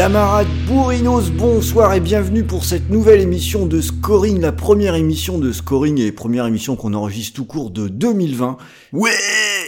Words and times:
Camarades 0.00 0.46
bourrinos, 0.66 1.30
bonsoir 1.30 1.92
et 1.92 2.00
bienvenue 2.00 2.42
pour 2.42 2.64
cette 2.64 2.88
nouvelle 2.88 3.20
émission 3.20 3.66
de 3.66 3.82
Scoring, 3.82 4.40
la 4.40 4.50
première 4.50 4.94
émission 4.94 5.36
de 5.36 5.52
Scoring 5.52 6.00
et 6.00 6.10
première 6.10 6.46
émission 6.46 6.74
qu'on 6.74 6.94
enregistre 6.94 7.36
tout 7.36 7.44
court 7.44 7.70
de 7.70 7.86
2020. 7.86 8.56
Ouais 8.94 9.10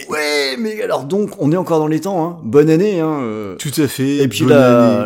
Ouais 0.09 0.55
Mais 0.57 0.81
alors 0.81 1.03
donc, 1.03 1.35
on 1.37 1.51
est 1.51 1.55
encore 1.55 1.77
dans 1.77 1.85
les 1.85 2.01
temps, 2.01 2.25
hein 2.25 2.37
Bonne 2.43 2.71
année, 2.71 2.99
hein 2.99 3.19
euh. 3.21 3.55
Tout 3.57 3.79
à 3.79 3.87
fait. 3.87 4.23
Et 4.23 4.27
puis 4.27 4.45
bonne 4.45 4.49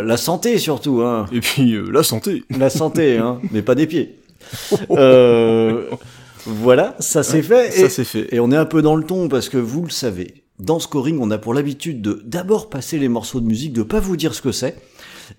la, 0.07 0.15
santé 0.15 0.59
surtout, 0.59 1.01
hein 1.01 1.25
Et 1.33 1.41
puis 1.41 1.73
euh, 1.73 1.89
la 1.91 2.03
santé. 2.03 2.45
La 2.57 2.69
santé, 2.69 3.17
hein 3.21 3.41
Mais 3.51 3.61
pas 3.61 3.75
des 3.75 3.85
pieds. 3.85 4.19
Euh, 4.91 5.89
voilà, 6.45 6.95
ça 6.99 7.21
c'est 7.21 7.41
fait. 7.41 7.71
Ça 7.71 7.87
et- 7.87 7.89
c'est 7.89 8.05
fait. 8.05 8.33
Et 8.33 8.39
on 8.39 8.49
est 8.53 8.55
un 8.55 8.63
peu 8.63 8.81
dans 8.81 8.95
le 8.95 9.03
ton 9.03 9.27
parce 9.27 9.49
que 9.49 9.57
vous 9.57 9.83
le 9.83 9.89
savez, 9.89 10.45
dans 10.59 10.79
Scoring, 10.79 11.19
on 11.21 11.31
a 11.31 11.37
pour 11.37 11.53
l'habitude 11.53 12.01
de 12.01 12.21
d'abord 12.25 12.69
passer 12.69 12.97
les 12.97 13.09
morceaux 13.09 13.41
de 13.41 13.45
musique, 13.45 13.73
de 13.73 13.83
pas 13.83 13.99
vous 13.99 14.15
dire 14.15 14.33
ce 14.33 14.41
que 14.41 14.51
c'est, 14.51 14.75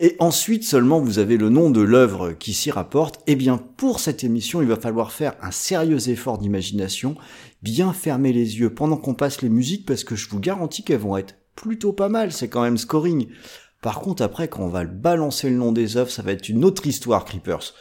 et 0.00 0.16
ensuite 0.18 0.64
seulement 0.64 1.00
vous 1.00 1.18
avez 1.18 1.36
le 1.36 1.48
nom 1.48 1.70
de 1.70 1.80
l'œuvre 1.80 2.32
qui 2.32 2.52
s'y 2.52 2.70
rapporte. 2.70 3.20
Eh 3.26 3.36
bien, 3.36 3.58
pour 3.58 4.00
cette 4.00 4.24
émission, 4.24 4.62
il 4.62 4.68
va 4.68 4.76
falloir 4.76 5.12
faire 5.12 5.34
un 5.42 5.50
sérieux 5.50 6.08
effort 6.08 6.38
d'imagination, 6.38 7.16
bien 7.62 7.92
fermer 7.92 8.32
les 8.32 8.58
yeux 8.58 8.74
pendant 8.74 8.96
qu'on 8.96 9.14
passe 9.14 9.42
les 9.42 9.48
musiques 9.48 9.86
parce 9.86 10.04
que 10.04 10.16
je 10.16 10.28
vous 10.28 10.40
garantis 10.40 10.82
qu'elles 10.82 10.98
vont 10.98 11.16
être 11.16 11.34
plutôt 11.54 11.92
pas 11.92 12.08
mal, 12.08 12.32
c'est 12.32 12.48
quand 12.48 12.62
même 12.62 12.78
Scoring. 12.78 13.28
Par 13.82 14.00
contre, 14.00 14.22
après, 14.22 14.48
quand 14.48 14.62
on 14.62 14.68
va 14.68 14.84
balancer 14.84 15.50
le 15.50 15.56
nom 15.56 15.72
des 15.72 15.96
œuvres, 15.96 16.10
ça 16.10 16.22
va 16.22 16.32
être 16.32 16.48
une 16.48 16.64
autre 16.64 16.86
histoire, 16.86 17.24
Creepers. 17.24 17.74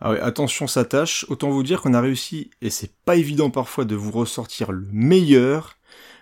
Ah 0.00 0.12
ouais, 0.12 0.20
attention, 0.20 0.66
ça 0.66 0.84
tâche. 0.84 1.26
Autant 1.28 1.50
vous 1.50 1.62
dire 1.62 1.82
qu'on 1.82 1.94
a 1.94 2.00
réussi, 2.00 2.50
et 2.62 2.70
c'est 2.70 2.92
pas 3.04 3.16
évident 3.16 3.50
parfois 3.50 3.84
de 3.84 3.96
vous 3.96 4.12
ressortir 4.12 4.72
le 4.72 4.86
meilleur, 4.92 5.76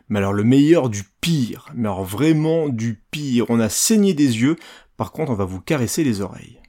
mais 0.09 0.19
alors 0.19 0.33
le 0.33 0.45
meilleur 0.45 0.89
du 0.89 1.05
pire. 1.21 1.67
Mais 1.75 1.89
alors 1.89 2.05
vraiment 2.05 2.69
du 2.69 3.03
pire. 3.11 3.47
On 3.49 3.61
a 3.61 3.69
saigné 3.69 4.15
des 4.15 4.41
yeux. 4.41 4.57
Par 4.97 5.13
contre, 5.13 5.33
on 5.33 5.37
va 5.37 5.45
vous 5.45 5.61
caresser 5.61 6.05
les 6.05 6.21
oreilles. 6.21 6.61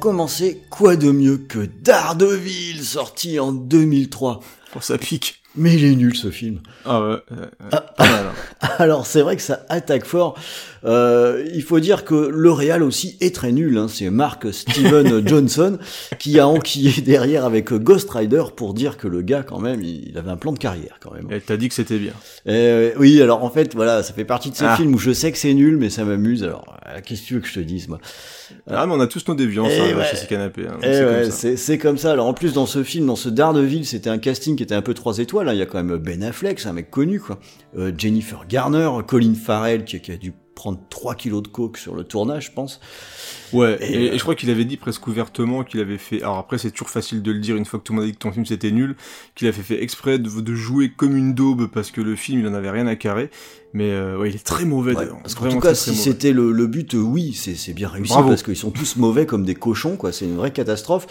Commencer, 0.00 0.62
quoi 0.70 0.96
de 0.96 1.12
mieux 1.12 1.36
que 1.36 1.58
Daredevil, 1.82 2.82
sorti 2.82 3.38
en 3.38 3.52
2003 3.52 4.40
Oh, 4.74 4.80
ça 4.80 4.98
pique. 4.98 5.42
Mais 5.56 5.74
il 5.74 5.84
est 5.84 5.94
nul 5.96 6.16
ce 6.16 6.30
film. 6.30 6.60
Ah 6.84 7.00
ouais. 7.00 7.06
euh, 7.32 7.46
euh, 7.62 7.70
pas 7.70 8.08
mal, 8.08 8.26
hein. 8.26 8.32
Alors 8.78 9.06
c'est 9.06 9.22
vrai 9.22 9.36
que 9.36 9.42
ça 9.42 9.64
attaque 9.68 10.04
fort. 10.04 10.38
Euh, 10.84 11.44
il 11.54 11.62
faut 11.62 11.78
dire 11.80 12.04
que 12.04 12.14
le 12.14 12.50
réal 12.50 12.82
aussi 12.82 13.16
est 13.20 13.34
très 13.34 13.52
nul. 13.52 13.76
Hein. 13.76 13.86
C'est 13.88 14.08
Mark 14.10 14.46
Steven 14.52 15.26
Johnson 15.28 15.78
qui 16.18 16.38
a 16.38 16.46
enquillé 16.48 17.02
derrière 17.02 17.44
avec 17.44 17.72
Ghost 17.72 18.10
Rider 18.10 18.44
pour 18.56 18.72
dire 18.74 18.96
que 18.96 19.06
le 19.08 19.20
gars 19.22 19.42
quand 19.42 19.58
même, 19.60 19.82
il 19.82 20.16
avait 20.16 20.30
un 20.30 20.36
plan 20.38 20.52
de 20.52 20.58
carrière 20.58 20.98
quand 21.00 21.12
même. 21.12 21.26
Et 21.30 21.40
t'as 21.40 21.56
dit 21.58 21.68
que 21.68 21.74
c'était 21.74 21.98
bien. 21.98 22.12
Euh, 22.48 22.92
oui, 22.98 23.20
alors 23.20 23.44
en 23.44 23.50
fait, 23.50 23.74
voilà, 23.74 24.02
ça 24.02 24.12
fait 24.14 24.24
partie 24.24 24.50
de 24.50 24.56
ces 24.56 24.64
Ah. 24.64 24.76
films 24.76 24.94
où 24.94 24.98
je 24.98 25.12
sais 25.12 25.30
que 25.32 25.38
c'est 25.38 25.52
nul, 25.54 25.76
mais 25.76 25.90
ça 25.90 26.04
m'amuse. 26.04 26.42
Alors, 26.44 26.64
euh, 26.86 27.00
qu'est-ce 27.04 27.22
que 27.22 27.26
tu 27.26 27.34
veux 27.34 27.40
que 27.40 27.48
je 27.48 27.54
te 27.54 27.60
dise, 27.60 27.88
moi? 27.88 27.98
Ah, 28.68 28.84
mais 28.86 28.94
on 28.94 29.00
a 29.00 29.06
tous 29.06 29.26
nos 29.28 29.34
déviances 29.34 29.70
Eh 29.72 29.80
hein, 29.92 29.96
ouais. 29.96 30.04
chez 30.06 30.16
ces 30.16 30.26
canapés. 30.26 30.66
hein, 30.68 30.76
Eh 30.82 30.92
c'est 30.92 31.04
ouais, 31.04 31.12
comme 31.22 31.24
ça. 31.24 31.30
c'est 31.30 31.56
c'est 31.56 31.78
comme 31.78 31.98
ça. 31.98 32.10
Alors 32.12 32.26
en 32.26 32.34
plus 32.34 32.52
dans 32.52 32.66
ce 32.66 32.82
film, 32.82 33.06
dans 33.06 33.14
ce 33.16 33.28
Daredevil, 33.28 33.84
c'était 33.86 34.10
un 34.10 34.18
casting 34.18 34.56
qui 34.56 34.62
était 34.64 34.74
un 34.74 34.82
peu 34.82 34.92
trois 34.94 35.18
étoiles. 35.18 35.48
hein. 35.48 35.52
Il 35.52 35.58
y 35.58 35.62
a 35.62 35.66
quand 35.66 35.82
même 35.82 35.96
Ben 35.98 36.22
Affleck, 36.24 36.58
c'est 36.58 36.68
un 36.68 36.72
mec 36.72 36.90
connu 36.90 37.20
quoi. 37.20 37.38
Euh, 37.78 37.92
Jennifer 37.96 38.44
Garner, 38.50 38.90
Colin 39.06 39.34
Farrell 39.34 39.84
qui, 39.84 40.00
qui 40.00 40.12
a 40.12 40.16
dû 40.16 40.32
prendre 40.54 40.78
3 40.90 41.14
kilos 41.14 41.42
de 41.42 41.48
coke 41.48 41.78
sur 41.78 41.94
le 41.94 42.04
tournage, 42.04 42.46
je 42.46 42.52
pense. 42.52 42.80
Ouais, 43.52 43.78
Et, 43.80 43.92
et, 43.92 44.10
euh, 44.10 44.12
et 44.12 44.18
je 44.18 44.22
crois 44.22 44.34
qu'il 44.34 44.50
avait 44.50 44.66
dit 44.66 44.76
presque 44.76 45.06
ouvertement 45.06 45.64
qu'il 45.64 45.80
avait 45.80 45.96
fait. 45.98 46.20
Alors 46.22 46.36
après, 46.38 46.58
c'est 46.58 46.70
toujours 46.70 46.90
facile 46.90 47.22
de 47.22 47.32
le 47.32 47.38
dire 47.38 47.56
une 47.56 47.64
fois 47.64 47.78
que 47.78 47.84
tout 47.84 47.92
le 47.92 47.98
monde 48.00 48.04
a 48.04 48.10
dit 48.10 48.14
que 48.14 48.18
ton 48.18 48.30
film 48.32 48.44
c'était 48.44 48.70
nul, 48.70 48.96
qu'il 49.34 49.48
avait 49.48 49.62
fait 49.62 49.82
exprès 49.82 50.18
de, 50.18 50.28
de 50.28 50.54
jouer 50.54 50.92
comme 50.92 51.16
une 51.16 51.32
daube 51.32 51.70
parce 51.72 51.90
que 51.90 52.00
le 52.00 52.14
film 52.16 52.40
il 52.40 52.46
en 52.48 52.54
avait 52.54 52.70
rien 52.70 52.86
à 52.86 52.96
carrer. 52.96 53.30
Mais 53.72 53.90
euh, 53.92 54.18
ouais, 54.18 54.30
il 54.30 54.34
est 54.34 54.44
très 54.44 54.64
mauvais 54.64 54.96
Ouais, 54.96 55.06
parce 55.22 55.36
qu'en 55.36 55.48
tout 55.48 55.60
cas, 55.60 55.68
très, 55.68 55.74
si 55.76 55.94
c'était 55.94 56.32
le, 56.32 56.50
le 56.50 56.66
but, 56.66 56.94
euh, 56.94 56.98
oui, 56.98 57.32
c'est 57.34 57.72
bien 57.72 57.86
réussi 57.88 58.12
Bravo. 58.12 58.30
parce 58.30 58.42
qu'ils 58.42 58.56
sont 58.56 58.72
tous 58.72 58.96
mauvais 58.96 59.26
comme 59.26 59.44
des 59.44 59.54
cochons, 59.54 59.96
quoi. 59.96 60.10
C'est 60.10 60.24
une 60.24 60.34
vraie 60.36 60.50
catastrophe. 60.52 61.06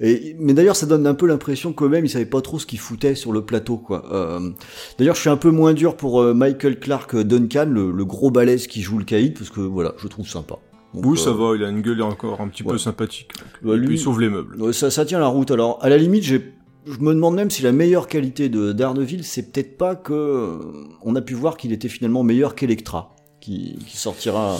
Et, 0.00 0.36
mais 0.38 0.52
d'ailleurs, 0.52 0.76
ça 0.76 0.84
donne 0.84 1.06
un 1.06 1.14
peu 1.14 1.26
l'impression 1.26 1.72
quand 1.72 1.88
même, 1.88 2.04
ils 2.04 2.10
savaient 2.10 2.26
pas 2.26 2.42
trop 2.42 2.58
ce 2.58 2.66
qu'ils 2.66 2.80
foutaient 2.80 3.14
sur 3.14 3.32
le 3.32 3.42
plateau, 3.46 3.78
quoi. 3.78 4.04
Euh, 4.12 4.50
d'ailleurs, 4.98 5.14
je 5.14 5.20
suis 5.22 5.30
un 5.30 5.38
peu 5.38 5.50
moins 5.50 5.72
dur 5.72 5.96
pour 5.96 6.20
euh, 6.20 6.34
Michael 6.34 6.78
Clark 6.80 7.16
Duncan, 7.16 7.66
le, 7.70 7.90
le 7.90 8.04
gros 8.04 8.30
balèze 8.30 8.66
qui 8.66 8.82
joue 8.82 8.98
le 8.98 9.04
caïd, 9.04 9.32
parce 9.38 9.48
que 9.50 9.60
voilà, 9.60 9.94
je 9.96 10.06
trouve 10.08 10.28
sympa. 10.28 10.56
Donc, 10.92 11.06
Oui, 11.06 11.18
euh, 11.18 11.24
ça 11.24 11.32
va, 11.32 11.56
il 11.56 11.64
a 11.64 11.68
une 11.70 11.80
gueule 11.80 12.02
encore 12.02 12.42
un 12.42 12.48
petit 12.48 12.62
ouais. 12.62 12.72
peu 12.72 12.78
sympathique. 12.78 13.28
Bah, 13.62 13.72
et 13.72 13.76
lui- 13.78 13.86
puis 13.86 13.94
il 13.96 13.98
sauve 13.98 14.20
les 14.20 14.28
meubles. 14.28 14.60
Ouais, 14.60 14.74
ça, 14.74 14.90
ça 14.90 15.06
tient 15.06 15.18
la 15.18 15.28
route. 15.28 15.50
Alors, 15.50 15.78
à 15.80 15.88
la 15.88 15.96
limite, 15.96 16.24
j'ai, 16.24 16.52
je 16.86 16.98
me 16.98 17.14
demande 17.14 17.36
même 17.36 17.50
si 17.50 17.62
la 17.62 17.72
meilleure 17.72 18.08
qualité 18.08 18.48
de 18.48 18.72
Daredevil, 18.72 19.24
c'est 19.24 19.52
peut-être 19.52 19.76
pas 19.76 19.94
que 19.94 20.12
euh, 20.12 20.58
on 21.02 21.14
a 21.14 21.22
pu 21.22 21.34
voir 21.34 21.56
qu'il 21.56 21.72
était 21.72 21.88
finalement 21.88 22.22
meilleur 22.22 22.54
qu'Electra, 22.54 23.11
qui, 23.42 23.76
qui 23.86 23.96
sortira. 23.98 24.58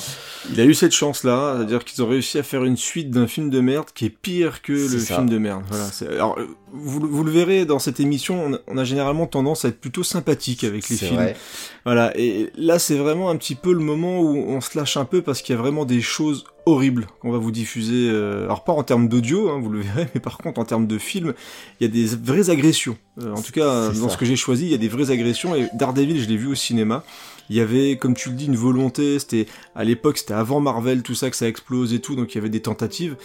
Il 0.52 0.60
a 0.60 0.64
eu 0.64 0.74
cette 0.74 0.92
chance-là, 0.92 1.54
c'est-à-dire 1.56 1.84
qu'ils 1.84 2.02
ont 2.02 2.08
réussi 2.08 2.38
à 2.38 2.42
faire 2.42 2.64
une 2.64 2.76
suite 2.76 3.10
d'un 3.10 3.26
film 3.26 3.48
de 3.48 3.60
merde 3.60 3.86
qui 3.94 4.04
est 4.06 4.10
pire 4.10 4.60
que 4.60 4.72
le 4.72 4.98
ça. 4.98 5.14
film 5.14 5.30
de 5.30 5.38
merde. 5.38 5.62
Voilà. 5.70 5.88
Alors, 6.16 6.38
vous, 6.72 7.00
le- 7.00 7.06
vous 7.08 7.22
le 7.24 7.30
verrez 7.30 7.64
dans 7.64 7.78
cette 7.78 8.00
émission, 8.00 8.44
on 8.46 8.54
a, 8.54 8.58
on 8.66 8.76
a 8.78 8.84
généralement 8.84 9.26
tendance 9.26 9.64
à 9.64 9.68
être 9.68 9.80
plutôt 9.80 10.02
sympathique 10.02 10.64
avec 10.64 10.88
les 10.88 10.96
films. 10.96 11.14
vrai. 11.14 11.36
Voilà, 11.84 12.12
et 12.18 12.50
là 12.56 12.78
c'est 12.78 12.94
vraiment 12.96 13.28
un 13.30 13.36
petit 13.36 13.54
peu 13.56 13.72
le 13.72 13.80
moment 13.80 14.20
où 14.20 14.36
on 14.36 14.60
se 14.60 14.78
lâche 14.78 14.96
un 14.96 15.04
peu 15.04 15.20
parce 15.22 15.42
qu'il 15.42 15.54
y 15.54 15.58
a 15.58 15.60
vraiment 15.60 15.84
des 15.84 16.00
choses 16.00 16.44
horrible 16.64 17.08
qu'on 17.20 17.32
va 17.32 17.38
vous 17.38 17.50
diffuser. 17.50 18.08
euh, 18.08 18.44
alors 18.44 18.62
pas 18.64 18.72
en 18.72 18.84
termes 18.84 19.08
d'audio, 19.08 19.50
hein, 19.50 19.60
vous 19.60 19.68
le 19.70 19.80
verrez, 19.80 20.06
mais 20.14 20.20
par 20.20 20.38
contre 20.38 20.60
en 20.60 20.64
termes 20.64 20.86
de 20.86 20.98
film, 20.98 21.34
il 21.80 21.86
y 21.86 21.90
a 21.90 21.92
des 21.92 22.06
vraies 22.16 22.50
agressions. 22.50 22.96
Euh, 23.20 23.32
en 23.34 23.42
tout 23.42 23.52
cas, 23.52 23.88
dans 23.88 24.08
ça. 24.08 24.14
ce 24.14 24.16
que 24.16 24.24
j'ai 24.24 24.36
choisi, 24.36 24.64
il 24.66 24.70
y 24.70 24.74
a 24.74 24.78
des 24.78 24.88
vraies 24.88 25.10
agressions. 25.10 25.54
Et 25.54 25.68
Daredevil, 25.74 26.20
je 26.22 26.28
l'ai 26.28 26.36
vu 26.36 26.46
au 26.46 26.54
cinéma. 26.54 27.04
Il 27.50 27.56
y 27.56 27.60
avait, 27.60 27.96
comme 27.96 28.14
tu 28.14 28.30
le 28.30 28.34
dis, 28.34 28.46
une 28.46 28.56
volonté. 28.56 29.18
C'était 29.18 29.46
à 29.74 29.84
l'époque, 29.84 30.18
c'était 30.18 30.34
avant 30.34 30.60
Marvel, 30.60 31.02
tout 31.02 31.14
ça, 31.14 31.30
que 31.30 31.36
ça 31.36 31.48
explose 31.48 31.92
et 31.94 32.00
tout, 32.00 32.16
donc 32.16 32.34
il 32.34 32.36
y 32.36 32.38
avait 32.38 32.48
des 32.48 32.62
tentatives. 32.62 33.16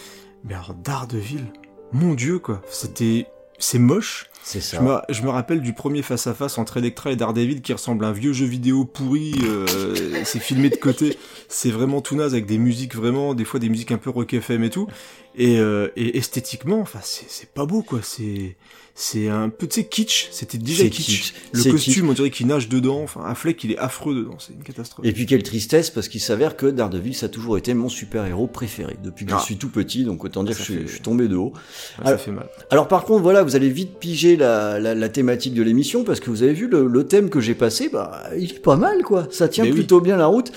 Mais 0.44 0.54
alors 0.54 0.74
Daredevil, 0.74 1.44
mon 1.92 2.14
dieu 2.14 2.38
quoi, 2.38 2.62
c'était, 2.70 3.26
c'est 3.58 3.78
moche. 3.78 4.26
C'est 4.42 4.60
ça. 4.60 4.78
Je 4.78 4.82
me, 4.82 4.98
je 5.10 5.22
me 5.22 5.28
rappelle 5.28 5.60
du 5.60 5.74
premier 5.74 6.00
face-à-face 6.00 6.56
entre 6.56 6.78
Electra 6.78 7.12
et 7.12 7.16
Daredevil 7.16 7.60
qui 7.60 7.72
ressemble 7.72 8.04
à 8.04 8.08
un 8.08 8.12
vieux 8.12 8.32
jeu 8.32 8.46
vidéo 8.46 8.86
pourri, 8.86 9.34
euh, 9.44 10.22
c'est 10.24 10.38
filmé 10.38 10.70
de 10.70 10.76
côté, 10.76 11.18
c'est 11.48 11.70
vraiment 11.70 12.00
tout 12.00 12.14
naze 12.14 12.32
avec 12.32 12.46
des 12.46 12.56
musiques 12.56 12.94
vraiment, 12.94 13.34
des 13.34 13.44
fois 13.44 13.60
des 13.60 13.68
musiques 13.68 13.92
un 13.92 13.98
peu 13.98 14.08
rock 14.08 14.32
FM 14.32 14.64
et 14.64 14.70
tout, 14.70 14.86
et, 15.34 15.58
euh, 15.58 15.88
et 15.96 16.16
esthétiquement, 16.16 16.80
enfin 16.80 17.00
c'est 17.02 17.26
c'est 17.28 17.52
pas 17.52 17.66
beau 17.66 17.82
quoi, 17.82 17.98
c'est 18.02 18.56
c'est 19.00 19.28
un 19.28 19.48
peu, 19.48 19.68
tu 19.68 19.76
sais, 19.82 19.84
kitsch, 19.86 20.26
c'était 20.32 20.58
déjà 20.58 20.82
kitsch. 20.88 21.06
kitsch. 21.06 21.34
Le 21.52 21.70
costume, 21.70 22.10
on 22.10 22.14
dirait 22.14 22.30
qu'il 22.30 22.48
nage 22.48 22.68
dedans, 22.68 23.00
enfin 23.00 23.20
Affleck 23.24 23.62
il 23.62 23.70
est 23.70 23.78
affreux 23.78 24.12
dedans, 24.12 24.34
c'est 24.40 24.52
une 24.54 24.64
catastrophe. 24.64 25.06
Et 25.06 25.12
puis 25.12 25.24
quelle 25.24 25.44
tristesse 25.44 25.88
parce 25.90 26.08
qu'il 26.08 26.20
s'avère 26.20 26.56
que 26.56 26.66
Daredevil 26.66 27.14
ça 27.14 27.26
a 27.26 27.28
toujours 27.28 27.56
été 27.58 27.74
mon 27.74 27.88
super-héros 27.88 28.48
préféré 28.48 28.96
depuis 29.04 29.24
que 29.24 29.34
Ah. 29.34 29.38
je 29.38 29.44
suis 29.44 29.56
tout 29.56 29.68
petit 29.68 30.02
donc 30.02 30.24
autant 30.24 30.42
dire 30.42 30.54
Ça 30.54 30.58
que 30.58 30.66
je 30.66 30.72
suis, 30.72 30.80
fait- 30.82 30.86
je 30.88 30.92
suis 30.94 31.00
tombé 31.02 31.28
de 31.28 31.36
haut. 31.36 31.52
Ouais, 31.54 32.04
ça 32.04 32.08
alors- 32.08 32.20
fait 32.20 32.32
mal. 32.32 32.48
Alors 32.70 32.88
par 32.88 33.04
contre 33.04 33.22
voilà 33.22 33.44
vous 33.44 33.54
allez 33.54 33.70
vite 33.70 33.98
piger 34.00 34.36
la, 34.36 34.80
la, 34.80 34.96
la 34.96 35.08
thématique 35.08 35.54
de 35.54 35.62
l'émission 35.62 36.02
parce 36.02 36.18
que 36.18 36.30
vous 36.30 36.42
avez 36.42 36.52
vu 36.54 36.66
le, 36.66 36.88
le 36.88 37.06
thème 37.06 37.30
que 37.30 37.38
j'ai 37.38 37.54
passé 37.54 37.88
bah 37.92 38.24
il 38.36 38.50
est 38.50 38.58
pas 38.62 38.74
mal 38.76 39.04
quoi 39.04 39.28
ça 39.30 39.46
tient 39.46 39.62
Mais 39.62 39.70
oui. 39.70 39.76
plutôt 39.76 40.00
bien 40.00 40.16
la 40.16 40.26
route 40.26 40.50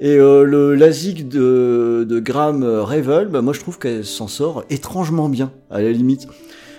et 0.00 0.10
euh, 0.16 0.44
le 0.44 0.74
la 0.74 0.92
zig 0.92 1.28
de, 1.28 2.04
de 2.06 2.20
Graham 2.20 2.62
Revel 2.62 3.28
bah 3.28 3.40
moi 3.40 3.54
je 3.54 3.60
trouve 3.60 3.78
qu'elle 3.78 4.04
s'en 4.04 4.28
sort 4.28 4.64
étrangement 4.68 5.30
bien 5.30 5.50
à 5.70 5.80
la 5.80 5.90
limite. 5.92 6.26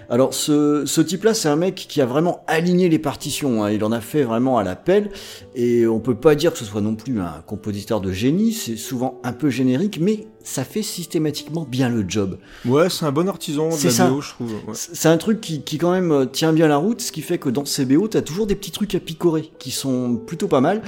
Alors 0.09 0.33
ce, 0.33 0.83
ce 0.85 1.01
type-là, 1.01 1.33
c'est 1.33 1.49
un 1.49 1.55
mec 1.57 1.75
qui 1.75 1.99
a 2.01 2.05
vraiment 2.05 2.43
aligné 2.47 2.87
les 2.89 2.99
partitions. 2.99 3.63
hein. 3.63 3.71
Il 3.71 3.83
en 3.83 3.91
a 3.91 3.99
fait 4.01 4.23
vraiment 4.23 4.57
à 4.57 4.63
la 4.63 4.75
pelle, 4.75 5.09
et 5.55 5.85
on 5.85 5.99
peut 5.99 6.15
pas 6.15 6.35
dire 6.35 6.53
que 6.53 6.59
ce 6.59 6.65
soit 6.65 6.81
non 6.81 6.95
plus 6.95 7.19
un 7.19 7.43
compositeur 7.45 7.99
de 7.99 8.11
génie. 8.11 8.53
C'est 8.53 8.77
souvent 8.77 9.19
un 9.23 9.33
peu 9.33 9.49
générique, 9.49 9.99
mais 9.99 10.27
ça 10.43 10.63
fait 10.63 10.81
systématiquement 10.81 11.67
bien 11.69 11.89
le 11.89 12.05
job. 12.07 12.37
Ouais, 12.65 12.89
c'est 12.89 13.05
un 13.05 13.11
bon 13.11 13.27
artisan 13.27 13.67
de 13.67 13.83
la 13.83 13.91
ça. 13.91 14.07
BO, 14.09 14.21
je 14.21 14.29
trouve. 14.29 14.53
ouais. 14.53 14.73
C'est 14.73 15.09
un 15.09 15.17
truc 15.17 15.41
qui, 15.41 15.61
qui 15.63 15.77
quand 15.77 15.91
même 15.91 16.11
euh, 16.13 16.25
tient 16.25 16.53
bien 16.53 16.69
la 16.69 16.77
route, 16.77 17.01
ce 17.01 17.11
qui 17.11 17.21
fait 17.21 17.37
que 17.37 17.49
dans 17.49 17.65
ces 17.65 17.83
BO, 17.83 18.07
t'as 18.07 18.21
toujours 18.21 18.47
des 18.47 18.55
petits 18.55 18.71
trucs 18.71 18.95
à 18.95 19.01
picorer 19.01 19.51
qui 19.59 19.71
sont 19.71 20.15
plutôt 20.15 20.47
pas 20.47 20.61
mal. 20.61 20.81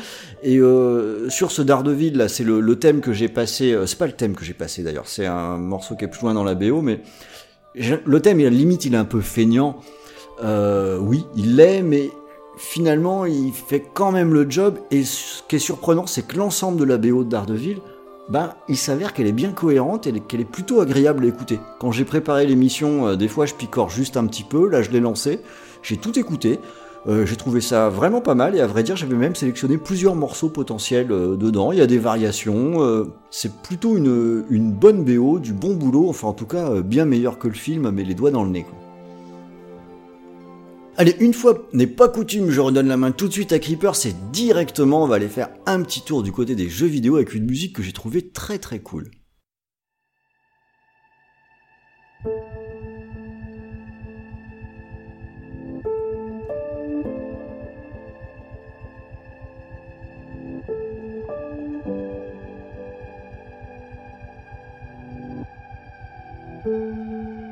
Et 0.43 0.59
euh, 0.59 1.29
sur 1.29 1.51
ce 1.51 1.61
Daredevil, 1.61 2.15
là, 2.15 2.29
c'est 2.29 2.45
le, 2.45 2.61
le 2.61 2.79
thème 2.79 3.01
que 3.01 3.11
j'ai 3.11 3.27
passé. 3.27 3.73
euh, 3.73 3.85
c'est 3.85 3.97
pas 3.97 4.07
le 4.07 4.13
thème 4.13 4.33
que 4.33 4.45
j'ai 4.45 4.53
passé 4.53 4.81
d'ailleurs, 4.81 5.07
c'est 5.07 5.25
un 5.25 5.57
morceau 5.57 5.95
qui 5.97 6.05
est 6.05 6.07
plus 6.07 6.21
loin 6.21 6.33
dans 6.33 6.45
la 6.45 6.55
BO, 6.55 6.81
mais 6.81 7.01
le 7.75 8.19
thème, 8.19 8.39
limite, 8.39 8.85
il 8.85 8.93
est 8.93 8.97
un 8.97 9.05
peu 9.05 9.21
feignant. 9.21 9.77
Euh, 10.43 10.97
oui, 10.97 11.25
il 11.35 11.55
l'est, 11.55 11.81
mais 11.81 12.11
finalement, 12.57 13.25
il 13.25 13.51
fait 13.51 13.83
quand 13.93 14.11
même 14.11 14.33
le 14.33 14.49
job. 14.49 14.79
Et 14.91 15.03
ce 15.03 15.43
qui 15.47 15.57
est 15.57 15.59
surprenant, 15.59 16.07
c'est 16.07 16.27
que 16.27 16.37
l'ensemble 16.37 16.79
de 16.79 16.85
la 16.85 16.97
BO 16.97 17.23
de 17.23 17.29
Daredevil, 17.29 17.79
ben, 18.29 18.53
il 18.67 18.77
s'avère 18.77 19.13
qu'elle 19.13 19.27
est 19.27 19.31
bien 19.31 19.51
cohérente 19.51 20.05
et 20.05 20.19
qu'elle 20.19 20.41
est 20.41 20.45
plutôt 20.45 20.81
agréable 20.81 21.25
à 21.25 21.27
écouter. 21.27 21.59
Quand 21.79 21.91
j'ai 21.91 22.05
préparé 22.05 22.45
l'émission, 22.45 23.07
euh, 23.07 23.15
des 23.15 23.27
fois 23.27 23.47
je 23.47 23.55
picore 23.55 23.89
juste 23.89 24.17
un 24.17 24.27
petit 24.27 24.43
peu, 24.43 24.69
là 24.69 24.83
je 24.83 24.91
l'ai 24.91 24.99
lancé, 24.99 25.39
j'ai 25.81 25.97
tout 25.97 26.17
écouté, 26.19 26.59
euh, 27.07 27.25
j'ai 27.25 27.37
trouvé 27.37 27.61
ça 27.61 27.89
vraiment 27.89 28.19
pas 28.19 28.35
mal 28.35 28.55
et 28.55 28.59
à 28.59 28.67
vrai 28.67 28.83
dire 28.83 28.97
j'avais 28.97 29.15
même 29.15 29.35
sélectionné 29.35 29.77
plusieurs 29.77 30.15
morceaux 30.15 30.49
potentiels 30.49 31.11
euh, 31.11 31.37
dedans, 31.37 31.71
il 31.71 31.77
y 31.77 31.81
a 31.81 31.87
des 31.87 31.97
variations, 31.97 32.83
euh, 32.83 33.05
c'est 33.31 33.61
plutôt 33.61 33.95
une, 33.95 34.43
une 34.49 34.71
bonne 34.71 35.05
BO, 35.05 35.39
du 35.39 35.53
bon 35.53 35.75
boulot, 35.75 36.09
enfin 36.09 36.27
en 36.27 36.33
tout 36.33 36.45
cas 36.45 36.81
bien 36.81 37.05
meilleur 37.05 37.39
que 37.39 37.47
le 37.47 37.53
film, 37.53 37.89
mais 37.91 38.03
les 38.03 38.15
doigts 38.15 38.31
dans 38.31 38.43
le 38.43 38.49
nez. 38.49 38.65
Allez, 40.97 41.15
une 41.21 41.33
fois 41.33 41.53
n'est 41.71 41.87
pas 41.87 42.09
coutume, 42.09 42.49
je 42.49 42.59
redonne 42.59 42.87
la 42.87 42.97
main 42.97 43.11
tout 43.11 43.29
de 43.29 43.33
suite 43.33 43.53
à 43.53 43.59
Creeper, 43.59 43.95
c'est 43.95 44.31
directement, 44.31 45.03
on 45.03 45.07
va 45.07 45.15
aller 45.15 45.29
faire 45.29 45.49
un 45.65 45.81
petit 45.83 46.01
tour 46.01 46.21
du 46.21 46.33
côté 46.33 46.55
des 46.55 46.67
jeux 46.67 46.87
vidéo 46.87 47.15
avec 47.15 47.33
une 47.33 47.45
musique 47.45 47.73
que 47.73 47.81
j'ai 47.81 47.93
trouvée 47.93 48.29
très 48.29 48.59
très 48.59 48.79
cool. 48.79 49.09
Música 66.69 67.48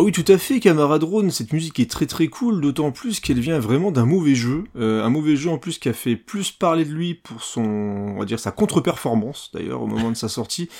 Alors 0.00 0.06
oui, 0.06 0.12
tout 0.12 0.32
à 0.32 0.38
fait, 0.38 0.60
camarade 0.60 1.02
Drone, 1.02 1.30
cette 1.30 1.52
musique 1.52 1.78
est 1.78 1.90
très 1.90 2.06
très 2.06 2.28
cool, 2.28 2.62
d'autant 2.62 2.90
plus 2.90 3.20
qu'elle 3.20 3.38
vient 3.38 3.58
vraiment 3.58 3.90
d'un 3.92 4.06
mauvais 4.06 4.34
jeu, 4.34 4.64
euh, 4.76 5.04
un 5.04 5.10
mauvais 5.10 5.36
jeu 5.36 5.50
en 5.50 5.58
plus 5.58 5.78
qui 5.78 5.90
a 5.90 5.92
fait 5.92 6.16
plus 6.16 6.52
parler 6.52 6.86
de 6.86 6.90
lui 6.90 7.12
pour 7.12 7.42
son, 7.42 7.60
on 7.60 8.18
va 8.18 8.24
dire 8.24 8.38
sa 8.40 8.50
contre-performance 8.50 9.50
d'ailleurs 9.52 9.82
au 9.82 9.86
moment 9.86 10.10
de 10.10 10.16
sa 10.16 10.30
sortie. 10.30 10.70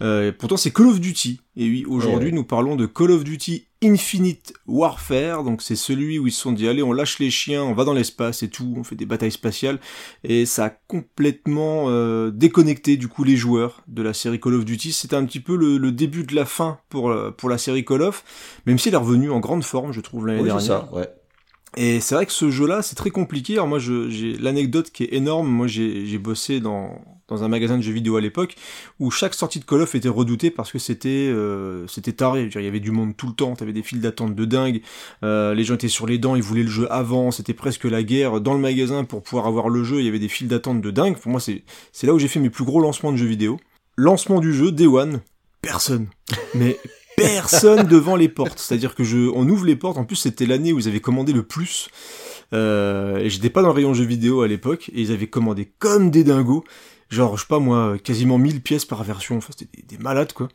Euh, 0.00 0.32
pourtant 0.32 0.56
c'est 0.56 0.70
Call 0.70 0.86
of 0.86 0.98
Duty. 0.98 1.42
Et 1.58 1.68
oui, 1.68 1.84
aujourd'hui 1.86 2.10
Ouais, 2.20 2.24
ouais. 2.24 2.32
nous 2.32 2.44
parlons 2.44 2.74
de 2.74 2.86
Call 2.86 3.10
of 3.10 3.22
Duty 3.22 3.66
Infinite 3.82 4.52
Warfare, 4.66 5.42
donc 5.42 5.62
c'est 5.62 5.74
celui 5.76 6.18
où 6.18 6.26
ils 6.26 6.32
se 6.32 6.40
sont 6.40 6.52
dit 6.52 6.68
allez 6.68 6.82
on 6.82 6.92
lâche 6.92 7.18
les 7.18 7.30
chiens, 7.30 7.62
on 7.64 7.72
va 7.72 7.84
dans 7.84 7.94
l'espace 7.94 8.42
et 8.42 8.50
tout, 8.50 8.74
on 8.76 8.84
fait 8.84 8.94
des 8.94 9.06
batailles 9.06 9.30
spatiales, 9.32 9.80
et 10.22 10.44
ça 10.44 10.66
a 10.66 10.70
complètement 10.70 11.86
euh, 11.88 12.30
déconnecté 12.30 12.96
du 12.98 13.08
coup 13.08 13.24
les 13.24 13.36
joueurs 13.36 13.82
de 13.88 14.02
la 14.02 14.12
série 14.12 14.38
Call 14.38 14.54
of 14.54 14.64
Duty. 14.66 14.92
C'était 14.92 15.16
un 15.16 15.24
petit 15.24 15.40
peu 15.40 15.56
le, 15.56 15.78
le 15.78 15.92
début 15.92 16.24
de 16.24 16.34
la 16.34 16.44
fin 16.44 16.78
pour, 16.90 17.10
euh, 17.10 17.30
pour 17.30 17.48
la 17.48 17.56
série 17.58 17.84
Call 17.84 18.02
of, 18.02 18.22
même 18.66 18.78
si 18.78 18.88
elle 18.88 18.94
est 18.94 18.98
revenue 18.98 19.30
en 19.30 19.40
grande 19.40 19.64
forme, 19.64 19.92
je 19.92 20.00
trouve, 20.00 20.26
l'année 20.26 20.40
Oui, 20.40 20.46
dernière. 20.48 20.62
ça, 20.66 20.88
ouais. 20.92 21.08
Et 21.76 22.00
c'est 22.00 22.14
vrai 22.14 22.26
que 22.26 22.32
ce 22.32 22.50
jeu-là, 22.50 22.82
c'est 22.82 22.96
très 22.96 23.10
compliqué. 23.10 23.54
Alors 23.54 23.68
moi, 23.68 23.78
j'ai 23.78 24.36
l'anecdote 24.38 24.90
qui 24.90 25.04
est 25.04 25.14
énorme. 25.14 25.48
Moi, 25.48 25.66
j'ai 25.68 26.18
bossé 26.18 26.60
dans, 26.60 27.00
dans 27.28 27.44
un 27.44 27.48
magasin 27.48 27.76
de 27.76 27.82
jeux 27.82 27.92
vidéo 27.92 28.16
à 28.16 28.20
l'époque 28.20 28.56
où 28.98 29.10
chaque 29.10 29.34
sortie 29.34 29.60
de 29.60 29.64
Call 29.64 29.82
of 29.82 29.94
était 29.94 30.08
redoutée 30.08 30.50
parce 30.50 30.72
que 30.72 30.78
c'était 30.78 31.08
euh, 31.08 31.86
c'était 31.86 32.12
taré. 32.12 32.50
il 32.52 32.62
y 32.62 32.66
avait 32.66 32.80
du 32.80 32.90
monde 32.90 33.16
tout 33.16 33.28
le 33.28 33.34
temps. 33.34 33.54
T'avais 33.54 33.72
des 33.72 33.82
files 33.82 34.00
d'attente 34.00 34.34
de 34.34 34.44
dingue. 34.44 34.82
Euh, 35.22 35.54
les 35.54 35.64
gens 35.64 35.74
étaient 35.74 35.88
sur 35.88 36.06
les 36.06 36.18
dents. 36.18 36.34
Ils 36.34 36.42
voulaient 36.42 36.64
le 36.64 36.70
jeu 36.70 36.90
avant. 36.92 37.30
C'était 37.30 37.54
presque 37.54 37.84
la 37.84 38.02
guerre 38.02 38.40
dans 38.40 38.54
le 38.54 38.60
magasin 38.60 39.04
pour 39.04 39.22
pouvoir 39.22 39.46
avoir 39.46 39.68
le 39.68 39.84
jeu. 39.84 40.00
Il 40.00 40.04
y 40.04 40.08
avait 40.08 40.18
des 40.18 40.28
files 40.28 40.48
d'attente 40.48 40.80
de 40.80 40.90
dingue. 40.90 41.16
Pour 41.16 41.30
moi, 41.30 41.40
c'est 41.40 41.62
c'est 41.92 42.06
là 42.06 42.14
où 42.14 42.18
j'ai 42.18 42.28
fait 42.28 42.40
mes 42.40 42.50
plus 42.50 42.64
gros 42.64 42.80
lancements 42.80 43.12
de 43.12 43.16
jeux 43.16 43.26
vidéo. 43.26 43.60
Lancement 43.96 44.40
du 44.40 44.52
jeu, 44.52 44.72
Day 44.72 44.86
One. 44.86 45.20
Personne. 45.62 46.08
Mais 46.54 46.78
personne 47.24 47.86
devant 47.86 48.16
les 48.16 48.28
portes. 48.28 48.58
C'est-à-dire 48.58 48.94
que 48.94 49.04
je, 49.04 49.18
on 49.34 49.48
ouvre 49.48 49.64
les 49.64 49.76
portes. 49.76 49.98
En 49.98 50.04
plus, 50.04 50.16
c'était 50.16 50.46
l'année 50.46 50.72
où 50.72 50.78
ils 50.78 50.88
avaient 50.88 51.00
commandé 51.00 51.32
le 51.32 51.42
plus. 51.42 51.88
Euh, 52.52 53.18
et 53.18 53.30
j'étais 53.30 53.50
pas 53.50 53.62
dans 53.62 53.68
le 53.68 53.74
rayon 53.74 53.94
jeux 53.94 54.04
vidéo 54.04 54.42
à 54.42 54.48
l'époque. 54.48 54.90
Et 54.94 55.02
ils 55.02 55.12
avaient 55.12 55.28
commandé 55.28 55.70
comme 55.78 56.10
des 56.10 56.24
dingos. 56.24 56.64
Genre, 57.08 57.36
je 57.36 57.42
sais 57.42 57.48
pas 57.48 57.58
moi, 57.58 57.96
quasiment 58.02 58.38
1000 58.38 58.60
pièces 58.60 58.84
par 58.84 59.02
version. 59.02 59.36
Enfin, 59.36 59.52
c'était 59.56 59.82
des, 59.82 59.98
malades, 59.98 60.32
quoi. 60.32 60.48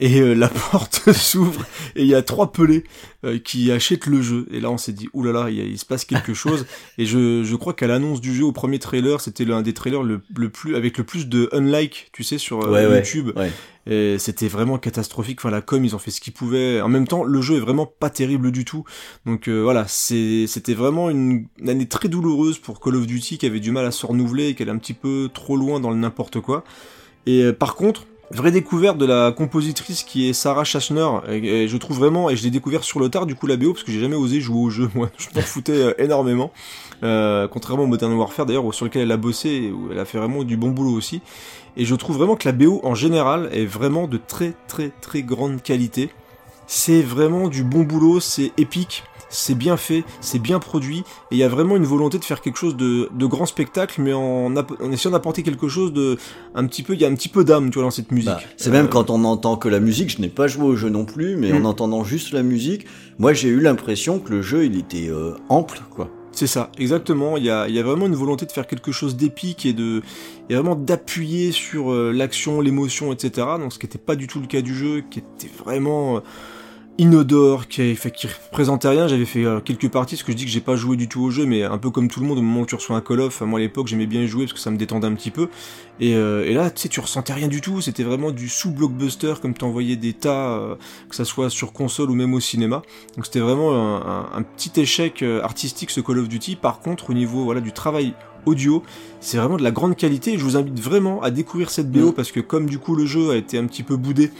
Et 0.00 0.20
euh, 0.20 0.34
la 0.34 0.48
porte 0.70 1.12
s'ouvre 1.12 1.64
et 1.96 2.02
il 2.02 2.08
y 2.08 2.14
a 2.14 2.22
trois 2.22 2.52
pelés 2.52 2.84
euh, 3.24 3.38
qui 3.38 3.72
achètent 3.72 4.06
le 4.06 4.22
jeu. 4.22 4.46
Et 4.50 4.60
là, 4.60 4.70
on 4.70 4.78
s'est 4.78 4.92
dit, 4.92 5.08
oulala, 5.12 5.50
il, 5.50 5.58
il 5.58 5.78
se 5.78 5.84
passe 5.84 6.04
quelque 6.04 6.34
chose. 6.34 6.66
Et 6.98 7.06
je, 7.06 7.42
je 7.42 7.56
crois 7.56 7.74
qu'à 7.74 7.86
l'annonce 7.86 8.20
du 8.20 8.34
jeu, 8.34 8.44
au 8.44 8.52
premier 8.52 8.78
trailer, 8.78 9.20
c'était 9.20 9.44
l'un 9.44 9.62
des 9.62 9.74
trailers 9.74 10.02
le, 10.02 10.20
le, 10.36 10.50
plus 10.50 10.76
avec 10.76 10.98
le 10.98 11.04
plus 11.04 11.28
de 11.28 11.48
unlike, 11.52 12.10
tu 12.12 12.22
sais, 12.22 12.38
sur 12.38 12.60
YouTube. 12.60 13.32
Ouais, 13.36 13.50
et 13.88 14.18
c'était 14.18 14.48
vraiment 14.48 14.76
catastrophique. 14.76 15.40
Enfin, 15.40 15.50
la 15.50 15.62
com, 15.62 15.82
ils 15.82 15.96
ont 15.96 15.98
fait 15.98 16.10
ce 16.10 16.20
qu'ils 16.20 16.34
pouvaient. 16.34 16.80
En 16.82 16.88
même 16.88 17.08
temps, 17.08 17.24
le 17.24 17.40
jeu 17.40 17.56
est 17.56 17.60
vraiment 17.60 17.86
pas 17.86 18.10
terrible 18.10 18.52
du 18.52 18.66
tout. 18.66 18.84
Donc 19.24 19.48
euh, 19.48 19.62
voilà, 19.62 19.86
c'était 19.88 20.74
vraiment 20.74 21.08
une, 21.08 21.46
année 21.66 21.88
très 21.88 22.08
douloureuse 22.08 22.58
pour 22.58 22.80
Call 22.80 22.96
of 22.96 23.06
Duty 23.06 23.38
qui 23.38 23.46
avait 23.46 23.60
du 23.60 23.70
mal 23.70 23.86
à 23.86 23.90
se 23.90 24.04
renouveler 24.04 24.48
et 24.48 24.54
qui 24.54 24.62
allait 24.62 24.72
un 24.72 24.78
petit 24.78 24.92
peu 24.92 25.30
trop 25.32 25.56
loin 25.56 25.80
dans 25.80 25.90
le 25.90 25.96
n'importe 25.96 26.40
quoi. 26.40 26.64
Et 27.24 27.42
euh, 27.44 27.52
par 27.54 27.76
contre, 27.76 28.06
vraie 28.30 28.50
découverte 28.50 28.98
de 28.98 29.06
la 29.06 29.32
compositrice 29.32 30.02
qui 30.02 30.28
est 30.28 30.32
Sarah 30.32 30.64
Schachner. 30.64 31.08
Et, 31.28 31.68
je 31.68 31.76
trouve 31.76 31.98
vraiment 31.98 32.30
et 32.30 32.36
je 32.36 32.44
l'ai 32.44 32.50
découvert 32.50 32.84
sur 32.84 33.00
le 33.00 33.08
tard 33.08 33.26
du 33.26 33.34
coup 33.34 33.46
la 33.46 33.56
BO 33.56 33.72
parce 33.72 33.84
que 33.84 33.92
j'ai 33.92 34.00
jamais 34.00 34.16
osé 34.16 34.40
jouer 34.40 34.58
au 34.58 34.70
jeu 34.70 34.90
moi. 34.94 35.10
Je 35.18 35.28
m'en 35.34 35.42
foutais 35.42 35.72
euh, 35.72 35.94
énormément. 35.98 36.52
Euh, 37.02 37.46
contrairement 37.48 37.84
au 37.84 37.86
Modern 37.86 38.12
Warfare 38.12 38.44
d'ailleurs 38.46 38.74
sur 38.74 38.84
lequel 38.84 39.02
elle 39.02 39.12
a 39.12 39.16
bossé 39.16 39.70
où 39.70 39.92
elle 39.92 39.98
a 39.98 40.04
fait 40.04 40.18
vraiment 40.18 40.44
du 40.44 40.56
bon 40.56 40.70
boulot 40.70 40.92
aussi. 40.92 41.22
Et 41.76 41.84
je 41.84 41.94
trouve 41.94 42.16
vraiment 42.18 42.36
que 42.36 42.48
la 42.48 42.52
BO 42.52 42.80
en 42.82 42.94
général 42.94 43.48
est 43.52 43.66
vraiment 43.66 44.08
de 44.08 44.18
très 44.18 44.54
très 44.66 44.90
très 45.00 45.22
grande 45.22 45.62
qualité. 45.62 46.10
C'est 46.66 47.02
vraiment 47.02 47.48
du 47.48 47.64
bon 47.64 47.82
boulot, 47.82 48.20
c'est 48.20 48.52
épique, 48.58 49.04
c'est 49.28 49.54
bien 49.54 49.76
fait, 49.76 50.04
c'est 50.20 50.38
bien 50.38 50.58
produit, 50.58 50.98
et 50.98 51.04
il 51.32 51.38
y 51.38 51.42
a 51.42 51.48
vraiment 51.48 51.76
une 51.76 51.84
volonté 51.84 52.18
de 52.18 52.24
faire 52.24 52.40
quelque 52.40 52.58
chose 52.58 52.76
de, 52.76 53.08
grand 53.26 53.46
spectacle, 53.46 54.00
mais 54.00 54.12
en, 54.12 54.54
essayant 54.90 55.10
d'apporter 55.10 55.42
quelque 55.42 55.68
chose 55.68 55.92
de 55.92 56.16
un 56.54 56.66
petit 56.66 56.82
peu, 56.82 56.94
il 56.94 57.00
y 57.00 57.04
a 57.04 57.08
un 57.08 57.14
petit 57.14 57.28
peu 57.28 57.44
d'âme, 57.44 57.70
tu 57.70 57.74
vois, 57.74 57.84
dans 57.84 57.90
cette 57.90 58.10
musique. 58.10 58.30
Bah, 58.30 58.40
c'est 58.56 58.70
même 58.70 58.86
euh, 58.86 58.88
quand 58.88 59.10
on 59.10 59.24
entend 59.24 59.56
que 59.56 59.68
la 59.68 59.80
musique, 59.80 60.10
je 60.10 60.20
n'ai 60.20 60.28
pas 60.28 60.48
joué 60.48 60.64
au 60.64 60.76
jeu 60.76 60.88
non 60.88 61.04
plus, 61.04 61.36
mais 61.36 61.52
en 61.52 61.60
mm. 61.60 61.66
entendant 61.66 62.04
juste 62.04 62.32
la 62.32 62.42
musique, 62.42 62.86
moi 63.18 63.32
j'ai 63.32 63.48
eu 63.48 63.60
l'impression 63.60 64.18
que 64.18 64.30
le 64.30 64.42
jeu 64.42 64.64
il 64.64 64.78
était 64.78 65.08
euh, 65.08 65.34
ample, 65.48 65.80
quoi. 65.90 66.10
C'est 66.32 66.46
ça, 66.46 66.70
exactement. 66.78 67.36
Il 67.36 67.44
y 67.44 67.50
a, 67.50 67.66
vraiment 67.82 68.06
une 68.06 68.14
volonté 68.14 68.46
de 68.46 68.52
faire 68.52 68.68
quelque 68.68 68.92
chose 68.92 69.16
d'épique 69.16 69.66
et 69.66 69.72
de, 69.72 70.02
et 70.48 70.54
vraiment 70.54 70.76
d'appuyer 70.76 71.50
sur 71.50 71.90
euh, 71.90 72.12
l'action, 72.12 72.60
l'émotion, 72.60 73.12
etc. 73.12 73.44
Donc 73.58 73.72
ce 73.72 73.78
qui 73.80 73.86
n'était 73.86 73.98
pas 73.98 74.14
du 74.14 74.28
tout 74.28 74.40
le 74.40 74.46
cas 74.46 74.60
du 74.60 74.72
jeu, 74.72 75.02
qui 75.10 75.18
était 75.18 75.50
vraiment 75.58 76.22
inodore, 76.98 77.68
qui, 77.68 77.94
fait, 77.94 78.10
qui 78.10 78.26
représentait 78.26 78.88
rien. 78.88 79.06
J'avais 79.06 79.24
fait 79.24 79.44
euh, 79.44 79.60
quelques 79.60 79.88
parties, 79.88 80.16
parce 80.16 80.24
que 80.24 80.32
je 80.32 80.36
dis 80.36 80.44
que 80.44 80.50
j'ai 80.50 80.60
pas 80.60 80.76
joué 80.76 80.96
du 80.96 81.08
tout 81.08 81.22
au 81.22 81.30
jeu, 81.30 81.46
mais 81.46 81.62
un 81.62 81.78
peu 81.78 81.90
comme 81.90 82.08
tout 82.08 82.20
le 82.20 82.26
monde, 82.26 82.38
au 82.38 82.42
moment 82.42 82.62
où 82.62 82.66
tu 82.66 82.74
reçois 82.74 82.96
un 82.96 83.00
Call 83.00 83.20
of, 83.20 83.40
moi 83.42 83.60
à 83.60 83.62
l'époque 83.62 83.86
j'aimais 83.86 84.06
bien 84.06 84.26
jouer 84.26 84.44
parce 84.44 84.52
que 84.52 84.58
ça 84.58 84.70
me 84.70 84.76
détendait 84.76 85.06
un 85.06 85.14
petit 85.14 85.30
peu. 85.30 85.48
Et, 86.00 86.14
euh, 86.14 86.44
et 86.44 86.54
là, 86.54 86.70
tu 86.70 86.82
sais, 86.82 86.88
tu 86.88 87.00
ressentais 87.00 87.32
rien 87.32 87.48
du 87.48 87.60
tout. 87.60 87.80
C'était 87.80 88.02
vraiment 88.02 88.30
du 88.30 88.48
sous-blockbuster, 88.48 89.34
comme 89.40 89.54
t'envoyais 89.54 89.96
des 89.96 90.12
tas, 90.12 90.50
euh, 90.50 90.74
que 91.08 91.14
ça 91.14 91.24
soit 91.24 91.50
sur 91.50 91.72
console 91.72 92.10
ou 92.10 92.14
même 92.14 92.34
au 92.34 92.40
cinéma. 92.40 92.82
Donc 93.16 93.26
c'était 93.26 93.40
vraiment 93.40 93.74
un, 93.74 94.30
un, 94.32 94.42
petit 94.42 94.80
échec 94.80 95.24
artistique 95.42 95.90
ce 95.90 96.00
Call 96.00 96.18
of 96.18 96.28
Duty. 96.28 96.56
Par 96.56 96.80
contre, 96.80 97.10
au 97.10 97.14
niveau 97.14 97.44
voilà 97.44 97.60
du 97.60 97.72
travail 97.72 98.14
audio. 98.48 98.82
C'est 99.20 99.36
vraiment 99.36 99.56
de 99.56 99.62
la 99.62 99.70
grande 99.70 99.96
qualité 99.96 100.38
je 100.38 100.44
vous 100.44 100.56
invite 100.56 100.78
vraiment 100.78 101.22
à 101.22 101.30
découvrir 101.30 101.70
cette 101.70 101.90
BO 101.90 102.10
mm. 102.10 102.12
parce 102.12 102.32
que 102.32 102.40
comme 102.40 102.66
du 102.66 102.78
coup 102.78 102.94
le 102.94 103.06
jeu 103.06 103.30
a 103.30 103.36
été 103.36 103.58
un 103.58 103.66
petit 103.66 103.82
peu 103.82 103.96
boudé, 103.96 104.30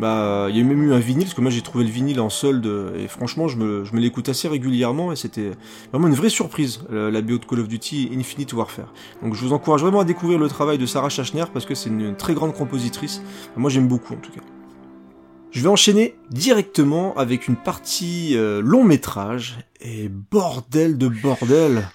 bah 0.00 0.46
il 0.48 0.56
y 0.56 0.60
a 0.60 0.64
même 0.64 0.82
eu 0.82 0.92
un 0.92 0.98
vinyle 0.98 1.24
parce 1.24 1.34
que 1.34 1.40
moi 1.40 1.50
j'ai 1.50 1.62
trouvé 1.62 1.84
le 1.84 1.90
vinyle 1.90 2.20
en 2.20 2.30
solde 2.30 2.92
et 2.96 3.08
franchement 3.08 3.48
je 3.48 3.56
me, 3.56 3.84
je 3.84 3.94
me 3.94 4.00
l'écoute 4.00 4.28
assez 4.28 4.48
régulièrement 4.48 5.12
et 5.12 5.16
c'était 5.16 5.50
vraiment 5.92 6.08
une 6.08 6.14
vraie 6.14 6.28
surprise 6.28 6.80
la, 6.90 7.20
BO 7.20 7.38
de 7.38 7.44
Call 7.44 7.60
of 7.60 7.68
Duty 7.68 8.10
Infinite 8.16 8.52
Warfare. 8.52 8.92
Donc 9.22 9.34
je 9.34 9.44
vous 9.44 9.52
encourage 9.52 9.82
vraiment 9.82 10.00
à 10.00 10.04
découvrir 10.04 10.38
le 10.38 10.48
travail 10.48 10.78
de 10.78 10.86
Sarah 10.86 11.08
Schachner 11.08 11.44
parce 11.52 11.66
que 11.66 11.74
c'est 11.74 11.90
une, 11.90 12.16
très 12.16 12.34
grande 12.34 12.54
compositrice. 12.54 13.22
Moi 13.56 13.70
j'aime 13.70 13.88
beaucoup 13.88 14.14
en 14.14 14.18
tout 14.18 14.32
cas. 14.32 14.40
Je 15.50 15.62
vais 15.62 15.68
enchaîner 15.68 16.14
directement 16.30 17.16
avec 17.16 17.48
une 17.48 17.56
partie 17.56 18.36
euh, 18.36 18.60
long 18.62 18.84
métrage 18.84 19.58
et 19.80 20.08
bordel 20.08 20.98
de 20.98 21.08
bordel. 21.08 21.88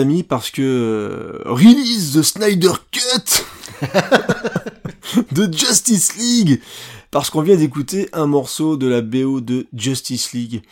Amis, 0.00 0.22
parce 0.24 0.50
que 0.50 0.62
euh, 0.62 1.42
release 1.44 2.14
the 2.14 2.22
Snyder 2.22 2.72
Cut 2.90 3.86
de 5.32 5.52
Justice 5.52 6.16
League, 6.16 6.60
parce 7.10 7.30
qu'on 7.30 7.42
vient 7.42 7.56
d'écouter 7.56 8.08
un 8.12 8.26
morceau 8.26 8.76
de 8.76 8.88
la 8.88 9.02
BO 9.02 9.40
de 9.40 9.66
Justice 9.72 10.32
League, 10.32 10.62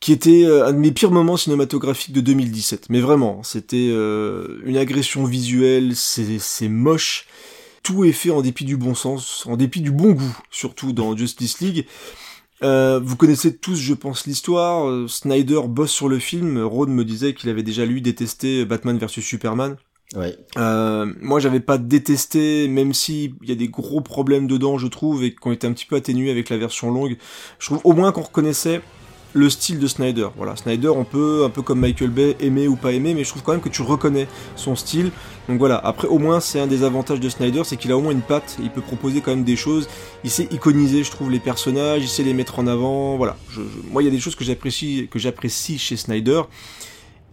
qui 0.00 0.12
était 0.12 0.44
euh, 0.44 0.66
un 0.66 0.72
de 0.72 0.78
mes 0.78 0.92
pires 0.92 1.10
moments 1.10 1.36
cinématographiques 1.36 2.12
de 2.12 2.20
2017. 2.20 2.90
Mais 2.90 3.00
vraiment, 3.00 3.42
c'était 3.42 3.88
euh, 3.90 4.60
une 4.64 4.76
agression 4.76 5.24
visuelle, 5.24 5.94
c'est 5.94 6.68
moche. 6.68 7.26
Tout 7.82 8.04
est 8.04 8.12
fait 8.12 8.30
en 8.30 8.42
dépit 8.42 8.64
du 8.64 8.76
bon 8.76 8.94
sens, 8.94 9.44
en 9.46 9.56
dépit 9.56 9.80
du 9.80 9.90
bon 9.90 10.12
goût, 10.12 10.36
surtout 10.50 10.92
dans 10.92 11.16
Justice 11.16 11.60
League. 11.60 11.86
Euh, 12.64 12.98
vous 13.02 13.16
connaissez 13.16 13.56
tous, 13.56 13.76
je 13.76 13.94
pense, 13.94 14.26
l'histoire. 14.26 14.88
Euh, 14.88 15.06
Snyder 15.06 15.60
bosse 15.68 15.92
sur 15.92 16.08
le 16.08 16.18
film. 16.18 16.58
Rod 16.62 16.88
me 16.88 17.04
disait 17.04 17.34
qu'il 17.34 17.50
avait 17.50 17.62
déjà 17.62 17.84
lui 17.84 18.00
détesté 18.00 18.64
Batman 18.64 18.98
vs 18.98 19.20
Superman. 19.20 19.76
Ouais. 20.16 20.36
Euh, 20.56 21.12
moi, 21.20 21.40
j'avais 21.40 21.60
pas 21.60 21.76
détesté, 21.76 22.68
même 22.68 22.94
si 22.94 23.34
il 23.42 23.48
y 23.48 23.52
a 23.52 23.56
des 23.56 23.68
gros 23.68 24.00
problèmes 24.00 24.46
dedans, 24.46 24.78
je 24.78 24.86
trouve, 24.86 25.24
et 25.24 25.34
qu'on 25.34 25.52
était 25.52 25.66
un 25.66 25.72
petit 25.72 25.86
peu 25.86 25.96
atténués 25.96 26.30
avec 26.30 26.48
la 26.48 26.56
version 26.56 26.90
longue. 26.90 27.18
Je 27.58 27.66
trouve 27.66 27.80
au 27.84 27.92
moins 27.92 28.12
qu'on 28.12 28.22
reconnaissait 28.22 28.80
le 29.34 29.50
style 29.50 29.78
de 29.78 29.86
Snyder. 29.86 30.28
Voilà, 30.36 30.56
Snyder, 30.56 30.88
on 30.88 31.04
peut, 31.04 31.44
un 31.44 31.50
peu 31.50 31.60
comme 31.60 31.80
Michael 31.80 32.10
Bay, 32.10 32.36
aimer 32.40 32.68
ou 32.68 32.76
pas 32.76 32.92
aimer, 32.92 33.12
mais 33.14 33.24
je 33.24 33.28
trouve 33.28 33.42
quand 33.42 33.52
même 33.52 33.60
que 33.60 33.68
tu 33.68 33.82
reconnais 33.82 34.26
son 34.56 34.76
style. 34.76 35.10
Donc 35.48 35.58
voilà, 35.58 35.76
après 35.76 36.08
au 36.08 36.18
moins 36.18 36.40
c'est 36.40 36.60
un 36.60 36.66
des 36.66 36.84
avantages 36.84 37.20
de 37.20 37.28
Snyder, 37.28 37.62
c'est 37.64 37.76
qu'il 37.76 37.92
a 37.92 37.96
au 37.96 38.00
moins 38.00 38.12
une 38.12 38.22
patte, 38.22 38.56
il 38.62 38.70
peut 38.70 38.80
proposer 38.80 39.20
quand 39.20 39.32
même 39.32 39.44
des 39.44 39.56
choses, 39.56 39.88
il 40.22 40.30
sait 40.30 40.48
iconiser 40.50 41.04
je 41.04 41.10
trouve 41.10 41.30
les 41.30 41.40
personnages, 41.40 42.02
il 42.02 42.08
sait 42.08 42.22
les 42.22 42.32
mettre 42.32 42.58
en 42.58 42.66
avant, 42.66 43.16
voilà. 43.16 43.36
moi 43.90 44.02
il 44.02 44.06
y 44.06 44.08
a 44.08 44.10
des 44.10 44.20
choses 44.20 44.36
que 44.36 44.44
j'apprécie, 44.44 45.08
que 45.10 45.18
j'apprécie 45.18 45.78
chez 45.78 45.96
Snyder. 45.96 46.42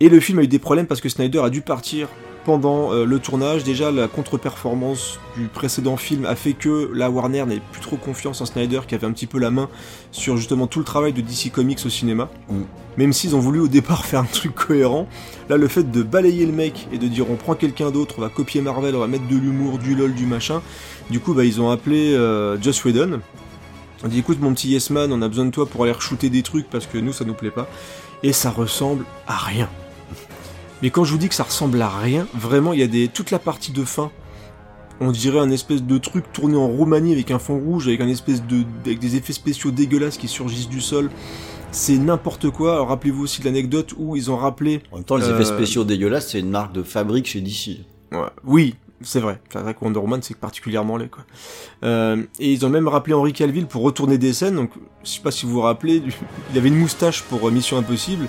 Et 0.01 0.09
le 0.09 0.19
film 0.19 0.39
a 0.39 0.43
eu 0.43 0.47
des 0.47 0.59
problèmes 0.59 0.87
parce 0.87 0.99
que 0.99 1.09
Snyder 1.09 1.39
a 1.39 1.49
dû 1.49 1.61
partir 1.61 2.09
pendant 2.45 2.91
euh, 2.91 3.05
le 3.05 3.19
tournage. 3.19 3.63
Déjà, 3.63 3.91
la 3.91 4.07
contre-performance 4.07 5.19
du 5.37 5.47
précédent 5.47 5.97
film 5.97 6.25
a 6.25 6.35
fait 6.35 6.53
que 6.53 6.91
la 6.93 7.09
Warner 7.09 7.45
n'avait 7.45 7.61
plus 7.71 7.81
trop 7.81 7.97
confiance 7.97 8.41
en 8.41 8.45
Snyder, 8.45 8.81
qui 8.87 8.95
avait 8.95 9.07
un 9.07 9.11
petit 9.11 9.27
peu 9.27 9.39
la 9.39 9.51
main 9.51 9.69
sur 10.11 10.37
justement 10.37 10.67
tout 10.67 10.79
le 10.79 10.85
travail 10.85 11.13
de 11.13 11.21
DC 11.21 11.51
Comics 11.51 11.79
au 11.85 11.89
cinéma. 11.89 12.29
Mm. 12.49 12.61
Même 12.97 13.13
s'ils 13.13 13.35
ont 13.35 13.39
voulu 13.39 13.59
au 13.59 13.67
départ 13.67 14.05
faire 14.05 14.21
un 14.21 14.25
truc 14.25 14.53
cohérent, 14.55 15.07
là, 15.49 15.57
le 15.57 15.67
fait 15.67 15.89
de 15.89 16.03
balayer 16.03 16.45
le 16.45 16.51
mec 16.51 16.87
et 16.91 16.97
de 16.97 17.07
dire 17.07 17.29
on 17.29 17.35
prend 17.35 17.55
quelqu'un 17.55 17.91
d'autre, 17.91 18.15
on 18.17 18.21
va 18.21 18.29
copier 18.29 18.61
Marvel, 18.61 18.95
on 18.95 18.99
va 18.99 19.07
mettre 19.07 19.27
de 19.27 19.35
l'humour, 19.35 19.77
du 19.77 19.95
lol, 19.95 20.13
du 20.13 20.25
machin, 20.25 20.61
du 21.09 21.19
coup, 21.19 21.33
bah, 21.33 21.45
ils 21.45 21.59
ont 21.61 21.69
appelé 21.69 22.13
euh, 22.13 22.61
Joss 22.61 22.83
Whedon. 22.85 23.21
On 24.03 24.07
dit 24.07 24.19
écoute 24.19 24.39
mon 24.41 24.53
petit 24.53 24.69
Yes 24.69 24.89
Man, 24.89 25.11
on 25.13 25.21
a 25.21 25.27
besoin 25.27 25.45
de 25.45 25.51
toi 25.51 25.67
pour 25.67 25.83
aller 25.83 25.93
shooter 25.99 26.29
des 26.29 26.41
trucs 26.41 26.67
parce 26.69 26.87
que 26.87 26.97
nous 26.97 27.13
ça 27.13 27.23
nous 27.23 27.35
plaît 27.35 27.51
pas. 27.51 27.67
Et 28.23 28.33
ça 28.33 28.49
ressemble 28.49 29.05
à 29.27 29.37
rien. 29.37 29.69
Mais 30.81 30.89
quand 30.89 31.03
je 31.03 31.11
vous 31.11 31.17
dis 31.17 31.29
que 31.29 31.35
ça 31.35 31.43
ressemble 31.43 31.81
à 31.81 31.89
rien, 31.89 32.27
vraiment, 32.33 32.73
il 32.73 32.79
y 32.79 32.83
a 32.83 32.87
des 32.87 33.07
toute 33.07 33.31
la 33.31 33.39
partie 33.39 33.71
de 33.71 33.83
fin. 33.83 34.11
On 34.99 35.11
dirait 35.11 35.39
un 35.39 35.49
espèce 35.49 35.83
de 35.83 35.97
truc 35.97 36.31
tourné 36.31 36.55
en 36.55 36.67
Roumanie 36.67 37.13
avec 37.13 37.31
un 37.31 37.39
fond 37.39 37.57
rouge, 37.57 37.87
avec 37.87 38.01
un 38.01 38.07
espèce 38.07 38.43
de 38.45 38.63
avec 38.85 38.99
des 38.99 39.15
effets 39.15 39.33
spéciaux 39.33 39.71
dégueulasses 39.71 40.17
qui 40.17 40.27
surgissent 40.27 40.69
du 40.69 40.81
sol. 40.81 41.09
C'est 41.71 41.97
n'importe 41.97 42.49
quoi. 42.49 42.73
Alors 42.73 42.89
rappelez-vous 42.89 43.23
aussi 43.23 43.41
de 43.41 43.45
l'anecdote 43.45 43.93
où 43.97 44.15
ils 44.15 44.29
ont 44.29 44.37
rappelé. 44.37 44.81
En 44.91 44.97
même 44.97 45.05
temps, 45.05 45.15
les 45.15 45.25
effets 45.25 45.41
euh, 45.41 45.55
spéciaux 45.55 45.83
dégueulasses, 45.83 46.29
c'est 46.29 46.39
une 46.39 46.49
marque 46.49 46.73
de 46.73 46.83
fabrique 46.83 47.27
chez 47.27 47.41
DC. 47.41 47.79
Ouais. 48.11 48.19
Oui, 48.43 48.75
c'est 49.03 49.19
vrai. 49.19 49.39
C'est 49.51 49.59
vrai 49.59 49.73
que 49.73 49.79
Wonder 49.83 49.99
Woman, 49.99 50.21
c'est 50.21 50.37
particulièrement 50.37 50.97
laid, 50.97 51.09
quoi. 51.09 51.23
Euh, 51.83 52.23
et 52.39 52.51
ils 52.51 52.65
ont 52.65 52.69
même 52.69 52.87
rappelé 52.87 53.13
Henry 53.13 53.33
Calville 53.33 53.67
pour 53.67 53.83
retourner 53.83 54.17
des 54.17 54.33
scènes. 54.33 54.55
Donc, 54.55 54.71
je 55.03 55.09
sais 55.09 55.21
pas 55.21 55.31
si 55.31 55.45
vous 55.45 55.53
vous 55.53 55.61
rappelez, 55.61 56.03
il 56.51 56.57
avait 56.57 56.69
une 56.69 56.77
moustache 56.77 57.23
pour 57.23 57.47
euh, 57.47 57.51
Mission 57.51 57.77
Impossible. 57.77 58.27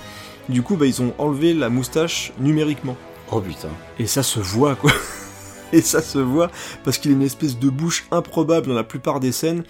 Du 0.49 0.63
coup, 0.63 0.77
bah, 0.77 0.87
ils 0.87 1.01
ont 1.03 1.15
enlevé 1.19 1.55
la 1.55 1.69
moustache 1.69 2.33
numériquement. 2.39 2.97
Oh 3.31 3.41
putain. 3.41 3.69
Et 3.99 4.07
ça 4.07 4.23
se 4.23 4.41
voit, 4.41 4.75
quoi. 4.75 4.93
Et 5.73 5.81
ça 5.81 6.03
se 6.03 6.19
voit 6.19 6.51
parce 6.85 6.99
qu'il 6.99 7.11
a 7.13 7.15
une 7.15 7.23
espèce 7.23 7.59
de 7.59 7.71
bouche 7.71 8.05
improbable 8.11 8.67
dans 8.67 8.75
la 8.75 8.85
plupart 8.85 9.21
des 9.21 9.33
scènes. 9.33 9.65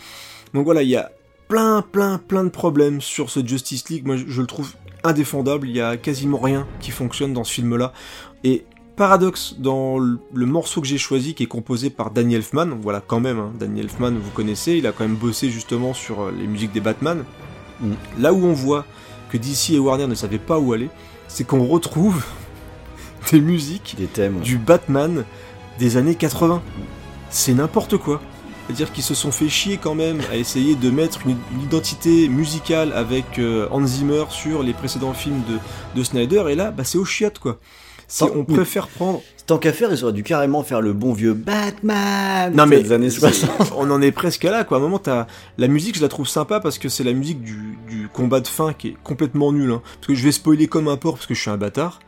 Donc 0.52 0.64
voilà, 0.64 0.82
il 0.82 0.88
y 0.88 0.96
a 0.96 1.12
plein, 1.48 1.82
plein, 1.82 2.18
plein 2.18 2.44
de 2.44 2.48
problèmes 2.48 3.00
sur 3.00 3.30
ce 3.30 3.46
Justice 3.46 3.88
League. 3.88 4.04
Moi, 4.04 4.16
je, 4.16 4.40
le 4.40 4.46
trouve 4.46 4.72
indéfendable. 5.04 5.68
Il 5.68 5.76
y 5.76 5.80
a 5.80 5.96
quasiment 5.96 6.38
rien 6.38 6.66
qui 6.80 6.90
fonctionne 6.90 7.32
dans 7.32 7.44
ce 7.44 7.52
film-là. 7.52 7.92
Et 8.42 8.64
paradoxe 8.96 9.56
dans 9.58 9.98
le, 9.98 10.18
morceau 10.34 10.80
que 10.80 10.86
j'ai 10.86 10.98
choisi, 10.98 11.34
qui 11.34 11.44
est 11.44 11.46
composé 11.46 11.90
par 11.90 12.10
Danny 12.10 12.34
Elfman. 12.34 12.78
Voilà, 12.80 13.00
quand 13.00 13.20
même, 13.20 13.38
hein, 13.38 13.52
Danny 13.58 13.80
Elfman, 13.80 14.12
vous 14.12 14.30
connaissez. 14.30 14.72
Il 14.72 14.86
a 14.86 14.92
quand 14.92 15.04
même 15.04 15.16
bossé 15.16 15.50
justement 15.50 15.94
sur 15.94 16.22
euh, 16.22 16.32
les 16.36 16.46
musiques 16.46 16.72
des 16.72 16.80
Batman. 16.80 17.24
Mm. 17.80 17.92
Là 18.18 18.32
où 18.32 18.44
on 18.44 18.52
voit 18.52 18.84
que 19.32 19.38
DC 19.38 19.70
et 19.70 19.78
Warner 19.78 20.06
ne 20.06 20.14
savaient 20.14 20.38
pas 20.38 20.58
où 20.58 20.74
aller, 20.74 20.90
c'est 21.26 21.44
qu'on 21.44 21.66
retrouve 21.66 22.22
des 23.32 23.40
musiques 23.40 23.94
des 23.96 24.06
thèmes. 24.06 24.40
du 24.40 24.58
Batman 24.58 25.24
des 25.78 25.96
années 25.96 26.14
80. 26.14 26.62
C'est 27.30 27.54
n'importe 27.54 27.96
quoi. 27.96 28.20
C'est-à-dire 28.66 28.92
qu'ils 28.92 29.02
se 29.02 29.14
sont 29.14 29.32
fait 29.32 29.48
chier 29.48 29.78
quand 29.78 29.94
même 29.94 30.20
à 30.30 30.36
essayer 30.36 30.76
de 30.76 30.90
mettre 30.90 31.26
une, 31.26 31.38
identité 31.62 32.28
musicale 32.28 32.92
avec 32.92 33.38
euh, 33.38 33.66
Hans 33.70 33.86
Zimmer 33.86 34.24
sur 34.30 34.62
les 34.62 34.72
précédents 34.72 35.14
films 35.14 35.42
de, 35.48 35.58
de 35.98 36.04
Snyder, 36.04 36.44
et 36.50 36.54
là, 36.54 36.70
bah, 36.70 36.84
c'est 36.84 36.98
au 36.98 37.04
chiottes 37.04 37.38
quoi. 37.38 37.58
Si 38.12 38.24
on 38.24 38.44
préfère 38.44 38.88
prendre. 38.88 39.22
Tant 39.46 39.56
qu'à 39.56 39.72
faire, 39.72 39.90
ils 39.90 40.04
auraient 40.04 40.12
dû 40.12 40.22
carrément 40.22 40.62
faire 40.62 40.82
le 40.82 40.92
bon 40.92 41.14
vieux 41.14 41.32
Batman 41.32 42.52
non, 42.54 42.66
mais 42.66 42.82
des 42.82 42.92
années 42.92 43.08
60. 43.08 43.72
On 43.76 43.90
en 43.90 44.02
est 44.02 44.12
presque 44.12 44.44
là, 44.44 44.64
quoi. 44.64 44.76
À 44.76 44.80
un 44.80 44.82
moment, 44.82 44.98
t'as 44.98 45.26
la 45.56 45.66
musique, 45.66 45.96
je 45.96 46.02
la 46.02 46.08
trouve 46.08 46.28
sympa 46.28 46.60
parce 46.60 46.78
que 46.78 46.90
c'est 46.90 47.04
la 47.04 47.14
musique 47.14 47.42
du, 47.42 47.78
du, 47.88 48.08
combat 48.12 48.40
de 48.40 48.48
fin 48.48 48.74
qui 48.74 48.88
est 48.88 48.96
complètement 49.02 49.50
nulle. 49.50 49.70
Hein. 49.70 49.82
Parce 49.96 50.08
que 50.08 50.14
je 50.14 50.24
vais 50.24 50.32
spoiler 50.32 50.66
comme 50.68 50.88
un 50.88 50.98
porc 50.98 51.14
parce 51.14 51.26
que 51.26 51.34
je 51.34 51.40
suis 51.40 51.50
un 51.50 51.56
bâtard. 51.56 52.00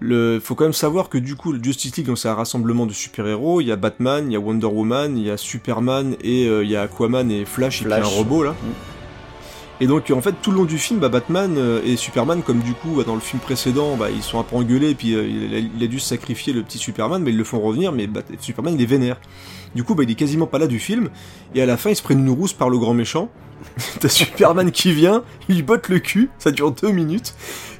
Le, 0.00 0.38
faut 0.38 0.54
quand 0.54 0.64
même 0.64 0.74
savoir 0.74 1.08
que 1.08 1.16
du 1.16 1.34
coup, 1.34 1.52
le 1.52 1.64
Justice 1.64 1.96
League, 1.96 2.06
donc 2.06 2.18
c'est 2.18 2.28
un 2.28 2.34
rassemblement 2.34 2.84
de 2.84 2.92
super-héros. 2.92 3.62
Il 3.62 3.68
y 3.68 3.72
a 3.72 3.76
Batman, 3.76 4.26
il 4.30 4.34
y 4.34 4.36
a 4.36 4.40
Wonder 4.40 4.66
Woman, 4.66 5.16
il 5.16 5.24
y 5.24 5.30
a 5.30 5.38
Superman 5.38 6.14
et 6.22 6.46
euh, 6.46 6.62
il 6.62 6.70
y 6.70 6.76
a 6.76 6.82
Aquaman 6.82 7.30
et 7.30 7.46
Flash, 7.46 7.82
Flash. 7.82 7.98
et 7.98 8.02
puis 8.02 8.12
un 8.12 8.16
robot 8.18 8.42
là. 8.44 8.50
Mm. 8.50 8.97
Et 9.80 9.86
donc 9.86 10.10
en 10.10 10.20
fait 10.20 10.34
tout 10.42 10.50
le 10.50 10.56
long 10.58 10.64
du 10.64 10.78
film, 10.78 10.98
bah, 10.98 11.08
Batman 11.08 11.54
euh, 11.56 11.80
et 11.84 11.96
Superman, 11.96 12.42
comme 12.42 12.60
du 12.60 12.74
coup 12.74 13.02
dans 13.04 13.14
le 13.14 13.20
film 13.20 13.40
précédent, 13.40 13.96
bah, 13.96 14.10
ils 14.10 14.22
sont 14.22 14.40
un 14.40 14.42
peu 14.42 14.56
engueulés, 14.56 14.94
puis 14.94 15.14
euh, 15.14 15.26
il, 15.26 15.82
a, 15.82 15.86
dû 15.86 16.00
sacrifier 16.00 16.52
le 16.52 16.62
petit 16.62 16.78
Superman, 16.78 17.22
mais 17.22 17.30
ils 17.30 17.36
le 17.36 17.44
font 17.44 17.60
revenir, 17.60 17.92
mais 17.92 18.06
bah, 18.06 18.22
Superman 18.40 18.74
il 18.74 18.82
est 18.82 18.86
vénère. 18.86 19.20
Du 19.74 19.84
coup 19.84 19.94
bah, 19.94 20.02
il 20.02 20.10
est 20.10 20.16
quasiment 20.16 20.46
pas 20.46 20.58
là 20.58 20.66
du 20.66 20.80
film, 20.80 21.10
et 21.54 21.62
à 21.62 21.66
la 21.66 21.76
fin 21.76 21.90
ils 21.90 21.96
se 21.96 22.02
prennent 22.02 22.20
une 22.20 22.30
rousse 22.30 22.52
par 22.52 22.70
le 22.70 22.78
grand 22.78 22.94
méchant. 22.94 23.30
T'as 24.00 24.08
Superman 24.08 24.70
qui 24.72 24.92
vient, 24.92 25.22
il 25.48 25.64
botte 25.64 25.88
le 25.88 26.00
cul, 26.00 26.30
ça 26.38 26.50
dure 26.50 26.72
deux 26.72 26.90
minutes, 26.90 27.34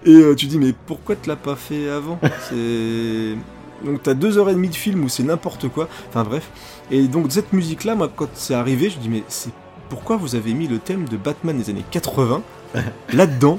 et 0.04 0.14
euh, 0.14 0.34
tu 0.34 0.46
dis 0.46 0.58
mais 0.58 0.74
pourquoi 0.87 1.16
tu 1.16 1.28
l'as 1.28 1.37
pas 1.37 1.56
fait 1.56 1.88
avant? 1.88 2.18
C'est... 2.48 3.37
Donc 3.84 4.02
t'as 4.02 4.14
deux 4.14 4.38
heures 4.38 4.50
et 4.50 4.54
demie 4.54 4.68
de 4.68 4.74
film 4.74 5.04
où 5.04 5.08
c'est 5.08 5.22
n'importe 5.22 5.68
quoi, 5.68 5.88
enfin 6.08 6.24
bref. 6.24 6.50
Et 6.90 7.06
donc 7.06 7.30
cette 7.30 7.52
musique 7.52 7.84
là, 7.84 7.94
moi 7.94 8.11
quand 8.14 8.28
c'est 8.34 8.54
arrivé, 8.54 8.90
je 8.90 8.98
dis 8.98 9.08
mais 9.08 9.22
c'est 9.28 9.52
pourquoi 9.88 10.16
vous 10.16 10.35
avez 10.35 10.55
mis 10.55 10.68
le 10.68 10.79
thème 10.79 11.09
de 11.09 11.16
Batman 11.16 11.57
des 11.57 11.70
années 11.70 11.85
80 11.90 12.42
là-dedans 13.12 13.59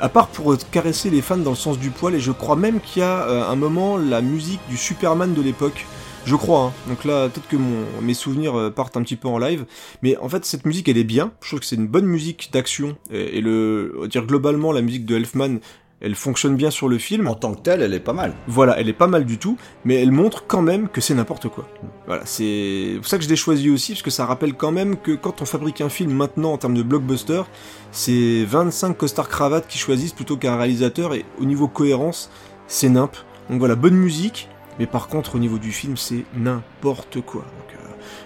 à 0.00 0.08
part 0.08 0.28
pour 0.28 0.56
caresser 0.70 1.10
les 1.10 1.22
fans 1.22 1.36
dans 1.36 1.50
le 1.50 1.56
sens 1.56 1.78
du 1.78 1.90
poil, 1.90 2.14
et 2.14 2.20
je 2.20 2.32
crois 2.32 2.56
même 2.56 2.80
qu'il 2.80 3.00
y 3.00 3.04
a 3.04 3.22
euh, 3.22 3.48
un 3.48 3.56
moment 3.56 3.96
la 3.96 4.20
musique 4.20 4.60
du 4.68 4.76
Superman 4.76 5.34
de 5.34 5.42
l'époque. 5.42 5.86
Je 6.24 6.36
crois, 6.36 6.64
hein. 6.64 6.72
donc 6.88 7.04
là, 7.04 7.28
peut-être 7.28 7.48
que 7.48 7.56
mes 8.02 8.14
souvenirs 8.14 8.54
euh, 8.58 8.70
partent 8.70 8.96
un 8.96 9.02
petit 9.02 9.16
peu 9.16 9.28
en 9.28 9.38
live, 9.38 9.64
mais 10.02 10.16
en 10.18 10.28
fait, 10.28 10.44
cette 10.44 10.66
musique, 10.66 10.88
elle 10.88 10.98
est 10.98 11.04
bien. 11.04 11.32
Je 11.40 11.48
trouve 11.48 11.60
que 11.60 11.66
c'est 11.66 11.76
une 11.76 11.86
bonne 11.86 12.06
musique 12.06 12.50
d'action, 12.52 12.96
et, 13.10 13.40
le, 13.40 14.06
dire 14.10 14.26
globalement, 14.26 14.72
la 14.72 14.82
musique 14.82 15.06
de 15.06 15.16
Elfman, 15.16 15.58
elle 16.00 16.14
fonctionne 16.14 16.56
bien 16.56 16.70
sur 16.70 16.88
le 16.88 16.98
film. 16.98 17.26
En 17.26 17.34
tant 17.34 17.54
que 17.54 17.60
telle, 17.60 17.82
elle 17.82 17.94
est 17.94 18.00
pas 18.00 18.12
mal. 18.12 18.34
Voilà, 18.46 18.78
elle 18.78 18.88
est 18.88 18.92
pas 18.92 19.06
mal 19.06 19.24
du 19.24 19.38
tout, 19.38 19.56
mais 19.84 19.96
elle 19.96 20.12
montre 20.12 20.46
quand 20.46 20.62
même 20.62 20.88
que 20.88 21.00
c'est 21.00 21.14
n'importe 21.14 21.48
quoi. 21.48 21.68
Voilà, 22.06 22.22
c'est 22.24 22.94
pour 22.96 23.06
ça 23.06 23.18
que 23.18 23.24
je 23.24 23.28
l'ai 23.28 23.36
choisi 23.36 23.70
aussi, 23.70 23.92
parce 23.92 24.02
que 24.02 24.10
ça 24.10 24.26
rappelle 24.26 24.54
quand 24.54 24.72
même 24.72 24.96
que 24.96 25.12
quand 25.12 25.42
on 25.42 25.44
fabrique 25.44 25.80
un 25.80 25.88
film 25.88 26.12
maintenant 26.12 26.52
en 26.52 26.58
termes 26.58 26.74
de 26.74 26.82
blockbuster, 26.82 27.42
c'est 27.90 28.44
25 28.44 28.96
costards 28.96 29.28
cravates 29.28 29.66
qui 29.66 29.78
choisissent 29.78 30.12
plutôt 30.12 30.36
qu'un 30.36 30.56
réalisateur, 30.56 31.14
et 31.14 31.24
au 31.40 31.44
niveau 31.44 31.68
cohérence, 31.68 32.30
c'est 32.66 32.88
nimp. 32.88 33.16
Donc 33.50 33.58
voilà, 33.58 33.74
bonne 33.74 33.96
musique, 33.96 34.48
mais 34.78 34.86
par 34.86 35.08
contre 35.08 35.34
au 35.34 35.38
niveau 35.38 35.58
du 35.58 35.72
film, 35.72 35.96
c'est 35.96 36.24
n'importe 36.36 37.20
quoi. 37.22 37.44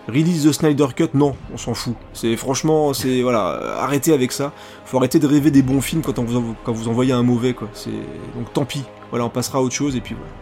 Release 0.08 0.44
the 0.44 0.52
Snyder 0.52 0.88
Cut, 0.96 1.10
non, 1.14 1.36
on 1.52 1.56
s'en 1.56 1.74
fout. 1.74 1.94
C'est 2.12 2.36
franchement, 2.36 2.92
c'est 2.92 3.22
voilà, 3.22 3.78
arrêtez 3.80 4.12
avec 4.12 4.32
ça. 4.32 4.52
Faut 4.84 4.98
arrêter 4.98 5.18
de 5.18 5.26
rêver 5.26 5.50
des 5.50 5.62
bons 5.62 5.80
films 5.80 6.02
quand, 6.02 6.18
vous, 6.18 6.56
quand 6.64 6.72
vous 6.72 6.88
envoyez 6.88 7.12
un 7.12 7.22
mauvais 7.22 7.54
quoi. 7.54 7.68
C'est 7.72 7.90
donc 8.34 8.52
tant 8.52 8.64
pis. 8.64 8.84
Voilà, 9.10 9.24
on 9.26 9.30
passera 9.30 9.58
à 9.58 9.62
autre 9.62 9.74
chose 9.74 9.94
et 9.94 10.00
puis 10.00 10.14
voilà. 10.14 10.32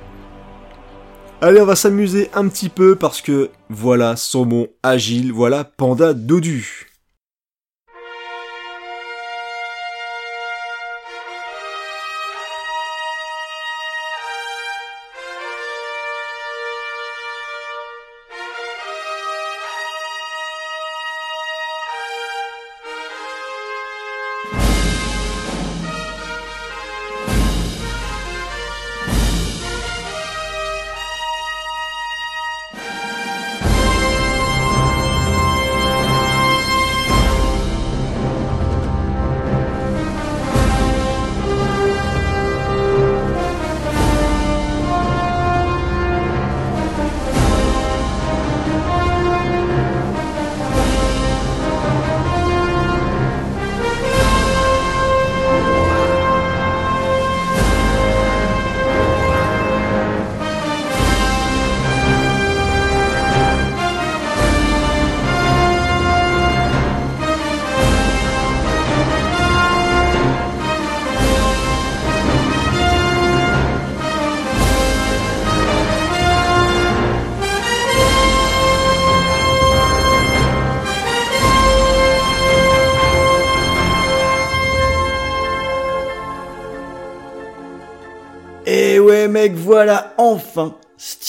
Allez, 1.43 1.61
on 1.61 1.67
va 1.67 1.77
s'amuser 1.77 2.31
un 2.35 2.49
petit 2.49 2.69
peu 2.69 2.97
parce 2.97 3.21
que 3.21 3.51
voilà 3.69 4.17
saumon 4.17 4.69
agile, 4.83 5.33
voilà 5.33 5.65
panda 5.65 6.15
dodu. 6.15 6.90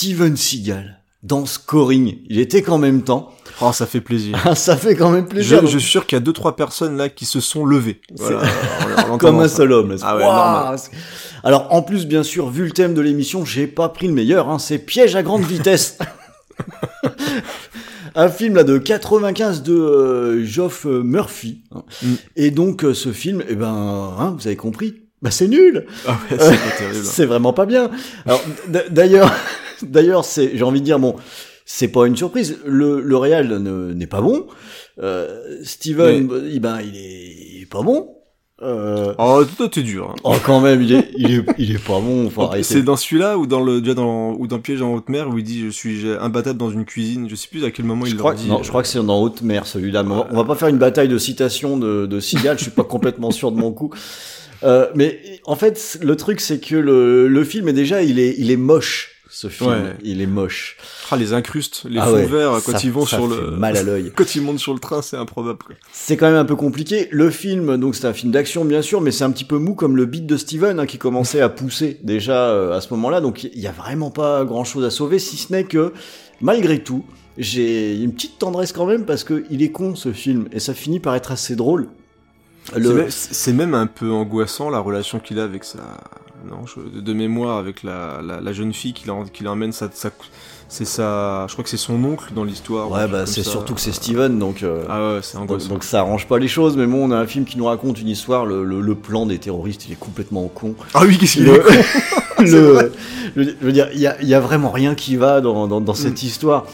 Steven 0.02 0.36
Seagal 0.36 0.98
dans 1.22 1.46
Scoring. 1.46 2.18
Il 2.28 2.40
était 2.40 2.60
qu'en 2.62 2.78
même 2.78 3.02
temps. 3.02 3.30
Oh, 3.60 3.70
ça 3.72 3.86
fait 3.86 4.00
plaisir. 4.00 4.36
ça 4.56 4.76
fait 4.76 4.96
quand 4.96 5.10
même 5.10 5.28
plaisir. 5.28 5.64
je 5.64 5.78
suis 5.78 5.88
sûr 5.88 6.06
qu'il 6.06 6.16
y 6.16 6.20
a 6.20 6.20
deux 6.20 6.32
trois 6.32 6.56
personnes 6.56 6.96
là 6.96 7.08
qui 7.08 7.24
se 7.24 7.38
sont 7.38 7.64
levées. 7.64 8.00
Voilà, 8.16 8.48
Comme 9.20 9.38
un 9.38 9.46
seul 9.46 9.70
homme. 9.70 9.94
Ah 10.02 10.16
ouais. 10.16 10.76
Alors, 11.44 11.72
en 11.72 11.82
plus, 11.82 12.06
bien 12.08 12.24
sûr, 12.24 12.50
vu 12.50 12.64
le 12.64 12.72
thème 12.72 12.94
de 12.94 13.00
l'émission, 13.00 13.44
j'ai 13.44 13.68
pas 13.68 13.90
pris 13.90 14.08
le 14.08 14.12
meilleur, 14.12 14.48
hein, 14.48 14.58
c'est 14.58 14.78
Piège 14.78 15.14
à 15.14 15.22
grande 15.22 15.44
vitesse. 15.44 15.98
un 18.16 18.28
film 18.28 18.56
là 18.56 18.64
de 18.64 18.78
95 18.78 19.62
de 19.62 19.72
euh, 19.72 20.44
Geoff 20.44 20.84
Murphy. 20.84 21.62
hein. 21.72 21.84
Mm. 22.02 22.14
Et 22.34 22.50
donc, 22.50 22.82
euh, 22.82 22.92
ce 22.92 23.12
film, 23.12 23.44
eh 23.48 23.54
ben, 23.54 24.16
hein, 24.18 24.34
vous 24.36 24.48
avez 24.48 24.56
compris, 24.56 25.02
bah 25.22 25.30
c'est 25.30 25.46
nul. 25.46 25.86
Ah 26.08 26.18
ouais, 26.28 26.38
c'est 27.04 27.26
vraiment 27.26 27.52
pas 27.52 27.66
bien. 27.66 27.92
Alors, 28.26 28.42
d'ailleurs, 28.90 29.32
d'ailleurs, 29.82 30.24
c'est, 30.24 30.52
j'ai 30.56 30.62
envie 30.64 30.80
de 30.80 30.84
dire, 30.84 30.98
bon, 30.98 31.16
c'est 31.64 31.88
pas 31.88 32.06
une 32.06 32.16
surprise. 32.16 32.58
Le, 32.66 33.00
le 33.00 33.16
réal 33.16 33.48
ne- 33.58 33.92
n'est 33.92 34.06
pas 34.06 34.20
bon. 34.20 34.46
Euh, 35.00 35.58
Steven, 35.62 36.28
eh 36.52 36.60
ben, 36.60 36.80
il 36.82 36.96
est, 36.96 37.36
il 37.56 37.62
est 37.62 37.66
pas 37.70 37.82
bon. 37.82 38.08
Euh, 38.60 39.12
Oh, 39.18 39.42
toi 39.56 39.68
t'es 39.68 39.82
dur. 39.82 40.10
hein. 40.10 40.14
oh, 40.22 40.34
quand 40.44 40.60
même, 40.60 40.80
il 40.82 40.92
est, 40.92 41.10
il 41.16 41.34
est, 41.34 41.44
il 41.58 41.74
est 41.74 41.84
pas 41.84 41.98
bon. 41.98 42.26
Enfin, 42.26 42.50
c'est 42.62 42.82
dans 42.82 42.94
celui-là 42.96 43.36
ou 43.36 43.46
dans 43.48 43.60
le 43.60 43.80
déjà 43.80 43.94
dans 43.94 44.34
ou 44.34 44.46
dans 44.46 44.60
Piège 44.60 44.82
en 44.82 44.94
haute 44.94 45.08
mer 45.08 45.28
où 45.28 45.38
il 45.38 45.42
dit 45.42 45.62
je 45.64 45.70
suis 45.70 46.04
imbattable 46.20 46.58
dans 46.60 46.70
une 46.70 46.84
cuisine. 46.84 47.28
Je 47.28 47.34
sais 47.34 47.48
plus 47.50 47.64
à 47.64 47.72
quel 47.72 47.86
moment 47.86 48.04
Je 48.04 48.12
il 48.12 48.16
crois, 48.16 48.34
dit. 48.34 48.46
non, 48.46 48.62
je 48.62 48.68
crois 48.68 48.82
que 48.82 48.88
c'est 48.88 49.02
dans 49.02 49.20
Haute 49.20 49.42
Mer 49.42 49.66
celui-là. 49.66 50.04
mais 50.04 50.12
on, 50.12 50.16
va, 50.18 50.28
on 50.30 50.36
va 50.36 50.44
pas 50.44 50.54
faire 50.54 50.68
une 50.68 50.78
bataille 50.78 51.08
de 51.08 51.18
citations 51.18 51.76
de, 51.76 52.06
de 52.06 52.20
Seagal. 52.20 52.56
je 52.56 52.62
suis 52.64 52.70
pas 52.70 52.84
complètement 52.84 53.32
sûr 53.32 53.50
de 53.50 53.56
mon 53.56 53.72
coup. 53.72 53.90
Euh, 54.62 54.86
mais 54.94 55.18
en 55.44 55.56
fait, 55.56 55.98
le 56.00 56.14
truc 56.14 56.40
c'est 56.40 56.60
que 56.60 56.76
le, 56.76 57.26
le 57.26 57.44
film 57.44 57.66
est 57.66 57.72
déjà, 57.72 58.02
il 58.04 58.20
est, 58.20 58.36
il 58.38 58.52
est 58.52 58.56
moche. 58.56 59.21
Ce 59.34 59.48
film, 59.48 59.70
Ouais. 59.70 59.96
il 60.04 60.20
est 60.20 60.26
moche. 60.26 60.76
Ah, 61.10 61.16
les 61.16 61.32
incrustes, 61.32 61.84
les 61.88 61.98
Ah 61.98 62.04
fonds 62.04 62.12
ouais, 62.12 62.26
verts 62.26 62.60
quand 62.66 62.72
ça- 62.72 62.80
ils 62.84 62.92
vont 62.92 63.06
sur 63.06 63.26
le 63.26 63.52
mal 63.52 63.78
à 63.78 63.82
l'œil. 63.82 64.12
quand 64.16 64.34
ils 64.34 64.42
montent 64.42 64.58
sur 64.58 64.74
le 64.74 64.78
train, 64.78 65.00
c'est 65.00 65.16
improbable. 65.16 65.78
C'est 65.90 66.18
quand 66.18 66.26
même 66.26 66.36
un 66.36 66.44
peu 66.44 66.54
compliqué. 66.54 67.08
Le 67.10 67.30
film, 67.30 67.78
donc 67.78 67.94
c'est 67.94 68.06
un 68.06 68.12
film 68.12 68.30
d'action 68.30 68.66
bien 68.66 68.82
sûr, 68.82 69.00
mais 69.00 69.10
c'est 69.10 69.24
un 69.24 69.30
petit 69.30 69.46
peu 69.46 69.56
mou 69.56 69.74
comme 69.74 69.96
le 69.96 70.04
beat 70.04 70.26
de 70.26 70.36
Steven 70.36 70.78
hein, 70.78 70.84
qui 70.84 70.98
commençait 70.98 71.40
à 71.40 71.48
pousser 71.48 71.98
déjà 72.02 72.48
euh, 72.50 72.76
à 72.76 72.82
ce 72.82 72.92
moment-là. 72.92 73.22
Donc 73.22 73.44
il 73.44 73.58
y 73.58 73.66
a 73.66 73.72
vraiment 73.72 74.10
pas 74.10 74.44
grand-chose 74.44 74.84
à 74.84 74.90
sauver, 74.90 75.18
si 75.18 75.38
ce 75.38 75.50
n'est 75.50 75.64
que 75.64 75.94
malgré 76.42 76.82
tout, 76.82 77.06
j'ai 77.38 77.96
une 77.96 78.12
petite 78.12 78.38
tendresse 78.38 78.72
quand 78.72 78.84
même 78.84 79.06
parce 79.06 79.24
que 79.24 79.44
il 79.48 79.62
est 79.62 79.72
con 79.72 79.94
ce 79.94 80.12
film 80.12 80.46
et 80.52 80.60
ça 80.60 80.74
finit 80.74 81.00
par 81.00 81.14
être 81.14 81.32
assez 81.32 81.56
drôle. 81.56 81.88
C'est 82.70 82.78
Le... 82.78 82.92
même- 82.92 83.10
C'est 83.10 83.52
même 83.54 83.72
un 83.74 83.86
peu 83.86 84.10
angoissant 84.12 84.68
la 84.68 84.78
relation 84.78 85.18
qu'il 85.20 85.38
a 85.40 85.44
avec 85.44 85.64
sa 85.64 85.80
non 86.48 86.66
je- 86.66 87.00
de 87.00 87.12
mémoire 87.12 87.58
avec 87.58 87.82
la, 87.82 88.20
la, 88.24 88.40
la 88.40 88.52
jeune 88.52 88.72
fille 88.72 88.92
qui 88.92 89.04
l'emmène 89.44 89.72
sa, 89.72 89.88
sa 89.92 90.10
c'est 90.68 90.84
sa 90.86 91.46
je 91.48 91.52
crois 91.52 91.62
que 91.64 91.68
c'est 91.70 91.76
son 91.76 92.02
oncle 92.04 92.32
dans 92.34 92.44
l'histoire. 92.44 92.90
Ouais, 92.90 93.06
bah 93.06 93.26
c'est 93.26 93.42
ça. 93.42 93.50
surtout 93.50 93.74
que 93.74 93.80
c'est 93.80 93.92
Steven, 93.92 94.38
donc. 94.38 94.62
euh, 94.62 94.84
Ah 94.88 95.14
ouais, 95.14 95.18
c'est 95.22 95.36
Donc, 95.38 95.68
donc 95.68 95.84
ça 95.84 96.00
arrange 96.00 96.26
pas 96.26 96.38
les 96.38 96.48
choses, 96.48 96.76
mais 96.76 96.86
bon, 96.86 97.08
on 97.08 97.10
a 97.10 97.16
un 97.18 97.26
film 97.26 97.44
qui 97.44 97.58
nous 97.58 97.66
raconte 97.66 98.00
une 98.00 98.08
histoire. 98.08 98.46
Le, 98.46 98.64
le- 98.64 98.80
le 98.80 98.94
plan 98.94 99.26
des 99.26 99.38
terroristes, 99.38 99.86
il 99.86 99.92
est 99.92 99.98
complètement 100.00 100.46
con. 100.48 100.74
Ah 100.94 101.02
oui, 101.06 101.18
qu'est-ce 101.18 101.34
qu'il 101.34 101.44
Le- 101.44 101.60
est 101.70 101.84
le- 102.42 102.90
je 103.36 103.42
veux 103.60 103.72
dire, 103.72 103.88
il 103.92 104.00
y 104.00 104.06
a, 104.06 104.20
y 104.22 104.34
a 104.34 104.40
vraiment 104.40 104.70
rien 104.70 104.94
qui 104.94 105.16
va 105.16 105.40
dans, 105.42 105.66
dans, 105.68 105.80
dans 105.80 105.94
cette 105.94 106.22
Mm. 106.22 106.26
histoire. 106.26 106.64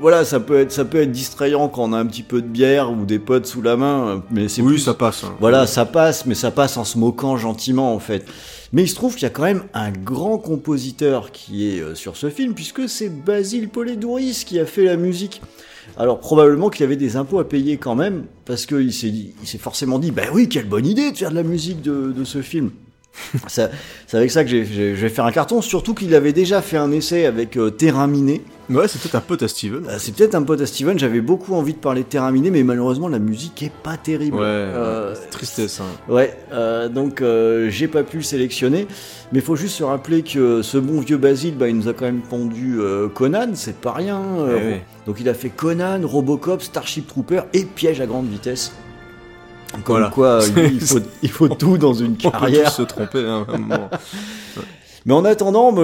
Voilà, 0.00 0.24
ça 0.24 0.40
peut 0.40 0.58
être 0.58 0.72
ça 0.72 0.84
peut 0.86 1.00
être 1.02 1.12
distrayant 1.12 1.68
quand 1.68 1.82
on 1.84 1.92
a 1.92 1.98
un 1.98 2.06
petit 2.06 2.22
peu 2.24 2.40
de 2.42 2.46
bière 2.48 2.90
ou 2.90 3.04
des 3.04 3.18
potes 3.18 3.46
sous 3.46 3.60
la 3.62 3.76
main, 3.76 4.22
mais 4.30 4.48
c'est 4.48 4.62
Oui, 4.62 4.72
plus- 4.74 4.78
ça 4.80 4.94
passe. 4.94 5.24
hein. 5.24 5.34
Voilà, 5.38 5.66
ça 5.66 5.84
passe, 5.84 6.24
mais 6.26 6.34
ça 6.34 6.50
passe 6.50 6.76
en 6.78 6.84
se 6.84 6.96
moquant 6.98 7.36
gentiment 7.36 7.94
en 7.94 7.98
fait. 8.00 8.24
Mais 8.72 8.84
il 8.84 8.88
se 8.88 8.94
trouve 8.94 9.14
qu'il 9.14 9.24
y 9.24 9.26
a 9.26 9.30
quand 9.30 9.42
même 9.42 9.64
un 9.74 9.90
grand 9.90 10.38
compositeur 10.38 11.30
qui 11.30 11.68
est 11.68 11.80
euh, 11.80 11.94
sur 11.94 12.16
ce 12.16 12.30
film, 12.30 12.54
puisque 12.54 12.88
c'est 12.88 13.10
Basile 13.10 13.68
Poledouris 13.68 14.44
qui 14.46 14.58
a 14.58 14.66
fait 14.66 14.84
la 14.84 14.96
musique. 14.96 15.42
Alors 15.96 16.20
probablement 16.20 16.70
qu'il 16.70 16.84
avait 16.84 16.96
des 16.96 17.16
impôts 17.16 17.38
à 17.38 17.48
payer 17.48 17.76
quand 17.76 17.94
même, 17.94 18.24
parce 18.44 18.66
qu'il 18.66 18.92
s'est 18.92 19.58
forcément 19.58 19.98
dit, 19.98 20.10
bah 20.10 20.22
oui, 20.32 20.48
quelle 20.48 20.68
bonne 20.68 20.86
idée 20.86 21.12
de 21.12 21.16
faire 21.16 21.30
de 21.30 21.34
la 21.34 21.42
musique 21.42 21.82
de 21.82 22.24
ce 22.24 22.40
film. 22.40 22.70
C'est 23.46 23.68
avec 24.12 24.30
ça 24.30 24.44
que 24.44 24.50
je 24.50 24.92
vais 24.94 25.08
faire 25.08 25.24
un 25.26 25.32
carton, 25.32 25.60
surtout 25.60 25.94
qu'il 25.94 26.14
avait 26.14 26.32
déjà 26.32 26.62
fait 26.62 26.76
un 26.76 26.90
essai 26.92 27.26
avec 27.26 27.56
euh, 27.56 27.70
Terrain 27.70 28.06
Miné. 28.06 28.42
Ouais, 28.70 28.88
c'est 28.88 29.00
peut-être 29.02 29.16
un 29.16 29.20
pote 29.20 29.42
à 29.42 29.48
Steven. 29.48 29.84
Euh, 29.86 29.96
C'est 29.98 30.14
peut-être 30.14 30.34
un 30.34 30.42
pote 30.42 30.60
à 30.60 30.66
Steven, 30.66 30.98
j'avais 30.98 31.20
beaucoup 31.20 31.54
envie 31.54 31.74
de 31.74 31.78
parler 31.78 32.02
de 32.02 32.06
Terrain 32.06 32.30
Miné, 32.30 32.50
mais 32.50 32.62
malheureusement 32.62 33.08
la 33.08 33.18
musique 33.18 33.62
est 33.62 33.72
pas 33.72 33.96
terrible. 33.98 34.36
Ouais, 34.36 34.42
Euh, 34.46 35.14
tristesse. 35.30 35.80
Hein. 35.80 36.12
Ouais, 36.12 36.34
euh, 36.52 36.88
donc 36.88 37.20
euh, 37.20 37.68
j'ai 37.70 37.88
pas 37.88 38.02
pu 38.02 38.18
le 38.18 38.22
sélectionner, 38.22 38.86
mais 39.32 39.40
il 39.40 39.44
faut 39.44 39.56
juste 39.56 39.76
se 39.76 39.84
rappeler 39.84 40.22
que 40.22 40.62
ce 40.62 40.78
bon 40.78 41.00
vieux 41.00 41.18
Basile, 41.18 41.56
bah, 41.56 41.68
il 41.68 41.76
nous 41.76 41.88
a 41.88 41.92
quand 41.92 42.06
même 42.06 42.22
pondu 42.22 42.78
Conan, 43.14 43.50
c'est 43.54 43.76
pas 43.76 43.92
rien. 43.92 44.20
Eh 44.38 44.54
ouais. 44.54 44.84
Donc 45.06 45.16
il 45.20 45.28
a 45.28 45.34
fait 45.34 45.50
Conan, 45.50 46.00
Robocop, 46.04 46.62
Starship 46.62 47.06
Trooper 47.08 47.42
et 47.52 47.64
Piège 47.64 48.00
à 48.00 48.06
grande 48.06 48.28
vitesse. 48.28 48.72
Comme 49.72 49.82
Voilà. 49.86 50.10
quoi, 50.10 50.40
il 50.56 50.80
faut, 50.86 50.98
il 51.22 51.30
faut 51.30 51.48
tout 51.48 51.78
dans 51.78 51.94
une 51.94 52.12
On 52.12 52.14
peut 52.14 52.20
tous 52.22 52.30
carrière. 52.30 52.70
se 52.72 52.82
tromper 52.82 53.20
hein, 53.26 53.46
à 53.48 53.52
un 53.54 53.58
moment. 53.58 53.90
Mais 55.04 55.14
en 55.14 55.24
attendant, 55.24 55.74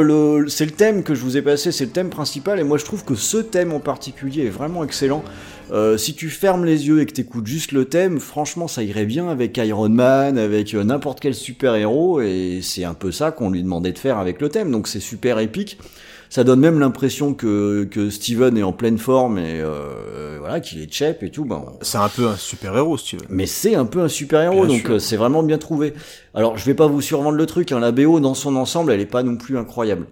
c'est 0.46 0.64
le 0.64 0.70
thème 0.70 1.03
que 1.03 1.16
je 1.16 1.22
vous 1.22 1.37
ai 1.37 1.42
passé, 1.42 1.72
c'est 1.72 1.87
le 1.87 1.90
thème 1.90 2.09
principal, 2.09 2.61
et 2.61 2.62
moi 2.62 2.79
je 2.79 2.85
trouve 2.85 3.05
que 3.05 3.16
ce 3.16 3.38
thème 3.38 3.72
en 3.72 3.81
particulier 3.81 4.44
est 4.46 4.51
vraiment 4.51 4.85
excellent. 4.85 5.24
Euh, 5.72 5.96
si 5.98 6.14
tu 6.14 6.31
fermes 6.31 6.64
les 6.64 6.87
yeux 6.87 7.01
et 7.01 7.07
que 7.07 7.12
t'écoutes 7.12 7.46
juste 7.48 7.72
le 7.72 7.87
thème, 7.87 8.20
franchement 8.20 8.68
ça 8.68 8.85
irait 8.85 9.07
bien 9.07 9.29
avec 9.29 9.57
Iron 9.57 9.88
Man, 9.88 10.38
avec 10.38 10.72
euh, 10.72 10.85
n'importe 10.85 11.18
quel 11.18 11.35
super-héros, 11.35 12.20
et 12.20 12.61
c'est 12.62 12.85
un 12.85 12.94
peu 12.94 13.11
ça 13.11 13.33
qu'on 13.33 13.51
lui 13.51 13.64
demandait 13.64 13.90
de 13.90 13.98
faire 13.98 14.18
avec 14.18 14.40
le 14.40 14.51
thème, 14.51 14.70
donc 14.70 14.87
c'est 14.87 15.01
super 15.01 15.40
épique. 15.40 15.79
Ça 16.30 16.44
donne 16.44 16.60
même 16.60 16.78
l'impression 16.78 17.32
que, 17.34 17.84
que 17.90 18.10
Steven 18.10 18.56
est 18.58 18.62
en 18.62 18.72
pleine 18.72 18.98
forme 18.98 19.38
et 19.38 19.60
euh, 19.60 20.36
voilà 20.38 20.60
qu'il 20.60 20.80
est 20.82 20.92
chep 20.92 21.22
et 21.22 21.30
tout. 21.30 21.44
Ben, 21.44 21.62
on- 21.66 21.78
C'est 21.82 21.98
un 21.98 22.08
peu 22.08 22.26
un 22.26 22.36
super 22.36 22.76
héros, 22.76 22.96
Steven. 22.98 23.26
mais 23.30 23.46
c'est 23.46 23.74
un 23.74 23.86
peu 23.86 24.00
un 24.00 24.08
super-héros, 24.08 24.66
donc 24.66 24.90
euh, 24.90 24.98
c'est 24.98 25.16
vraiment 25.16 25.42
bien 25.42 25.58
trouvé. 25.58 25.94
Alors, 26.34 26.56
je 26.58 26.64
vais 26.66 26.74
pas 26.74 26.86
vous 26.86 27.00
survendre 27.00 27.36
le 27.36 27.46
truc, 27.46 27.72
hein, 27.72 27.80
la 27.80 27.92
BO 27.92 28.20
dans 28.20 28.34
son 28.34 28.56
ensemble, 28.56 28.92
elle 28.92 29.00
est 29.00 29.06
pas 29.06 29.22
non 29.22 29.36
plus 29.36 29.56
incroyable. 29.58 30.06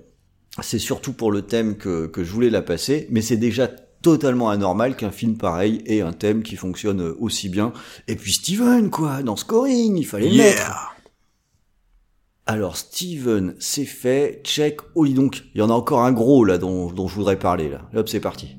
C'est 0.62 0.78
surtout 0.78 1.12
pour 1.12 1.30
le 1.30 1.42
thème 1.42 1.76
que, 1.76 2.06
que 2.06 2.24
je 2.24 2.32
voulais 2.32 2.48
la 2.50 2.62
passer, 2.62 3.06
mais 3.10 3.20
c'est 3.20 3.36
déjà 3.36 3.68
totalement 4.02 4.48
anormal 4.50 4.96
qu'un 4.96 5.10
film 5.10 5.36
pareil 5.36 5.82
ait 5.86 6.00
un 6.00 6.12
thème 6.12 6.42
qui 6.42 6.56
fonctionne 6.56 7.00
euh, 7.02 7.16
aussi 7.20 7.48
bien. 7.50 7.72
Et 8.08 8.16
puis 8.16 8.32
Steven, 8.32 8.88
quoi, 8.88 9.22
dans 9.22 9.36
Scoring, 9.36 9.96
il 9.98 10.04
fallait 10.06 10.30
le 10.30 10.36
mettre. 10.38 10.95
Alors, 12.48 12.76
Steven, 12.76 13.56
c'est 13.58 13.84
fait, 13.84 14.40
check. 14.44 14.78
Oh, 14.94 15.04
dis 15.04 15.14
donc, 15.14 15.42
il 15.54 15.58
y 15.58 15.62
en 15.62 15.70
a 15.70 15.72
encore 15.72 16.02
un 16.02 16.12
gros, 16.12 16.44
là, 16.44 16.58
dont, 16.58 16.92
dont 16.92 17.08
je 17.08 17.14
voudrais 17.16 17.38
parler, 17.38 17.68
là. 17.68 17.82
Hop, 17.94 18.08
c'est 18.08 18.20
parti. 18.20 18.56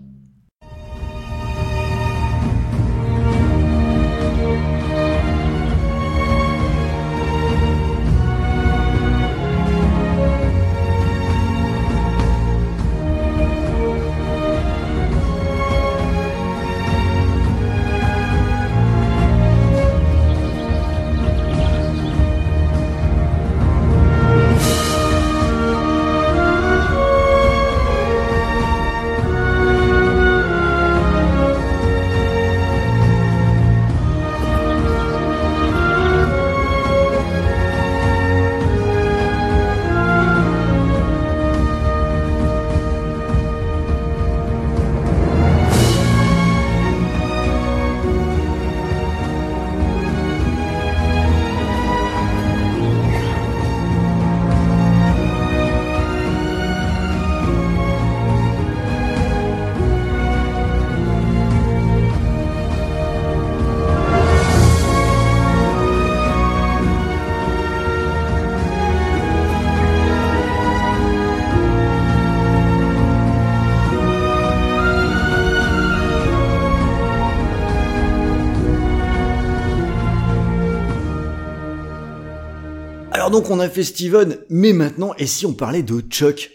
On 83.58 83.60
a 83.60 83.70
fait 83.70 83.84
Steven, 83.84 84.38
mais 84.50 84.72
maintenant, 84.72 85.15
et 85.17 85.26
si 85.26 85.48
on 85.48 85.54
parlait 85.54 85.82
de 85.82 86.00
Chuck? 86.00 86.52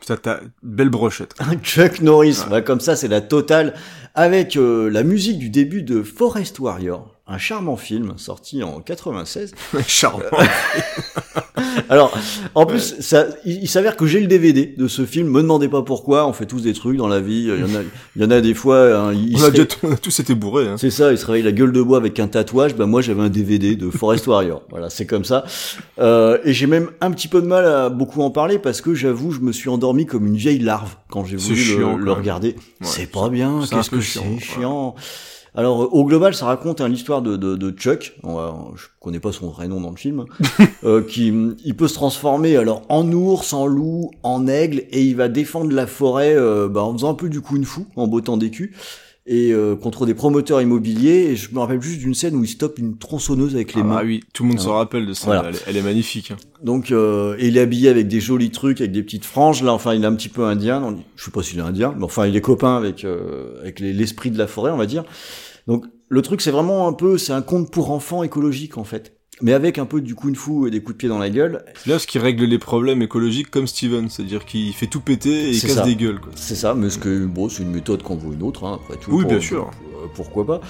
Putain, 0.00 0.16
t'as 0.16 0.40
belle 0.64 0.88
brochette. 0.88 1.34
Un 1.38 1.56
Chuck 1.58 2.00
Norris, 2.00 2.38
ouais, 2.50 2.64
comme 2.64 2.80
ça 2.80 2.96
c'est 2.96 3.06
la 3.06 3.20
totale, 3.20 3.74
avec 4.16 4.56
euh, 4.56 4.90
la 4.90 5.04
musique 5.04 5.38
du 5.38 5.48
début 5.48 5.82
de 5.82 6.02
Forest 6.02 6.58
Warrior, 6.58 7.19
un 7.32 7.38
charmant 7.38 7.76
film 7.76 8.14
sorti 8.16 8.62
en 8.62 8.80
96. 8.80 9.52
Charmant. 9.86 10.24
Alors, 11.88 12.16
en 12.54 12.66
plus, 12.66 12.96
ça, 13.00 13.26
il, 13.44 13.62
il 13.62 13.68
s'avère 13.68 13.96
que 13.96 14.06
j'ai 14.06 14.20
le 14.20 14.26
DVD 14.26 14.66
de 14.76 14.88
ce 14.88 15.04
film. 15.04 15.28
Me 15.28 15.42
demandez 15.42 15.68
pas 15.68 15.82
pourquoi. 15.82 16.26
On 16.26 16.32
fait 16.32 16.46
tous 16.46 16.62
des 16.62 16.72
trucs 16.72 16.96
dans 16.96 17.06
la 17.08 17.20
vie. 17.20 17.48
Il 17.54 17.60
y 17.60 17.62
en 17.62 17.74
a, 17.76 17.82
il 18.16 18.22
y 18.22 18.24
en 18.24 18.30
a 18.30 18.40
des 18.40 18.54
fois. 18.54 18.78
hein, 19.08 19.12
il 19.12 19.36
on, 19.36 19.42
a 19.42 19.44
ré- 19.46 19.50
déjà 19.52 19.66
t- 19.66 19.76
on 19.82 19.92
a 19.92 19.96
tous 19.96 20.18
été 20.20 20.34
bourrés. 20.34 20.68
Hein. 20.68 20.76
C'est 20.78 20.90
ça, 20.90 21.12
il 21.12 21.18
se 21.18 21.26
réveille 21.26 21.42
la 21.42 21.52
gueule 21.52 21.72
de 21.72 21.82
bois 21.82 21.98
avec 21.98 22.18
un 22.18 22.28
tatouage. 22.28 22.74
Bah 22.74 22.86
moi 22.86 23.02
j'avais 23.02 23.22
un 23.22 23.28
DVD 23.28 23.76
de 23.76 23.90
Forest 23.90 24.26
Warrior. 24.26 24.62
Voilà, 24.70 24.90
c'est 24.90 25.06
comme 25.06 25.24
ça. 25.24 25.44
Euh, 25.98 26.38
et 26.44 26.52
j'ai 26.52 26.66
même 26.66 26.90
un 27.00 27.10
petit 27.10 27.28
peu 27.28 27.40
de 27.42 27.46
mal 27.46 27.64
à 27.66 27.88
beaucoup 27.90 28.22
en 28.22 28.30
parler 28.30 28.58
parce 28.58 28.80
que 28.80 28.94
j'avoue, 28.94 29.30
je 29.32 29.40
me 29.40 29.52
suis 29.52 29.68
endormi 29.68 30.06
comme 30.06 30.26
une 30.26 30.36
vieille 30.36 30.58
larve 30.60 30.96
quand 31.08 31.24
j'ai 31.24 31.36
voulu 31.36 31.54
le- 31.56 31.62
chiant, 31.62 31.96
regarder. 32.16 32.56
c'est 32.82 33.10
pas 33.10 33.28
bien. 33.28 33.60
Qu'est-ce 33.70 33.90
que 33.90 34.00
chiant, 34.00 34.22
c'est 34.40 34.58
ouais. 34.58 35.02
Alors 35.54 35.82
euh, 35.82 35.86
au 35.86 36.04
global, 36.04 36.34
ça 36.34 36.46
raconte 36.46 36.80
hein, 36.80 36.88
l'histoire 36.88 37.22
de, 37.22 37.36
de, 37.36 37.56
de 37.56 37.70
Chuck. 37.70 38.14
On 38.22 38.74
je 38.76 38.86
connais 39.00 39.20
pas 39.20 39.32
son 39.32 39.48
vrai 39.48 39.68
nom 39.68 39.80
dans 39.80 39.90
le 39.90 39.96
film. 39.96 40.24
euh, 40.84 41.02
qui 41.02 41.32
il 41.64 41.76
peut 41.76 41.88
se 41.88 41.94
transformer 41.94 42.56
alors 42.56 42.82
en 42.88 43.10
ours, 43.12 43.52
en 43.52 43.66
loup, 43.66 44.10
en 44.22 44.46
aigle, 44.46 44.84
et 44.90 45.02
il 45.02 45.16
va 45.16 45.28
défendre 45.28 45.72
la 45.72 45.86
forêt 45.86 46.34
euh, 46.36 46.68
bah, 46.68 46.82
en 46.82 46.92
faisant 46.92 47.10
un 47.10 47.14
peu 47.14 47.28
du 47.28 47.40
kung-fu, 47.40 47.82
en 47.96 48.06
bottant 48.06 48.36
des 48.36 48.50
culs 48.50 48.72
et 49.32 49.52
euh, 49.52 49.76
contre 49.76 50.06
des 50.06 50.14
promoteurs 50.14 50.60
immobiliers. 50.60 51.28
Et 51.30 51.36
je 51.36 51.54
me 51.54 51.60
rappelle 51.60 51.80
juste 51.80 52.00
d'une 52.00 52.14
scène 52.14 52.34
où 52.34 52.42
il 52.42 52.48
stoppe 52.48 52.78
une 52.80 52.98
tronçonneuse 52.98 53.54
avec 53.54 53.74
les 53.74 53.80
Ah 53.80 53.84
mains. 53.84 53.94
bah 53.96 54.02
oui, 54.04 54.20
tout 54.34 54.42
le 54.42 54.48
monde 54.48 54.58
Ah. 54.60 54.64
s'en 54.64 54.74
rappelle 54.74 55.06
de 55.06 55.12
ça. 55.12 55.26
Voilà. 55.26 55.44
Elle, 55.48 55.54
est- 55.54 55.62
elle 55.68 55.76
est 55.76 55.82
magnifique. 55.82 56.32
hein. 56.32 56.36
Donc, 56.64 56.90
euh, 56.90 57.36
et 57.38 57.46
il 57.48 57.56
est 57.56 57.60
habillé 57.60 57.88
avec 57.88 58.08
des 58.08 58.20
jolis 58.20 58.50
trucs, 58.50 58.80
avec 58.80 58.92
des 58.92 59.02
petites 59.04 59.24
franges. 59.24 59.62
Là, 59.62 59.72
enfin, 59.72 59.94
il 59.94 60.02
est 60.02 60.06
un 60.06 60.14
petit 60.14 60.28
peu 60.28 60.44
indien. 60.44 60.82
On 60.82 60.92
dit- 60.92 61.02
Je 61.16 61.24
sais 61.24 61.30
pas 61.30 61.42
s'il 61.42 61.58
est 61.58 61.62
indien, 61.62 61.94
mais 61.96 62.04
enfin, 62.04 62.26
il 62.26 62.34
est 62.36 62.40
copain 62.40 62.76
avec 62.76 63.04
euh, 63.04 63.60
avec 63.60 63.78
les- 63.80 63.92
l'esprit 63.92 64.30
de 64.32 64.38
la 64.38 64.46
forêt, 64.48 64.72
on 64.72 64.76
va 64.76 64.86
dire. 64.86 65.04
Donc, 65.68 65.84
le 66.08 66.22
truc, 66.22 66.40
c'est 66.40 66.50
vraiment 66.50 66.88
un 66.88 66.92
peu, 66.92 67.16
c'est 67.16 67.32
un 67.32 67.42
conte 67.42 67.70
pour 67.70 67.92
enfants 67.92 68.24
écologique 68.24 68.78
en 68.78 68.84
fait, 68.84 69.14
mais 69.42 69.52
avec 69.52 69.78
un 69.78 69.86
peu 69.86 70.00
du 70.00 70.14
kung-fu 70.14 70.66
et 70.68 70.70
des 70.70 70.80
coups 70.80 70.94
de 70.94 70.98
pied 70.98 71.08
dans 71.08 71.18
la 71.18 71.30
gueule. 71.30 71.64
Là, 71.86 71.98
ce 71.98 72.06
qui 72.06 72.18
règle 72.18 72.44
les 72.44 72.58
problèmes 72.58 73.02
écologiques 73.02 73.50
comme 73.50 73.66
Steven, 73.66 74.08
c'est-à-dire 74.08 74.44
qu'il 74.44 74.72
fait 74.74 74.86
tout 74.86 75.00
péter 75.00 75.30
et 75.30 75.48
il 75.50 75.54
C'est 75.60 75.66
casse 75.68 75.76
ça. 75.76 75.84
des 75.84 75.96
gueules. 75.96 76.20
Quoi. 76.20 76.32
C'est 76.34 76.54
ça, 76.54 76.74
mais 76.74 76.90
ce 76.90 76.98
que 76.98 77.24
bon, 77.26 77.48
c'est 77.48 77.62
une 77.62 77.70
méthode 77.72 78.02
qu'on 78.02 78.16
vaut 78.16 78.32
une 78.32 78.42
autre, 78.42 78.64
hein, 78.64 78.78
après 78.82 78.96
tout. 78.98 79.10
Oui, 79.12 79.24
bien 79.24 79.40
sûr. 79.40 79.70
euh, 80.02 80.06
Pourquoi 80.14 80.46
pas. 80.46 80.60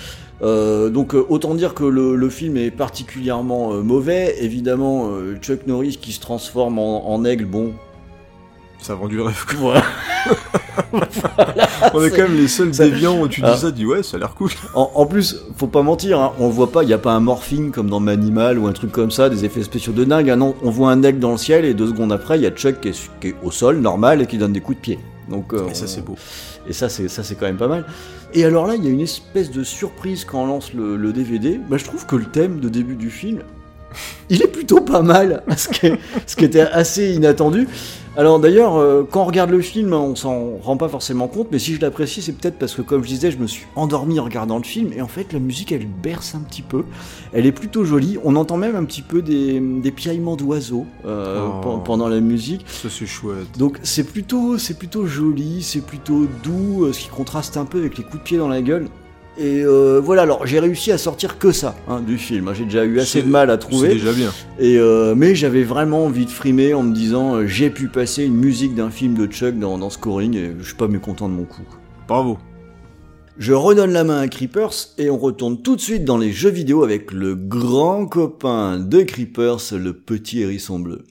Euh, 0.43 0.89
donc 0.89 1.15
euh, 1.15 1.25
autant 1.29 1.55
dire 1.55 1.75
que 1.75 1.85
le, 1.85 2.15
le 2.17 2.31
film 2.31 2.57
est 2.57 2.71
particulièrement 2.71 3.75
euh, 3.75 3.83
mauvais. 3.83 4.37
Évidemment, 4.43 5.09
euh, 5.11 5.37
Chuck 5.37 5.67
Norris 5.67 5.99
qui 6.01 6.13
se 6.13 6.21
transforme 6.21 6.79
en, 6.79 7.11
en 7.13 7.25
aigle, 7.25 7.45
bon. 7.45 7.73
Ça 8.81 8.95
vend 8.95 9.09
du 9.09 9.21
rêve. 9.21 9.45
quoi. 9.59 9.83
Voilà. 10.93 11.09
On 11.95 12.03
est 12.05 12.11
quand 12.11 12.23
même 12.29 12.37
les 12.37 12.49
seuls 12.49 12.73
ça- 12.75 12.85
déviants 12.85 13.21
où 13.21 13.29
tu 13.29 13.41
dis 13.41 13.47
Ah. 13.51 13.57
ça, 13.57 13.69
tu 13.71 13.79
dis 13.79 13.87
ouais, 13.87 14.03
ça 14.03 14.17
a 14.17 14.21
l'air 14.21 14.35
cool. 14.35 14.51
En, 14.75 14.91
en 14.95 15.07
plus, 15.07 15.37
faut 15.57 15.67
pas 15.67 15.83
mentir, 15.83 16.21
hein, 16.21 16.33
on 16.39 16.49
voit 16.49 16.71
pas, 16.71 16.83
il 16.83 16.89
y 16.89 16.93
a 16.93 16.99
pas 16.99 17.13
un 17.13 17.21
morphing 17.21 17.71
comme 17.71 17.89
dans 17.91 18.01
Manimal 18.01 18.59
ou 18.59 18.67
un 18.67 18.73
truc 18.73 18.93
comme 18.93 19.11
ça, 19.11 19.29
des 19.29 19.45
effets 19.45 19.63
spéciaux 19.63 19.93
de 19.93 20.05
dingue. 20.05 20.31
Ah 20.31 20.37
non, 20.37 20.55
on 20.63 20.71
voit 20.71 20.91
un 20.91 21.03
aigle 21.03 21.19
dans 21.19 21.33
le 21.33 21.39
ciel 21.39 21.65
et 21.65 21.75
deux 21.75 21.89
secondes 21.89 22.13
après, 22.13 22.39
il 22.39 22.43
y 22.43 22.47
a 22.47 22.51
Chuck 22.51 22.81
qui 22.81 22.89
est, 22.89 22.93
su- 22.93 23.11
qui 23.21 23.29
est 23.29 23.35
au 23.43 23.51
sol, 23.51 23.79
normal, 23.79 24.23
et 24.23 24.27
qui 24.27 24.39
donne 24.39 24.53
des 24.53 24.61
coups 24.61 24.79
de 24.79 24.83
pied. 24.83 24.99
Donc, 25.29 25.53
euh, 25.55 25.69
Et 25.71 25.75
ça, 25.75 25.87
c'est 25.87 26.05
beau. 26.05 26.17
Et 26.69 26.73
ça, 26.73 26.89
c'est 26.89 27.09
ça, 27.09 27.23
c'est 27.23 27.37
quand 27.37 27.47
même 27.47 27.57
pas 27.57 27.69
mal. 27.69 27.85
Et 28.35 28.45
alors 28.45 28.67
là, 28.67 28.75
il 28.77 28.85
y 28.85 28.89
a 28.89 28.91
une 28.91 29.01
espèce 29.01 29.51
de 29.51 29.63
surprise 29.65 30.25
quand 30.25 30.43
on 30.43 30.47
lance 30.47 30.73
le, 30.75 30.97
le 30.97 31.13
DVD. 31.13 31.61
Bah, 31.69 31.77
je 31.79 31.85
trouve 31.85 32.05
que 32.07 32.17
le 32.17 32.25
thème 32.27 32.59
de 32.61 32.69
début 32.69 32.97
du 32.97 33.11
film, 33.11 33.39
il 34.31 34.43
est 34.43 34.49
plutôt 34.53 34.81
pas 34.81 35.03
mal, 35.03 35.43
ce 35.57 35.69
qui, 35.69 35.87
est- 35.87 35.99
ce 36.27 36.37
qui 36.37 36.45
était 36.45 36.61
assez 36.61 37.13
inattendu. 37.15 37.69
Alors 38.17 38.41
d'ailleurs, 38.41 38.77
euh, 38.77 39.07
quand 39.09 39.23
on 39.23 39.25
regarde 39.25 39.51
le 39.51 39.61
film, 39.61 39.93
on 39.93 40.17
s'en 40.17 40.57
rend 40.61 40.77
pas 40.77 40.89
forcément 40.89 41.29
compte, 41.29 41.47
mais 41.53 41.61
si 41.61 41.77
je 41.77 41.81
l'apprécie, 41.81 42.21
c'est 42.23 42.33
peut-être 42.33 42.59
parce 42.59 42.75
que, 42.75 42.83
comme 42.83 43.05
je 43.05 43.09
disais, 43.09 43.31
je 43.31 43.39
me 43.39 43.47
suis 43.47 43.67
endormi 43.77 44.19
en 44.19 44.25
regardant 44.25 44.59
le 44.59 44.65
film, 44.65 44.93
et 44.93 45.01
en 45.01 45.07
fait, 45.07 45.33
la 45.33 45.39
musique, 45.39 45.71
elle 45.71 45.87
berce 45.87 46.35
un 46.35 46.41
petit 46.41 46.63
peu. 46.63 46.83
Elle 47.33 47.47
est 47.47 47.53
plutôt 47.53 47.85
jolie. 47.85 48.19
On 48.25 48.35
entend 48.35 48.57
même 48.57 48.75
un 48.75 48.85
petit 48.85 49.03
peu 49.03 49.23
des, 49.23 49.61
des 49.61 49.93
piaillements 49.93 50.35
d'oiseaux 50.37 50.87
euh, 51.07 51.47
Oh. 51.49 51.61
pen- 51.63 51.83
pendant 51.85 52.09
la 52.09 52.19
musique. 52.21 52.67
Ça, 52.67 52.89
c'est 52.91 53.07
chouette. 53.07 53.57
Donc 53.59 53.79
c'est 53.85 54.05
plutôt, 54.05 54.59
c'est 54.59 54.77
plutôt 54.77 55.07
joli, 55.07 55.63
c'est 55.63 55.81
plutôt 55.87 56.27
doux, 56.43 56.87
euh, 56.87 56.93
ce 56.93 56.99
qui 57.05 57.09
contraste 57.09 57.57
un 57.57 57.65
peu 57.65 57.79
avec 57.79 57.97
les 57.97 58.03
coups 58.03 58.19
de 58.19 58.23
pied 58.25 58.39
dans 58.39 58.49
la 58.49 58.61
gueule. 58.61 58.89
Et 59.43 59.63
euh, 59.65 60.01
voilà, 60.05 60.23
alors 60.23 60.47
j'ai 60.47 60.61
réussi 60.61 60.93
à 60.93 60.99
sortir 60.99 61.39
que 61.39 61.51
ça 61.51 61.75
hein, 61.89 62.01
du 62.01 62.19
film. 62.19 62.53
J'ai 62.55 62.65
déjà 62.65 62.85
eu 62.85 63.01
assez 63.01 63.21
C'est- 63.21 63.23
de 63.27 63.31
mal 63.31 63.49
à 63.49 63.55
C'est 63.55 63.59
trouver. 63.61 63.89
déjà 63.89 64.13
bien. 64.13 64.31
Et 64.59 64.77
euh, 64.79 65.15
mais 65.17 65.35
j'avais 65.35 65.63
vraiment 65.63 66.05
envie 66.05 66.27
de 66.27 66.31
frimer 66.31 66.75
en 66.75 66.83
me 66.83 66.95
disant 66.95 67.37
euh, 67.37 67.47
j'ai 67.47 67.71
pu 67.71 67.89
passer 67.89 68.25
une 68.25 68.37
musique 68.37 68.75
d'un 68.75 68.91
film 68.91 69.15
de 69.15 69.27
Chuck 69.27 69.59
dans, 69.59 69.79
dans 69.79 69.89
Scoring 69.89 70.35
et 70.37 70.53
je 70.61 70.65
suis 70.67 70.75
pas 70.77 70.89
mécontent 70.89 71.27
de 71.29 71.33
mon 71.35 71.45
coup. 71.45 71.63
Bravo. 72.07 72.37
Je 73.39 73.55
redonne 73.55 73.93
la 73.93 74.05
main 74.05 74.19
à 74.21 74.29
Creepers 74.29 74.75
et 74.99 75.09
on 75.09 75.17
retourne 75.17 75.63
tout 75.63 75.75
de 75.75 75.81
suite 75.81 76.05
dans 76.05 76.19
les 76.19 76.33
jeux 76.33 76.51
vidéo 76.51 76.85
avec 76.85 77.11
le 77.11 77.35
grand 77.35 78.05
copain 78.07 78.79
de 78.79 79.01
Creepers, 79.01 79.61
le 79.73 79.95
petit 79.95 80.43
hérisson 80.43 80.79
bleu. 80.79 81.03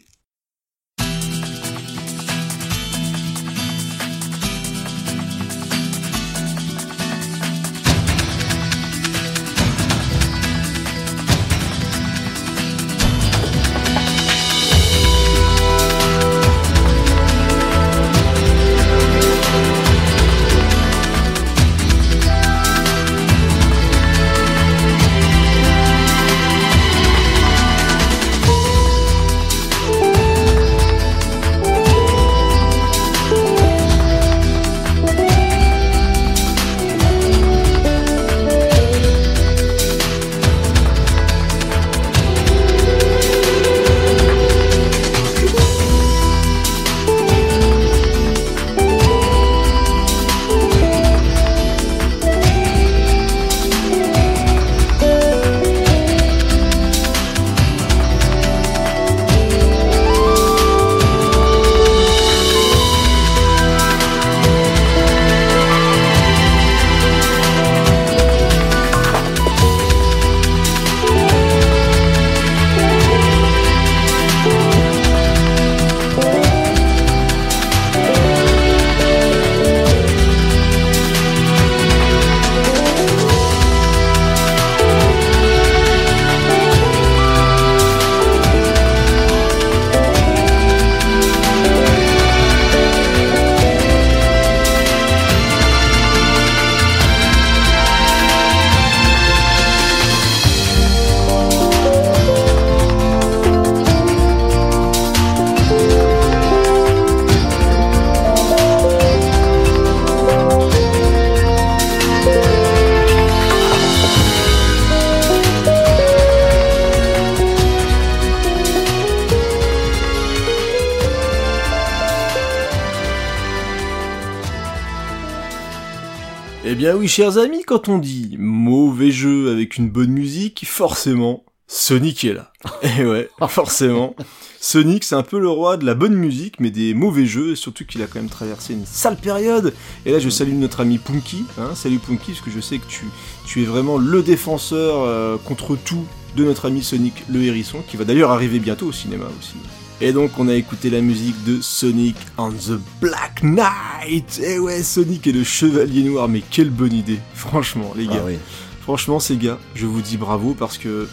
Bien 126.79 126.95
oui, 126.95 127.09
chers 127.09 127.37
amis, 127.37 127.63
quand 127.67 127.89
on 127.89 127.97
dit 127.97 128.37
mauvais 128.39 129.11
jeu 129.11 129.51
avec 129.51 129.75
une 129.75 129.89
bonne 129.89 130.11
musique, 130.11 130.65
forcément, 130.65 131.43
Sonic 131.67 132.23
est 132.23 132.31
là. 132.31 132.53
Et 132.97 133.05
ouais, 133.05 133.29
forcément. 133.49 134.15
Sonic, 134.61 135.03
c'est 135.03 135.15
un 135.15 135.23
peu 135.23 135.39
le 135.39 135.49
roi 135.49 135.75
de 135.75 135.85
la 135.85 135.93
bonne 135.93 136.15
musique, 136.15 136.61
mais 136.61 136.71
des 136.71 136.93
mauvais 136.93 137.25
jeux, 137.25 137.51
et 137.51 137.55
surtout 137.57 137.83
qu'il 137.83 138.01
a 138.01 138.07
quand 138.07 138.19
même 138.19 138.29
traversé 138.29 138.75
une 138.75 138.85
sale 138.85 139.17
période. 139.17 139.73
Et 140.05 140.13
là, 140.13 140.19
je 140.19 140.29
salue 140.29 140.53
notre 140.53 140.79
ami 140.79 140.99
Punky. 140.99 141.43
Hein, 141.57 141.75
salut 141.75 141.99
Punky, 141.99 142.31
parce 142.31 142.45
que 142.45 142.51
je 142.51 142.61
sais 142.61 142.77
que 142.77 142.87
tu, 142.87 143.03
tu 143.45 143.61
es 143.61 143.65
vraiment 143.65 143.97
le 143.97 144.23
défenseur 144.23 145.03
euh, 145.03 145.35
contre 145.35 145.75
tout 145.75 146.05
de 146.37 146.45
notre 146.45 146.65
ami 146.65 146.81
Sonic 146.81 147.25
le 147.29 147.43
hérisson, 147.43 147.79
qui 147.89 147.97
va 147.97 148.05
d'ailleurs 148.05 148.31
arriver 148.31 148.59
bientôt 148.59 148.85
au 148.85 148.93
cinéma 148.93 149.25
aussi. 149.37 149.57
Et 150.01 150.13
donc 150.13 150.31
on 150.37 150.47
a 150.47 150.53
écouté 150.55 150.89
la 150.89 151.01
musique 151.01 151.43
de 151.43 151.61
Sonic 151.61 152.15
on 152.37 152.51
the 152.51 152.79
Black 153.01 153.43
Knight. 153.43 154.39
Et 154.41 154.57
ouais, 154.57 154.81
Sonic 154.81 155.27
est 155.27 155.33
le 155.33 155.43
chevalier 155.43 156.03
noir, 156.03 156.29
mais 156.29 156.41
quelle 156.49 156.69
bonne 156.69 156.93
idée. 156.93 157.19
Franchement, 157.33 157.93
les 157.97 158.05
gars. 158.05 158.21
Ah 158.21 158.27
oui. 158.27 158.37
Franchement, 158.81 159.19
ces 159.19 159.35
gars, 159.35 159.59
je 159.75 159.85
vous 159.85 160.01
dis 160.01 160.15
bravo 160.15 160.55
parce 160.57 160.77
que 160.77 161.07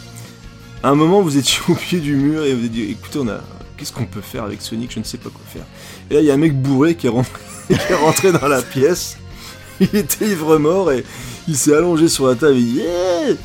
à 0.85 0.90
un 0.90 0.94
moment 0.94 1.20
vous 1.20 1.37
étiez 1.37 1.59
au 1.68 1.75
pied 1.75 1.99
du 1.99 2.14
mur 2.14 2.44
et 2.44 2.53
vous 2.53 2.61
avez 2.61 2.68
dit 2.68 2.83
écoutez, 2.83 3.18
on 3.18 3.29
a 3.29 3.40
qu'est-ce 3.77 3.92
qu'on 3.92 4.07
peut 4.07 4.20
faire 4.20 4.44
avec 4.44 4.62
Sonic? 4.62 4.92
Je 4.92 5.01
ne 5.01 5.05
sais 5.05 5.18
pas 5.18 5.31
quoi 5.31 5.42
faire. 5.46 5.66
Et 6.11 6.14
là, 6.14 6.20
il 6.20 6.27
y 6.27 6.31
a 6.31 6.35
un 6.35 6.38
mec 6.38 6.61
bourré 6.61 6.94
qui 6.94 7.09
est 7.09 7.11
rentré, 7.11 7.40
qui 7.68 7.75
est 7.75 7.94
rentré 7.94 8.33
dans 8.33 8.49
la 8.49 8.62
pièce. 8.62 9.18
Il 9.81 9.94
était 9.94 10.27
ivre 10.27 10.57
mort 10.59 10.92
et 10.92 11.05
il 11.49 11.57
s'est 11.57 11.75
allongé 11.75 12.09
sur 12.09 12.27
la 12.29 12.35
table 12.35 12.55
et 12.55 12.61
il 12.61 12.72
dit 12.72 12.81
Eh, 12.81 13.37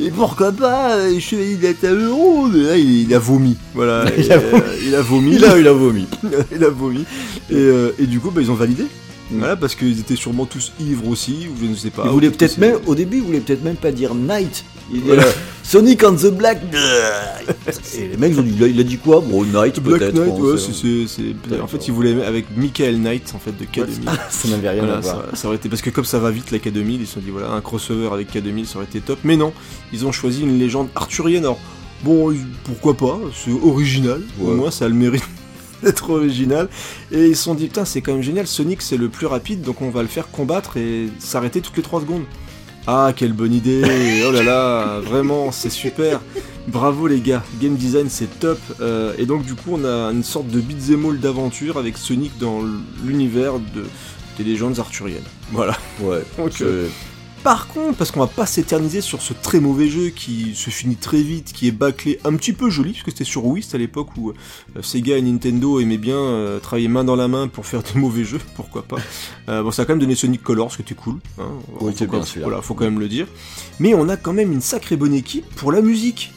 et 0.00 0.10
pourquoi 0.10 0.52
pas 0.52 0.96
euh, 0.96 1.18
Chevalier 1.18 1.56
de 1.56 1.62
la 1.64 1.74
table 1.74 2.06
ronde 2.08 2.54
là, 2.54 2.76
il, 2.76 3.02
il 3.02 3.14
a 3.14 3.18
vomi. 3.18 3.56
Voilà. 3.74 4.04
Il 4.16 4.24
Et, 4.26 4.30
a 4.32 4.36
euh, 4.38 4.60
il 4.86 4.94
a 4.94 5.02
vomi. 5.02 5.30
Il 5.36 5.44
a, 5.44 5.58
il 5.58 5.66
a 5.68 5.72
vomi. 5.72 6.06
il 6.54 6.64
a 6.64 6.68
vomi. 6.68 7.04
Et, 7.50 7.54
euh, 7.54 7.90
et 7.98 8.06
du 8.06 8.20
coup, 8.20 8.30
bah, 8.30 8.40
ils 8.40 8.50
ont 8.50 8.54
validé. 8.54 8.84
Mm. 9.30 9.38
Voilà, 9.38 9.56
parce 9.56 9.74
qu'ils 9.74 10.00
étaient 10.00 10.16
sûrement 10.16 10.46
tous 10.46 10.72
ivres 10.80 11.06
aussi, 11.08 11.46
ou 11.52 11.56
je 11.62 11.66
ne 11.68 11.74
sais 11.74 11.90
pas. 11.90 12.02
Il 12.06 12.10
ou 12.10 12.12
voulait 12.14 12.30
peut-être 12.30 12.58
même, 12.58 12.76
au 12.86 12.94
début, 12.94 13.18
il 13.18 13.22
voulait 13.22 13.40
peut-être 13.40 13.62
même 13.62 13.76
pas 13.76 13.90
dire 13.92 14.14
Night. 14.14 14.64
Il 14.90 15.00
dit 15.02 15.06
Voilà. 15.08 15.24
euh, 15.24 15.32
Sonic 15.62 16.02
on 16.02 16.14
the 16.14 16.26
Black. 16.32 16.62
Et 17.98 18.08
les 18.08 18.16
mecs 18.16 18.32
ils 18.32 18.40
ont 18.40 18.42
dit, 18.42 18.54
il 18.56 18.64
a, 18.64 18.66
il 18.68 18.80
a 18.80 18.82
dit 18.84 18.96
quoi 18.96 19.20
Bon, 19.20 19.44
Night 19.44 19.80
peut-être. 19.82 20.14
Knight, 20.14 20.28
bon, 20.30 20.40
ouais, 20.52 20.58
c'est- 20.58 20.72
c'est, 20.72 21.06
c'est, 21.06 21.34
c'est- 21.50 21.60
En 21.60 21.66
fait, 21.66 21.86
ils 21.88 21.92
voulaient 21.92 22.24
avec 22.24 22.46
Michael 22.56 22.96
Knight, 23.02 23.32
en 23.34 23.38
fait, 23.38 23.52
de 23.52 23.64
K2000. 23.66 24.08
ça 24.30 24.48
n'avait 24.48 24.70
rien 24.70 24.84
à 24.84 25.00
voir. 25.00 25.02
ça, 25.30 25.36
ça 25.36 25.48
aurait 25.48 25.56
été 25.56 25.68
parce 25.68 25.82
que 25.82 25.90
comme 25.90 26.04
ça 26.06 26.18
va 26.18 26.30
vite 26.30 26.50
la 26.50 26.58
K2000, 26.58 27.00
ils 27.00 27.06
se 27.06 27.14
sont 27.14 27.20
dit 27.20 27.30
voilà 27.30 27.50
un 27.50 27.60
crossover 27.60 28.08
avec 28.12 28.32
K2000 28.34 28.64
ça 28.64 28.76
aurait 28.76 28.86
été 28.86 29.00
top. 29.00 29.18
Mais 29.24 29.36
non, 29.36 29.52
ils 29.92 30.06
ont 30.06 30.12
choisi 30.12 30.40
une 30.42 30.58
légende 30.58 30.88
arthurienne. 30.94 31.44
Alors 31.44 31.60
bon, 32.02 32.30
ils- 32.32 32.46
pourquoi 32.64 32.94
pas 32.96 33.18
C'est 33.34 33.50
original. 33.52 34.22
Au 34.40 34.54
moins 34.54 34.70
ça 34.70 34.86
a 34.86 34.88
le 34.88 34.94
mérite 34.94 35.22
d'être 35.82 36.10
original. 36.10 36.68
Et 37.12 37.28
ils 37.28 37.36
se 37.36 37.44
sont 37.44 37.54
dit 37.54 37.66
putain 37.66 37.84
c'est 37.84 38.00
quand 38.00 38.12
même 38.12 38.22
génial. 38.22 38.46
Sonic 38.46 38.82
c'est 38.82 38.96
le 38.96 39.08
plus 39.08 39.26
rapide 39.26 39.62
donc 39.62 39.82
on 39.82 39.90
va 39.90 40.02
le 40.02 40.08
faire 40.08 40.30
combattre 40.30 40.76
et 40.76 41.08
s'arrêter 41.18 41.60
toutes 41.60 41.76
les 41.76 41.82
3 41.82 42.02
secondes. 42.02 42.24
Ah 42.86 43.12
quelle 43.14 43.34
bonne 43.34 43.52
idée 43.52 43.82
Oh 44.26 44.30
là 44.30 44.42
là 44.42 45.00
Vraiment 45.00 45.52
c'est 45.52 45.70
super 45.70 46.20
Bravo 46.68 47.06
les 47.06 47.20
gars, 47.20 47.42
game 47.60 47.76
design 47.76 48.08
c'est 48.08 48.38
top. 48.40 48.58
Euh, 48.80 49.14
et 49.18 49.26
donc 49.26 49.44
du 49.44 49.54
coup 49.54 49.70
on 49.72 49.84
a 49.84 50.10
une 50.10 50.24
sorte 50.24 50.48
de 50.48 50.60
beat'em 50.60 51.06
all 51.06 51.18
d'aventure 51.18 51.78
avec 51.78 51.98
Sonic 51.98 52.38
dans 52.38 52.62
l'univers 53.04 53.58
de, 53.58 53.84
des 54.38 54.44
légendes 54.44 54.78
arthuriennes. 54.78 55.22
Voilà. 55.52 55.76
Ouais. 56.00 56.22
Donc, 56.38 56.60
euh, 56.62 56.88
Par 57.44 57.68
contre, 57.68 57.96
parce 57.96 58.10
qu'on 58.10 58.20
va 58.20 58.26
pas 58.26 58.46
s'éterniser 58.46 59.00
sur 59.00 59.22
ce 59.22 59.32
très 59.32 59.60
mauvais 59.60 59.88
jeu 59.88 60.08
qui 60.08 60.54
se 60.54 60.70
finit 60.70 60.96
très 60.96 61.22
vite, 61.22 61.52
qui 61.52 61.68
est 61.68 61.72
bâclé, 61.72 62.18
un 62.24 62.34
petit 62.34 62.52
peu 62.52 62.68
joli, 62.68 62.92
parce 62.92 63.04
que 63.04 63.10
c'était 63.10 63.24
sur 63.24 63.46
Wii, 63.46 63.62
c'était 63.62 63.76
à 63.76 63.78
l'époque 63.78 64.08
où 64.16 64.30
euh, 64.30 64.82
Sega 64.82 65.16
et 65.16 65.22
Nintendo 65.22 65.80
aimaient 65.80 65.98
bien 65.98 66.16
euh, 66.16 66.58
travailler 66.58 66.88
main 66.88 67.04
dans 67.04 67.16
la 67.16 67.28
main 67.28 67.48
pour 67.48 67.66
faire 67.66 67.82
des 67.94 67.98
mauvais 67.98 68.24
jeux, 68.24 68.40
pourquoi 68.56 68.82
pas. 68.82 68.96
Euh, 69.48 69.62
bon, 69.62 69.70
ça 69.70 69.82
a 69.82 69.84
quand 69.84 69.92
même 69.92 70.00
donné 70.00 70.14
Sonic 70.14 70.42
Colors, 70.42 70.72
ce 70.72 70.76
qui 70.76 70.82
était 70.82 70.94
cool. 70.94 71.18
Hein, 71.38 71.48
Oui, 71.80 71.92
c'est 71.96 72.10
bien. 72.10 72.20
Voilà, 72.42 72.60
faut 72.60 72.74
quand 72.74 72.84
même 72.84 73.00
le 73.00 73.08
dire. 73.08 73.26
Mais 73.78 73.94
on 73.94 74.08
a 74.08 74.16
quand 74.16 74.32
même 74.32 74.52
une 74.52 74.60
sacrée 74.60 74.96
bonne 74.96 75.14
équipe 75.14 75.46
pour 75.54 75.70
la 75.70 75.80
musique. 75.80 76.32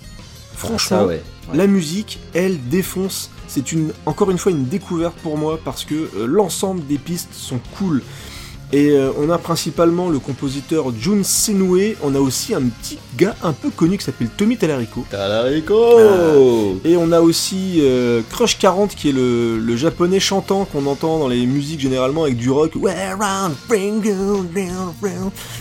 Franchement, 0.55 0.99
ça, 0.99 1.05
ouais. 1.07 1.23
Ouais. 1.49 1.57
la 1.57 1.65
musique, 1.65 2.19
elle 2.33 2.59
défonce. 2.69 3.31
C'est 3.47 3.71
une, 3.71 3.91
encore 4.05 4.29
une 4.31 4.37
fois 4.37 4.51
une 4.51 4.65
découverte 4.65 5.15
pour 5.23 5.37
moi 5.37 5.59
parce 5.63 5.83
que 5.83 6.09
l'ensemble 6.25 6.85
des 6.85 6.97
pistes 6.97 7.33
sont 7.33 7.59
cool. 7.77 8.01
Et 8.73 8.91
euh, 8.91 9.11
on 9.17 9.29
a 9.29 9.37
principalement 9.37 10.09
le 10.09 10.19
compositeur 10.19 10.93
Jun 10.97 11.23
Senue. 11.23 11.97
On 12.03 12.15
a 12.15 12.19
aussi 12.19 12.53
un 12.53 12.61
petit 12.61 12.97
gars 13.17 13.35
un 13.43 13.51
peu 13.51 13.69
connu 13.69 13.97
qui 13.97 14.05
s'appelle 14.05 14.29
Tommy 14.37 14.55
Talarico. 14.57 15.05
Talarico 15.09 16.79
Et 16.85 16.95
on 16.95 17.11
a 17.11 17.19
aussi 17.21 17.79
euh, 17.81 18.21
Crush 18.29 18.57
40 18.57 18.95
qui 18.95 19.09
est 19.09 19.11
le, 19.13 19.57
le 19.59 19.75
japonais 19.75 20.19
chantant 20.21 20.65
qu'on 20.65 20.85
entend 20.85 21.19
dans 21.19 21.27
les 21.27 21.45
musiques 21.45 21.81
généralement 21.81 22.23
avec 22.23 22.37
du 22.37 22.49
rock. 22.49 22.71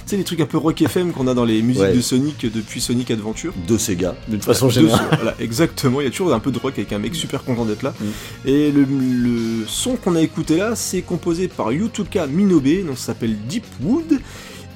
Sais 0.06 0.16
les 0.16 0.24
trucs 0.24 0.40
un 0.40 0.46
peu 0.46 0.58
rock 0.58 0.80
FM 0.80 1.12
qu'on 1.12 1.26
a 1.26 1.34
dans 1.34 1.44
les 1.44 1.62
musiques 1.62 1.80
Ouais. 1.80 1.94
de 1.94 2.00
Sonic 2.00 2.44
depuis 2.52 2.80
Sonic 2.80 3.10
Adventure. 3.10 3.54
De 3.66 3.78
Sega, 3.78 4.14
d'une 4.28 4.42
façon 4.42 4.66
De- 4.66 4.72
générale. 4.72 5.06
voilà, 5.16 5.34
exactement, 5.40 6.00
il 6.00 6.04
y 6.04 6.06
a 6.06 6.10
toujours 6.10 6.34
un 6.34 6.40
peu 6.40 6.50
de 6.50 6.58
rock 6.58 6.74
avec 6.76 6.92
un 6.92 6.98
mec 6.98 7.14
super 7.14 7.42
content 7.42 7.64
d'être 7.64 7.82
là. 7.82 7.94
Mm. 7.98 8.04
Et 8.48 8.70
le, 8.70 8.82
le 8.84 9.66
son 9.66 9.96
qu'on 9.96 10.14
a 10.16 10.20
écouté 10.20 10.58
là, 10.58 10.76
c'est 10.76 11.00
composé 11.02 11.48
par 11.48 11.72
Yutuka 11.72 12.26
Minobe, 12.26 12.86
donc 12.86 12.98
s'appelle 13.00 13.36
Deep 13.48 13.64
Wood. 13.82 14.20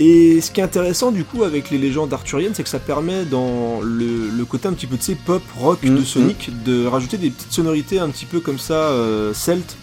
Et 0.01 0.41
ce 0.41 0.51
qui 0.51 0.61
est 0.61 0.65
intéressant 0.65 1.13
du 1.13 1.23
coup 1.25 1.45
avec 1.45 1.71
les 1.71 1.79
légendes 1.79 2.13
arthuriennes, 2.13 2.53
c'est 2.55 2.65
que 2.65 2.69
ça 2.69 2.81
permet 2.81 3.25
dans 3.25 3.81
le, 3.81 4.29
le 4.29 4.45
côté 4.45 4.67
un 4.67 4.73
petit 4.73 4.87
peu 4.89 4.97
de 4.97 5.03
ces 5.03 5.15
pop 5.15 5.43
rock 5.57 5.85
Mm, 5.85 5.97
de 5.97 6.03
Sonic 6.05 6.51
de 6.65 6.85
rajouter 6.87 7.17
des 7.17 7.31
petites 7.31 7.53
sonorités 7.53 8.01
un 8.01 8.09
petit 8.09 8.25
peu 8.25 8.41
comme 8.41 8.59
ça 8.59 8.75
euh, 8.75 9.33
celte. 9.33 9.77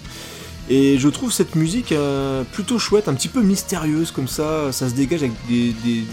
Et 0.69 0.97
je 0.99 1.09
trouve 1.09 1.31
cette 1.33 1.55
musique 1.55 1.91
euh, 1.91 2.43
plutôt 2.51 2.77
chouette, 2.79 3.07
un 3.09 3.13
petit 3.13 3.27
peu 3.27 3.41
mystérieuse 3.41 4.11
comme 4.11 4.27
ça, 4.27 4.71
ça 4.71 4.89
se 4.89 4.93
dégage 4.93 5.21
avec 5.21 5.33
des, 5.49 5.73
des- 5.83 6.03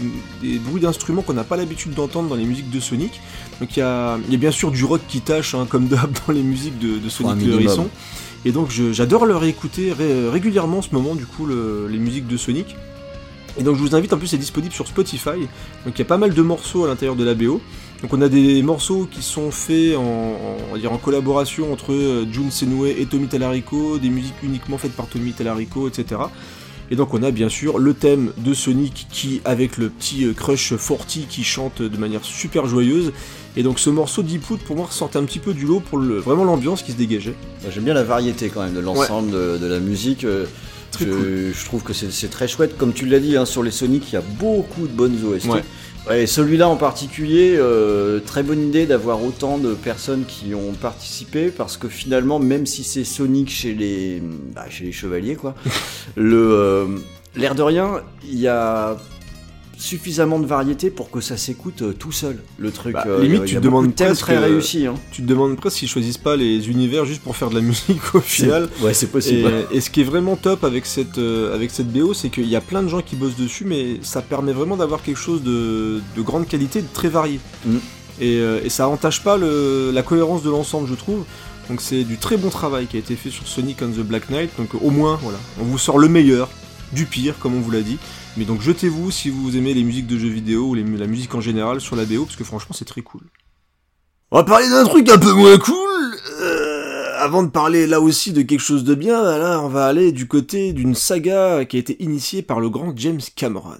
des 0.41 0.59
bruits 0.59 0.81
d'instruments 0.81 1.21
qu'on 1.21 1.33
n'a 1.33 1.43
pas 1.45 1.55
l'habitude 1.57 1.93
d'entendre 1.93 2.27
dans 2.29 2.35
les 2.35 2.45
musiques 2.45 2.69
de 2.69 2.79
Sonic. 2.79 3.21
Donc 3.61 3.75
il 3.77 3.79
y 3.79 3.83
a, 3.83 4.17
il 4.27 4.31
y 4.31 4.35
a 4.35 4.39
bien 4.39 4.51
sûr 4.51 4.71
du 4.71 4.83
rock 4.85 5.01
qui 5.07 5.21
tâche, 5.21 5.55
hein, 5.55 5.65
comme 5.69 5.87
d'hab 5.87 6.09
dans 6.27 6.33
les 6.33 6.41
musiques 6.41 6.79
de, 6.79 6.99
Sonic 7.09 7.31
le 7.47 7.51
minimum. 7.57 7.75
Et 8.45 8.51
donc 8.51 8.69
j'adore 8.91 9.25
le 9.25 9.35
réécouter 9.35 9.91
ré- 9.91 10.29
régulièrement 10.29 10.77
en 10.79 10.81
ce 10.81 10.93
moment, 10.93 11.15
du 11.15 11.25
coup, 11.25 11.45
le- 11.45 11.87
les 11.89 11.97
musiques 11.97 12.27
de 12.27 12.37
Sonic. 12.37 12.75
Et 13.57 13.63
donc 13.63 13.75
je 13.75 13.81
vous 13.81 13.95
invite, 13.95 14.13
en 14.13 14.17
plus 14.17 14.27
c'est 14.27 14.37
disponible 14.37 14.73
sur 14.73 14.87
Spotify, 14.87 15.31
donc 15.85 15.95
il 15.95 15.99
y 15.99 16.01
a 16.01 16.05
pas 16.05 16.17
mal 16.17 16.33
de 16.33 16.41
morceaux 16.41 16.85
à 16.85 16.87
l'intérieur 16.87 17.15
de 17.17 17.23
la 17.25 17.33
BO. 17.33 17.59
Donc 18.01 18.13
on 18.13 18.21
a 18.21 18.29
des 18.29 18.61
morceaux 18.61 19.05
qui 19.11 19.21
sont 19.21 19.51
faits 19.51 19.97
en, 19.97 20.97
collaboration 21.03 21.73
entre 21.73 21.91
euh, 21.91 22.25
Jun 22.31 22.49
Senue 22.49 22.87
et 22.89 23.05
Tommy 23.05 23.27
Talarico, 23.27 23.97
des 23.97 24.09
musiques 24.09 24.41
uniquement 24.43 24.77
faites 24.77 24.93
par 24.93 25.07
Tommy 25.07 25.33
Talarico, 25.33 25.89
etc. 25.89 26.21
Et 26.91 26.95
donc 26.95 27.13
on 27.13 27.21
a 27.23 27.31
bien 27.31 27.49
sûr 27.49 27.77
le 27.77 27.93
thème 27.93 28.31
de 28.37 28.53
Sonic 28.53 29.07
qui, 29.11 29.41
avec 29.43 29.77
le 29.77 29.89
petit 29.89 30.23
euh, 30.25 30.33
Crush 30.33 30.73
40 30.77 31.27
qui 31.27 31.43
chante 31.43 31.81
de 31.81 31.97
manière 31.97 32.23
super 32.23 32.65
joyeuse. 32.67 33.11
Et 33.57 33.63
donc 33.63 33.79
ce 33.79 33.89
morceau 33.89 34.21
Deep 34.23 34.49
Wood 34.49 34.59
pour 34.59 34.75
moi 34.75 34.85
ressortait 34.85 35.17
un 35.17 35.23
petit 35.25 35.39
peu 35.39 35.53
du 35.53 35.65
lot 35.65 35.79
pour 35.79 35.97
le, 35.97 36.17
vraiment 36.17 36.43
l'ambiance 36.45 36.83
qui 36.83 36.91
se 36.91 36.97
dégageait. 36.97 37.33
J'aime 37.69 37.83
bien 37.83 37.93
la 37.93 38.03
variété 38.03 38.49
quand 38.49 38.63
même 38.63 38.73
de 38.75 38.79
l'ensemble 38.79 39.31
de, 39.31 39.57
de 39.57 39.65
la 39.67 39.79
musique. 39.79 40.23
euh, 40.23 40.45
Très 40.91 41.05
je, 41.05 41.11
cool. 41.11 41.51
je 41.53 41.65
trouve 41.65 41.83
que 41.83 41.93
c'est 41.93 42.29
très 42.29 42.47
chouette. 42.47 42.75
Comme 42.77 42.93
tu 42.93 43.05
l'as 43.05 43.19
dit, 43.19 43.37
hein, 43.37 43.45
sur 43.45 43.61
les 43.61 43.69
Sonic, 43.71 44.11
il 44.11 44.15
y 44.15 44.17
a 44.17 44.23
beaucoup 44.39 44.87
de 44.87 44.91
bonnes 44.93 45.17
OST. 45.23 45.45
Ouais. 45.49 45.63
Ouais, 46.07 46.23
et 46.23 46.27
celui-là 46.27 46.67
en 46.69 46.77
particulier, 46.77 47.55
euh, 47.57 48.19
très 48.25 48.41
bonne 48.41 48.61
idée 48.69 48.85
d'avoir 48.87 49.21
autant 49.23 49.57
de 49.57 49.73
personnes 49.73 50.23
qui 50.25 50.55
ont 50.55 50.71
participé 50.73 51.49
parce 51.49 51.75
que 51.77 51.87
finalement, 51.89 52.39
même 52.39 52.65
si 52.65 52.83
c'est 52.83 53.03
Sonic 53.03 53.49
chez 53.51 53.73
les, 53.75 54.23
bah, 54.55 54.65
chez 54.69 54.85
les 54.85 54.91
chevaliers, 54.91 55.35
quoi, 55.35 55.53
le, 56.15 56.37
euh, 56.53 56.85
l'air 57.35 57.53
de 57.53 57.61
rien, 57.61 58.01
il 58.23 58.39
y 58.39 58.47
a 58.47 58.97
suffisamment 59.79 60.39
de 60.39 60.45
variété 60.45 60.89
pour 60.89 61.09
que 61.09 61.21
ça 61.21 61.37
s'écoute 61.37 61.81
euh, 61.81 61.93
tout 61.93 62.11
seul. 62.11 62.37
Le 62.57 62.69
truc, 62.69 62.93
Bah, 62.93 63.05
euh, 63.07 63.21
limite, 63.23 63.37
il 63.37 63.39
y 63.39 63.43
a- 63.43 63.45
tu 63.47 63.55
te 63.55 63.59
demandes 63.61 63.87
de 63.87 63.91
presque, 63.93 64.19
très 64.21 64.35
euh, 64.35 64.41
réussis. 64.41 64.85
Hein. 64.85 64.95
Tu 65.11 65.21
te 65.21 65.27
demandes 65.27 65.55
presque 65.55 65.77
s'ils 65.77 65.87
choisissent 65.87 66.17
pas 66.17 66.35
les 66.35 66.69
univers 66.69 67.05
juste 67.05 67.21
pour 67.21 67.35
faire 67.37 67.49
de 67.49 67.55
la 67.55 67.61
musique 67.71 68.13
au 68.13 68.19
final. 68.19 68.67
Ouais, 68.81 68.93
c'est 68.93 69.07
possible. 69.07 69.49
Et, 69.71 69.77
et 69.77 69.81
ce 69.81 69.89
qui 69.89 70.01
est 70.01 70.03
vraiment 70.03 70.35
top 70.35 70.65
avec 70.65 70.85
cette, 70.85 71.17
euh, 71.17 71.55
avec 71.55 71.71
cette 71.71 71.91
BO, 71.91 72.13
c'est 72.13 72.29
qu'il 72.29 72.47
y 72.49 72.57
a 72.57 72.61
plein 72.61 72.83
de 72.83 72.89
gens 72.89 73.01
qui 73.01 73.15
bossent 73.15 73.37
dessus, 73.37 73.63
mais 73.65 73.99
ça 74.01 74.21
permet 74.21 74.51
vraiment 74.51 74.75
d'avoir 74.75 75.01
quelque 75.01 75.17
chose 75.19 75.43
de, 75.43 76.01
de 76.15 76.21
grande 76.21 76.45
qualité, 76.47 76.81
de 76.81 76.87
très 76.93 77.07
varié. 77.09 77.39
Mm. 77.65 77.77
Et, 78.21 78.35
et 78.65 78.69
ça 78.69 78.89
entache 78.89 79.23
pas 79.23 79.37
le- 79.37 79.91
la 79.93 80.03
cohérence 80.03 80.43
de 80.43 80.49
l'ensemble, 80.49 80.89
je 80.89 80.95
trouve. 80.95 81.23
Donc 81.69 81.79
c'est 81.79 82.03
du 82.03 82.17
très 82.17 82.35
bon 82.35 82.49
travail 82.49 82.87
qui 82.87 82.97
a 82.97 82.99
été 82.99 83.15
fait 83.15 83.29
sur 83.29 83.47
Sonic 83.47 83.81
and 83.81 83.91
the 83.91 83.99
Black 84.03 84.29
Knight. 84.29 84.49
Donc 84.57 84.73
au 84.81 84.89
moins, 84.89 85.17
voilà, 85.23 85.37
on 85.61 85.63
vous 85.63 85.77
sort 85.77 85.99
le 85.99 86.09
meilleur, 86.09 86.49
du 86.91 87.05
pire, 87.05 87.35
comme 87.39 87.55
on 87.55 87.61
vous 87.61 87.71
l'a 87.71 87.79
dit. 87.81 87.97
Mais 88.39 88.45
donc 88.45 88.61
jetez-vous 88.61 89.11
si 89.11 89.29
vous 89.29 89.57
aimez 89.57 89.73
les 89.73 89.83
musiques 89.83 90.07
de 90.07 90.17
jeux 90.17 90.29
vidéo 90.29 90.69
ou 90.69 90.73
la 90.73 91.07
musique 91.07 91.35
en 91.35 91.41
général 91.41 91.81
sur 91.81 91.97
la 91.97 92.05
BO, 92.05 92.23
parce 92.23 92.37
que 92.37 92.45
franchement 92.45 92.73
c'est 92.73 92.85
très 92.85 93.01
cool. 93.01 93.19
On 94.31 94.37
va 94.37 94.45
parler 94.45 94.69
d'un 94.69 94.85
truc 94.85 95.09
un 95.09 95.17
peu 95.17 95.33
moins 95.33 95.57
cool. 95.57 96.15
euh, 96.39 97.17
avant 97.17 97.43
de 97.43 97.49
parler 97.49 97.85
là 97.85 97.99
aussi 97.99 98.31
de 98.31 98.41
quelque 98.41 98.61
chose 98.61 98.85
de 98.85 98.95
bien, 98.95 99.21
là 99.21 99.59
on 99.61 99.67
va 99.67 99.87
aller 99.87 100.13
du 100.13 100.25
côté 100.25 100.71
d'une 100.71 100.95
saga 100.95 101.65
qui 101.65 101.75
a 101.75 101.81
été 101.81 102.01
initiée 102.01 102.41
par 102.41 102.61
le 102.61 102.69
grand 102.69 102.93
James 102.95 103.19
Cameron. 103.35 103.75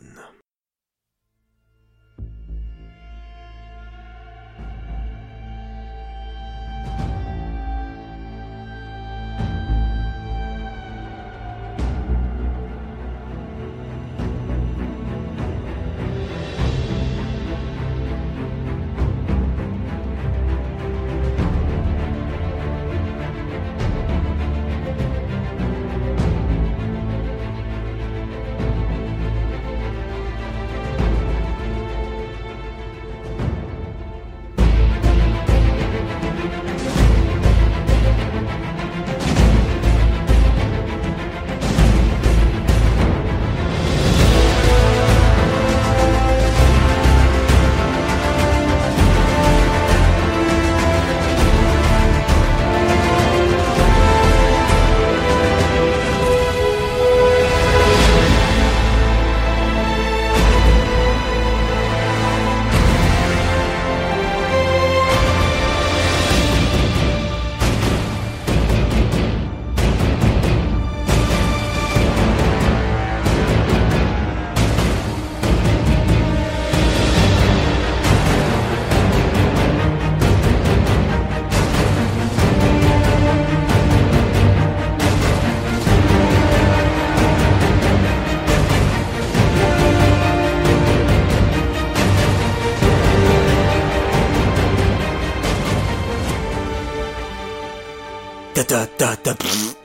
Ta 98.70 98.86
ta 98.86 98.86
ta 99.00 99.16
ta 99.24 99.34
pff. 99.34 99.76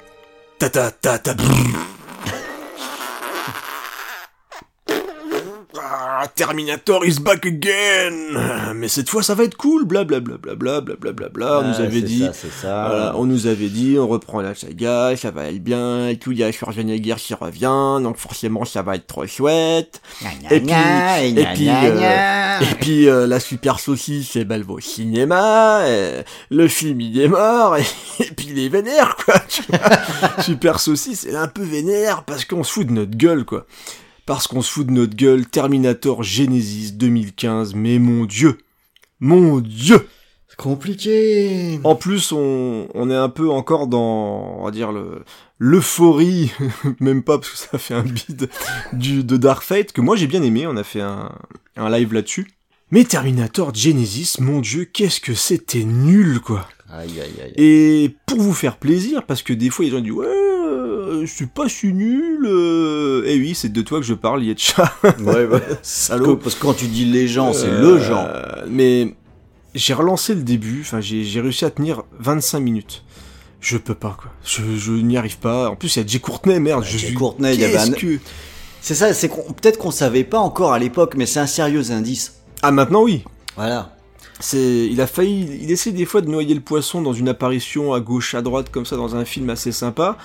ta 0.59 0.69
ta 0.69 0.85
ta 1.05 1.13
ta 1.25 1.33
pff. 1.33 1.73
Ah, 5.81 6.24
Terminator 6.37 7.05
is 7.07 7.21
back 7.21 7.47
again. 7.47 8.73
Mais 8.75 8.89
cette 8.89 9.09
fois 9.09 9.23
ça 9.23 9.35
va 9.35 9.45
être 9.45 9.57
cool, 9.57 9.85
blablabla, 9.85 10.37
blablabla, 10.39 10.97
blablabla. 10.97 11.61
On 11.61 11.69
nous 11.69 11.75
Ah, 11.79 11.83
avait 11.83 12.01
dit, 12.03 12.23
on 13.17 13.25
nous 13.27 13.47
avait 13.47 13.69
dit, 13.69 13.97
on 13.99 14.09
reprend 14.09 14.41
la 14.41 14.55
saga, 14.55 15.15
ça 15.17 15.31
va 15.31 15.43
aller 15.43 15.61
bien, 15.61 16.09
et 16.09 16.17
tout, 16.17 16.33
il 16.33 16.39
y 16.39 16.45
a 16.45 16.51
Schwarzenegger 16.51 17.15
qui 17.19 17.35
revient, 17.35 18.03
donc 18.03 18.17
forcément 18.17 18.65
ça 18.65 18.83
va 18.83 18.97
être 18.97 19.07
trop 19.07 19.27
chouette. 19.27 20.01
Et 20.51 20.61
puis, 20.61 20.71
et 21.41 21.45
puis, 21.55 21.69
euh, 21.69 22.61
et 22.61 22.75
puis 22.81 23.05
la 23.29 23.41
super 23.41 23.79
saucisse, 23.79 24.31
c'est 24.33 24.47
elle 24.51 24.63
va 24.65 24.73
au 24.75 24.81
cinéma, 24.81 25.83
le 26.51 26.69
film 26.69 27.01
il 27.01 27.21
est 27.21 27.29
mort, 27.29 27.77
et, 27.77 27.83
et 28.21 28.31
puis 28.33 28.49
il 28.51 28.59
est 28.59 28.69
vénère, 28.69 29.17
quoi. 29.25 29.35
super 30.43 30.81
saucisse, 30.81 31.25
elle 31.29 31.35
est 31.35 31.39
un 31.39 31.49
peu 31.49 31.63
vénère 31.63 32.25
parce 32.25 32.45
qu'on 32.45 32.63
se 32.65 32.73
fout 32.73 32.87
de 32.87 32.93
notre 32.93 33.17
gueule, 33.17 33.45
quoi. 33.45 33.67
Parce 34.27 34.47
qu'on 34.47 34.63
se 34.63 34.71
fout 34.71 34.87
de 34.87 34.93
notre 34.93 35.15
gueule, 35.17 35.47
Terminator 35.47 36.23
Genesis 36.23 36.93
2015, 36.93 37.75
mais 37.75 37.99
mon 37.99 38.25
dieu, 38.25 38.59
mon 39.21 39.61
dieu 39.61 40.09
C'est 40.49 40.57
compliqué. 40.57 41.79
en 41.85 41.95
plus, 41.95 42.33
on, 42.33 42.89
on 42.95 43.11
est 43.11 43.15
un 43.17 43.29
peu 43.29 43.51
encore 43.51 43.87
dans, 43.87 44.57
on 44.61 44.65
va 44.65 44.71
dire, 44.71 44.93
le 44.93 45.25
l'euphorie, 45.59 46.53
même 47.01 47.23
pas 47.23 47.39
parce 47.39 47.51
que 47.51 47.59
ça 47.59 47.79
fait 47.79 47.95
un 47.95 48.03
bide, 48.03 48.49
du, 48.93 49.25
de 49.25 49.37
Dark 49.37 49.63
Fate, 49.63 49.93
que 49.93 50.01
moi 50.01 50.17
j'ai 50.17 50.27
bien 50.27 50.43
aimé, 50.43 50.67
on 50.67 50.77
a 50.77 50.85
fait 50.85 51.01
un, 51.01 51.31
un 51.77 51.91
live 51.91 52.13
là-dessus. 52.13 52.49
Mais 52.91 53.05
Terminator 53.05 53.75
Genesis, 53.75 54.37
mon 54.41 54.61
dieu, 54.61 54.85
qu'est-ce 54.85 55.21
que 55.21 55.35
c'était 55.35 55.85
nul, 55.85 56.41
quoi 56.41 56.69
Aïe, 56.91 57.21
aïe, 57.21 57.43
aïe. 57.43 57.53
Et 57.57 58.17
pour 58.27 58.39
vous 58.41 58.53
faire 58.53 58.77
plaisir, 58.77 59.25
parce 59.27 59.43
que 59.43 59.53
des 59.53 59.71
fois 59.71 59.85
les 59.85 59.91
gens 59.91 60.01
disent, 60.01 60.13
ouais, 60.13 60.27
euh, 61.05 61.25
c'est 61.27 61.49
pas 61.51 61.69
si 61.69 61.93
nul, 61.93 62.45
euh... 62.47 63.23
eh 63.27 63.39
oui, 63.39 63.55
c'est 63.55 63.73
de 63.73 63.83
toi 63.83 64.01
que 64.01 64.07
je 64.07 64.15
parle, 64.15 64.43
Yetcha, 64.45 64.93
Ouais, 65.21 65.45
ouais. 65.47 65.63
salaud. 65.83 66.37
Parce 66.37 66.55
que 66.55 66.61
quand 66.63 66.75
tu 66.75 66.87
dis 66.87 67.05
les 67.05 67.29
gens, 67.29 67.53
c'est 67.53 67.67
Euh, 67.69 67.81
le 67.81 67.99
genre. 68.01 68.29
Mais 68.69 69.15
j'ai 69.75 69.95
relancé 69.95 70.35
le 70.35 70.43
début, 70.43 70.81
enfin 70.83 71.01
j'ai 71.01 71.41
réussi 71.41 71.65
à 71.65 71.71
tenir 71.71 72.03
25 72.19 72.61
minutes. 72.61 73.03
Je 73.61 73.77
peux 73.79 73.95
pas 73.95 74.17
quoi. 74.21 74.31
Je, 74.45 74.61
je 74.77 74.93
n'y 74.93 75.17
arrive 75.17 75.39
pas. 75.39 75.71
En 75.71 75.77
plus 75.77 75.97
il 75.97 76.01
y 76.01 76.05
a 76.05 76.07
Jay 76.07 76.19
Courtenay, 76.19 76.61
merde. 76.61 76.85
je 76.85 76.99
Jay 76.99 77.07
suis- 77.07 77.15
Courtenay, 77.15 77.55
il 77.55 77.61
y 77.61 77.65
avait 77.65 77.79
un- 77.79 77.91
que- 77.93 78.19
C'est 78.83 78.95
ça, 78.95 79.15
c'est 79.15 79.29
qu'on 79.29 79.53
peut-être 79.55 79.79
qu'on 79.79 79.91
savait 79.91 80.25
pas 80.25 80.39
encore 80.39 80.73
à 80.75 80.79
l'époque, 80.79 81.15
mais 81.17 81.25
c'est 81.27 81.41
un 81.41 81.47
sérieux 81.47 81.91
indice. 81.91 82.35
Ah 82.63 82.71
maintenant 82.71 83.03
oui. 83.03 83.25
Voilà. 83.57 83.91
C'est, 84.41 84.89
il 84.91 85.01
a 85.01 85.07
failli, 85.07 85.61
il 85.63 85.71
essaie 85.71 85.93
des 85.93 86.05
fois 86.05 86.21
de 86.21 86.29
noyer 86.29 86.55
le 86.55 86.61
poisson 86.61 87.01
dans 87.01 87.13
une 87.15 87.29
apparition 87.29 87.95
à 87.95 88.01
gauche, 88.01 88.35
à 88.35 88.43
droite 88.43 88.69
comme 88.71 88.85
ça 88.85 88.97
dans 88.97 89.15
un 89.17 89.25
film 89.25 89.49
assez 89.49 89.73
sympa. 89.73 90.19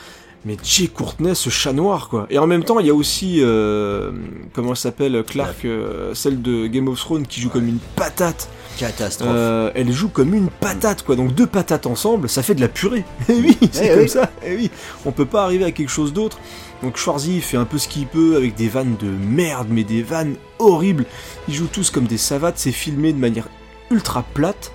Mais 0.45 0.55
Jay 0.63 0.87
Courtenay, 0.87 1.35
ce 1.35 1.49
chat 1.49 1.73
noir 1.73 2.07
quoi. 2.09 2.25
Et 2.29 2.37
en 2.39 2.47
même 2.47 2.63
temps 2.63 2.79
il 2.79 2.87
y 2.87 2.89
a 2.89 2.93
aussi, 2.93 3.39
euh, 3.41 4.11
comment 4.53 4.71
elle 4.71 4.77
s'appelle, 4.77 5.23
Clark, 5.27 5.65
euh, 5.65 6.13
celle 6.15 6.41
de 6.41 6.67
Game 6.67 6.87
of 6.87 6.97
Thrones 6.97 7.27
qui 7.27 7.41
joue 7.41 7.49
comme 7.49 7.67
une 7.67 7.79
patate. 7.95 8.49
Catastrophe. 8.77 9.29
Euh, 9.29 9.71
elle 9.75 9.91
joue 9.91 10.07
comme 10.07 10.33
une 10.33 10.47
patate, 10.49 11.03
quoi. 11.03 11.17
Donc 11.17 11.33
deux 11.35 11.45
patates 11.47 11.85
ensemble, 11.85 12.29
ça 12.29 12.41
fait 12.43 12.55
de 12.55 12.61
la 12.61 12.69
purée. 12.69 13.03
Eh 13.29 13.33
oui, 13.33 13.57
c'est 13.73 13.87
Eh 13.87 13.89
comme 13.89 13.99
oui. 14.03 14.09
ça. 14.09 14.31
Eh 14.45 14.55
oui, 14.55 14.71
on 15.05 15.11
peut 15.11 15.25
pas 15.25 15.43
arriver 15.43 15.65
à 15.65 15.71
quelque 15.71 15.89
chose 15.89 16.13
d'autre. 16.13 16.39
Donc 16.81 16.95
Schwarzy 16.95 17.41
fait 17.41 17.57
un 17.57 17.65
peu 17.65 17.77
ce 17.77 17.89
qu'il 17.89 18.07
peut 18.07 18.37
avec 18.37 18.55
des 18.55 18.69
vannes 18.69 18.95
de 19.01 19.07
merde, 19.09 19.67
mais 19.69 19.83
des 19.83 20.01
vannes 20.01 20.35
horribles. 20.59 21.05
Ils 21.49 21.55
jouent 21.55 21.67
tous 21.69 21.89
comme 21.91 22.05
des 22.05 22.17
savates, 22.17 22.57
c'est 22.57 22.71
filmé 22.71 23.11
de 23.11 23.17
manière 23.19 23.49
ultra 23.91 24.23
plate. 24.33 24.71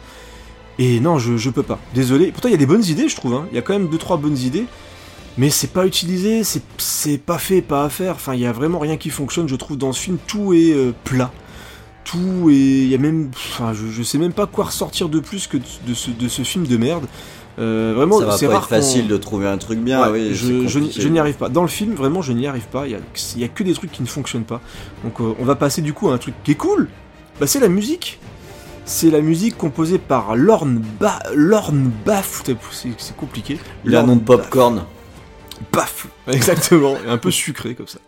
Et 0.79 1.01
non, 1.01 1.19
je, 1.19 1.39
je 1.39 1.49
peux 1.49 1.63
pas. 1.63 1.79
Désolé. 1.95 2.31
Pourtant, 2.33 2.49
il 2.49 2.53
y 2.53 2.55
a 2.57 2.59
des 2.59 2.67
bonnes 2.67 2.85
idées, 2.85 3.09
je 3.09 3.17
trouve. 3.17 3.33
hein. 3.33 3.47
Il 3.51 3.55
y 3.55 3.59
a 3.59 3.63
quand 3.63 3.73
même 3.73 3.89
deux 3.89 3.97
trois 3.97 4.19
bonnes 4.19 4.37
idées. 4.37 4.67
Mais 5.37 5.51
c'est 5.51 5.73
pas 5.73 5.87
utilisé, 5.87 6.45
c'est 6.45 6.63
c'est 6.79 7.19
pas 7.19 7.39
fait, 7.39 7.61
pas 7.61 7.85
à 7.85 7.89
faire. 7.89 8.15
Enfin, 8.15 8.35
il 8.35 8.41
y 8.41 8.47
a 8.47 8.53
vraiment 8.53 8.79
rien 8.79 8.97
qui 8.97 9.11
fonctionne, 9.11 9.49
je 9.49 9.57
trouve, 9.57 9.77
dans 9.77 9.93
ce 9.93 10.01
film. 10.01 10.19
Tout 10.27 10.53
est 10.53 10.73
euh, 10.73 10.93
plat. 11.05 11.33
Tout 12.05 12.51
est. 12.51 12.55
Il 12.55 12.89
y 12.89 12.95
a 12.95 12.99
même. 12.99 13.31
Enfin, 13.35 13.73
je, 13.73 13.89
je 13.89 14.03
sais 14.03 14.19
même 14.19 14.33
pas 14.33 14.47
quoi 14.47 14.67
ressortir 14.67 15.09
de 15.09 15.19
plus 15.19 15.47
que 15.49 15.57
de, 15.57 15.95
ce, 15.95 16.11
de 16.11 16.29
ce 16.29 16.43
film 16.43 16.67
de 16.67 16.77
merde. 16.77 17.07
Euh, 17.59 17.93
vraiment, 17.97 18.19
ça 18.19 18.27
va 18.27 18.37
c'est 18.37 18.47
pas 18.47 18.55
rare 18.55 18.63
être 18.63 18.69
facile 18.69 19.09
de 19.09 19.17
trouver 19.17 19.47
un 19.47 19.59
truc 19.59 19.79
bien. 19.79 20.03
Ouais, 20.03 20.31
oui, 20.31 20.35
je, 20.35 21.09
n'y 21.09 21.19
arrive 21.19 21.37
pas. 21.37 21.49
Dans 21.49 21.63
le 21.63 21.69
film, 21.69 21.95
vraiment, 21.95 22.23
je 22.23 22.33
n'y 22.33 22.47
arrive 22.47 22.67
pas. 22.67 22.87
Il 22.87 22.97
y 23.37 23.41
y 23.41 23.45
a 23.45 23.49
que 23.49 23.63
des 23.63 23.75
trucs 23.75 23.93
qui 23.93 24.03
ne 24.03 24.09
fonctionnent 24.09 24.45
pas. 24.45 24.61
Donc, 25.05 25.21
euh, 25.21 25.35
on 25.39 25.45
va 25.45 25.55
passer 25.55 25.83
du 25.83 25.93
coup 25.93 26.09
à 26.09 26.15
un 26.15 26.19
truc 26.19 26.35
qui 26.43 26.53
est 26.53 26.57
cool. 26.57 26.89
Bah, 27.41 27.47
c'est 27.47 27.61
la 27.61 27.69
musique. 27.69 28.19
C'est 28.87 29.11
la 29.11 29.21
musique 29.21 29.57
composée 29.57 29.99
par 29.99 30.37
Lorne 30.37 30.83
ba 31.01 31.19
Lorne 31.35 31.91
Baff. 32.05 32.43
C'est 32.99 33.17
compliqué. 33.17 33.59
Lorne 33.85 34.09
nom 34.09 34.17
de 34.17 34.21
popcorn. 34.21 34.85
Paf 35.65 36.07
Exactement, 36.29 36.97
un 37.07 37.19
peu 37.19 37.31
sucré 37.31 37.75
comme 37.75 37.89
ça. 37.89 37.99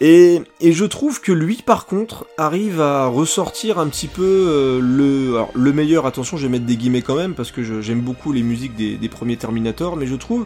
Et, 0.00 0.42
je 0.60 0.84
trouve 0.84 1.20
que 1.20 1.32
lui, 1.32 1.62
par 1.64 1.86
contre, 1.86 2.26
arrive 2.36 2.80
à 2.80 3.06
ressortir 3.06 3.78
un 3.78 3.86
petit 3.86 4.08
peu 4.08 4.22
euh, 4.22 4.80
le, 4.80 5.38
le 5.54 5.72
meilleur. 5.72 6.04
Attention, 6.06 6.36
je 6.36 6.42
vais 6.42 6.48
mettre 6.50 6.66
des 6.66 6.76
guillemets 6.76 7.02
quand 7.02 7.14
même 7.14 7.34
parce 7.34 7.50
que 7.50 7.80
j'aime 7.80 8.00
beaucoup 8.00 8.32
les 8.32 8.42
musiques 8.42 8.74
des, 8.76 9.08
premiers 9.08 9.36
Terminator, 9.36 9.96
mais 9.96 10.06
je 10.06 10.16
trouve 10.16 10.44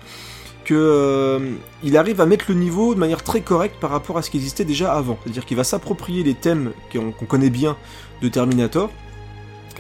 que 0.64 0.74
euh, 0.74 1.54
il 1.82 1.96
arrive 1.96 2.20
à 2.20 2.26
mettre 2.26 2.44
le 2.48 2.54
niveau 2.54 2.94
de 2.94 3.00
manière 3.00 3.24
très 3.24 3.40
correcte 3.40 3.76
par 3.80 3.90
rapport 3.90 4.18
à 4.18 4.22
ce 4.22 4.30
qui 4.30 4.36
existait 4.36 4.66
déjà 4.66 4.92
avant. 4.92 5.18
C'est-à-dire 5.24 5.46
qu'il 5.46 5.56
va 5.56 5.64
s'approprier 5.64 6.22
les 6.22 6.34
thèmes 6.34 6.72
qu'on 6.92 7.26
connaît 7.26 7.50
bien 7.50 7.76
de 8.20 8.28
Terminator. 8.28 8.90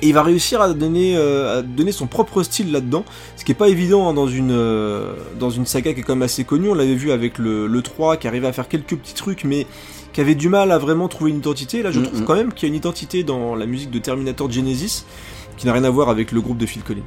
Et 0.02 0.08
il 0.08 0.14
va 0.14 0.22
réussir 0.22 0.60
à 0.60 0.72
donner, 0.72 1.16
euh, 1.16 1.58
à 1.58 1.62
donner 1.62 1.92
son 1.92 2.06
propre 2.06 2.42
style 2.42 2.72
là-dedans, 2.72 3.04
ce 3.36 3.44
qui 3.44 3.52
est 3.52 3.56
pas 3.56 3.68
évident 3.68 4.08
hein, 4.08 4.14
dans 4.14 4.28
une 4.28 4.52
euh, 4.52 5.12
dans 5.38 5.50
une 5.50 5.66
saga 5.66 5.92
qui 5.92 6.00
est 6.00 6.02
quand 6.02 6.14
même 6.14 6.22
assez 6.22 6.44
connue. 6.44 6.68
On 6.68 6.74
l'avait 6.74 6.94
vu 6.94 7.10
avec 7.10 7.38
le, 7.38 7.66
le 7.66 7.82
3 7.82 8.16
qui 8.16 8.28
arrivait 8.28 8.46
à 8.46 8.52
faire 8.52 8.68
quelques 8.68 8.96
petits 8.96 9.14
trucs, 9.14 9.44
mais 9.44 9.66
qui 10.12 10.20
avait 10.20 10.34
du 10.34 10.48
mal 10.48 10.72
à 10.72 10.78
vraiment 10.78 11.08
trouver 11.08 11.30
une 11.30 11.38
identité. 11.38 11.82
Là, 11.82 11.90
je 11.90 12.00
Mm, 12.00 12.04
trouve 12.04 12.22
mm. 12.22 12.24
quand 12.24 12.34
même 12.34 12.52
qu'il 12.52 12.68
y 12.68 12.70
a 12.70 12.70
une 12.70 12.76
identité 12.76 13.24
dans 13.24 13.54
la 13.54 13.66
musique 13.66 13.90
de 13.90 13.98
Terminator 13.98 14.50
Genesis 14.50 15.04
qui 15.56 15.66
n'a 15.66 15.72
rien 15.72 15.84
à 15.84 15.90
voir 15.90 16.08
avec 16.08 16.32
le 16.32 16.40
groupe 16.40 16.58
de 16.58 16.66
Phil 16.66 16.82
Collins. 16.82 17.02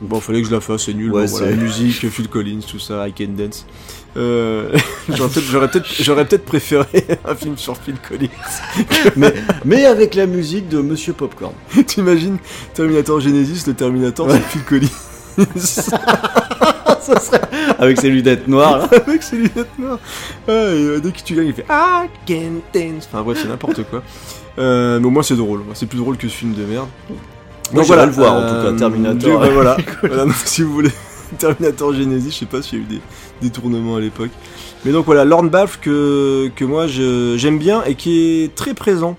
Bon, 0.00 0.20
fallait 0.20 0.42
que 0.42 0.48
je 0.48 0.52
la 0.52 0.60
fasse, 0.60 0.84
c'est 0.86 0.94
nul. 0.94 1.12
Ouais, 1.12 1.26
bon, 1.26 1.30
voilà, 1.30 1.52
musique, 1.56 2.08
Phil 2.08 2.28
Collins, 2.30 2.60
tout 2.66 2.78
ça, 2.78 3.08
I 3.08 3.12
Can 3.12 3.32
Dance. 3.36 3.66
Euh, 4.18 4.76
j'aurais 5.08 5.68
peut-être, 5.68 5.86
j'aurais 6.00 6.26
peut-être, 6.26 6.44
préféré 6.44 7.06
un 7.24 7.34
film 7.34 7.56
sur 7.56 7.76
Phil 7.76 7.96
Collins. 8.06 8.28
mais, 9.16 9.32
mais 9.64 9.84
avec 9.86 10.14
la 10.14 10.26
musique 10.26 10.68
de 10.68 10.80
Monsieur 10.80 11.12
Popcorn. 11.12 11.54
T'imagines 11.86 12.38
Terminator 12.74 13.20
Genesis, 13.20 13.64
le 13.66 13.74
Terminator, 13.74 14.28
c'est 14.30 14.40
Phil 14.40 14.64
Collins? 14.64 14.88
Ça 17.00 17.20
serait... 17.20 17.40
Avec 17.78 18.00
ses 18.00 18.10
lunettes 18.10 18.48
noires. 18.48 18.88
avec 18.92 19.22
ses 19.22 19.36
lunettes 19.36 19.78
noires. 19.78 19.98
Ah, 20.46 20.52
et, 20.52 20.54
euh, 20.54 21.00
dès 21.00 21.12
que 21.12 21.22
tu 21.22 21.34
gagnes, 21.34 21.46
il 21.46 21.54
fait 21.54 21.64
I 21.70 22.08
can 22.26 22.60
dance. 22.74 23.08
Enfin 23.10 23.22
bref, 23.22 23.38
c'est 23.40 23.48
n'importe 23.48 23.84
quoi. 23.84 24.02
Euh, 24.58 24.98
mais 24.98 25.06
au 25.06 25.10
moins 25.10 25.22
c'est 25.22 25.36
drôle. 25.36 25.62
C'est 25.74 25.86
plus 25.86 25.98
drôle 25.98 26.16
que 26.16 26.28
ce 26.28 26.34
film 26.34 26.54
de 26.54 26.64
merde. 26.64 26.88
Moi, 27.72 27.84
j'irai 27.84 28.06
le 28.06 28.12
voir, 28.12 28.34
en 28.34 28.40
tout 28.40 28.70
cas, 28.72 28.78
Terminator. 28.78 29.40
bah, 29.40 29.48
voilà. 29.52 29.76
Voilà, 30.02 30.24
donc, 30.24 30.34
si 30.44 30.62
vous 30.62 30.72
voulez 30.72 30.90
Terminator 31.38 31.92
Genesis, 31.94 32.30
je 32.32 32.36
sais 32.38 32.46
pas 32.46 32.62
s'il 32.62 32.78
y 32.78 32.82
a 32.82 32.84
eu 32.84 32.88
des 32.88 33.00
détournements 33.42 33.96
à 33.96 34.00
l'époque. 34.00 34.30
Mais 34.84 34.92
donc 34.92 35.06
voilà, 35.06 35.24
Lorne 35.24 35.48
Baff 35.48 35.78
que, 35.80 36.50
que 36.54 36.64
moi 36.64 36.86
j'aime 36.86 37.58
bien 37.58 37.82
et 37.84 37.94
qui 37.94 38.42
est 38.44 38.54
très 38.54 38.74
présent. 38.74 39.16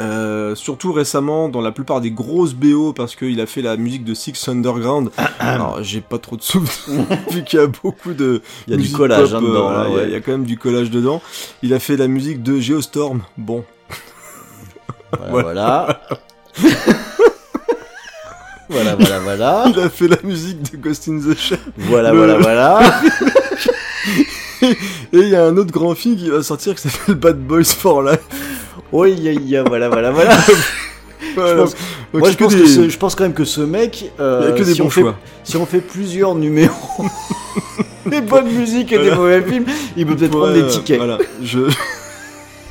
Euh, 0.00 0.54
surtout 0.54 0.92
récemment 0.92 1.48
dans 1.48 1.60
la 1.60 1.72
plupart 1.72 2.00
des 2.00 2.12
grosses 2.12 2.54
BO 2.54 2.92
parce 2.92 3.16
qu'il 3.16 3.40
a 3.40 3.46
fait 3.46 3.62
la 3.62 3.76
musique 3.76 4.04
de 4.04 4.14
Six 4.14 4.48
Underground. 4.48 5.10
Alors 5.40 5.82
j'ai 5.82 6.00
pas 6.00 6.18
trop 6.18 6.36
de 6.36 6.42
souvenirs 6.42 6.70
vu 7.32 7.42
qu'il 7.42 7.58
y 7.58 7.62
a 7.62 7.66
beaucoup 7.66 8.12
de 8.14 8.40
Il 8.68 8.74
y 8.74 8.74
a 8.74 8.76
du 8.80 8.92
collage 8.92 9.32
pop, 9.32 9.42
hein, 9.42 9.42
dedans. 9.48 9.70
euh, 9.72 9.84
il 9.88 9.90
y 9.90 9.94
a- 9.94 9.96
ouais. 9.96 10.04
il 10.06 10.12
y, 10.12 10.14
a 10.14 10.20
quand 10.20 10.30
même 10.30 10.44
du 10.44 10.56
collage 10.56 10.90
dedans. 10.92 11.20
Il 11.64 11.74
a 11.74 11.80
fait 11.80 11.96
la 11.96 12.06
musique 12.06 12.44
de 12.44 12.60
Geostorm. 12.60 13.22
Bon, 13.36 13.64
Voilà, 15.18 15.30
voilà. 15.42 16.00
voilà, 16.56 16.98
voilà, 18.68 18.96
voilà. 19.22 19.64
il 19.74 19.80
a 19.80 19.88
fait 19.88 20.08
la 20.08 20.16
musique 20.24 20.70
de 20.72 20.76
Ghost 20.76 21.08
in 21.08 21.18
the 21.20 21.36
Shell. 21.36 21.58
Voilà, 21.76 22.12
Le- 22.12 22.18
voilà, 22.18 22.38
voilà. 22.38 22.80
Et 24.62 25.18
il 25.18 25.28
y 25.28 25.36
a 25.36 25.44
un 25.44 25.56
autre 25.56 25.70
grand 25.72 25.94
film 25.94 26.16
qui 26.16 26.28
va 26.30 26.42
sortir 26.42 26.74
qui 26.74 26.82
s'appelle 26.88 27.14
Bad 27.14 27.38
Boys 27.38 27.64
for 27.64 28.02
Life. 28.02 28.20
Oui, 28.92 29.56
a- 29.56 29.62
voilà, 29.62 29.88
voilà, 29.88 30.10
voilà. 30.10 30.36
Voilà. 31.34 31.62
pense- 31.62 31.72
Donc, 32.12 32.20
Moi, 32.22 32.30
je 32.30 32.36
pense, 32.36 32.54
des- 32.54 32.62
que 32.62 32.66
ce- 32.68 32.88
je 32.88 32.96
pense 32.98 33.14
quand 33.14 33.24
même 33.24 33.34
que 33.34 33.44
ce 33.44 33.60
mec, 33.60 34.10
euh, 34.18 34.40
Il 34.44 34.48
y 34.48 34.52
a 34.52 34.56
que 34.56 34.62
des 34.64 34.74
si, 34.74 34.80
bons 34.80 34.86
on 34.86 34.90
fait, 34.90 35.00
choix. 35.02 35.16
si 35.44 35.56
on 35.56 35.66
fait 35.66 35.80
plusieurs 35.80 36.34
numéros, 36.34 37.04
des 38.06 38.20
bonnes 38.20 38.48
musiques 38.50 38.92
et 38.92 38.98
des 38.98 39.10
mauvais 39.12 39.42
films, 39.42 39.66
il 39.96 40.06
peut 40.06 40.16
peut-être 40.16 40.30
prendre 40.30 40.52
des 40.54 40.66
tickets. 40.66 40.96
Voilà, 40.98 41.18
je. 41.42 41.58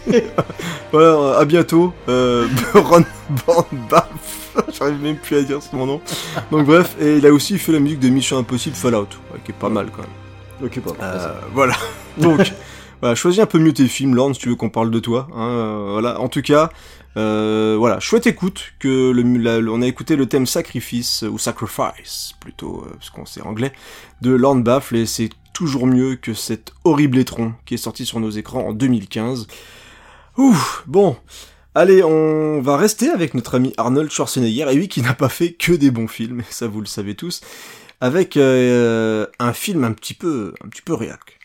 voilà, 0.92 1.38
à 1.40 1.46
bientôt. 1.46 1.94
Euh, 2.10 2.48
Ron. 2.74 3.04
J'arrive 4.74 5.02
même 5.02 5.18
plus 5.18 5.38
à 5.38 5.42
dire 5.44 5.62
son 5.62 5.86
nom. 5.86 6.02
Donc 6.52 6.66
bref, 6.66 6.96
et 7.00 7.18
il 7.18 7.26
a 7.26 7.32
aussi 7.32 7.58
fait 7.60 7.72
la 7.72 7.80
musique 7.80 8.00
de 8.00 8.10
Mission 8.10 8.38
Impossible 8.38 8.76
Fallout, 8.76 9.08
ouais, 9.34 9.40
qui 9.46 9.52
est 9.52 9.56
pas 9.58 9.70
mal 9.70 9.88
quand 9.96 10.02
même. 10.02 10.66
Ok, 10.68 10.80
pas 10.80 10.92
mal. 10.92 10.98
Euh, 11.20 11.34
voilà. 11.54 11.76
Donc, 12.18 12.52
voilà, 13.02 13.14
choisis 13.16 13.40
un 13.42 13.46
peu 13.46 13.60
mieux 13.60 13.74
tes 13.74 13.88
films, 13.88 14.16
Lorne, 14.16 14.34
si 14.34 14.40
tu 14.40 14.50
veux 14.50 14.56
qu'on 14.56 14.70
parle 14.70 14.90
de 14.90 15.00
toi. 15.00 15.28
hein, 15.36 15.48
euh, 15.50 15.88
voilà. 15.92 16.20
En 16.20 16.28
tout 16.30 16.42
cas, 16.42 16.70
Euh, 17.16 17.76
voilà, 17.80 18.00
chouette 18.00 18.28
écoute 18.28 18.74
que 18.78 19.10
le, 19.10 19.24
la- 19.40 19.72
on 19.72 19.82
a 19.82 19.88
écouté 19.88 20.16
le 20.16 20.28
thème 20.28 20.46
sacrifice 20.46 21.24
ou 21.28 21.40
sacrifice 21.40 22.34
plutôt 22.40 22.84
euh, 22.86 22.92
parce 22.94 23.10
qu'on 23.10 23.26
sait 23.26 23.42
anglais 23.42 23.72
de 24.22 24.30
Lorne 24.36 24.62
Baffle 24.62 24.98
et 24.98 25.08
c'est 25.08 25.30
toujours 25.52 25.88
mieux 25.88 26.16
que 26.16 26.36
cet 26.36 26.74
horrible 26.84 27.18
étron 27.18 27.54
qui 27.66 27.74
est 27.74 27.78
sorti 27.78 28.06
sur 28.06 28.20
nos 28.20 28.30
écrans 28.30 28.68
en 28.68 28.72
2015. 28.72 29.48
Ouf, 30.38 30.84
bon. 30.86 31.18
Allez, 31.74 32.04
on 32.04 32.62
va 32.62 32.78
rester 32.78 33.10
avec 33.10 33.34
notre 33.34 33.56
ami 33.56 33.74
Arnold 33.78 34.12
Schwarzenegger, 34.12 34.68
et 34.70 34.76
lui 34.76 34.88
qui 34.88 35.02
n'a 35.02 35.16
pas 35.16 35.30
fait 35.30 35.54
que 35.54 35.74
des 35.74 35.90
bons 35.90 36.08
films, 36.08 36.44
ça 36.50 36.68
vous 36.68 36.80
le 36.80 36.86
savez 36.86 37.16
tous, 37.16 37.42
avec 38.02 38.38
euh, 38.38 39.26
un 39.40 39.54
film 39.54 39.84
un 39.84 39.94
petit 39.94 40.14
peu, 40.14 40.54
un 40.64 40.70
petit 40.70 40.84
peu 40.84 40.94
réac. 40.94 41.37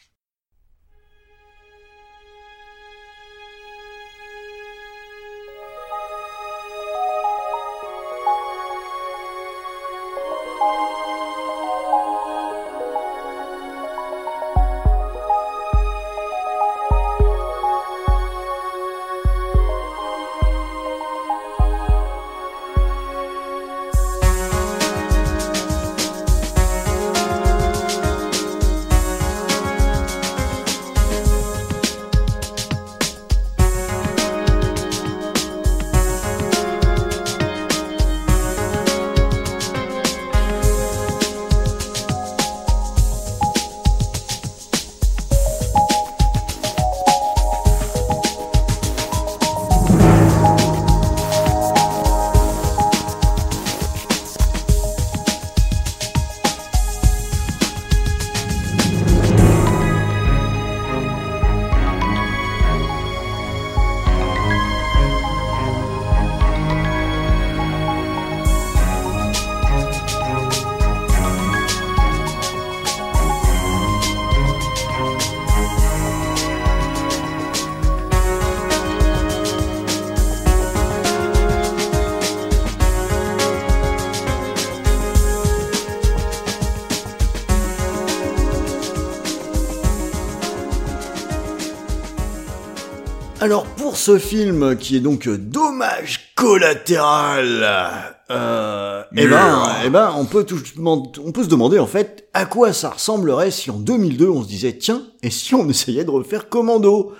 Ce 94.02 94.18
film 94.18 94.76
qui 94.76 94.96
est 94.96 95.00
donc 95.00 95.28
dommage 95.28 96.32
collatéral, 96.34 98.10
euh, 98.32 99.02
eh 99.16 99.28
ben, 99.28 99.62
eh 99.84 99.90
ben, 99.90 100.12
on 100.16 100.24
peut 100.24 100.42
tout, 100.42 100.58
on 100.76 101.30
peut 101.30 101.44
se 101.44 101.48
demander 101.48 101.78
en 101.78 101.86
fait 101.86 102.28
à 102.34 102.44
quoi 102.44 102.72
ça 102.72 102.90
ressemblerait 102.90 103.52
si 103.52 103.70
en 103.70 103.78
2002 103.78 104.28
on 104.28 104.42
se 104.42 104.48
disait 104.48 104.72
tiens 104.76 105.02
et 105.22 105.30
si 105.30 105.54
on 105.54 105.68
essayait 105.68 106.04
de 106.04 106.10
refaire 106.10 106.48
Commando? 106.48 107.12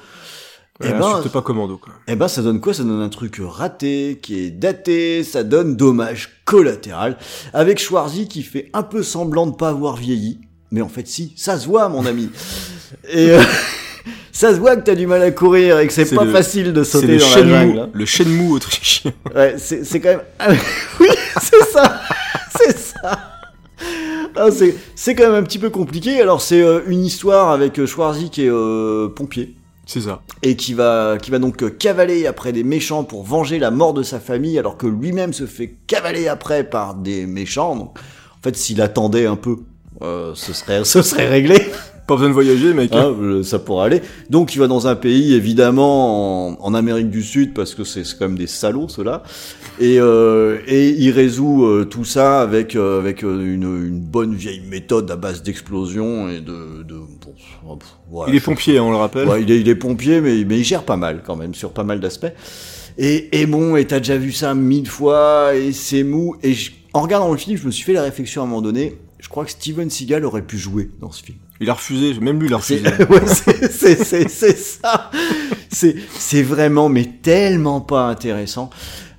Eh 0.83 0.89
Eh 0.89 0.93
ben, 0.95 1.23
pas 1.33 1.43
commando 1.43 1.77
quoi. 1.79 1.93
eh 2.09 2.17
ben, 2.17 2.27
ça 2.27 2.43
donne 2.43 2.61
quoi? 2.61 2.75
Ça 2.75 2.83
donne 2.83 3.01
un 3.01 3.09
truc 3.11 3.37
raté, 3.41 4.19
qui 4.21 4.41
est 4.41 4.51
daté, 4.51 5.23
ça 5.23 5.45
donne 5.45 5.77
dommage 5.77 6.31
collatéral, 6.45 7.17
avec 7.53 7.79
Schwarzy 7.79 8.27
qui 8.27 8.43
fait 8.43 8.71
un 8.73 8.83
peu 8.83 9.05
semblant 9.05 9.47
de 9.47 9.55
pas 9.55 9.69
avoir 9.69 9.95
vieilli, 9.95 10.41
mais 10.73 10.81
en 10.83 10.89
fait 10.89 11.07
si, 11.07 11.33
ça 11.37 11.61
se 11.61 11.69
voit 11.69 11.89
mon 11.89 12.07
ami. 12.07 12.29
Et 13.09 13.31
euh, 13.31 13.41
ça 14.33 14.53
se 14.55 14.59
voit 14.59 14.77
que 14.77 14.83
t'as 14.83 14.95
du 14.95 15.07
mal 15.07 15.23
à 15.23 15.31
courir 15.31 15.79
et 15.79 15.87
que 15.87 15.93
c'est 15.93 16.13
pas 16.15 16.25
le- 16.25 16.33
facile 16.33 16.73
de 16.73 16.83
sauter 16.83 17.07
le 17.07 17.19
dans 17.19 17.29
la 17.29 17.61
jungle. 17.61 17.79
hein. 17.81 17.91
le 17.93 18.07
Shenmue 18.07 18.51
autrichien. 18.53 19.13
Ouais, 19.35 19.55
c'est 19.59 20.01
quand 20.01 20.09
même... 20.09 20.23
Ah, 20.39 20.49
oui, 21.01 21.07
c'est 21.41 21.65
ça 21.73 22.01
C'est 22.59 22.77
ça 22.79 23.19
Ah, 24.37 24.49
c'est 24.51 24.75
c'est 24.95 25.15
quand 25.15 25.25
même 25.25 25.35
un 25.35 25.43
petit 25.43 25.59
peu 25.59 25.71
compliqué. 25.71 26.21
Alors 26.21 26.41
c'est 26.41 26.63
euh, 26.63 26.81
une 26.87 27.05
histoire 27.05 27.51
avec 27.51 27.79
euh, 27.79 27.87
Schwarzy 27.87 28.31
qui 28.31 28.45
est 28.45 28.51
euh, 28.51 29.09
pompier 29.09 29.55
C'est 29.87 30.01
ça. 30.03 30.21
et 30.43 30.55
qui 30.57 30.75
va, 30.75 31.17
qui 31.21 31.31
va 31.31 31.39
donc 31.39 31.63
euh, 31.63 31.71
cavaler 31.71 32.27
après 32.27 32.53
des 32.53 32.63
méchants 32.65 33.05
pour 33.05 33.25
venger 33.25 33.59
la 33.59 33.71
mort 33.71 33.93
de 33.95 34.03
sa 34.03 34.21
famille, 34.21 34.59
alors 34.59 34.77
que 34.77 34.87
lui-même 34.87 35.33
se 35.33 35.47
fait 35.47 35.75
cavaler 35.87 36.29
après 36.29 36.65
par 36.65 36.95
des 36.95 37.27
méchants. 37.27 37.75
Donc, 37.77 37.99
en 37.99 38.43
fait, 38.43 38.57
s'il 38.57 38.81
attendait 38.81 39.27
un 39.27 39.37
peu, 39.37 39.57
ce 40.01 40.53
serait, 40.53 40.85
ce 40.85 41.01
serait 41.03 41.29
réglé. 41.29 41.57
Pas 42.07 42.15
besoin 42.15 42.29
de 42.29 42.35
voyager, 42.35 42.75
mec. 42.75 42.93
Hein, 42.93 43.15
ça 43.45 43.59
pourrait 43.61 43.87
aller. 43.87 44.03
Donc, 44.29 44.55
il 44.55 44.59
va 44.59 44.67
dans 44.67 44.87
un 44.89 44.97
pays, 44.97 45.35
évidemment, 45.35 46.49
en, 46.49 46.57
en 46.61 46.75
Amérique 46.75 47.11
du 47.11 47.23
Sud, 47.23 47.55
parce 47.55 47.75
que 47.75 47.85
c'est 47.85 48.03
quand 48.19 48.29
même 48.29 48.37
des 48.37 48.49
salauds, 48.49 48.89
ceux-là. 48.89 49.23
Et, 49.81 50.01
euh, 50.01 50.59
et 50.67 50.91
il 50.91 51.11
résout 51.13 51.65
euh, 51.65 51.85
tout 51.85 52.05
ça 52.05 52.41
avec, 52.43 52.75
euh, 52.75 52.99
avec 52.99 53.23
euh, 53.23 53.55
une, 53.55 53.87
une 53.87 54.01
bonne 54.01 54.35
vieille 54.35 54.63
méthode 54.69 55.11
à 55.11 55.17
base 55.17 55.43
d'explosion 55.43 56.29
et 56.29 56.41
de... 56.41 56.83
de 56.83 56.95
bon, 56.97 57.35
oh, 57.69 57.79
voilà, 58.11 58.33
Il 58.33 58.37
est 58.37 58.41
pompier, 58.41 58.81
on 58.81 58.91
le 58.91 58.97
rappelle. 58.97 59.29
Ouais, 59.29 59.43
il 59.43 59.51
est, 59.51 59.61
il 59.61 59.69
est 59.69 59.75
pompier, 59.77 60.21
mais, 60.21 60.45
mais 60.45 60.59
il 60.59 60.65
gère 60.65 60.83
pas 60.83 60.97
mal 60.97 61.23
quand 61.25 61.37
même, 61.37 61.55
sur 61.55 61.71
pas 61.73 61.85
mal 61.85 62.01
d'aspects. 62.01 62.33
Et, 62.99 63.41
et 63.41 63.47
bon, 63.47 63.77
et 63.77 63.87
t'as 63.87 63.99
déjà 63.99 64.17
vu 64.19 64.33
ça 64.33 64.55
mille 64.55 64.89
fois, 64.89 65.55
et 65.55 65.73
c'est 65.73 66.03
mou. 66.03 66.37
Et 66.43 66.53
je- 66.53 66.73
en 66.93 67.01
regardant 67.01 67.31
le 67.31 67.39
film, 67.39 67.57
je 67.57 67.65
me 67.65 67.71
suis 67.71 67.85
fait 67.85 67.95
la 67.95 68.03
réflexion 68.03 68.43
à 68.43 68.45
un 68.45 68.49
moment 68.49 68.61
donné. 68.61 68.99
Je 69.19 69.29
crois 69.29 69.45
que 69.45 69.53
Steven 69.53 69.89
Seagal 69.89 70.25
aurait 70.25 70.43
pu 70.43 70.59
jouer 70.59 70.91
dans 71.01 71.11
ce 71.13 71.23
film. 71.23 71.39
Il 71.63 71.71
a 71.71 71.75
refusé, 71.75 72.13
même 72.21 72.41
lui 72.41 72.49
il 72.49 72.55
a 72.55 72.61
C'est 72.61 72.83
refusé. 73.09 74.57
ça. 74.57 75.11
C'est 75.71 76.43
vraiment, 76.43 76.89
mais 76.89 77.05
tellement 77.23 77.81
pas 77.81 78.09
intéressant. 78.09 78.71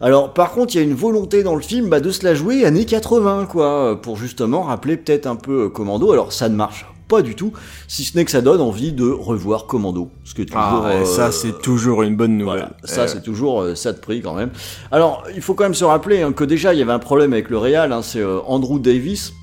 Alors, 0.01 0.33
par 0.33 0.51
contre, 0.51 0.75
il 0.75 0.77
y 0.77 0.81
a 0.81 0.83
une 0.83 0.93
volonté 0.93 1.43
dans 1.43 1.55
le 1.55 1.61
film 1.61 1.87
bah, 1.89 1.99
de 2.01 2.11
se 2.11 2.23
la 2.25 2.35
jouer 2.35 2.65
années 2.65 2.85
80, 2.85 3.47
quoi, 3.49 3.99
pour 4.01 4.17
justement 4.17 4.63
rappeler 4.63 4.97
peut-être 4.97 5.25
un 5.27 5.35
peu 5.37 5.63
euh, 5.65 5.69
Commando. 5.69 6.11
Alors, 6.11 6.33
ça 6.33 6.49
ne 6.49 6.55
marche 6.55 6.85
pas 7.07 7.21
du 7.21 7.35
tout, 7.35 7.53
si 7.87 8.03
ce 8.03 8.17
n'est 8.17 8.25
que 8.25 8.31
ça 8.31 8.41
donne 8.41 8.59
envie 8.61 8.91
de 8.91 9.09
revoir 9.09 9.65
Commando. 9.65 10.09
Ce 10.25 10.33
toujours, 10.33 10.49
Ah, 10.55 10.81
ouais, 10.85 10.95
euh, 11.01 11.05
ça 11.05 11.31
c'est 11.31 11.61
toujours 11.61 12.03
une 12.03 12.15
bonne 12.15 12.37
nouvelle. 12.37 12.59
voilà, 12.59 12.71
ça 12.85 13.01
Euh, 13.03 13.07
c'est 13.07 13.21
toujours 13.23 13.61
euh, 13.61 13.75
ça 13.75 13.91
de 13.93 13.99
prix 13.99 14.21
quand 14.21 14.33
même. 14.33 14.51
Alors 14.91 15.23
il 15.35 15.41
faut 15.41 15.53
quand 15.53 15.63
même 15.65 15.73
se 15.73 15.83
rappeler 15.85 16.21
hein, 16.21 16.31
que 16.33 16.43
déjà 16.43 16.73
il 16.73 16.79
y 16.79 16.81
avait 16.81 16.93
un 16.93 16.99
problème 16.99 17.33
avec 17.33 17.49
le 17.49 17.57
Real, 17.57 17.91
hein, 17.91 18.01
c'est 18.01 18.23
Andrew 18.47 18.79
Davis 18.79 19.33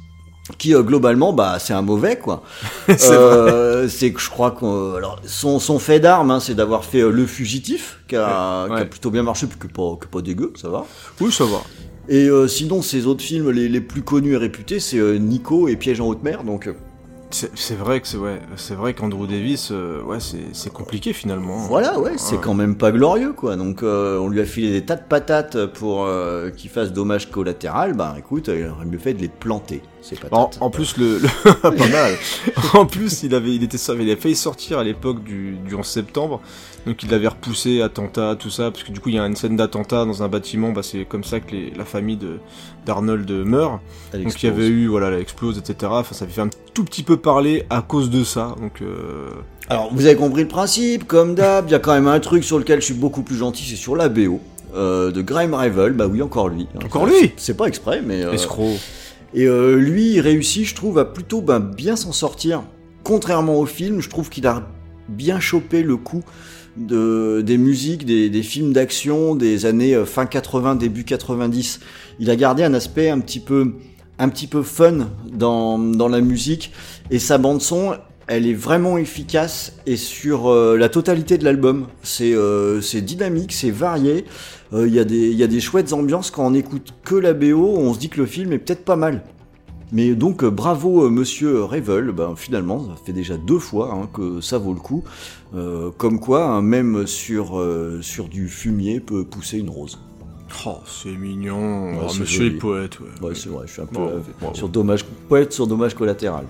qui 0.59 0.75
euh, 0.75 0.83
globalement 0.83 1.33
bah 1.33 1.59
c'est 1.59 1.73
un 1.73 1.83
mauvais 1.83 2.17
quoi. 2.19 2.43
C'est 2.89 3.11
Euh, 3.13 3.89
c'est 3.89 4.13
que 4.13 4.21
je 4.21 4.29
crois 4.31 4.51
que 4.51 4.97
alors 4.97 5.21
son, 5.25 5.59
son 5.59 5.79
fait 5.79 6.01
d'arme 6.01 6.31
hein, 6.31 6.41
c'est 6.41 6.55
d'avoir 6.55 6.85
fait 6.85 7.01
euh, 7.01 7.11
le 7.11 7.27
fugitif 7.27 7.99
qui 8.09 8.17
a, 8.17 8.63
Ouais, 8.65 8.69
qui 8.69 8.73
a 8.73 8.77
ouais. 8.77 8.85
plutôt 8.87 9.11
bien 9.11 9.23
marché 9.23 9.47
puis 9.47 9.59
que 9.59 9.67
pas 9.67 9.97
que 10.01 10.07
pas 10.07 10.21
dégueu 10.23 10.53
ça 10.61 10.69
va. 10.69 10.85
Oui, 11.21 11.33
ça 11.33 11.45
va. 11.45 11.61
Et 12.09 12.29
sinon 12.49 12.83
ses 12.83 13.07
autres 13.07 13.23
films 13.23 13.51
les, 13.51 13.69
les 13.69 13.81
plus 13.81 14.03
connus 14.03 14.33
et 14.35 14.37
réputés 14.37 14.81
c'est 14.81 14.99
Nico 15.19 15.69
et 15.69 15.77
Piège 15.77 16.01
en 16.01 16.07
haute 16.09 16.23
mer 16.25 16.43
donc 16.45 16.69
C'est 17.33 17.75
vrai 17.77 18.01
que 18.01 18.09
c'est 18.09 18.17
ouais, 18.17 18.41
c'est 18.57 18.75
vrai 18.75 18.93
qu'Andrew 18.93 19.27
Davis, 19.27 19.69
euh, 19.71 20.03
ouais, 20.03 20.19
c'est 20.19 20.39
c'est 20.53 20.73
compliqué 20.73 21.13
finalement. 21.13 21.59
Voilà, 21.69 21.99
ouais, 22.01 22.15
c'est 22.17 22.41
quand 22.41 22.55
même 22.55 22.77
pas 22.77 22.91
glorieux, 22.91 23.33
quoi. 23.33 23.55
Donc, 23.57 23.83
euh, 23.83 24.19
on 24.19 24.29
lui 24.29 24.41
a 24.41 24.45
filé 24.45 24.73
des 24.73 24.85
tas 24.85 24.97
de 24.97 25.03
patates 25.09 25.67
pour 25.67 26.05
euh, 26.07 26.51
qu'il 26.51 26.71
fasse 26.71 26.93
dommage 26.93 27.31
collatéral. 27.31 27.95
Bah, 27.95 28.17
écoute, 28.19 28.49
il 28.49 28.67
aurait 28.67 28.85
mieux 28.85 28.99
fait 28.99 29.15
de 29.15 29.21
les 29.21 29.29
planter, 29.29 29.81
ces 30.03 30.17
En, 30.17 30.47
patates. 30.47 30.59
en 30.61 30.71
plus, 30.71 30.97
le, 30.97 31.19
le- 31.19 31.53
pas 31.63 31.71
mal. 31.71 32.15
en 32.75 32.87
plus, 32.87 33.23
il 33.23 33.33
avait, 33.35 33.55
il 33.55 33.63
était, 33.63 33.77
il 33.79 34.01
avait 34.11 34.17
failli 34.17 34.35
sortir 34.37 34.79
à 34.81 34.85
l'époque 34.85 35.23
du, 35.23 35.53
du 35.65 35.75
11 35.77 35.87
septembre, 35.87 36.41
donc 36.87 37.03
il 37.03 37.11
l'avait 37.11 37.29
repoussé, 37.29 37.83
attentat, 37.83 38.37
tout 38.39 38.51
ça, 38.51 38.71
parce 38.71 38.83
que 38.85 38.93
du 38.93 39.01
coup, 39.01 39.09
il 39.11 39.17
y 39.17 39.19
a 39.19 39.27
une 39.27 39.37
scène 39.37 39.57
d'attentat 39.57 40.05
dans 40.05 40.23
un 40.23 40.29
bâtiment. 40.29 40.73
Bah, 40.73 40.83
c'est 40.83 41.05
comme 41.05 41.25
ça 41.25 41.41
que 41.41 41.53
les- 41.53 41.71
la 41.77 41.85
famille 41.85 42.19
d'Arnold 42.87 43.31
meurt. 43.31 43.81
Elle 44.13 44.25
Donc 44.25 44.43
il 44.43 44.47
y 44.47 44.49
avait 44.49 44.67
eu, 44.69 44.87
voilà, 44.87 45.09
elle 45.09 45.21
explose, 45.21 45.59
etc. 45.59 45.91
Enfin, 45.95 46.15
ça 46.15 46.25
avait 46.25 46.33
fait 46.33 46.41
un 46.41 46.51
tout 46.75 46.85
petit 46.85 47.03
peu 47.03 47.17
parler 47.17 47.65
à 47.71 47.83
cause 47.83 48.11
de 48.11 48.25
ça. 48.25 48.55
Donc, 48.61 48.81
euh, 48.83 49.29
Alors, 49.69 49.91
vous 49.93 50.07
avez 50.07 50.17
compris 50.17 50.43
le 50.43 50.49
principe, 50.49 51.07
comme 51.07 51.35
d'hab, 51.35 51.67
il 51.69 51.73
y 51.73 51.75
a 51.75 51.79
quand 51.79 51.93
même 51.93 52.09
un 52.09 52.21
truc 52.21 52.45
sur 52.45 52.59
lequel 52.59 52.81
je 52.81 52.87
suis 52.87 52.95
beaucoup 52.95 53.23
plus 53.23 53.37
gentil, 53.37 53.65
c'est 53.65 53.77
sur 53.77 53.97
la 53.97 54.09
BO. 54.09 54.41
euh, 54.75 55.11
de 55.11 55.21
Grime 55.21 55.53
Rival, 55.55 55.93
bah 55.95 56.07
oui, 56.07 56.23
encore 56.23 56.49
lui. 56.49 56.69
hein. 56.77 56.81
Encore 56.85 57.05
lui 57.07 57.33
C'est 57.37 57.57
pas 57.57 57.67
exprès, 57.67 58.03
mais... 58.07 58.23
euh, 58.25 58.33
escroc. 58.33 58.77
Et 59.35 59.47
lui, 59.47 60.13
il 60.15 60.21
réussit, 60.21 60.65
je 60.65 60.75
trouve, 60.77 60.99
à 60.99 61.05
plutôt 61.05 61.41
ben, 61.43 61.59
bien 61.61 61.95
s'en 61.97 62.13
sortir. 62.13 62.63
Contrairement 63.03 63.57
au 63.59 63.67
film, 63.67 64.01
je 64.01 64.09
trouve 64.09 64.29
qu'il 64.29 64.47
a 64.47 64.63
bien 65.09 65.41
chopé 65.41 65.83
le 65.83 65.97
coup 65.97 66.23
de, 66.77 67.43
des 67.45 67.59
musiques, 67.59 68.05
des, 68.05 68.43
films 68.43 68.73
d'action 68.73 69.35
des 69.35 69.67
années 69.67 69.95
euh, 69.95 70.05
fin 70.05 70.27
80, 70.27 70.77
début 70.77 71.05
90. 71.05 71.81
Il 72.19 72.31
a 72.31 72.37
gardé 72.37 72.63
un 72.63 72.75
aspect 72.75 73.11
un 73.11 73.21
petit 73.21 73.41
peu, 73.41 73.75
un 74.19 74.29
petit 74.29 74.47
peu 74.47 74.63
fun 74.63 75.09
dans, 75.33 75.79
dans 75.79 76.09
la 76.09 76.21
musique 76.21 76.73
et 77.11 77.19
sa 77.19 77.39
bande 77.39 77.61
son, 77.61 77.95
elle 78.27 78.47
est 78.47 78.55
vraiment 78.55 78.99
efficace 78.99 79.77
et 79.87 79.97
sur 79.97 80.49
euh, 80.49 80.77
la 80.77 80.89
totalité 80.89 81.39
de 81.39 81.45
l'album. 81.45 81.87
C'est 82.03 82.33
euh, 82.35 82.81
dynamique, 83.03 83.53
c'est 83.53 83.71
varié. 83.71 84.25
Il 84.73 84.95
y, 84.95 85.01
a 85.01 85.05
des- 85.05 85.31
il 85.31 85.37
y 85.37 85.43
a 85.43 85.49
des 85.49 85.59
chouettes 85.59 85.93
ambiances 85.93 86.31
quand 86.31 86.47
on 86.47 86.55
écoute 86.55 86.95
que 87.03 87.17
la 87.17 87.33
BO, 87.33 87.75
on 87.77 87.93
se 87.93 87.99
dit 87.99 88.09
que 88.09 88.21
le 88.21 88.27
film 88.27 88.53
est 88.53 88.59
peut-être 88.59 88.85
pas 88.85 88.95
mal. 88.95 89.25
Mais 89.93 90.15
donc 90.15 90.45
bravo 90.45 91.11
Monsieur 91.11 91.65
Revel, 91.65 92.13
ben, 92.13 92.35
finalement 92.37 92.85
ça 92.85 92.93
fait 93.05 93.13
déjà 93.13 93.37
deux 93.37 93.59
fois 93.59 93.93
hein, 93.93 94.09
que 94.13 94.41
ça 94.41 94.59
vaut 94.59 94.73
le 94.73 94.79
coup. 94.79 95.03
Euh, 95.55 95.91
comme 95.97 96.21
quoi, 96.21 96.45
hein, 96.47 96.63
même 96.63 97.07
sur, 97.07 97.59
euh, 97.59 97.99
sur 98.03 98.29
du 98.29 98.49
fumier 98.49 99.01
peut 99.01 99.25
pousser 99.25 99.59
une 99.59 99.71
rose. 99.71 99.99
Oh, 100.67 100.79
c'est 100.85 101.11
mignon. 101.17 101.93
Ouais, 101.93 101.99
Oh, 102.03 102.07
monsieur 102.19 102.25
joli. 102.45 102.51
le 102.51 102.59
poète, 102.59 102.99
ouais. 102.99 103.07
Ouais, 103.29 103.35
c'est 103.37 103.49
vrai, 103.49 103.67
je 103.69 103.73
suis 103.73 103.83
un 103.83 103.87
peu 103.87 104.01
euh, 104.01 104.19
sur 104.53 104.69
dommage, 104.69 105.05
poète 105.29 105.53
sur 105.53 105.69
dommage 105.69 105.95
collatéral. 105.95 106.45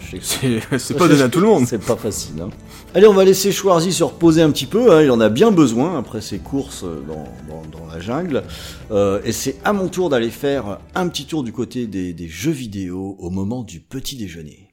C'est 0.79 0.97
pas 0.97 1.07
donné 1.07 1.21
à 1.21 1.29
tout 1.29 1.41
le 1.41 1.47
monde. 1.47 1.67
C'est 1.67 1.85
pas 1.85 1.97
facile. 1.97 2.41
Hein. 2.41 2.49
Allez, 2.95 3.07
on 3.07 3.13
va 3.13 3.25
laisser 3.27 3.53
Schwarzy 3.53 3.93
se 3.93 4.03
reposer 4.03 4.41
un 4.41 4.51
petit 4.51 4.65
peu. 4.65 4.91
hein, 4.91 5.03
Il 5.03 5.11
en 5.11 5.21
a 5.21 5.29
bien 5.29 5.51
besoin 5.51 5.99
après 5.99 6.23
ses 6.23 6.39
courses 6.39 6.83
euh, 6.83 7.03
dans, 7.07 7.25
dans- 7.47 7.79
dans 7.79 7.87
la 7.93 8.01
jungle. 8.01 8.43
Euh, 8.91 9.21
et 9.25 9.33
c'est 9.33 9.57
à 9.65 9.75
mon 9.75 9.89
tour 9.89 10.09
d'aller 10.09 10.31
faire 10.31 10.79
un 10.95 11.09
petit 11.09 11.27
tour 11.27 11.43
du 11.43 11.53
côté 11.53 11.87
des, 11.87 12.15
des 12.15 12.29
jeux 12.29 12.53
vidéo 12.53 13.17
au 13.19 13.29
moment 13.29 13.63
du 13.63 13.81
petit 13.81 14.17
déjeuner. 14.17 14.70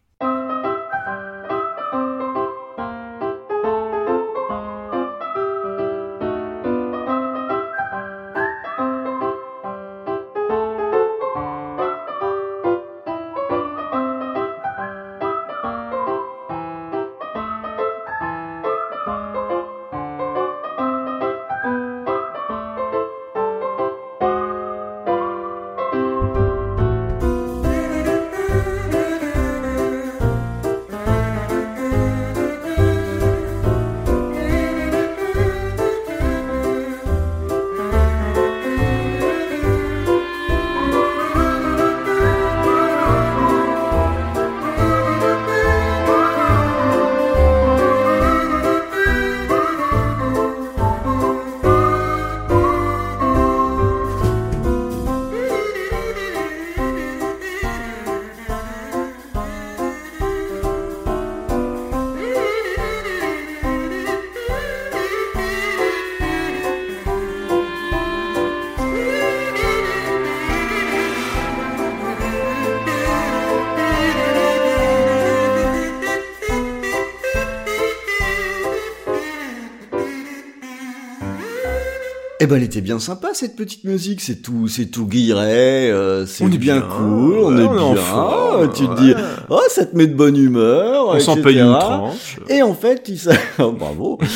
Eh 82.39 82.45
ben, 82.45 82.57
elle 82.57 82.63
était 82.63 82.81
bien 82.81 82.99
sympa 82.99 83.29
cette 83.33 83.55
petite 83.55 83.83
musique. 83.83 84.21
C'est 84.21 84.41
tout, 84.43 84.67
c'est 84.67 84.85
tout 84.85 85.07
guilleret. 85.07 85.89
euh, 85.89 86.25
c'est 86.27 86.43
On 86.43 86.51
est 86.51 86.57
bien, 86.57 86.77
bien, 86.77 86.87
cool. 86.87 87.33
On 87.39 87.55
ouais, 87.55 87.63
est 87.63 87.65
on 87.67 87.75
est 87.77 87.79
en 87.81 87.93
bien. 87.93 88.01
forme, 88.03 88.73
tu 88.73 88.87
te 88.87 89.01
dis, 89.01 89.13
oh, 89.49 89.59
ça 89.69 89.85
te 89.85 89.95
met 89.97 90.05
de 90.05 90.13
bonne 90.13 90.37
humeur. 90.37 91.07
On 91.07 91.19
s'en 91.19 91.35
paye 91.41 91.59
une 91.59 91.71
tranche. 91.79 92.37
Et 92.47 92.61
en 92.61 92.75
fait, 92.75 93.03
il 93.07 93.17
s'a- 93.17 93.31
oh, 93.59 93.71
bravo. 93.71 94.19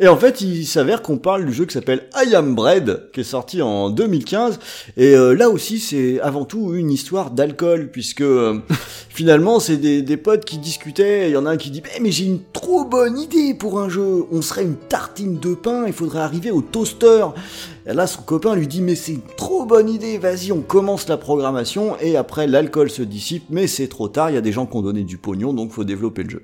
Et 0.00 0.08
en 0.08 0.16
fait, 0.16 0.40
il 0.40 0.66
s'avère 0.66 1.02
qu'on 1.02 1.18
parle 1.18 1.44
du 1.44 1.52
jeu 1.52 1.66
qui 1.66 1.74
s'appelle 1.74 2.04
I 2.14 2.34
Am 2.34 2.54
Bread, 2.54 3.10
qui 3.12 3.20
est 3.20 3.24
sorti 3.24 3.62
en 3.62 3.90
2015. 3.90 4.58
Et 4.96 5.14
euh, 5.14 5.34
là 5.34 5.50
aussi, 5.50 5.78
c'est 5.78 6.20
avant 6.20 6.44
tout 6.44 6.74
une 6.74 6.90
histoire 6.90 7.30
d'alcool, 7.30 7.90
puisque 7.90 8.22
euh, 8.22 8.58
finalement, 9.08 9.60
c'est 9.60 9.76
des, 9.76 10.02
des 10.02 10.16
potes 10.16 10.44
qui 10.44 10.58
discutaient. 10.58 11.28
Il 11.28 11.32
y 11.32 11.36
en 11.36 11.46
a 11.46 11.50
un 11.50 11.56
qui 11.56 11.70
dit 11.70 11.82
Mais 12.00 12.10
j'ai 12.10 12.24
une 12.24 12.40
trop 12.52 12.84
bonne 12.84 13.18
idée 13.18 13.54
pour 13.54 13.80
un 13.80 13.88
jeu. 13.88 14.24
On 14.32 14.42
serait 14.42 14.64
une 14.64 14.76
tartine 14.76 15.38
de 15.38 15.54
pain, 15.54 15.84
il 15.86 15.92
faudrait 15.92 16.20
arriver 16.20 16.50
au 16.50 16.60
toaster. 16.60 17.26
Et 17.86 17.92
là, 17.92 18.06
son 18.06 18.22
copain 18.22 18.54
lui 18.54 18.66
dit 18.66 18.80
Mais 18.80 18.94
c'est 18.94 19.12
une 19.12 19.22
trop 19.36 19.64
bonne 19.64 19.88
idée, 19.88 20.18
vas-y, 20.18 20.52
on 20.52 20.62
commence 20.62 21.08
la 21.08 21.16
programmation. 21.16 21.96
Et 22.00 22.16
après, 22.16 22.46
l'alcool 22.46 22.90
se 22.90 23.02
dissipe, 23.02 23.44
mais 23.50 23.66
c'est 23.66 23.88
trop 23.88 24.08
tard. 24.08 24.30
Il 24.30 24.34
y 24.34 24.38
a 24.38 24.42
des 24.42 24.52
gens 24.52 24.66
qui 24.66 24.76
ont 24.76 24.82
donné 24.82 25.02
du 25.04 25.18
pognon, 25.18 25.52
donc 25.52 25.72
faut 25.72 25.84
développer 25.84 26.24
le 26.24 26.30
jeu. 26.30 26.42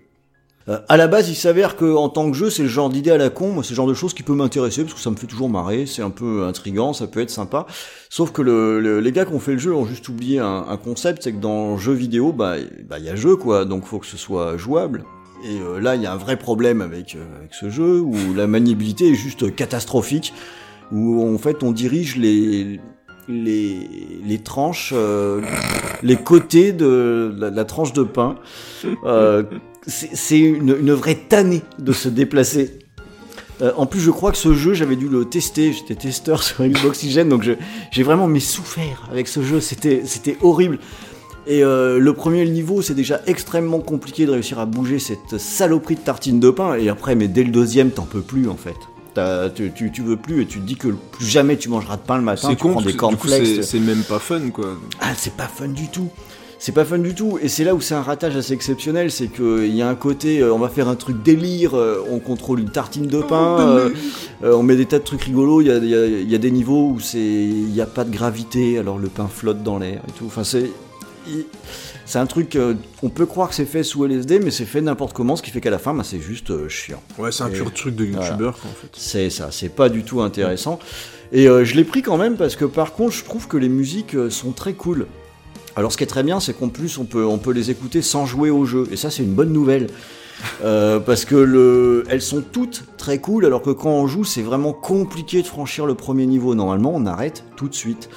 Euh, 0.68 0.78
à 0.88 0.96
la 0.96 1.08
base, 1.08 1.30
il 1.30 1.34
s'avère 1.34 1.74
que 1.74 1.96
en 1.96 2.08
tant 2.10 2.30
que 2.30 2.36
jeu, 2.36 2.50
c'est 2.50 2.62
le 2.62 2.68
genre 2.68 2.90
d'idée 2.90 3.10
à 3.10 3.16
la 3.16 3.30
con. 3.30 3.48
Moi, 3.52 3.64
c'est 3.64 3.70
le 3.70 3.76
genre 3.76 3.86
de 3.86 3.94
choses 3.94 4.12
qui 4.14 4.22
peut 4.22 4.34
m'intéresser 4.34 4.82
parce 4.82 4.94
que 4.94 5.00
ça 5.00 5.10
me 5.10 5.16
fait 5.16 5.26
toujours 5.26 5.48
marrer. 5.48 5.86
C'est 5.86 6.02
un 6.02 6.10
peu 6.10 6.44
intrigant, 6.44 6.92
ça 6.92 7.06
peut 7.06 7.20
être 7.20 7.30
sympa. 7.30 7.66
Sauf 8.10 8.30
que 8.30 8.42
le, 8.42 8.78
le- 8.80 9.00
les 9.00 9.10
gars 9.12 9.24
qui 9.24 9.32
ont 9.32 9.40
fait 9.40 9.52
le 9.52 9.58
jeu 9.58 9.74
ont 9.74 9.86
juste 9.86 10.08
oublié 10.08 10.38
un, 10.38 10.66
un 10.68 10.76
concept, 10.76 11.22
c'est 11.22 11.32
que 11.32 11.40
dans 11.40 11.78
jeu 11.78 11.92
vidéo, 11.94 12.32
bah, 12.32 12.56
bah, 12.88 12.98
il 12.98 13.04
y 13.04 13.08
a 13.08 13.16
jeu 13.16 13.36
quoi, 13.36 13.64
donc 13.64 13.84
faut 13.84 13.98
que 13.98 14.06
ce 14.06 14.16
soit 14.18 14.56
jouable. 14.58 15.04
Et 15.44 15.58
euh, 15.60 15.80
là, 15.80 15.96
il 15.96 16.02
y 16.02 16.06
a 16.06 16.12
un 16.12 16.16
vrai 16.18 16.36
problème 16.36 16.82
avec, 16.82 17.14
euh, 17.16 17.24
avec 17.38 17.54
ce 17.54 17.70
jeu 17.70 17.98
où 18.00 18.14
la 18.36 18.46
maniabilité 18.46 19.10
est 19.10 19.14
juste 19.14 19.54
catastrophique, 19.56 20.34
où 20.92 21.24
en 21.34 21.38
fait 21.38 21.62
on 21.62 21.72
dirige 21.72 22.16
les 22.16 22.78
les, 23.28 23.88
les 24.24 24.38
tranches, 24.38 24.92
euh, 24.94 25.40
les 26.02 26.16
côtés 26.16 26.72
de 26.72 27.32
la, 27.38 27.48
la 27.50 27.64
tranche 27.64 27.92
de 27.92 28.02
pain. 28.02 28.34
Euh, 29.04 29.44
c'est 29.90 30.38
une, 30.38 30.76
une 30.80 30.92
vraie 30.92 31.16
tannée 31.16 31.62
de 31.78 31.92
se 31.92 32.08
déplacer. 32.08 32.78
Euh, 33.62 33.72
en 33.76 33.86
plus, 33.86 34.00
je 34.00 34.10
crois 34.10 34.32
que 34.32 34.38
ce 34.38 34.54
jeu, 34.54 34.74
j'avais 34.74 34.96
dû 34.96 35.08
le 35.08 35.24
tester. 35.24 35.72
J'étais 35.72 35.94
testeur 35.94 36.42
sur 36.42 36.64
Xbox 36.64 36.84
Oxygen, 36.84 37.28
donc 37.28 37.42
j'ai 37.90 38.02
vraiment 38.02 38.26
mais 38.26 38.40
souffert 38.40 39.08
avec 39.10 39.28
ce 39.28 39.42
jeu. 39.42 39.60
C'était 39.60 40.36
horrible. 40.42 40.78
Et 41.46 41.64
euh, 41.64 41.98
le 41.98 42.12
premier 42.12 42.46
niveau, 42.48 42.82
c'est 42.82 42.94
déjà 42.94 43.20
extrêmement 43.26 43.80
compliqué 43.80 44.26
de 44.26 44.30
réussir 44.30 44.58
à 44.58 44.66
bouger 44.66 44.98
cette 44.98 45.38
saloperie 45.38 45.96
de 45.96 46.00
tartine 46.00 46.38
de 46.38 46.50
pain. 46.50 46.74
Et 46.74 46.88
après, 46.88 47.14
mais 47.14 47.28
dès 47.28 47.42
le 47.42 47.50
deuxième, 47.50 47.90
t'en 47.90 48.04
peux 48.04 48.20
plus 48.20 48.48
en 48.48 48.56
fait. 48.56 48.76
Tu, 49.54 49.72
tu, 49.72 49.90
tu 49.90 50.02
veux 50.02 50.16
plus 50.16 50.42
et 50.42 50.46
tu 50.46 50.60
te 50.60 50.66
dis 50.66 50.76
que 50.76 50.88
plus 50.88 51.26
jamais 51.26 51.56
tu 51.56 51.68
mangeras 51.68 51.96
de 51.96 52.02
pain 52.02 52.16
le 52.16 52.22
matin. 52.22 52.48
C'est 52.50 52.56
con, 52.58 52.80
des 52.80 52.94
cornflakes. 52.94 53.44
c'est 53.44 53.62
c'est 53.62 53.80
même 53.80 54.02
pas 54.02 54.18
fun, 54.18 54.50
quoi. 54.50 54.78
Ah, 55.00 55.12
c'est 55.16 55.34
pas 55.34 55.48
fun 55.48 55.68
du 55.68 55.88
tout. 55.88 56.08
C'est 56.62 56.72
pas 56.72 56.84
fun 56.84 56.98
du 56.98 57.14
tout. 57.14 57.38
Et 57.40 57.48
c'est 57.48 57.64
là 57.64 57.74
où 57.74 57.80
c'est 57.80 57.94
un 57.94 58.02
ratage 58.02 58.36
assez 58.36 58.52
exceptionnel. 58.52 59.10
C'est 59.10 59.28
qu'il 59.28 59.74
y 59.74 59.80
a 59.80 59.88
un 59.88 59.94
côté, 59.94 60.40
euh, 60.40 60.52
on 60.52 60.58
va 60.58 60.68
faire 60.68 60.88
un 60.88 60.94
truc 60.94 61.22
délire, 61.22 61.74
euh, 61.74 62.04
on 62.10 62.18
contrôle 62.18 62.60
une 62.60 62.70
tartine 62.70 63.06
de 63.06 63.22
pain, 63.22 63.60
euh, 63.66 63.90
euh, 64.44 64.52
on 64.54 64.62
met 64.62 64.76
des 64.76 64.84
tas 64.84 64.98
de 64.98 65.04
trucs 65.04 65.22
rigolos. 65.22 65.62
Il 65.62 65.68
y 65.68 65.70
a, 65.70 65.76
il 65.78 65.88
y 65.88 65.94
a- 65.94 66.06
il 66.06 66.30
y 66.30 66.34
a 66.34 66.38
des 66.38 66.50
niveaux 66.50 66.90
où 66.90 67.00
c'est, 67.00 67.18
il 67.18 67.66
n'y 67.72 67.80
a 67.80 67.86
pas 67.86 68.04
de 68.04 68.10
gravité, 68.10 68.78
alors 68.78 68.98
le 68.98 69.08
pain 69.08 69.26
flotte 69.26 69.62
dans 69.62 69.78
l'air 69.78 70.02
et 70.06 70.12
tout. 70.12 70.26
Enfin, 70.26 70.44
c'est. 70.44 70.70
C'est 72.06 72.18
un 72.18 72.26
truc, 72.26 72.56
euh, 72.56 72.74
on 73.04 73.08
peut 73.08 73.26
croire 73.26 73.50
que 73.50 73.54
c'est 73.54 73.64
fait 73.66 73.84
sous 73.84 74.04
LSD, 74.04 74.40
mais 74.40 74.50
c'est 74.50 74.64
fait 74.64 74.80
n'importe 74.80 75.12
comment, 75.12 75.36
ce 75.36 75.42
qui 75.42 75.50
fait 75.50 75.60
qu'à 75.60 75.70
la 75.70 75.78
fin, 75.78 75.94
bah, 75.94 76.02
c'est 76.04 76.18
juste 76.20 76.50
euh, 76.50 76.68
chiant. 76.68 77.00
Ouais, 77.18 77.30
c'est 77.30 77.44
un 77.44 77.48
Et- 77.50 77.52
pur 77.52 77.72
truc 77.72 77.94
de 77.94 78.04
youtubeur, 78.04 78.56
en 78.64 78.74
fait. 78.80 78.88
C'est 78.94 79.30
ça, 79.30 79.48
c'est 79.52 79.68
pas 79.68 79.88
du 79.88 80.02
tout 80.02 80.20
intéressant. 80.20 80.80
Et 81.32 81.46
euh, 81.48 81.64
je 81.64 81.76
l'ai 81.76 81.84
pris 81.84 82.02
quand 82.02 82.16
même 82.16 82.36
parce 82.36 82.56
que 82.56 82.64
par 82.64 82.94
contre, 82.94 83.12
je 83.14 83.22
trouve 83.24 83.46
que 83.46 83.56
les 83.56 83.68
musiques 83.68 84.16
euh, 84.16 84.28
sont 84.30 84.50
très 84.50 84.72
cool. 84.72 85.06
Alors 85.80 85.92
ce 85.92 85.96
qui 85.96 86.04
est 86.04 86.06
très 86.06 86.22
bien, 86.22 86.40
c'est 86.40 86.52
qu'en 86.52 86.68
plus 86.68 86.98
on 86.98 87.06
peut, 87.06 87.24
on 87.24 87.38
peut 87.38 87.52
les 87.52 87.70
écouter 87.70 88.02
sans 88.02 88.26
jouer 88.26 88.50
au 88.50 88.66
jeu. 88.66 88.86
Et 88.92 88.96
ça 88.96 89.08
c'est 89.08 89.22
une 89.22 89.32
bonne 89.32 89.50
nouvelle. 89.50 89.86
Euh, 90.62 91.00
parce 91.00 91.24
que 91.24 91.36
le, 91.36 92.04
elles 92.10 92.20
sont 92.20 92.42
toutes 92.42 92.84
très 92.98 93.16
cool, 93.16 93.46
alors 93.46 93.62
que 93.62 93.70
quand 93.70 93.88
on 93.88 94.06
joue, 94.06 94.24
c'est 94.24 94.42
vraiment 94.42 94.74
compliqué 94.74 95.40
de 95.40 95.46
franchir 95.46 95.86
le 95.86 95.94
premier 95.94 96.26
niveau. 96.26 96.54
Normalement, 96.54 96.92
on 96.94 97.06
arrête 97.06 97.44
tout 97.56 97.66
de 97.66 97.74
suite. 97.74 98.10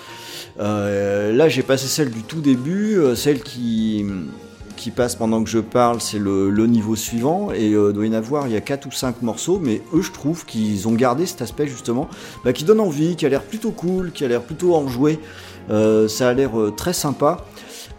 Euh, 0.59 1.31
là, 1.31 1.47
j'ai 1.47 1.63
passé 1.63 1.87
celle 1.87 2.11
du 2.11 2.23
tout 2.23 2.41
début, 2.41 2.97
euh, 2.97 3.15
celle 3.15 3.41
qui, 3.41 4.05
passe 4.91 5.15
pendant 5.15 5.43
que 5.43 5.49
je 5.49 5.59
parle, 5.59 6.01
c'est 6.01 6.19
le, 6.19 6.67
niveau 6.67 6.95
suivant. 6.95 7.51
Et 7.51 7.73
euh, 7.73 7.93
doit 7.93 8.05
y 8.05 8.09
en 8.09 8.13
avoir, 8.13 8.47
il 8.47 8.53
y 8.53 8.57
a 8.57 8.61
4 8.61 8.87
ou 8.87 8.91
5 8.91 9.21
morceaux, 9.21 9.59
mais 9.61 9.81
eux, 9.93 10.01
je 10.01 10.11
trouve 10.11 10.45
qu'ils 10.45 10.87
ont 10.87 10.93
gardé 10.93 11.25
cet 11.25 11.41
aspect 11.41 11.67
justement, 11.67 12.09
bah, 12.43 12.51
qui 12.51 12.65
donne 12.65 12.79
envie, 12.79 13.15
qui 13.15 13.25
a 13.25 13.29
l'air 13.29 13.43
plutôt 13.43 13.71
cool, 13.71 14.11
qui 14.11 14.25
a 14.25 14.27
l'air 14.27 14.41
plutôt 14.41 14.75
enjoué. 14.75 15.13
Euh, 15.13 15.52
ça 15.69 16.29
a 16.29 16.33
l'air 16.33 16.59
euh, 16.59 16.71
très 16.71 16.93
sympa. 16.93 17.45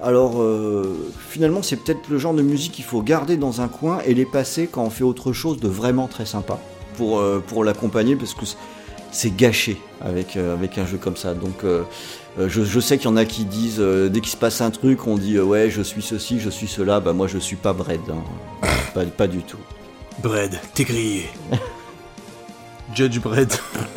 Alors 0.03 0.43
euh, 0.43 1.11
finalement 1.31 1.63
c'est 1.63 1.77
peut-être 1.77 2.09
le 2.11 2.19
genre 2.19 2.35
de 2.35 2.43
musique 2.43 2.73
qu'il 2.73 2.85
faut 2.85 3.01
garder 3.01 3.37
dans 3.37 3.61
un 3.61 3.69
coin 3.69 4.01
et 4.05 4.13
les 4.13 4.27
passer 4.27 4.67
quand 4.71 4.83
on 4.83 4.91
fait 4.91 5.05
autre 5.05 5.33
chose 5.33 5.59
de 5.61 5.69
vraiment 5.69 6.09
très 6.09 6.27
sympa 6.27 6.59
pour, 6.99 7.19
euh, 7.21 7.43
pour 7.47 7.65
l'accompagner 7.65 8.15
parce 8.17 8.35
que 8.35 8.45
c'est 9.13 9.35
gâché 9.35 9.79
avec, 10.03 10.37
euh, 10.37 10.53
avec 10.53 10.77
un 10.77 10.85
jeu 10.85 10.99
comme 10.99 11.17
ça. 11.17 11.33
Donc 11.33 11.65
euh, 11.65 11.85
euh, 12.39 12.49
je, 12.51 12.65
je 12.65 12.81
sais 12.81 12.99
qu'il 12.99 13.09
y 13.09 13.13
en 13.13 13.17
a 13.17 13.25
qui 13.25 13.45
disent 13.45 13.77
euh, 13.79 14.09
dès 14.09 14.21
qu'il 14.21 14.31
se 14.31 14.37
passe 14.37 14.61
un 14.61 14.71
truc 14.71 15.07
on 15.07 15.17
dit 15.17 15.37
euh, 15.37 15.45
ouais 15.45 15.71
je 15.71 15.81
suis 15.81 16.03
ceci, 16.03 16.41
je 16.41 16.51
suis 16.51 16.67
cela, 16.69 17.01
bah 17.01 17.13
moi 17.13 17.27
je 17.29 17.39
suis 17.39 17.57
pas 17.57 17.73
Bread, 17.73 18.01
hein. 18.11 18.69
pas, 18.95 19.05
pas 19.05 19.27
du 19.29 19.43
tout. 19.43 19.59
Bread, 20.23 20.59
t'es 20.75 20.85
grillé. 20.85 21.27
Judge 22.95 23.21
Bread. 23.21 23.53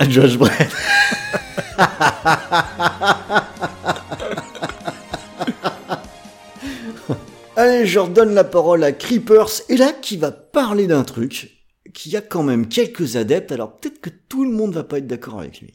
Josh 0.10 0.38
Bread. 0.38 0.70
Allez, 7.56 7.88
je 7.88 8.00
redonne 8.00 8.36
la 8.36 8.44
parole 8.44 8.84
à 8.84 8.92
Creepers, 8.92 9.50
et 9.70 9.78
là, 9.78 9.94
qui 9.94 10.18
va 10.18 10.32
parler 10.32 10.86
d'un 10.86 11.04
truc 11.04 11.58
qui 11.94 12.16
a 12.16 12.22
quand 12.22 12.44
même 12.44 12.68
quelques 12.68 13.16
adeptes, 13.16 13.52
alors 13.52 13.78
peut-être 13.78 14.00
que 14.00 14.12
tout 14.30 14.44
le 14.44 14.52
monde 14.52 14.74
va 14.74 14.84
pas 14.84 15.00
être 15.00 15.08
d'accord 15.08 15.40
avec 15.40 15.62
lui. 15.62 15.74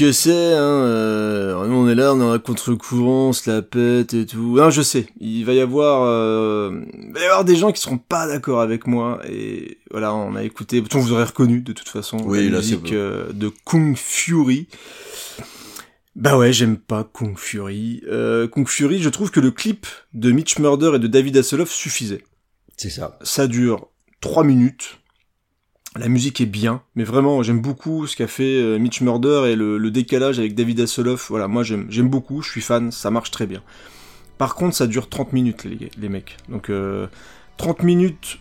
Que 0.00 0.12
c'est, 0.12 0.54
hein 0.54 0.86
euh, 0.86 1.54
on 1.56 1.86
est 1.86 1.94
là, 1.94 2.14
on 2.14 2.32
est 2.32 2.34
à 2.34 2.38
contre-courant, 2.38 3.28
on 3.28 3.32
se 3.34 3.50
la 3.50 3.60
pète 3.60 4.14
et 4.14 4.24
tout. 4.24 4.56
Non, 4.56 4.70
je 4.70 4.80
sais, 4.80 5.04
il 5.20 5.44
va 5.44 5.52
y 5.52 5.60
avoir... 5.60 6.04
euh, 6.04 6.80
il 6.98 7.12
va 7.12 7.20
y 7.20 7.24
avoir 7.24 7.44
des 7.44 7.54
gens 7.54 7.70
qui 7.70 7.82
seront 7.82 7.98
pas 7.98 8.26
d'accord 8.26 8.62
avec 8.62 8.86
moi, 8.86 9.20
et 9.28 9.76
voilà, 9.90 10.14
on 10.14 10.36
a 10.36 10.42
écouté... 10.42 10.80
Pourtant, 10.80 11.00
vous 11.00 11.12
aurez 11.12 11.24
reconnu, 11.24 11.60
de 11.60 11.74
toute 11.74 11.90
façon, 11.90 12.16
Oui, 12.24 12.46
la 12.46 12.52
là, 12.52 12.58
musique 12.60 12.94
euh, 12.94 13.30
de 13.34 13.50
Kung 13.66 13.94
Fury. 13.94 14.68
Bah 16.16 16.38
ouais, 16.38 16.50
j'aime 16.50 16.78
pas 16.78 17.04
Kung 17.04 17.36
Fury. 17.36 18.02
Kung 18.52 18.66
Fury, 18.66 19.02
je 19.02 19.10
trouve 19.10 19.30
que 19.30 19.40
le 19.40 19.50
clip 19.50 19.86
de 20.14 20.32
Mitch 20.32 20.58
Murder 20.58 20.92
et 20.94 20.98
de 20.98 21.08
David 21.08 21.36
Hasselhoff 21.36 21.70
suffisait. 21.70 22.24
C'est 22.78 22.88
ça. 22.88 23.18
Ça 23.20 23.46
dure 23.46 23.90
3 24.22 24.44
minutes. 24.44 24.98
La 25.96 26.08
musique 26.08 26.40
est 26.40 26.46
bien, 26.46 26.82
mais 26.94 27.02
vraiment 27.02 27.42
j'aime 27.42 27.60
beaucoup 27.60 28.06
ce 28.06 28.14
qu'a 28.16 28.28
fait 28.28 28.62
euh, 28.62 28.78
Mitch 28.78 29.00
Murder 29.00 29.48
et 29.50 29.56
le, 29.56 29.90
décalage 29.90 30.38
avec 30.38 30.54
David 30.54 30.80
Hasselhoff. 30.80 31.30
Voilà, 31.30 31.48
moi 31.48 31.64
j'aime 31.64 32.08
beaucoup, 32.08 32.42
je 32.42 32.50
suis 32.50 32.60
fan, 32.60 32.92
ça 32.92 33.10
marche 33.10 33.32
très 33.32 33.46
bien. 33.46 33.62
Par 34.38 34.54
contre, 34.54 34.76
ça 34.76 34.86
dure 34.86 35.08
30 35.08 35.32
minutes 35.32 35.66
les, 35.98 36.08
mecs. 36.08 36.36
Donc 36.48 36.70
euh, 36.70 37.08
30 37.56 37.82
minutes 37.82 38.38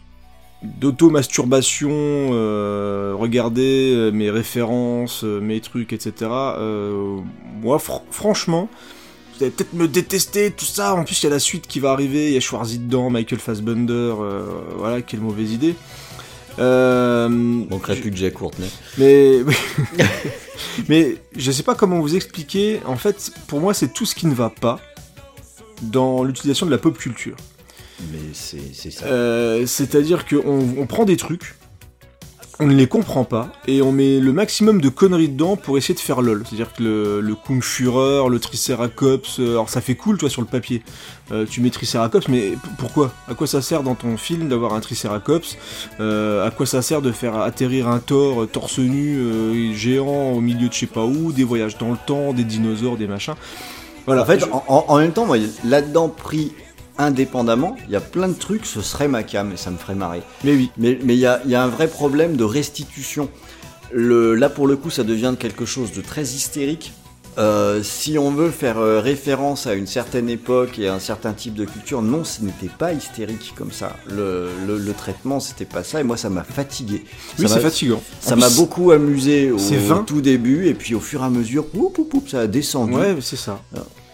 d'auto-masturbation, 0.64 1.90
euh, 1.92 3.14
regarder 3.18 3.94
euh, 3.96 4.12
mes 4.12 4.30
références, 4.30 5.24
euh, 5.24 5.40
mes 5.40 5.60
trucs, 5.60 5.92
etc. 5.92 6.14
Euh, 6.32 7.18
moi, 7.62 7.78
fr- 7.78 8.02
franchement, 8.12 8.70
vous 9.34 9.44
allez 9.44 9.52
peut-être 9.52 9.74
me 9.74 9.88
détester, 9.88 10.52
tout 10.52 10.66
ça. 10.66 10.94
En 10.94 11.04
plus, 11.04 11.22
il 11.24 11.26
y 11.26 11.28
a 11.28 11.32
la 11.32 11.40
suite 11.40 11.66
qui 11.68 11.80
va 11.80 11.92
arriver. 11.92 12.28
Il 12.28 12.34
y 12.34 12.38
a 12.38 12.42
Schwarzy 12.42 12.80
dedans, 12.80 13.10
Michael 13.10 13.40
Fassbender. 13.40 13.94
euh, 13.94 14.46
voilà, 14.78 15.02
quelle 15.02 15.22
mauvaise 15.22 15.52
idée. 15.52 15.76
Euh, 16.60 17.30
Manquerait 17.30 17.96
plus 17.96 18.12
que 18.12 18.18
Jay 18.18 18.32
Courtney. 18.32 18.70
mais, 18.98 19.40
mais 20.90 21.16
je 21.36 21.52
sais 21.52 21.64
pas 21.64 21.76
comment 21.76 22.00
vous 22.00 22.16
expliquer. 22.16 22.82
En 22.86 22.96
fait, 22.96 23.32
pour 23.48 23.60
moi, 23.62 23.74
c'est 23.74 23.94
tout 23.94 24.06
ce 24.06 24.16
qui 24.16 24.28
ne 24.28 24.34
va 24.34 24.50
pas 24.50 24.80
dans 25.82 26.24
l'utilisation 26.24 26.66
de 26.66 26.72
la 26.72 26.78
pop 26.78 26.98
culture. 26.98 27.36
Mais 28.12 28.20
c'est 28.34 28.74
c'est 28.74 28.92
ça. 28.92 29.06
Euh, 29.06 29.66
C'est-à-dire 29.66 30.26
qu'on 30.26 30.76
on 30.78 30.86
prend 30.86 31.06
des 31.06 31.18
trucs, 31.18 31.56
on 32.62 32.68
ne 32.68 32.74
les 32.76 32.88
comprend 32.88 33.24
pas, 33.24 33.48
et 33.68 33.82
on 33.82 33.92
met 33.94 34.20
le 34.20 34.34
maximum 34.34 34.82
de 34.82 34.90
conneries 34.90 35.30
dedans 35.30 35.56
pour 35.56 35.78
essayer 35.78 35.94
de 35.96 36.00
faire 36.00 36.22
lol. 36.22 36.44
C'est-à-dire 36.46 36.74
que 36.74 36.84
le, 36.84 37.22
le 37.22 37.36
Kung 37.36 37.64
Führer, 37.64 38.28
le 38.30 38.38
Triceratops, 38.40 39.40
euh, 39.40 39.52
alors 39.52 39.70
ça 39.70 39.80
fait 39.80 39.96
cool, 39.96 40.18
toi, 40.18 40.30
sur 40.30 40.42
le 40.42 40.48
papier. 40.48 40.84
Euh, 41.32 41.46
tu 41.50 41.62
mets 41.62 41.70
Triceratops, 41.70 42.28
mais 42.28 42.54
pourquoi? 42.78 43.14
À 43.30 43.34
quoi 43.34 43.48
ça 43.48 43.62
sert 43.62 43.82
dans 43.84 43.96
ton 43.96 44.18
film 44.18 44.50
d'avoir 44.50 44.74
un 44.74 44.82
Triceratops? 44.82 45.58
Euh, 46.02 46.46
À 46.46 46.52
quoi 46.52 46.66
ça 46.66 46.82
sert 46.82 47.02
de 47.02 47.12
faire 47.14 47.36
atterrir 47.38 47.88
un 47.88 48.00
Thor 48.00 48.44
euh, 48.44 48.46
torse 48.46 48.80
nu, 48.80 49.16
euh, 49.18 49.74
géant, 49.74 50.32
au 50.34 50.42
milieu 50.42 50.68
de 50.68 50.74
je 50.74 50.80
sais 50.80 50.86
pas 50.86 51.06
où, 51.06 51.32
des 51.32 51.44
voyages 51.46 51.78
dans 51.78 51.92
le 51.92 51.98
temps, 52.08 52.34
des 52.34 52.44
dinosaures, 52.44 52.98
des 52.98 53.08
machins? 53.08 53.36
Voilà, 54.06 54.24
En 54.24 54.26
fait, 54.26 54.40
je- 54.40 54.46
en, 54.46 54.64
en- 54.68 54.86
en 54.88 54.98
même 54.98 55.12
temps, 55.12 55.26
moi, 55.26 55.38
là-dedans, 55.64 56.10
pris 56.10 56.52
indépendamment, 57.00 57.76
il 57.88 57.94
y 57.94 57.96
a 57.96 58.02
plein 58.02 58.28
de 58.28 58.34
trucs, 58.34 58.66
ce 58.66 58.82
serait 58.82 59.08
ma 59.08 59.24
cam 59.24 59.52
et 59.52 59.58
ça 59.58 59.72
me 59.72 59.78
ferait 59.78 59.96
marrer. 59.96 60.22
mais 60.44 60.54
oui. 60.54 60.70
Mais 60.78 61.00
mais 61.04 61.16
il 61.16 61.20
y 61.20 61.26
a, 61.26 61.42
y 61.48 61.56
a 61.56 61.64
un 61.64 61.68
vrai 61.68 61.88
problème 61.88 62.36
de 62.38 62.44
restitution. 62.44 63.30
Le, 63.92 64.36
là, 64.36 64.50
pour 64.50 64.68
le 64.68 64.76
coup, 64.76 64.92
ça 64.92 65.04
devient 65.04 65.34
quelque 65.40 65.66
chose 65.66 65.92
de 65.94 66.02
très 66.02 66.22
hystérique. 66.22 66.94
Euh, 67.38 67.82
si 67.84 68.18
on 68.18 68.32
veut 68.32 68.50
faire 68.50 68.80
euh, 68.80 69.00
référence 69.00 69.66
à 69.66 69.74
une 69.74 69.88
certaine 69.88 70.30
époque 70.30 70.78
et 70.78 70.90
à 70.90 70.94
un 70.96 71.00
certain 71.00 71.32
type 71.32 71.54
de 71.54 71.64
culture, 71.64 72.02
non, 72.02 72.24
ce 72.26 72.42
n'était 72.44 72.68
pas 72.68 72.92
hystérique 72.92 73.54
comme 73.56 73.72
ça. 73.72 73.96
Le, 74.10 74.50
le, 74.68 74.78
le 74.78 74.94
traitement, 74.94 75.40
c'était 75.40 75.64
pas 75.66 75.84
ça, 75.84 76.02
et 76.02 76.04
moi, 76.04 76.18
ça 76.18 76.30
m'a 76.30 76.44
fatigué. 76.44 77.06
Oui, 77.40 77.46
c'est 77.48 77.62
fatigant. 77.62 78.02
Ça 78.20 78.36
m'a 78.36 78.50
beaucoup 78.50 78.92
amusé 78.92 79.52
au 79.52 79.58
tout 80.06 80.22
début, 80.22 80.68
et 80.68 80.74
puis 80.74 80.96
au 80.96 81.00
fur 81.00 81.22
et 81.22 81.26
à 81.26 81.30
mesure, 81.30 81.66
oup, 81.76 81.98
oup, 81.98 82.14
oup, 82.14 82.28
ça 82.28 82.42
a 82.42 82.48
descendu. 82.48 82.94
Ouais, 82.94 83.16
c'est 83.22 83.38
ça. 83.38 83.62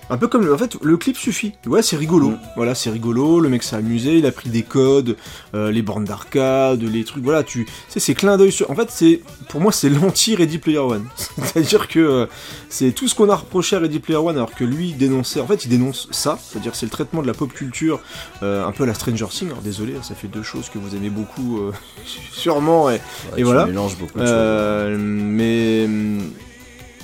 Un 0.10 0.18
peu 0.18 0.28
comme, 0.28 0.51
en 0.53 0.58
fait, 0.58 0.78
le 0.84 0.97
clip 0.97 1.18
suffit. 1.18 1.53
Ouais, 1.66 1.82
c'est 1.82 1.95
rigolo. 1.97 2.30
Mm. 2.30 2.39
Voilà, 2.56 2.76
c'est 2.76 2.89
rigolo. 2.89 3.39
Le 3.39 3.49
mec 3.49 3.64
s'est 3.64 3.76
amusé. 3.76 4.18
Il 4.18 4.26
a 4.26 4.32
pris 4.32 4.49
des 4.49 4.62
codes, 4.64 5.18
euh, 5.53 5.72
les 5.72 5.82
bornes 5.82 6.06
d'arcade, 6.06 6.82
les 6.84 7.03
trucs. 7.03 7.24
Voilà, 7.24 7.43
tu, 7.43 7.66
sais, 7.89 7.99
c'est 7.99 8.14
clin 8.14 8.38
d'œil 8.38 8.51
sur. 8.51 8.70
En 8.70 8.76
fait, 8.76 8.89
c'est, 8.91 9.22
pour 9.49 9.62
moi, 9.62 9.72
c'est 9.72 9.89
l'anti 10.01 10.36
Ready 10.36 10.58
Player 10.58 10.78
One. 10.80 11.06
C'est-à-dire 11.38 11.88
que 11.88 11.99
euh, 11.99 12.26
c'est 12.70 12.91
tout 12.91 13.08
ce 13.08 13.16
qu'on 13.16 13.30
a 13.30 13.36
reproché 13.36 13.76
à 13.76 13.80
Ready 13.80 13.99
Player 13.99 14.20
One, 14.20 14.36
alors 14.36 14.53
que 14.53 14.64
lui 14.64 14.93
dénonçait. 14.93 15.39
En 15.41 15.47
fait, 15.47 15.66
il 15.66 15.70
dénonce 15.70 16.08
ça. 16.12 16.38
C'est-à-dire, 16.41 16.76
c'est 16.76 16.86
le 16.86 16.91
traitement 16.91 17.22
de 17.22 17.28
la 17.28 17.34
pop 17.34 17.51
culture, 17.51 17.99
euh, 18.43 18.66
un 18.66 18.72
peu 18.72 18.84
à 18.84 18.88
la 18.88 18.93
Stranger 18.93 19.28
Things. 19.30 19.47
Alors, 19.49 19.62
désolé, 19.62 19.95
hein, 19.95 20.03
ça 20.03 20.16
fait 20.16 20.28
deux 20.28 20.43
choses 20.43 20.70
que 20.70 20.78
vous 20.78 20.95
aimez 20.95 21.10
beaucoup, 21.10 21.62
sûrement. 22.32 22.89
Et, 22.89 22.95
Ouais, 22.95 23.01
Et 23.34 23.38
tu 23.38 23.43
voilà. 23.43 23.66
mélanges 23.66 23.97
beaucoup 23.97 24.20
de 24.20 24.26
choses. 24.26 24.99
mais 24.99 25.88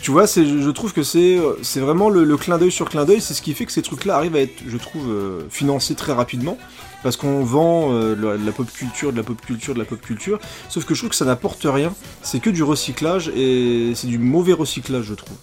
tu 0.02 0.10
vois, 0.10 0.26
je 0.26 0.70
trouve 0.72 0.94
que 0.94 1.04
c'est, 1.04 1.38
euh, 1.38 1.56
vraiment 1.76 2.10
le, 2.10 2.38
clin 2.38 2.58
d'œil 2.58 2.72
sur 2.72 2.90
clin 2.90 3.06
d'œil. 3.06 3.22
C'est 3.22 3.34
ce 3.34 3.42
qui 3.42 3.54
fait 3.54 3.66
que 3.66 3.72
ces 3.72 3.82
trucs-là 3.84 4.16
arrivent 4.16 4.36
à 4.36 4.42
être, 4.42 4.64
je 4.68 4.78
trouve, 4.78 5.10
euh, 5.10 5.42
financés 5.50 5.96
très 5.96 6.14
rapidement. 6.14 6.58
Parce 7.04 7.18
qu'on 7.18 7.44
vend 7.44 7.94
euh, 7.94 8.16
de 8.16 8.38
de 8.38 8.46
la 8.46 8.52
pop 8.52 8.72
culture, 8.72 9.12
de 9.12 9.18
la 9.18 9.24
pop 9.24 9.40
culture, 9.42 9.74
de 9.74 9.80
la 9.80 9.86
pop 9.86 10.00
culture. 10.02 10.40
Sauf 10.70 10.86
que 10.86 10.94
je 10.94 11.02
trouve 11.02 11.10
que 11.10 11.16
ça 11.16 11.26
n'apporte 11.26 11.66
rien. 11.66 11.94
C'est 12.22 12.40
que 12.40 12.50
du 12.50 12.64
recyclage 12.64 13.30
et 13.30 13.94
c'est 13.96 14.08
du 14.08 14.18
mauvais 14.18 14.54
recyclage, 14.54 15.06
je 15.06 15.14
trouve. 15.14 15.38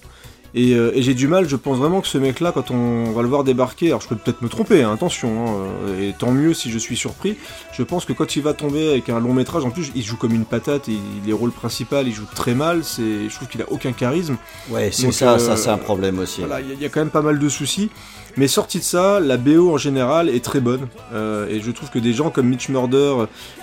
Et, 0.55 0.75
euh, 0.75 0.91
et 0.95 1.03
j'ai 1.03 1.13
du 1.15 1.29
mal, 1.29 1.47
je 1.49 1.57
pense 1.57 1.77
vraiment 1.77 2.01
que 2.01 2.07
ce 2.09 2.17
mec-là, 2.17 2.53
quand 2.53 2.71
on 2.71 3.11
va 3.13 3.21
le 3.23 3.29
voir 3.29 3.45
débarquer, 3.45 3.89
alors 3.89 4.01
je 4.01 4.09
peux 4.09 4.17
peut-être 4.17 4.41
me 4.41 4.49
tromper, 4.49 4.83
hein, 4.83 4.93
attention, 4.95 5.47
hein, 5.47 5.53
euh, 5.89 6.09
et 6.09 6.15
tant 6.19 6.33
mieux 6.33 6.55
si 6.55 6.71
je 6.71 6.79
suis 6.79 6.97
surpris, 6.97 7.37
je 7.73 7.83
pense 7.83 8.07
que 8.07 8.15
quand 8.15 8.35
il 8.35 8.43
va 8.43 8.55
tomber 8.55 8.89
avec 8.91 9.11
un 9.11 9.21
long 9.21 9.35
métrage, 9.35 9.65
en 9.67 9.71
plus 9.71 9.93
il 9.95 10.03
joue 10.03 10.17
comme 10.17 10.33
une 10.35 10.47
patate, 10.47 10.89
et 10.89 10.93
il- 10.93 11.01
les 11.27 11.33
rôles 11.35 11.53
principaux, 11.53 11.97
il 12.05 12.13
joue 12.15 12.25
très 12.35 12.55
mal, 12.55 12.83
je 12.83 13.35
trouve 13.35 13.49
qu'il 13.49 13.61
a 13.61 13.71
aucun 13.71 13.93
charisme. 13.93 14.37
Ouais, 14.71 14.91
c'est 14.91 15.03
donc, 15.05 15.13
ça, 15.13 15.35
euh, 15.35 15.39
ça 15.39 15.57
c'est 15.57 15.69
un 15.69 15.77
problème 15.79 16.19
aussi. 16.19 16.41
Voilà, 16.41 16.61
il 16.63 16.69
y, 16.69 16.71
a- 16.73 16.75
il 16.75 16.81
y 16.83 16.87
a 16.87 16.89
quand 16.89 17.01
même 17.01 17.11
pas 17.11 17.23
mal 17.23 17.39
de 17.39 17.49
soucis. 17.49 17.91
Mais 18.37 18.47
sorti 18.49 18.79
de 18.79 18.85
ça, 18.85 19.21
la 19.21 19.37
BO 19.37 19.73
en 19.73 19.79
général 19.79 20.29
est 20.29 20.45
très 20.45 20.61
bonne. 20.61 20.87
Euh, 21.13 21.49
et 21.49 21.61
je 21.61 21.71
trouve 21.73 21.91
que 21.91 21.99
des 21.99 22.13
gens 22.13 22.31
comme 22.31 22.47
Mitch 22.49 22.69
Murder, 22.69 23.15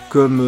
comme. 0.09 0.39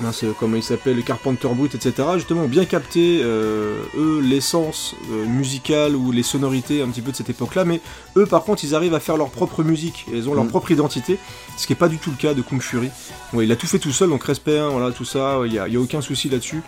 Euh, 0.00 0.04
mince, 0.04 0.24
comment 0.38 0.56
il 0.56 0.62
s'appelle, 0.62 1.02
Carpenter 1.02 1.48
Brut, 1.48 1.74
etc., 1.74 2.08
justement, 2.14 2.42
ont 2.42 2.48
bien 2.48 2.64
capté, 2.64 3.20
euh, 3.22 3.82
eux, 3.96 4.20
l'essence 4.20 4.94
euh, 5.10 5.26
musicale 5.26 5.96
ou 5.96 6.12
les 6.12 6.22
sonorités 6.22 6.82
un 6.82 6.88
petit 6.88 7.02
peu 7.02 7.12
de 7.12 7.16
cette 7.16 7.30
époque-là. 7.30 7.64
Mais 7.64 7.80
eux, 8.16 8.26
par 8.26 8.44
contre, 8.44 8.64
ils 8.64 8.74
arrivent 8.74 8.94
à 8.94 9.00
faire 9.00 9.16
leur 9.16 9.30
propre 9.30 9.62
musique. 9.62 10.06
Et 10.12 10.16
ils 10.16 10.28
ont 10.28 10.34
leur 10.34 10.44
Mm. 10.44 10.48
propre 10.48 10.70
identité. 10.70 11.18
Ce 11.56 11.66
qui 11.66 11.72
n'est 11.72 11.78
pas 11.78 11.88
du 11.88 11.98
tout 11.98 12.10
le 12.10 12.16
cas 12.16 12.34
de 12.34 12.42
Kung 12.42 12.60
Fury. 12.62 12.90
Il 13.34 13.52
a 13.52 13.56
tout 13.56 13.66
fait 13.66 13.78
tout 13.78 13.92
seul, 13.92 14.08
donc 14.08 14.24
respect, 14.24 14.58
hein, 14.58 14.68
voilà, 14.70 14.92
tout 14.92 15.04
ça, 15.04 15.40
il 15.44 15.52
n'y 15.52 15.58
a, 15.58 15.80
aucun 15.80 16.00
souci 16.00 16.28
là-dessus. 16.28 16.62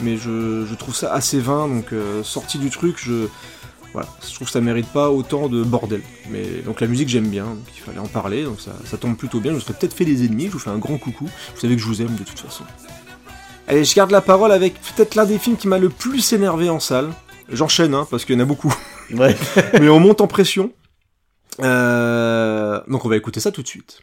Mais 0.00 0.16
je, 0.16 0.66
je 0.66 0.74
trouve 0.74 0.94
ça 0.94 1.12
assez 1.12 1.40
vain, 1.40 1.68
donc 1.68 1.92
euh, 1.92 2.22
sorti 2.22 2.58
du 2.58 2.70
truc, 2.70 2.96
je. 2.98 3.28
Voilà, 3.92 4.08
je 4.28 4.34
trouve 4.34 4.46
que 4.46 4.52
ça 4.52 4.60
mérite 4.60 4.88
pas 4.88 5.10
autant 5.10 5.48
de 5.48 5.62
bordel. 5.62 6.02
Mais 6.30 6.44
donc 6.64 6.80
la 6.80 6.86
musique 6.86 7.08
j'aime 7.08 7.28
bien, 7.28 7.44
donc 7.44 7.64
il 7.74 7.80
fallait 7.80 7.98
en 7.98 8.06
parler, 8.06 8.44
donc 8.44 8.60
ça, 8.60 8.72
ça 8.84 8.96
tombe 8.98 9.16
plutôt 9.16 9.40
bien. 9.40 9.52
Je 9.52 9.56
me 9.56 9.60
serais 9.60 9.74
peut-être 9.74 9.94
fait 9.94 10.04
des 10.04 10.24
ennemis, 10.24 10.46
je 10.46 10.50
vous 10.50 10.58
fais 10.58 10.70
un 10.70 10.78
grand 10.78 10.98
coucou. 10.98 11.24
Vous 11.24 11.60
savez 11.60 11.76
que 11.76 11.82
je 11.82 11.86
vous 11.86 12.02
aime 12.02 12.14
de 12.14 12.24
toute 12.24 12.38
façon. 12.38 12.64
Allez, 13.68 13.84
je 13.84 13.94
garde 13.94 14.10
la 14.10 14.20
parole 14.20 14.52
avec 14.52 14.74
peut-être 14.74 15.14
l'un 15.14 15.24
des 15.24 15.38
films 15.38 15.56
qui 15.56 15.66
m'a 15.66 15.78
le 15.78 15.88
plus 15.88 16.32
énervé 16.32 16.68
en 16.68 16.78
salle. 16.78 17.10
J'enchaîne, 17.50 17.94
hein, 17.94 18.06
parce 18.10 18.24
qu'il 18.24 18.34
y 18.34 18.38
en 18.38 18.42
a 18.42 18.44
beaucoup. 18.44 18.74
Ouais. 19.12 19.36
Mais 19.80 19.88
on 19.88 20.00
monte 20.00 20.20
en 20.20 20.26
pression. 20.26 20.72
Euh, 21.62 22.80
Donc 22.88 23.04
on 23.04 23.08
va 23.08 23.16
écouter 23.16 23.40
ça 23.40 23.50
tout 23.50 23.62
de 23.62 23.68
suite. 23.68 24.02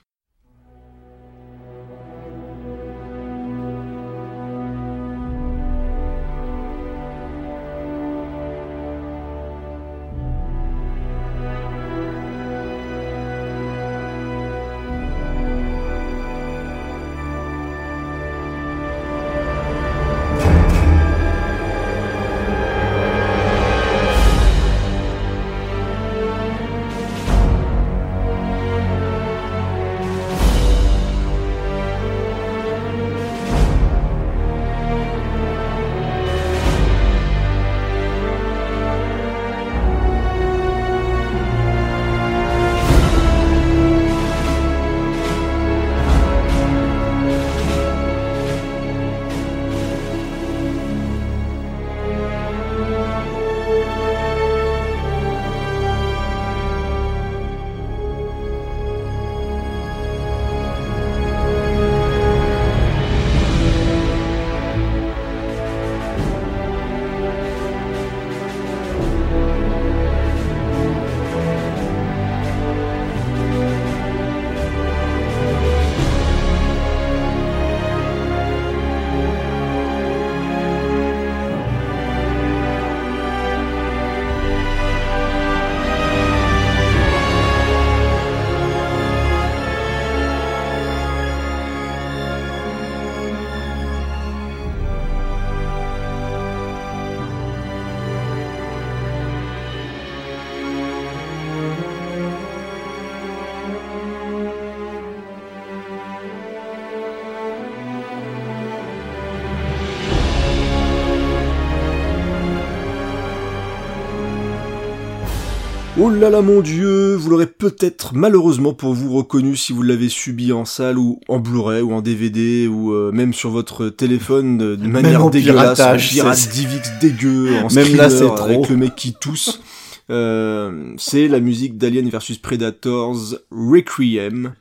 Oh 116.05 116.09
là 116.09 116.29
là 116.29 116.41
mon 116.41 116.59
dieu, 116.59 117.15
vous 117.15 117.29
l'aurez 117.29 117.47
peut-être 117.47 118.13
malheureusement 118.13 118.73
pour 118.73 118.93
vous 118.93 119.13
reconnu 119.13 119.55
si 119.55 119.71
vous 119.71 119.83
l'avez 119.83 120.09
subi 120.09 120.51
en 120.51 120.65
salle 120.65 120.97
ou 120.97 121.21
en 121.29 121.39
Blu-ray 121.39 121.81
ou 121.81 121.93
en 121.93 122.01
DVD 122.01 122.67
ou 122.67 122.91
euh, 122.93 123.13
même 123.13 123.33
sur 123.33 123.51
votre 123.51 123.87
téléphone 123.87 124.57
de, 124.57 124.75
de 124.75 124.85
manière 124.85 125.23
en 125.23 125.29
dégueulasse, 125.29 125.79
en 125.79 125.95
pirate 125.95 126.49
DivX 126.51 126.99
dégueu, 126.99 127.55
en 127.63 127.73
Même 127.73 127.95
là, 127.95 128.09
trop. 128.09 128.37
avec 128.43 128.67
le 128.67 128.75
mec 128.75 128.95
qui 128.97 129.13
tousse. 129.13 129.61
Euh, 130.09 130.93
c'est 130.97 131.29
la 131.29 131.39
musique 131.39 131.77
d'Alien 131.77 132.09
vs 132.09 132.37
Predators 132.41 133.35
Requiem. 133.49 134.55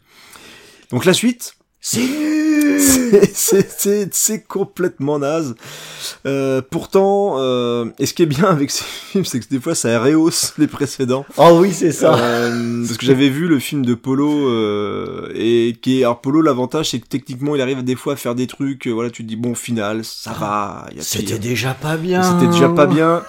Donc 0.93 1.05
la 1.05 1.13
suite, 1.13 1.57
C'est 1.81 2.07
c'est- 2.83 4.45
complètement 4.47 5.19
naze. 5.19 5.55
Euh, 6.27 6.61
pourtant, 6.69 7.35
euh, 7.39 7.87
et 7.99 8.07
ce 8.07 8.15
qui 8.15 8.23
est 8.23 8.27
bien 8.27 8.45
avec 8.45 8.71
ces 8.71 8.85
films, 8.85 9.25
c'est 9.25 9.41
que 9.41 9.49
des 9.49 9.61
fois 9.61 9.75
ça 9.75 10.01
rehausse 10.01 10.55
les 10.59 10.67
précédents. 10.67 11.25
Oh 11.37 11.59
oui, 11.61 11.73
c'est 11.73 11.93
ça. 11.93 12.15
Euh, 12.17 12.85
parce 12.87 12.99
que 12.99 13.07
j'avais 13.07 13.29
vu 13.29 13.47
le 13.49 13.59
film 13.59 13.85
de 13.85 13.95
Polo 13.95 14.49
et 15.35 15.77
qui 15.81 16.01
est 16.01 16.05
alors 16.05 16.21
Polo 16.21 16.41
l'avantage 16.43 16.91
c'est 16.91 16.99
que 17.01 17.07
techniquement 17.07 17.55
il 17.55 17.61
arrive 17.61 17.83
des 17.85 17.97
fois 17.97 18.15
à 18.15 18.17
faire 18.17 18.35
des 18.35 18.47
trucs 18.47 18.87
voilà 18.87 19.11
tu 19.11 19.23
te 19.23 19.29
dis 19.29 19.37
bon 19.37 19.55
final 19.55 20.05
ça 20.05 20.33
va 20.33 20.87
il 20.91 20.97
y 20.99 21.01
a 21.01 21.03
C'était 21.03 21.39
déjà 21.39 21.75
pas 21.75 21.97
bien. 21.97 22.23
c'était 22.23 22.51
déjà 22.51 22.69
pas 22.69 22.87
bien 22.87 23.23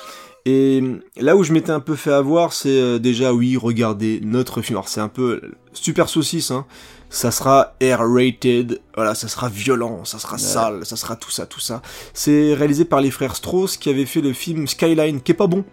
et 0.45 0.83
là 1.19 1.35
où 1.35 1.43
je 1.43 1.53
m'étais 1.53 1.71
un 1.71 1.79
peu 1.79 1.95
fait 1.95 2.11
avoir 2.11 2.53
c'est 2.53 2.99
déjà 2.99 3.33
oui 3.33 3.55
regardez 3.57 4.19
notre 4.23 4.61
film 4.61 4.77
alors 4.77 4.89
c'est 4.89 5.01
un 5.01 5.07
peu 5.07 5.41
super 5.73 6.09
saucisse 6.09 6.51
hein 6.51 6.65
ça 7.13 7.29
sera 7.29 7.75
R-rated, 7.79 8.81
voilà, 8.95 9.13
ça 9.13 9.27
sera 9.27 9.47
violent, 9.47 10.03
ça 10.03 10.17
sera 10.17 10.39
sale, 10.39 10.83
ça 10.83 10.95
sera 10.95 11.15
tout 11.15 11.29
ça, 11.29 11.45
tout 11.45 11.59
ça. 11.59 11.83
C'est 12.15 12.55
réalisé 12.55 12.85
par 12.85 13.01
les 13.01 13.11
frères 13.11 13.35
Strauss 13.35 13.77
qui 13.77 13.89
avaient 13.91 14.07
fait 14.07 14.19
le 14.21 14.33
film 14.33 14.67
Skyline, 14.67 15.21
qui 15.21 15.31
est 15.31 15.35
pas 15.35 15.45
bon. 15.45 15.63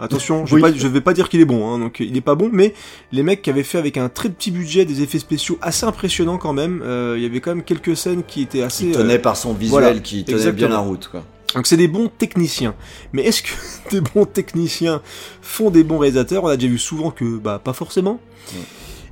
Attention, 0.00 0.46
je, 0.46 0.54
vais 0.54 0.60
pas, 0.62 0.72
je 0.72 0.86
vais 0.88 1.00
pas 1.02 1.12
dire 1.12 1.28
qu'il 1.28 1.40
est 1.40 1.44
bon, 1.44 1.68
hein, 1.68 1.78
donc 1.78 2.00
il 2.00 2.16
est 2.16 2.22
pas 2.22 2.36
bon, 2.36 2.48
mais 2.50 2.72
les 3.12 3.22
mecs 3.22 3.42
qui 3.42 3.50
avaient 3.50 3.64
fait 3.64 3.76
avec 3.76 3.98
un 3.98 4.08
très 4.08 4.30
petit 4.30 4.50
budget 4.50 4.86
des 4.86 5.02
effets 5.02 5.18
spéciaux 5.18 5.58
assez 5.60 5.84
impressionnants 5.84 6.38
quand 6.38 6.54
même. 6.54 6.80
euh, 6.82 7.16
Il 7.18 7.22
y 7.22 7.26
avait 7.26 7.40
quand 7.40 7.54
même 7.54 7.64
quelques 7.64 7.94
scènes 7.94 8.22
qui 8.22 8.40
étaient 8.40 8.62
assez. 8.62 8.86
Il 8.86 8.94
euh, 8.94 8.98
tenait 9.02 9.18
par 9.18 9.36
son 9.36 9.52
visuel 9.52 9.82
voilà, 9.82 9.98
qui 10.00 10.24
tenait 10.24 10.52
bien 10.52 10.68
la 10.68 10.78
route, 10.78 11.08
quoi. 11.08 11.22
Donc 11.54 11.66
c'est 11.66 11.76
des 11.76 11.88
bons 11.88 12.08
techniciens. 12.08 12.74
Mais 13.12 13.24
est-ce 13.24 13.42
que 13.42 13.50
des 13.90 14.00
bons 14.00 14.24
techniciens 14.24 15.02
font 15.42 15.68
des 15.70 15.82
bons 15.82 15.98
réalisateurs? 15.98 16.44
On 16.44 16.48
a 16.48 16.56
déjà 16.56 16.68
vu 16.70 16.78
souvent 16.78 17.10
que 17.10 17.36
bah 17.36 17.60
pas 17.62 17.72
forcément. 17.74 18.20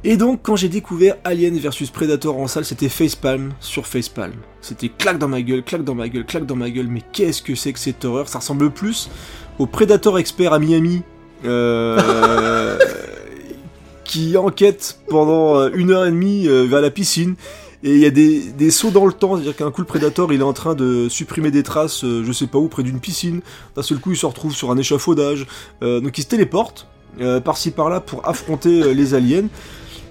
Et 0.08 0.16
donc 0.16 0.38
quand 0.44 0.54
j'ai 0.54 0.68
découvert 0.68 1.16
Alien 1.24 1.58
versus 1.58 1.90
Predator 1.90 2.38
en 2.38 2.46
salle, 2.46 2.64
c'était 2.64 2.88
facepalm 2.88 3.52
sur 3.58 3.88
facepalm. 3.88 4.34
C'était 4.60 4.88
claque 4.88 5.18
dans 5.18 5.26
ma 5.26 5.42
gueule, 5.42 5.64
claque 5.64 5.82
dans 5.82 5.96
ma 5.96 6.08
gueule, 6.08 6.24
claque 6.24 6.46
dans 6.46 6.54
ma 6.54 6.70
gueule. 6.70 6.86
Mais 6.86 7.02
qu'est-ce 7.12 7.42
que 7.42 7.56
c'est 7.56 7.72
que 7.72 7.78
cette 7.80 8.04
horreur? 8.04 8.28
Ça 8.28 8.38
ressemble 8.38 8.70
plus 8.70 9.10
au 9.58 9.66
Predator 9.66 10.16
expert 10.20 10.52
à 10.52 10.60
Miami. 10.60 11.02
euh, 11.44 12.78
qui 14.04 14.36
enquête 14.36 15.00
pendant 15.08 15.58
euh, 15.58 15.70
une 15.74 15.90
heure 15.90 16.06
et 16.06 16.10
demie 16.12 16.46
euh, 16.46 16.62
vers 16.62 16.80
la 16.80 16.90
piscine 16.90 17.34
et 17.82 17.92
il 17.94 17.98
y 17.98 18.06
a 18.06 18.10
des, 18.10 18.40
des 18.52 18.70
sauts 18.70 18.90
dans 18.90 19.04
le 19.04 19.12
temps, 19.12 19.34
c'est-à-dire 19.34 19.56
qu'un 19.56 19.70
coup 19.70 19.80
le 19.80 19.86
Predator 19.86 20.32
il 20.32 20.40
est 20.40 20.44
en 20.44 20.52
train 20.52 20.74
de 20.74 21.08
supprimer 21.08 21.50
des 21.50 21.62
traces, 21.62 22.04
euh, 22.04 22.22
je 22.24 22.32
sais 22.32 22.46
pas 22.46 22.58
où, 22.58 22.68
près 22.68 22.82
d'une 22.82 23.00
piscine, 23.00 23.40
d'un 23.74 23.82
seul 23.82 23.98
coup 23.98 24.12
il 24.12 24.16
se 24.16 24.26
retrouve 24.26 24.54
sur 24.54 24.70
un 24.70 24.76
échafaudage, 24.78 25.46
Euh, 25.82 26.00
donc 26.00 26.16
il 26.18 26.22
se 26.22 26.28
téléporte 26.28 26.86
euh, 27.20 27.40
par-ci 27.40 27.70
par-là 27.70 28.00
pour 28.00 28.26
affronter 28.28 28.94
les 28.94 29.14
aliens. 29.14 29.48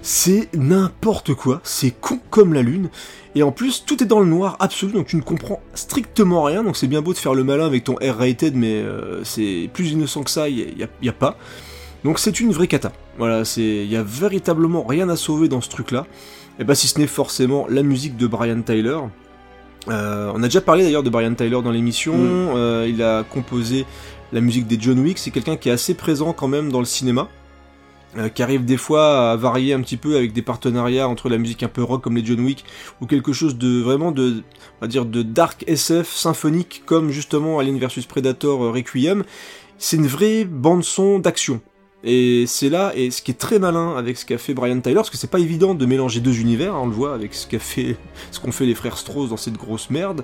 C'est 0.08 0.48
n'importe 0.54 1.34
quoi, 1.34 1.60
c'est 1.64 1.90
con 1.90 2.20
comme 2.30 2.54
la 2.54 2.62
lune, 2.62 2.90
et 3.34 3.42
en 3.42 3.50
plus 3.50 3.84
tout 3.84 4.00
est 4.04 4.06
dans 4.06 4.20
le 4.20 4.26
noir 4.26 4.56
absolu, 4.60 4.92
donc 4.92 5.08
tu 5.08 5.16
ne 5.16 5.20
comprends 5.20 5.60
strictement 5.74 6.44
rien, 6.44 6.62
donc 6.62 6.76
c'est 6.76 6.86
bien 6.86 7.02
beau 7.02 7.12
de 7.12 7.18
faire 7.18 7.34
le 7.34 7.42
malin 7.42 7.66
avec 7.66 7.82
ton 7.82 7.96
R-rated, 7.96 8.54
mais 8.54 8.74
euh, 8.74 9.24
c'est 9.24 9.68
plus 9.72 9.90
innocent 9.90 10.22
que 10.22 10.30
ça, 10.30 10.48
il 10.48 10.78
y, 10.78 10.84
a- 10.84 10.88
y 11.02 11.08
a 11.08 11.12
pas. 11.12 11.36
Donc 12.04 12.20
c'est 12.20 12.38
une 12.38 12.52
vraie 12.52 12.68
cata. 12.68 12.92
Voilà, 13.18 13.44
c'est 13.44 13.62
il 13.64 13.90
y 13.90 13.96
a 13.96 14.04
véritablement 14.04 14.84
rien 14.84 15.08
à 15.08 15.16
sauver 15.16 15.48
dans 15.48 15.60
ce 15.60 15.70
truc-là. 15.70 16.06
Et 16.60 16.62
bah 16.64 16.76
si 16.76 16.86
ce 16.86 17.00
n'est 17.00 17.08
forcément 17.08 17.66
la 17.68 17.82
musique 17.82 18.16
de 18.16 18.28
Brian 18.28 18.62
Tyler. 18.62 18.98
Euh, 19.88 20.30
on 20.36 20.40
a 20.44 20.46
déjà 20.46 20.60
parlé 20.60 20.84
d'ailleurs 20.84 21.02
de 21.02 21.10
Brian 21.10 21.34
Tyler 21.34 21.60
dans 21.64 21.72
l'émission. 21.72 22.16
Mm. 22.16 22.50
Euh, 22.54 22.86
il 22.88 23.02
a 23.02 23.24
composé 23.24 23.86
la 24.32 24.40
musique 24.40 24.68
des 24.68 24.78
John 24.80 25.00
Wick. 25.00 25.18
C'est 25.18 25.32
quelqu'un 25.32 25.56
qui 25.56 25.68
est 25.68 25.72
assez 25.72 25.94
présent 25.94 26.32
quand 26.32 26.46
même 26.46 26.70
dans 26.70 26.78
le 26.78 26.84
cinéma. 26.86 27.26
Euh, 28.16 28.28
qui 28.28 28.42
arrive 28.42 28.64
des 28.64 28.76
fois 28.76 29.32
à 29.32 29.36
varier 29.36 29.72
un 29.72 29.80
petit 29.80 29.96
peu 29.96 30.16
avec 30.16 30.32
des 30.32 30.42
partenariats 30.42 31.08
entre 31.08 31.28
la 31.28 31.38
musique 31.38 31.62
un 31.62 31.68
peu 31.68 31.82
rock 31.82 32.02
comme 32.02 32.16
les 32.16 32.24
John 32.24 32.40
Wick 32.40 32.64
ou 33.00 33.06
quelque 33.06 33.32
chose 33.32 33.58
de 33.58 33.80
vraiment 33.80 34.12
de 34.12 34.42
on 34.78 34.84
va 34.84 34.86
dire 34.86 35.04
de 35.04 35.22
dark 35.22 35.64
SF 35.66 36.12
symphonique 36.12 36.82
comme 36.86 37.10
justement 37.10 37.58
Alien 37.58 37.78
vs 37.78 38.06
Predator 38.08 38.64
euh, 38.64 38.70
Requiem 38.70 39.24
c'est 39.78 39.96
une 39.96 40.06
vraie 40.06 40.44
bande 40.44 40.84
son 40.84 41.18
d'action 41.18 41.60
et 42.08 42.44
c'est 42.46 42.68
là, 42.68 42.92
et 42.94 43.10
ce 43.10 43.20
qui 43.20 43.32
est 43.32 43.34
très 43.34 43.58
malin 43.58 43.96
avec 43.96 44.16
ce 44.16 44.24
qu'a 44.24 44.38
fait 44.38 44.54
Brian 44.54 44.80
Tyler, 44.80 44.94
parce 44.94 45.10
que 45.10 45.16
c'est 45.16 45.30
pas 45.30 45.40
évident 45.40 45.74
de 45.74 45.86
mélanger 45.86 46.20
deux 46.20 46.38
univers, 46.38 46.74
hein, 46.74 46.82
on 46.84 46.86
le 46.86 46.92
voit 46.92 47.14
avec 47.14 47.34
ce 47.34 47.48
qu'a 47.48 47.58
fait, 47.58 47.96
ce 48.30 48.38
qu'ont 48.38 48.52
fait 48.52 48.64
les 48.64 48.76
frères 48.76 48.96
Strauss 48.96 49.30
dans 49.30 49.36
cette 49.36 49.56
grosse 49.56 49.90
merde. 49.90 50.22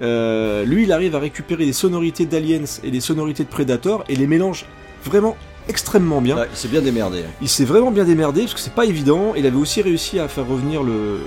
Euh, 0.00 0.64
lui, 0.64 0.84
il 0.84 0.92
arrive 0.92 1.16
à 1.16 1.18
récupérer 1.18 1.64
les 1.64 1.72
sonorités 1.72 2.24
d'Aliens 2.24 2.64
et 2.84 2.90
les 2.92 3.00
sonorités 3.00 3.42
de 3.42 3.48
Predator 3.48 4.04
et 4.08 4.14
les 4.14 4.28
mélange 4.28 4.66
vraiment 5.04 5.36
extrêmement 5.68 6.20
bien. 6.20 6.36
Ouais, 6.36 6.48
il 6.50 6.56
s'est 6.56 6.68
bien 6.68 6.82
démerdé. 6.82 7.22
Il 7.42 7.48
s'est 7.48 7.64
vraiment 7.64 7.90
bien 7.90 8.04
démerdé 8.04 8.42
parce 8.42 8.54
que 8.54 8.60
c'est 8.60 8.74
pas 8.74 8.84
évident. 8.86 9.34
Il 9.36 9.46
avait 9.46 9.56
aussi 9.56 9.82
réussi 9.82 10.18
à 10.18 10.28
faire 10.28 10.46
revenir 10.46 10.82
le, 10.82 11.18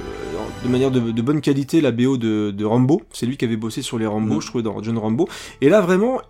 de 0.64 0.70
manière 0.70 0.92
de, 0.92 1.00
de 1.00 1.22
bonne 1.22 1.42
qualité 1.42 1.82
la 1.82 1.92
BO 1.92 2.18
de, 2.18 2.52
de 2.52 2.66
Rambo. 2.66 3.02
C'est 3.12 3.26
lui 3.26 3.38
qui 3.38 3.46
avait 3.46 3.58
bossé 3.58 3.82
sur 3.82 3.98
les 3.98 4.08
Rambo, 4.08 4.36
Mm. 4.36 4.42
je 4.42 4.48
trouvais, 4.48 4.64
dans 4.64 4.82
John 4.82 4.98
Rambo. 4.98 5.28
Et 5.62 5.70
là, 5.70 5.82
vraiment, 5.82 6.22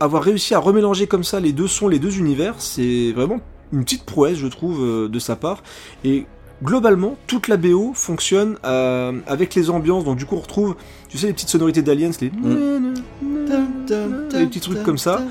avoir 0.00 0.22
réussi 0.22 0.54
à 0.54 0.58
remélanger 0.58 1.06
comme 1.06 1.24
ça 1.24 1.40
les 1.40 1.52
deux 1.52 1.68
sons, 1.68 1.88
les 1.88 1.98
deux 1.98 2.18
univers, 2.18 2.54
c'est 2.58 3.12
vraiment 3.12 3.40
une 3.72 3.84
petite 3.84 4.04
prouesse, 4.04 4.38
je 4.38 4.46
trouve, 4.46 4.82
euh, 4.82 5.08
de 5.08 5.18
sa 5.18 5.36
part. 5.36 5.62
Et 6.04 6.24
globalement, 6.62 7.16
toute 7.26 7.48
la 7.48 7.56
BO 7.56 7.92
fonctionne 7.94 8.56
euh, 8.64 9.12
avec 9.26 9.54
les 9.54 9.70
ambiances. 9.70 10.04
Donc 10.04 10.16
du 10.16 10.24
coup, 10.26 10.36
on 10.36 10.40
retrouve, 10.40 10.74
tu 11.08 11.18
sais, 11.18 11.26
les 11.26 11.32
petites 11.32 11.48
sonorités 11.48 11.82
d'Aliens, 11.82 12.10
les... 12.20 12.30
les 14.38 14.46
petits 14.46 14.60
trucs 14.60 14.82
comme 14.82 14.98
ça. 14.98 15.22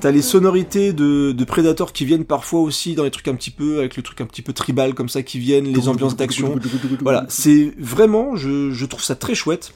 T'as 0.00 0.10
les 0.10 0.22
sonorités 0.22 0.92
de, 0.92 1.32
de 1.32 1.44
Predator 1.44 1.92
qui 1.92 2.04
viennent 2.04 2.24
parfois 2.24 2.60
aussi 2.60 2.94
dans 2.94 3.04
les 3.04 3.10
trucs 3.10 3.28
un 3.28 3.34
petit 3.34 3.50
peu, 3.50 3.78
avec 3.78 3.96
le 3.96 4.02
truc 4.02 4.20
un 4.20 4.26
petit 4.26 4.42
peu 4.42 4.52
tribal 4.52 4.94
comme 4.94 5.08
ça 5.08 5.22
qui 5.22 5.38
viennent, 5.38 5.66
les 5.66 5.88
ambiances 5.88 6.16
d'action. 6.16 6.58
Voilà, 7.00 7.26
c'est 7.28 7.72
vraiment, 7.78 8.36
je, 8.36 8.70
je 8.70 8.86
trouve 8.86 9.02
ça 9.02 9.14
très 9.14 9.34
chouette. 9.34 9.72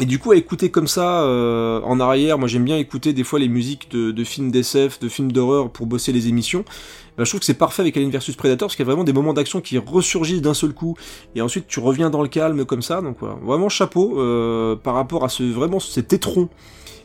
Et 0.00 0.06
du 0.06 0.18
coup, 0.18 0.32
à 0.32 0.36
écouter 0.36 0.70
comme 0.70 0.88
ça 0.88 1.22
euh, 1.22 1.80
en 1.82 2.00
arrière, 2.00 2.36
moi 2.36 2.48
j'aime 2.48 2.64
bien 2.64 2.76
écouter 2.78 3.12
des 3.12 3.22
fois 3.22 3.38
les 3.38 3.48
musiques 3.48 3.88
de, 3.92 4.10
de 4.10 4.24
films 4.24 4.50
d'SF, 4.50 4.98
de 4.98 5.08
films 5.08 5.30
d'horreur 5.30 5.70
pour 5.70 5.86
bosser 5.86 6.10
les 6.10 6.26
émissions. 6.26 6.64
Bah, 7.16 7.24
je 7.24 7.30
trouve 7.30 7.40
que 7.40 7.46
c'est 7.46 7.54
parfait 7.54 7.82
avec 7.82 7.96
Alien 7.96 8.10
vs 8.10 8.34
Predator 8.36 8.66
parce 8.66 8.76
qu'il 8.76 8.84
y 8.84 8.88
a 8.88 8.90
vraiment 8.90 9.04
des 9.04 9.12
moments 9.12 9.34
d'action 9.34 9.60
qui 9.60 9.78
ressurgissent 9.78 10.42
d'un 10.42 10.54
seul 10.54 10.72
coup 10.72 10.96
et 11.36 11.40
ensuite 11.42 11.66
tu 11.68 11.78
reviens 11.80 12.10
dans 12.10 12.22
le 12.22 12.28
calme 12.28 12.64
comme 12.64 12.82
ça. 12.82 13.00
Donc 13.00 13.16
voilà, 13.20 13.36
vraiment 13.42 13.68
chapeau 13.68 14.18
euh, 14.20 14.74
par 14.76 14.94
rapport 14.94 15.24
à 15.24 15.28
ce 15.28 15.42
vraiment 15.44 15.80
cet 15.80 16.12
étron. 16.12 16.48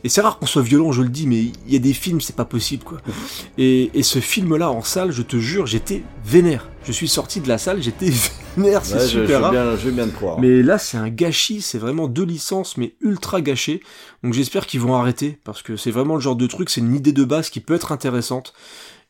Et 0.02 0.08
c'est 0.08 0.22
rare 0.22 0.38
qu'on 0.38 0.46
soit 0.46 0.62
violent, 0.62 0.92
je 0.92 1.02
le 1.02 1.10
dis, 1.10 1.26
mais 1.26 1.40
il 1.66 1.72
y 1.72 1.76
a 1.76 1.78
des 1.78 1.92
films, 1.92 2.22
c'est 2.22 2.34
pas 2.34 2.46
possible 2.46 2.84
quoi. 2.84 2.98
Et, 3.58 3.90
et 3.92 4.02
ce 4.02 4.18
film-là 4.18 4.70
en 4.70 4.82
salle, 4.82 5.12
je 5.12 5.20
te 5.20 5.36
jure, 5.36 5.66
j'étais 5.66 6.02
vénère. 6.24 6.70
Je 6.84 6.92
suis 6.92 7.06
sorti 7.08 7.40
de 7.40 7.48
la 7.48 7.58
salle, 7.58 7.82
j'étais 7.82 8.10
vénère, 8.56 8.82
c'est 8.84 8.94
Ouais, 8.94 9.00
je, 9.02 9.18
je 9.18 9.20
super 9.20 9.42
rare. 9.42 9.50
bien, 9.52 9.76
je 9.76 9.84
veux 9.84 9.90
bien 9.92 10.06
te 10.06 10.14
croire. 10.14 10.40
Mais 10.40 10.62
là, 10.62 10.78
c'est 10.78 10.96
un 10.96 11.10
gâchis, 11.10 11.60
c'est 11.60 11.76
vraiment 11.76 12.08
deux 12.08 12.24
licences, 12.24 12.78
mais 12.78 12.94
ultra 13.02 13.42
gâchées. 13.42 13.82
Donc 14.24 14.32
j'espère 14.32 14.66
qu'ils 14.66 14.80
vont 14.80 14.94
arrêter, 14.94 15.38
parce 15.44 15.62
que 15.62 15.76
c'est 15.76 15.90
vraiment 15.90 16.14
le 16.14 16.20
genre 16.22 16.36
de 16.36 16.46
truc, 16.46 16.70
c'est 16.70 16.80
une 16.80 16.94
idée 16.96 17.12
de 17.12 17.24
base 17.24 17.50
qui 17.50 17.60
peut 17.60 17.74
être 17.74 17.92
intéressante. 17.92 18.54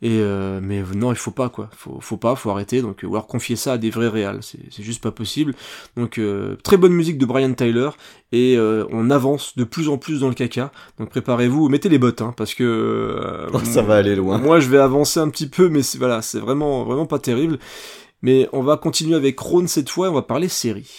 Et 0.02 0.20
euh, 0.20 0.60
mais 0.62 0.82
non, 0.94 1.12
il 1.12 1.16
faut 1.18 1.30
pas 1.30 1.50
quoi, 1.50 1.68
faut, 1.76 1.98
faut 2.00 2.16
pas, 2.16 2.34
faut 2.34 2.50
arrêter. 2.50 2.80
Donc 2.80 3.04
euh, 3.04 3.06
ou 3.06 3.14
alors 3.16 3.26
confier 3.26 3.54
ça 3.56 3.74
à 3.74 3.78
des 3.78 3.90
vrais 3.90 4.08
réals, 4.08 4.40
c'est 4.42 4.82
juste 4.82 5.02
pas 5.02 5.10
possible. 5.12 5.54
Donc 5.96 6.18
euh, 6.18 6.56
très 6.64 6.76
bonne 6.78 6.92
musique 6.92 7.18
de 7.18 7.26
Brian 7.26 7.52
Tyler 7.52 7.90
et 8.32 8.56
euh, 8.56 8.86
on 8.90 9.10
avance 9.10 9.56
de 9.58 9.64
plus 9.64 9.88
en 9.90 9.98
plus 9.98 10.20
dans 10.20 10.28
le 10.28 10.34
caca. 10.34 10.72
Donc 10.98 11.10
préparez-vous, 11.10 11.68
mettez 11.68 11.90
les 11.90 11.98
bottes, 11.98 12.22
hein, 12.22 12.32
parce 12.36 12.54
que 12.54 13.46
Ça 13.64 13.82
va 13.82 13.96
aller 13.96 14.16
loin. 14.16 14.38
moi, 14.38 14.58
je 14.60 14.68
vais 14.70 14.78
avancer 14.78 15.20
un 15.20 15.28
petit 15.28 15.48
peu, 15.48 15.68
mais 15.68 15.82
c'est- 15.82 15.98
voilà, 15.98 16.22
c'est 16.22 16.40
vraiment, 16.40 16.84
vraiment 16.84 17.06
pas 17.06 17.18
terrible. 17.18 17.58
Mais 18.22 18.48
on 18.52 18.62
va 18.62 18.76
continuer 18.78 19.16
avec 19.16 19.38
Ron 19.38 19.66
cette 19.66 19.90
fois, 19.90 20.06
et 20.06 20.10
on 20.10 20.14
va 20.14 20.22
parler 20.22 20.48
série. 20.48 20.90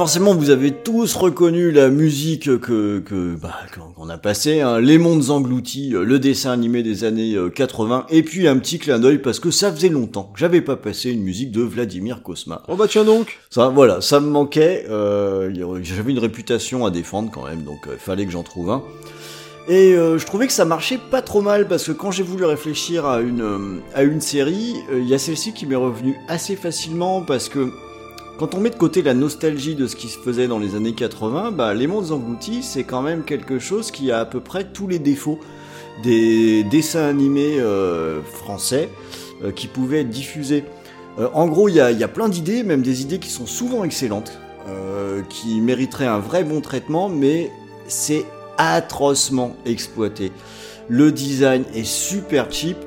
Forcément, 0.00 0.34
vous 0.34 0.48
avez 0.48 0.70
tous 0.70 1.14
reconnu 1.14 1.70
la 1.72 1.90
musique 1.90 2.44
que 2.58 3.02
bah, 3.38 3.54
qu'on- 3.98 4.08
a 4.08 4.16
passée, 4.16 4.62
hein, 4.62 4.80
Les 4.80 4.96
Mondes 4.96 5.28
Engloutis, 5.28 5.94
euh, 5.94 6.04
le 6.04 6.18
dessin 6.18 6.52
animé 6.52 6.82
des 6.82 7.04
années 7.04 7.34
euh, 7.34 7.50
80, 7.50 8.06
et 8.08 8.22
puis 8.22 8.48
un 8.48 8.56
petit 8.56 8.78
clin 8.78 8.98
d'œil 8.98 9.18
parce 9.18 9.38
que 9.40 9.50
ça 9.50 9.70
faisait 9.70 9.90
longtemps 9.90 10.30
que 10.32 10.40
j'avais 10.40 10.62
pas 10.62 10.76
passé 10.76 11.10
une 11.10 11.20
musique 11.22 11.52
de 11.52 11.60
Vladimir 11.60 12.22
Kosma. 12.22 12.62
Oh 12.68 12.76
bah 12.76 12.86
tiens 12.88 13.04
donc 13.04 13.38
Ça, 13.50 13.68
voilà, 13.68 14.00
ça 14.00 14.20
me 14.20 14.28
manquait. 14.30 14.86
Euh, 14.88 15.50
J'avais 15.82 16.12
une 16.12 16.18
réputation 16.18 16.86
à 16.86 16.90
défendre 16.90 17.30
quand 17.30 17.44
même, 17.44 17.62
donc 17.64 17.80
il 17.86 17.98
fallait 17.98 18.24
que 18.24 18.32
j'en 18.32 18.42
trouve 18.42 18.70
un. 18.70 18.82
Et 19.68 19.92
euh, 19.92 20.16
je 20.16 20.24
trouvais 20.24 20.46
que 20.46 20.52
ça 20.54 20.64
marchait 20.64 20.98
pas 21.10 21.20
trop 21.20 21.42
mal 21.42 21.68
parce 21.68 21.84
que 21.84 21.92
quand 21.92 22.10
j'ai 22.10 22.22
voulu 22.22 22.46
réfléchir 22.46 23.04
à 23.04 23.20
une 23.20 23.42
euh, 23.42 23.80
à 23.94 24.02
une 24.04 24.22
série, 24.22 24.76
il 24.96 25.06
y 25.06 25.12
a 25.12 25.18
celle-ci 25.18 25.52
qui 25.52 25.66
m'est 25.66 25.76
revenue 25.76 26.16
assez 26.26 26.56
facilement 26.56 27.20
parce 27.20 27.50
que 27.50 27.68
quand 28.40 28.54
on 28.54 28.60
met 28.60 28.70
de 28.70 28.76
côté 28.76 29.02
la 29.02 29.12
nostalgie 29.12 29.74
de 29.74 29.86
ce 29.86 29.94
qui 29.94 30.08
se 30.08 30.18
faisait 30.18 30.48
dans 30.48 30.58
les 30.58 30.74
années 30.74 30.94
80, 30.94 31.50
bah, 31.50 31.74
Les 31.74 31.86
Mondes 31.86 32.10
Engloutis, 32.10 32.62
c'est 32.62 32.84
quand 32.84 33.02
même 33.02 33.22
quelque 33.22 33.58
chose 33.58 33.90
qui 33.90 34.10
a 34.10 34.20
à 34.20 34.24
peu 34.24 34.40
près 34.40 34.64
tous 34.64 34.88
les 34.88 34.98
défauts 34.98 35.38
des 36.02 36.64
dessins 36.64 37.06
animés 37.06 37.60
euh, 37.60 38.22
français 38.22 38.88
euh, 39.44 39.52
qui 39.52 39.66
pouvaient 39.66 40.00
être 40.00 40.08
diffusés. 40.08 40.64
Euh, 41.18 41.28
en 41.34 41.48
gros, 41.48 41.68
il 41.68 41.74
y 41.74 41.80
a, 41.82 42.08
plein 42.08 42.30
d'idées, 42.30 42.62
même 42.62 42.80
des 42.80 43.02
idées 43.02 43.18
qui 43.18 43.28
sont 43.28 43.44
souvent 43.44 43.84
excellentes, 43.84 44.32
qui 45.28 45.60
mériteraient 45.60 46.06
un 46.06 46.20
vrai 46.20 46.44
bon 46.44 46.60
traitement, 46.60 47.10
mais 47.10 47.50
c'est 47.88 48.24
atrocement 48.56 49.54
exploité. 49.66 50.32
Le 50.88 51.12
design 51.12 51.64
est 51.74 51.84
super 51.84 52.50
cheap, 52.50 52.78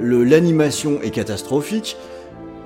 l'animation 0.00 1.00
est 1.00 1.10
catastrophique, 1.10 1.96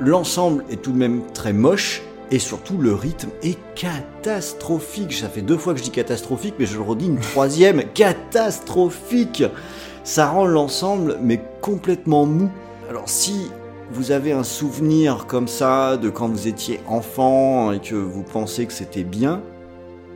l'ensemble 0.01 0.65
est 0.71 0.83
tout 0.83 0.91
de 0.91 0.99
même 0.99 1.23
très 1.35 1.53
moche, 1.53 2.03
et 2.33 2.39
surtout 2.39 2.79
le 2.79 2.95
rythme 2.95 3.29
est 3.43 3.59
catastrophique. 3.77 5.13
Ça 5.13 5.29
fait 5.29 5.43
deux 5.43 5.59
fois 5.59 5.75
que 5.75 5.79
je 5.79 5.85
dis 5.85 5.91
catastrophique, 5.91 6.55
mais 6.59 6.67
je 6.67 6.77
le 6.77 6.83
redis 6.83 7.07
une 7.07 7.19
troisième, 7.21 7.85
catastrophique. 7.95 9.45
Ça 10.03 10.27
rend 10.29 10.47
l'ensemble 10.47 11.19
mais 11.23 11.41
complètement 11.61 12.27
mou. 12.27 12.51
Alors 12.91 13.05
si 13.09 13.51
vous 13.93 14.11
avez 14.11 14.33
un 14.33 14.43
souvenir 14.45 15.27
comme 15.27 15.47
ça 15.47 15.97
de 15.99 16.09
quand 16.09 16.29
vous 16.29 16.49
étiez 16.49 16.81
enfant 16.89 17.71
et 17.73 17.79
que 17.81 17.95
vous 17.95 18.23
pensez 18.23 18.65
que 18.67 18.73
c'était 18.73 19.05
bien, 19.05 19.43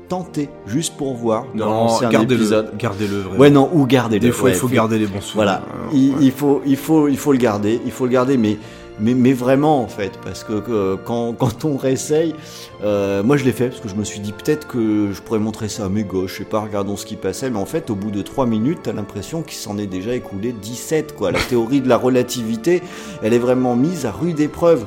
tentez 0.08 0.48
juste 0.66 0.96
pour 0.96 1.14
voir. 1.14 1.44
de 1.54 1.62
relancer 1.62 2.06
un 2.06 2.10
gardez-le, 2.10 2.40
épisode. 2.40 2.76
gardez-le 2.78 3.18
vraiment. 3.18 3.38
Ouais 3.38 3.50
non, 3.50 3.68
ou 3.74 3.86
gardez-le. 3.86 4.20
Des 4.20 4.30
fois, 4.32 4.48
Ouais, 4.48 4.56
il 4.56 4.58
faut 4.58 4.68
garder 4.68 4.98
les 4.98 5.06
bons 5.06 5.20
souvenirs. 5.20 5.34
voilà, 5.34 5.56
hein, 5.66 5.90
il, 5.92 6.10
ouais. 6.12 6.16
il 6.22 6.32
faut, 6.32 6.62
il 6.64 6.76
faut, 6.76 7.08
il 7.08 7.18
faut 7.18 7.32
le 7.32 7.38
garder, 7.38 7.80
il 7.84 7.92
faut 7.92 8.04
le 8.06 8.12
garder, 8.12 8.36
mais, 8.36 8.56
mais, 9.01 9.32
vraiment 9.32 9.82
en 9.82 9.88
fait, 9.88 10.18
parce 10.24 10.44
que, 10.44 10.97
quand 11.05 11.64
on 11.64 11.76
réessaye, 11.76 12.34
euh, 12.82 13.22
moi 13.22 13.36
je 13.36 13.44
l'ai 13.44 13.53
fait 13.53 13.68
parce 13.68 13.80
que 13.80 13.88
je 13.88 13.94
me 13.94 14.05
suis 14.05 14.20
dit 14.20 14.32
peut-être 14.32 14.66
que 14.66 15.12
je 15.12 15.22
pourrais 15.22 15.38
montrer 15.38 15.68
ça 15.68 15.86
à 15.86 15.88
mes 15.88 16.05
gauches, 16.05 16.32
je 16.32 16.38
sais 16.38 16.44
pas, 16.44 16.61
regardons 16.61 16.97
ce 16.97 17.07
qui 17.07 17.16
passait, 17.16 17.51
mais 17.51 17.59
en 17.59 17.66
fait, 17.66 17.90
au 17.90 17.94
bout 17.94 18.11
de 18.11 18.22
3 18.22 18.47
minutes, 18.47 18.80
t'as 18.84 18.92
l'impression 18.92 19.42
qu'il 19.42 19.57
s'en 19.57 19.78
est 19.78 19.86
déjà 19.86 20.14
écoulé 20.14 20.53
17, 20.53 21.14
quoi. 21.14 21.32
La 21.32 21.40
théorie 21.40 21.80
de 21.80 21.88
la 21.88 21.97
relativité, 21.97 22.82
elle 23.22 23.32
est 23.32 23.38
vraiment 23.38 23.76
mise 23.76 24.07
à 24.07 24.12
rude 24.12 24.40
épreuve. 24.40 24.86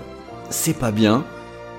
C'est 0.49 0.77
pas 0.77 0.91
bien. 0.91 1.23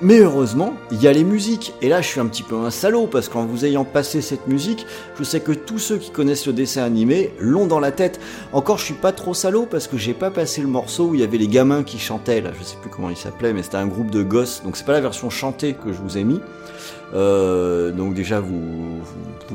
Mais 0.02 0.20
heureusement, 0.20 0.72
il 0.90 1.02
y 1.02 1.08
a 1.08 1.12
les 1.12 1.24
musiques. 1.24 1.74
Et 1.82 1.90
là, 1.90 2.00
je 2.00 2.06
suis 2.06 2.20
un 2.20 2.26
petit 2.26 2.42
peu 2.42 2.56
un 2.56 2.70
salaud 2.70 3.06
parce 3.06 3.28
qu'en 3.28 3.44
vous 3.44 3.66
ayant 3.66 3.84
passé 3.84 4.22
cette 4.22 4.46
musique, 4.48 4.86
je 5.18 5.24
sais 5.24 5.40
que 5.40 5.52
tous 5.52 5.78
ceux 5.78 5.98
qui 5.98 6.10
connaissent 6.10 6.46
le 6.46 6.54
dessin 6.54 6.84
animé 6.84 7.34
l'ont 7.38 7.66
dans 7.66 7.80
la 7.80 7.92
tête. 7.92 8.18
Encore, 8.52 8.78
je 8.78 8.84
suis 8.86 8.94
pas 8.94 9.12
trop 9.12 9.34
salaud 9.34 9.66
parce 9.70 9.88
que 9.88 9.98
j'ai 9.98 10.14
pas 10.14 10.30
passé 10.30 10.62
le 10.62 10.68
morceau 10.68 11.08
où 11.08 11.14
il 11.14 11.20
y 11.20 11.24
avait 11.24 11.36
les 11.36 11.48
gamins 11.48 11.82
qui 11.82 11.98
chantaient. 11.98 12.40
Là, 12.40 12.50
je 12.58 12.64
sais 12.64 12.76
plus 12.80 12.88
comment 12.88 13.10
il 13.10 13.16
s'appelait, 13.16 13.52
mais 13.52 13.62
c'était 13.62 13.76
un 13.76 13.88
groupe 13.88 14.10
de 14.10 14.22
gosses. 14.22 14.62
Donc 14.64 14.78
c'est 14.78 14.86
pas 14.86 14.92
la 14.92 15.02
version 15.02 15.28
chantée 15.28 15.74
que 15.74 15.92
je 15.92 15.98
vous 16.00 16.16
ai 16.16 16.24
mis. 16.24 16.40
Euh, 17.14 17.90
donc 17.92 18.14
déjà, 18.14 18.40
vous, 18.40 19.00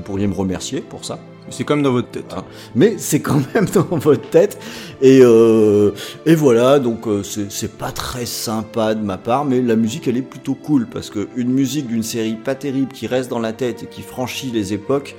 pourriez 0.04 0.28
me 0.28 0.34
remercier 0.34 0.82
pour 0.82 1.06
ça. 1.06 1.20
C'est 1.52 1.64
comme 1.64 1.84
dans 1.84 1.92
votre 1.92 2.10
tête. 2.10 2.26
Ah. 2.36 2.44
mais 2.74 2.96
c'est 2.98 3.20
quand 3.20 3.40
même 3.54 3.66
dans 3.74 3.98
votre 3.98 4.30
tête. 4.32 4.58
Et, 5.02 5.20
euh, 5.22 5.92
et 6.26 6.34
voilà, 6.34 6.80
donc 6.80 7.06
euh, 7.08 7.22
c'est 7.24 7.78
pas 7.78 7.92
très 7.92 8.26
sympa 8.26 8.96
de 8.96 9.04
ma 9.04 9.18
part, 9.18 9.46
mais 9.46 9.62
la 9.62 9.76
musique 9.76 10.08
elle 10.08 10.18
est 10.18 10.24
plutôt 10.24 10.56
cool 10.56 10.88
parce 10.92 11.12
que 11.12 11.28
une 11.36 11.52
musique 11.52 11.86
d'une 11.86 12.02
série 12.02 12.34
pas 12.34 12.56
terrible 12.56 12.92
qui 12.92 13.06
reste 13.06 13.30
dans 13.30 13.38
la 13.40 13.54
tête 13.54 13.84
et 13.84 13.86
qui 13.86 14.02
franchit 14.02 14.50
les 14.52 14.74
époques 14.74 15.16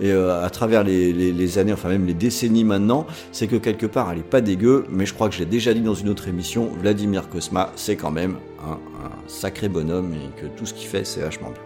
et 0.00 0.10
euh, 0.10 0.44
à 0.44 0.50
travers 0.50 0.82
les, 0.82 1.12
les- 1.12 1.32
les 1.32 1.58
années, 1.58 1.72
enfin 1.72 1.88
même 1.90 2.06
les 2.06 2.14
décennies 2.14 2.64
maintenant, 2.64 3.06
c'est 3.30 3.46
que 3.46 3.56
quelque 3.56 3.86
part 3.86 4.10
elle 4.10 4.18
est 4.18 4.22
pas 4.22 4.40
dégueu, 4.40 4.84
mais 4.90 5.06
je 5.06 5.14
crois 5.14 5.28
que 5.28 5.34
je 5.36 5.40
l'ai 5.40 5.46
déjà 5.46 5.74
dit 5.74 5.80
dans 5.80 5.94
une 5.94 6.08
autre 6.08 6.26
émission, 6.26 6.70
Vladimir 6.80 7.28
Kosma 7.28 7.70
c'est 7.76 7.94
quand 7.96 8.10
même 8.10 8.36
un, 8.64 8.78
sacré 9.26 9.68
bonhomme 9.68 10.14
et 10.14 10.40
que 10.40 10.46
tout 10.46 10.66
ce 10.66 10.74
qu'il 10.74 10.88
fait 10.88 11.04
c'est 11.04 11.20
vachement 11.20 11.50
bien. 11.50 11.62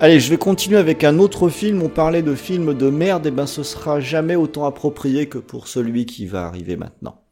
Allez, 0.00 0.18
je 0.18 0.28
vais 0.28 0.36
continuer 0.36 0.76
avec 0.76 1.04
un 1.04 1.18
autre 1.18 1.48
film. 1.48 1.80
On 1.80 1.88
parlait 1.88 2.22
de 2.22 2.34
film 2.34 2.74
de 2.74 2.90
merde, 2.90 3.26
et 3.26 3.30
ben 3.30 3.46
ce 3.46 3.62
sera 3.62 4.00
jamais 4.00 4.34
autant 4.34 4.66
approprié 4.66 5.26
que 5.26 5.38
pour 5.38 5.68
celui 5.68 6.04
qui 6.04 6.26
va 6.26 6.46
arriver 6.46 6.76
maintenant. 6.76 7.23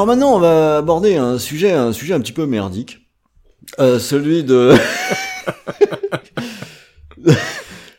Alors 0.00 0.06
maintenant, 0.06 0.34
on 0.34 0.38
va 0.38 0.78
aborder 0.78 1.16
un 1.16 1.38
sujet, 1.38 1.72
un 1.72 1.92
sujet 1.92 2.14
un 2.14 2.20
petit 2.20 2.32
peu 2.32 2.46
merdique, 2.46 3.00
Euh, 3.78 3.98
celui 3.98 4.44
de 4.44 4.72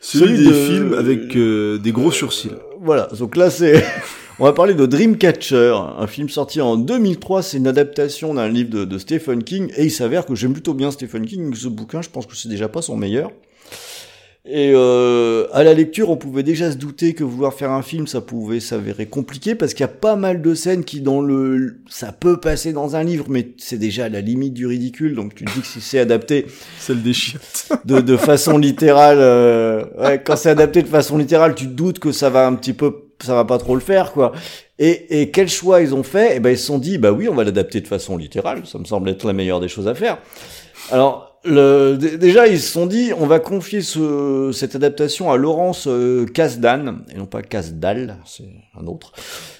Celui 0.00 0.38
des 0.38 0.44
de- 0.46 0.52
films 0.66 0.94
avec 0.94 1.36
euh, 1.36 1.78
des 1.78 1.92
gros 1.92 2.10
sourcils. 2.10 2.50
Voilà, 2.80 3.06
donc 3.16 3.36
là 3.36 3.50
c'est... 3.50 3.84
On 4.40 4.44
va 4.46 4.52
parler 4.52 4.74
de 4.74 4.84
Dreamcatcher, 4.84 5.76
un 5.96 6.08
film 6.08 6.28
sorti 6.28 6.60
en 6.60 6.76
2003, 6.76 7.40
c'est 7.44 7.58
une 7.58 7.68
adaptation 7.68 8.34
d'un 8.34 8.48
livre 8.48 8.70
de, 8.70 8.84
de 8.84 8.98
Stephen 8.98 9.44
King, 9.44 9.70
et 9.76 9.84
il 9.84 9.92
s'avère 9.92 10.26
que 10.26 10.34
j'aime 10.34 10.54
plutôt 10.54 10.74
bien 10.74 10.90
Stephen 10.90 11.24
King, 11.24 11.54
ce 11.54 11.68
bouquin, 11.68 12.02
je 12.02 12.10
pense 12.10 12.26
que 12.26 12.34
c'est 12.34 12.48
déjà 12.48 12.66
pas 12.68 12.82
son 12.82 12.96
meilleur. 12.96 13.30
Et 14.44 14.72
euh, 14.74 15.46
à 15.52 15.62
la 15.62 15.72
lecture, 15.72 16.10
on 16.10 16.16
pouvait 16.16 16.42
déjà 16.42 16.72
se 16.72 16.76
douter 16.76 17.14
que 17.14 17.22
vouloir 17.22 17.54
faire 17.54 17.70
un 17.70 17.82
film, 17.82 18.08
ça 18.08 18.20
pouvait 18.20 18.58
s'avérer 18.58 19.06
compliqué, 19.06 19.54
parce 19.54 19.72
qu'il 19.72 19.82
y 19.82 19.84
a 19.84 19.88
pas 19.88 20.16
mal 20.16 20.42
de 20.42 20.54
scènes 20.54 20.82
qui, 20.82 21.00
dans 21.00 21.20
le... 21.20 21.76
ça 21.88 22.10
peut 22.10 22.40
passer 22.40 22.72
dans 22.72 22.96
un 22.96 23.04
livre, 23.04 23.26
mais 23.28 23.52
c'est 23.58 23.78
déjà 23.78 24.06
à 24.06 24.08
la 24.08 24.20
limite 24.20 24.52
du 24.52 24.66
ridicule, 24.66 25.14
donc 25.14 25.36
tu 25.36 25.44
te 25.44 25.52
dis 25.52 25.60
que 25.60 25.66
si 25.66 25.80
c'est 25.80 26.00
adapté, 26.00 26.46
Celle 26.80 27.02
des 27.02 27.12
chiottes. 27.12 27.68
de, 27.84 28.00
de 28.00 28.16
façon 28.16 28.58
littérale, 28.58 29.18
euh, 29.20 29.84
ouais, 29.96 30.20
quand 30.20 30.34
c'est 30.34 30.50
adapté 30.50 30.82
de 30.82 30.88
façon 30.88 31.18
littérale, 31.18 31.54
tu 31.54 31.66
te 31.66 31.72
doutes 31.72 32.00
que 32.00 32.10
ça 32.10 32.28
va 32.28 32.44
un 32.44 32.54
petit 32.54 32.72
peu 32.72 32.92
ça 33.22 33.36
va 33.36 33.44
pas 33.44 33.58
trop 33.58 33.76
le 33.76 33.80
faire, 33.80 34.12
quoi. 34.12 34.32
Et, 34.80 35.20
et 35.20 35.30
quel 35.30 35.48
choix 35.48 35.80
ils 35.80 35.94
ont 35.94 36.02
fait? 36.02 36.32
Eh 36.34 36.40
ben, 36.40 36.50
ils 36.50 36.58
se 36.58 36.66
sont 36.66 36.78
dit, 36.78 36.98
bah 36.98 37.12
oui, 37.12 37.28
on 37.28 37.34
va 37.36 37.44
l'adapter 37.44 37.80
de 37.80 37.86
façon 37.86 38.16
littérale. 38.16 38.66
Ça 38.66 38.80
me 38.80 38.84
semble 38.84 39.08
être 39.10 39.24
la 39.24 39.32
meilleure 39.32 39.60
des 39.60 39.68
choses 39.68 39.86
à 39.86 39.94
faire. 39.94 40.18
Alors, 40.90 41.31
le, 41.44 41.96
déjà, 41.96 42.46
ils 42.46 42.60
se 42.60 42.70
sont 42.70 42.86
dit, 42.86 43.12
on 43.18 43.26
va 43.26 43.40
confier 43.40 43.80
ce, 43.80 44.50
cette 44.52 44.74
adaptation 44.74 45.30
à 45.30 45.36
Laurence 45.36 45.86
euh, 45.88 46.26
Kasdan, 46.26 47.04
et 47.12 47.18
non 47.18 47.26
pas 47.26 47.42
Kasdal, 47.42 48.18
c'est 48.24 48.50
un 48.80 48.86
autre. 48.86 49.12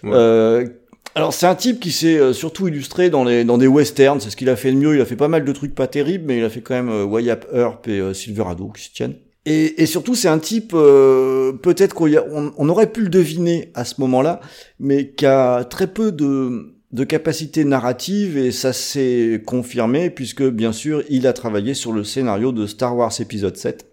Ouais. 0.03 0.11
Euh, 0.13 0.67
alors, 1.15 1.35
c'est 1.35 1.47
un 1.47 1.55
type 1.55 1.79
qui 1.79 1.93
s'est 1.93 2.17
euh, 2.17 2.33
surtout 2.33 2.69
illustré 2.69 3.11
dans, 3.11 3.25
les, 3.25 3.45
dans 3.45 3.59
des 3.59 3.67
westerns, 3.67 4.21
c'est 4.21 4.31
ce 4.31 4.37
qu'il 4.37 4.49
a 4.49 4.57
fait 4.57 4.73
de 4.73 4.77
mieux. 4.77 4.95
Il 4.95 5.01
a 5.01 5.05
fait 5.05 5.17
pas 5.17 5.29
mal 5.29 5.45
de 5.45 5.53
trucs 5.53 5.75
pas 5.75 5.87
terribles, 5.87 6.25
mais 6.27 6.39
il 6.39 6.45
a 6.45 6.49
fait 6.49 6.63
quand 6.63 6.75
même 6.75 6.89
euh, 6.89 7.05
Wyatt 7.05 7.47
Earp 7.53 7.87
et 7.89 8.01
euh, 8.01 8.15
Silverado 8.15 8.69
qui 8.69 8.85
se 8.85 8.93
tiennent. 8.93 9.17
Et, 9.45 9.83
et 9.83 9.87
surtout, 9.87 10.15
c'est 10.15 10.29
un 10.29 10.39
type, 10.39 10.73
euh, 10.73 11.53
peut-être 11.53 11.95
qu'on 11.95 12.53
on 12.57 12.69
aurait 12.69 12.93
pu 12.93 13.03
le 13.03 13.09
deviner 13.09 13.73
à 13.75 13.85
ce 13.85 14.01
moment-là, 14.01 14.41
mais 14.79 15.11
qui 15.11 15.27
a 15.27 15.65
très 15.65 15.89
peu 15.89 16.13
de, 16.13 16.77
de 16.93 17.05
capacité 17.05 17.65
narrative, 17.65 18.37
et 18.37 18.53
ça 18.53 18.73
s'est 18.73 19.43
confirmé, 19.47 20.11
puisque 20.11 20.43
bien 20.43 20.73
sûr, 20.73 21.03
il 21.09 21.27
a 21.27 21.33
travaillé 21.33 21.73
sur 21.75 21.93
le 21.93 22.05
scénario 22.05 22.53
de 22.53 22.67
Star 22.67 22.97
Wars 22.97 23.13
épisode 23.21 23.57
7. 23.57 23.87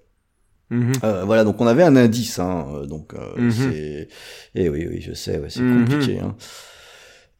Mhm. 0.69 0.91
Euh, 1.03 1.23
voilà, 1.25 1.43
donc 1.45 1.59
on 1.61 1.67
avait 1.67 1.83
un 1.83 1.95
indice, 1.95 2.39
hein, 2.39 2.67
euh, 2.75 2.85
donc 2.85 3.13
euh, 3.13 3.41
Mhm. 3.41 3.51
c'est... 3.51 4.07
Et 4.53 4.69
oui, 4.69 4.85
oui, 4.89 5.01
je 5.01 5.13
sais, 5.13 5.39
ouais, 5.39 5.47
c'est 5.49 5.61
Mhm. 5.61 5.85
compliqué. 5.87 6.19
Hein. 6.19 6.35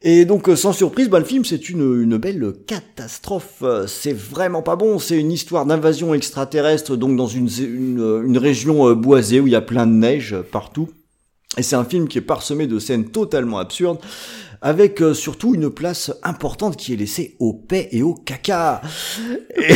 Et 0.02 0.24
donc, 0.24 0.48
euh, 0.48 0.56
sans 0.56 0.72
surprise, 0.72 1.10
bah, 1.10 1.18
le 1.18 1.26
film, 1.26 1.44
c'est 1.44 1.68
une, 1.68 2.02
une 2.02 2.16
belle 2.16 2.54
catastrophe. 2.66 3.62
C'est 3.86 4.14
vraiment 4.16 4.62
pas 4.62 4.74
bon. 4.74 4.98
C'est 4.98 5.20
une 5.20 5.30
histoire 5.30 5.66
d'invasion 5.66 6.14
extraterrestre, 6.14 6.96
donc 6.96 7.16
dans 7.18 7.26
une, 7.26 7.48
une, 7.60 8.00
euh, 8.00 8.22
une 8.24 8.38
région 8.38 8.94
boisée 8.94 9.40
où 9.40 9.46
il 9.46 9.52
y 9.52 9.56
a 9.56 9.60
plein 9.60 9.86
de 9.86 9.92
neige 9.92 10.34
partout. 10.52 10.88
Et 11.58 11.62
c'est 11.62 11.76
un 11.76 11.84
film 11.84 12.08
qui 12.08 12.16
est 12.16 12.22
parsemé 12.22 12.66
de 12.66 12.78
scènes 12.78 13.10
totalement 13.10 13.58
absurdes, 13.58 13.98
avec 14.62 15.00
euh, 15.02 15.14
surtout 15.14 15.54
une 15.54 15.70
place 15.70 16.12
importante 16.22 16.76
qui 16.76 16.92
est 16.92 16.96
laissée 16.96 17.36
au 17.38 17.52
paix 17.54 17.88
et 17.92 18.02
au 18.02 18.14
caca. 18.14 18.82
Et, 19.56 19.74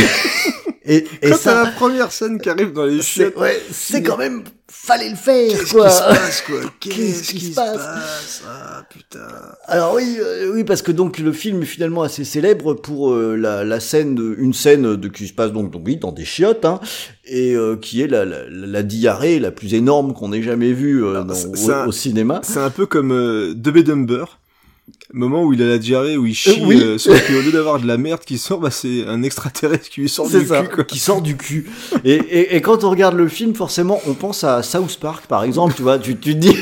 et, 0.96 1.04
et 1.22 1.30
Quand 1.30 1.36
ça, 1.38 1.64
la 1.64 1.70
première 1.70 2.12
scène 2.12 2.38
qui 2.40 2.48
arrive 2.50 2.72
dans 2.72 2.84
les 2.84 2.98
c'est 2.98 3.02
chiottes, 3.02 3.36
ouais, 3.36 3.60
c'est 3.72 4.02
quand 4.02 4.18
même 4.18 4.44
fallait 4.68 5.08
le 5.08 5.16
faire 5.16 5.48
qu'est-ce 5.48 5.72
quoi. 5.72 5.88
qui 5.88 5.94
se 5.94 6.02
passe, 6.02 6.42
quoi 6.42 6.60
Qu'est-ce 6.80 7.22
qui 7.32 7.40
se 7.40 7.50
se 7.50 7.54
passe 7.54 7.76
passe? 7.76 8.42
Ah, 8.46 8.82
putain. 8.90 9.20
Alors 9.66 9.94
oui, 9.94 10.18
euh, 10.20 10.52
oui 10.52 10.64
parce 10.64 10.82
que 10.82 10.92
donc 10.92 11.18
le 11.18 11.32
film 11.32 11.62
est 11.62 11.66
finalement 11.66 12.02
assez 12.02 12.24
célèbre 12.24 12.74
pour 12.74 13.12
euh, 13.12 13.36
la, 13.36 13.64
la 13.64 13.80
scène, 13.80 14.14
de, 14.14 14.34
une 14.38 14.52
scène 14.52 14.96
de 14.96 15.08
qui 15.08 15.26
se 15.28 15.32
passe 15.32 15.52
donc, 15.52 15.70
donc 15.70 15.82
oui 15.86 15.96
dans 15.96 16.12
des 16.12 16.24
chiottes, 16.26 16.66
hein, 16.66 16.80
et 17.24 17.54
euh, 17.54 17.76
qui 17.76 18.02
est 18.02 18.06
la, 18.08 18.26
la, 18.26 18.40
la 18.50 18.82
diarrhée 18.82 19.38
la 19.38 19.50
plus 19.52 19.72
énorme 19.72 20.12
qu'on 20.12 20.32
ait 20.34 20.42
jamais 20.42 20.72
vue 20.72 21.02
euh, 21.04 21.10
Alors, 21.12 21.24
dans- 21.24 21.34
au, 21.34 21.70
un- 21.70 21.86
au 21.86 21.92
cinéma. 21.92 22.40
C'est 22.42 22.58
un 22.60 22.70
peu 22.70 22.84
comme 22.84 23.12
euh, 23.12 23.54
Dumber. 23.54 24.24
Moment 25.12 25.44
où 25.44 25.52
il 25.52 25.62
a 25.62 25.66
la 25.66 25.78
diarrhée, 25.78 26.16
où 26.16 26.26
il 26.26 26.34
chie, 26.34 26.60
Euh, 26.62 26.66
oui. 26.66 26.80
euh, 26.82 26.98
sauf 26.98 27.18
qu'au 27.26 27.40
lieu 27.40 27.52
d'avoir 27.52 27.80
de 27.80 27.86
la 27.86 27.96
merde 27.96 28.20
qui 28.20 28.36
sort, 28.36 28.60
bah 28.60 28.70
c'est 28.70 29.06
un 29.06 29.22
extraterrestre 29.22 29.88
qui 29.88 30.02
lui 30.02 30.08
sort 30.08 30.28
du 30.28 30.44
ça, 30.44 30.62
cul, 30.62 30.68
quoi. 30.74 30.84
qui 30.84 30.98
sort 30.98 31.22
du 31.22 31.36
cul. 31.36 31.70
Et, 32.04 32.14
et, 32.14 32.56
et 32.56 32.60
quand 32.60 32.84
on 32.84 32.90
regarde 32.90 33.16
le 33.16 33.28
film, 33.28 33.54
forcément, 33.54 34.00
on 34.06 34.14
pense 34.14 34.44
à 34.44 34.62
South 34.62 34.98
Park, 35.00 35.26
par 35.26 35.44
exemple, 35.44 35.74
tu 35.74 35.82
vois, 35.82 35.98
tu, 35.98 36.16
tu 36.18 36.34
te 36.34 36.38
dis. 36.38 36.54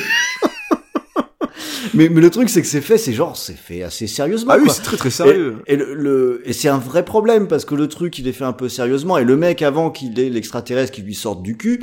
mais, 1.95 2.09
mais 2.09 2.21
le 2.21 2.31
truc, 2.31 2.49
c'est 2.49 2.63
que 2.63 2.69
c'est 2.69 2.81
fait, 2.81 2.99
c'est 2.99 3.13
genre, 3.13 3.37
c'est 3.37 3.57
fait 3.57 3.83
assez 3.83 4.07
sérieusement. 4.07 4.53
Ah 4.55 4.59
oui, 4.63 4.69
c'est 4.73 4.83
très 4.83 4.97
très 4.97 5.11
sérieux. 5.11 5.57
Et, 5.67 5.75
et 5.75 5.77
le, 5.77 5.95
le- 5.95 6.43
et 6.45 6.53
c'est 6.53 6.69
un 6.69 6.79
vrai 6.79 7.05
problème 7.05 7.49
parce 7.49 7.65
que 7.65 7.75
le 7.75 7.89
truc, 7.89 8.19
il 8.19 8.29
est 8.29 8.33
fait 8.33 8.45
un 8.45 8.53
peu 8.53 8.69
sérieusement. 8.69 9.19
Et 9.19 9.25
le 9.25 9.37
mec, 9.37 9.63
avant 9.63 9.91
qu'il 9.91 10.19
ait 10.21 10.31
l'extraterrestre 10.31 10.93
qui 10.93 11.03
lui 11.03 11.15
sorte 11.15 11.43
du 11.43 11.57
cul, 11.57 11.83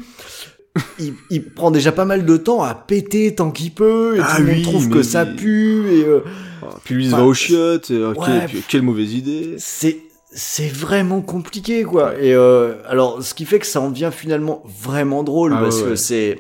il, 1.00 1.14
il 1.30 1.44
prend 1.44 1.72
déjà 1.72 1.92
pas 1.92 2.06
mal 2.06 2.26
de 2.26 2.38
temps 2.38 2.62
à 2.64 2.74
péter 2.76 3.34
tant 3.36 3.52
qu'il 3.52 3.72
peut. 3.72 4.18
Et 4.18 4.22
Ah 4.24 4.36
tout 4.38 4.44
le 4.44 4.54
monde 4.54 4.64
trouve 4.64 4.90
que 4.90 5.04
ça 5.04 5.26
pue. 5.26 5.84
Et 5.92 6.04
euh, 6.06 6.22
Ah, 6.62 6.68
Puis 6.84 6.96
lui 6.96 7.06
il 7.06 7.10
se 7.10 7.16
Enfin, 7.16 7.24
va 7.24 7.28
aux 7.30 7.34
chiottes, 7.34 7.92
et, 7.92 8.04
ouais, 8.04 8.46
puis 8.48 8.64
quelle 8.68 8.82
mauvaise 8.84 9.14
idée. 9.14 9.56
c'est 9.58 9.98
c'est 10.32 10.72
vraiment 10.72 11.22
compliqué 11.22 11.84
quoi. 11.84 12.14
Et 12.22 12.36
euh, 12.36 12.76
alors, 12.88 13.24
ce 13.24 13.34
qui 13.34 13.46
fait 13.46 13.58
que 13.58 13.66
ça 13.66 13.82
en 13.82 13.90
devient 13.90 14.12
finalement 14.16 14.62
vraiment 14.84 15.24
drôle 15.24 15.54
Ah 15.58 15.62
parce 15.62 15.78
ouais, 15.78 15.84
que 15.84 15.90
ouais. 15.90 15.96
c'est 15.96 16.40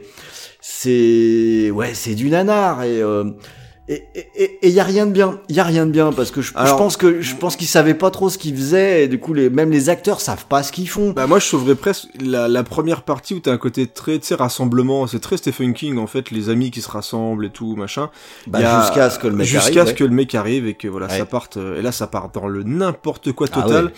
c'est 0.61 1.71
ouais, 1.71 1.91
c'est 1.93 2.13
du 2.15 2.29
nanar 2.29 2.83
et 2.83 3.01
euh, 3.01 3.23
et 3.91 4.59
et 4.61 4.67
il 4.67 4.73
y 4.73 4.79
a 4.79 4.83
rien 4.83 5.05
de 5.07 5.11
bien, 5.11 5.39
il 5.49 5.55
y 5.55 5.59
a 5.59 5.63
rien 5.63 5.85
de 5.87 5.91
bien 5.91 6.11
parce 6.13 6.29
que 6.31 6.41
je, 6.41 6.53
pense 6.53 6.95
que 6.95 7.21
je 7.21 7.35
pense 7.35 7.55
qu'ils 7.55 7.67
savaient 7.67 7.93
pas 7.95 8.11
trop 8.11 8.29
ce 8.29 8.37
qu'ils 8.37 8.55
faisaient 8.55 9.03
et 9.03 9.07
du 9.07 9.19
coup 9.19 9.33
les 9.33 9.49
même 9.49 9.71
les 9.71 9.89
acteurs 9.89 10.21
savent 10.21 10.45
pas 10.45 10.61
ce 10.63 10.71
qu'ils 10.71 10.87
font. 10.87 11.11
Bah 11.11 11.25
moi 11.27 11.39
je 11.39 11.45
sauverais 11.45 11.73
presque 11.75 12.07
la, 12.21 12.47
la 12.47 12.63
première 12.63 13.01
partie 13.01 13.33
où 13.33 13.39
t'as 13.39 13.51
un 13.51 13.57
côté 13.57 13.87
très, 13.87 14.19
tu 14.19 14.27
sais, 14.27 14.35
rassemblement, 14.35 15.07
c'est 15.07 15.19
très 15.19 15.37
Stephen 15.37 15.73
King 15.73 15.97
en 15.97 16.07
fait, 16.07 16.29
les 16.31 16.49
amis 16.49 16.69
qui 16.71 16.81
se 16.81 16.89
rassemblent 16.89 17.45
et 17.45 17.49
tout, 17.49 17.75
machin. 17.75 18.11
Bah, 18.47 18.59
jusqu'à 18.81 19.09
ce 19.09 19.17
que 19.17 19.27
le 19.27 19.35
mec 19.35 19.47
Jusqu'à 19.47 19.81
arrive, 19.81 19.83
ce 19.85 19.89
ouais. 19.89 19.95
que 19.95 20.03
le 20.03 20.11
mec 20.11 20.35
arrive 20.35 20.67
et 20.67 20.75
que 20.75 20.87
voilà, 20.87 21.07
Ouais. 21.07 21.17
ça 21.17 21.25
parte, 21.25 21.57
euh, 21.57 21.79
et 21.79 21.81
là 21.81 21.91
ça 21.91 22.05
part 22.07 22.29
dans 22.29 22.47
le 22.47 22.61
n'importe 22.63 23.31
quoi 23.31 23.47
Ah 23.51 23.61
total. 23.63 23.85
ouais. 23.85 23.91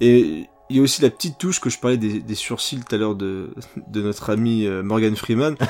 Et 0.00 0.46
il 0.70 0.76
y 0.76 0.80
a 0.80 0.82
aussi 0.82 1.02
la 1.02 1.10
petite 1.10 1.36
touche 1.36 1.60
que 1.60 1.68
je 1.68 1.78
parlais 1.78 1.98
des, 1.98 2.20
des 2.20 2.34
sourcils 2.34 2.80
tout 2.80 2.94
à 2.94 2.98
l'heure 2.98 3.14
de, 3.14 3.50
de 3.88 4.00
notre 4.02 4.30
ami 4.30 4.64
euh, 4.66 4.82
Morgan 4.82 5.14
Freeman. 5.16 5.56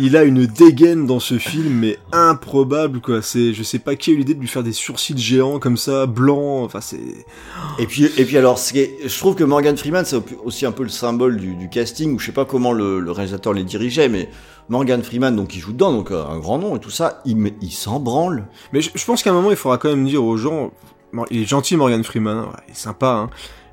Il 0.00 0.16
a 0.16 0.22
une 0.22 0.46
dégaine 0.46 1.06
dans 1.06 1.18
ce 1.18 1.38
film, 1.38 1.74
mais 1.74 1.98
improbable, 2.12 3.00
quoi. 3.00 3.20
C'est, 3.20 3.52
je 3.52 3.62
sais 3.64 3.80
pas 3.80 3.96
qui 3.96 4.10
a 4.10 4.12
eu 4.14 4.18
l'idée 4.18 4.34
de 4.34 4.40
lui 4.40 4.46
faire 4.46 4.62
des 4.62 4.72
sourcils 4.72 5.18
géants 5.18 5.58
comme 5.58 5.76
ça, 5.76 6.06
blancs. 6.06 6.64
Enfin, 6.64 6.80
c'est. 6.80 7.26
Et 7.80 7.86
puis, 7.86 8.04
et 8.16 8.24
puis 8.24 8.36
alors, 8.36 8.56
je 8.58 9.18
trouve 9.18 9.34
que 9.34 9.42
Morgan 9.44 9.76
Freeman, 9.76 10.04
c'est 10.04 10.22
aussi 10.44 10.66
un 10.66 10.72
peu 10.72 10.84
le 10.84 10.88
symbole 10.88 11.36
du, 11.36 11.56
du 11.56 11.68
casting, 11.68 12.14
ou 12.14 12.18
je 12.20 12.26
sais 12.26 12.32
pas 12.32 12.44
comment 12.44 12.72
le, 12.72 13.00
le 13.00 13.10
réalisateur 13.10 13.52
les 13.52 13.64
dirigeait, 13.64 14.08
mais 14.08 14.30
Morgan 14.68 15.02
Freeman, 15.02 15.34
donc 15.34 15.56
il 15.56 15.60
joue 15.60 15.72
dedans, 15.72 15.92
donc 15.92 16.10
euh, 16.10 16.24
un 16.26 16.38
grand 16.38 16.58
nom 16.58 16.76
et 16.76 16.80
tout 16.80 16.90
ça, 16.90 17.20
il, 17.24 17.52
il 17.60 17.72
s'en 17.72 17.98
branle. 17.98 18.46
Mais 18.72 18.80
je, 18.80 18.90
je 18.94 19.04
pense 19.04 19.22
qu'à 19.22 19.30
un 19.30 19.32
moment, 19.32 19.50
il 19.50 19.56
faudra 19.56 19.78
quand 19.78 19.88
même 19.88 20.06
dire 20.06 20.22
aux 20.22 20.36
gens, 20.36 20.70
il 21.30 21.42
est 21.42 21.46
gentil 21.46 21.76
Morgan 21.76 22.04
Freeman, 22.04 22.36
hein, 22.36 22.42
ouais, 22.44 22.62
il 22.68 22.72
est 22.72 22.76
sympa, 22.76 23.08
hein. 23.08 23.30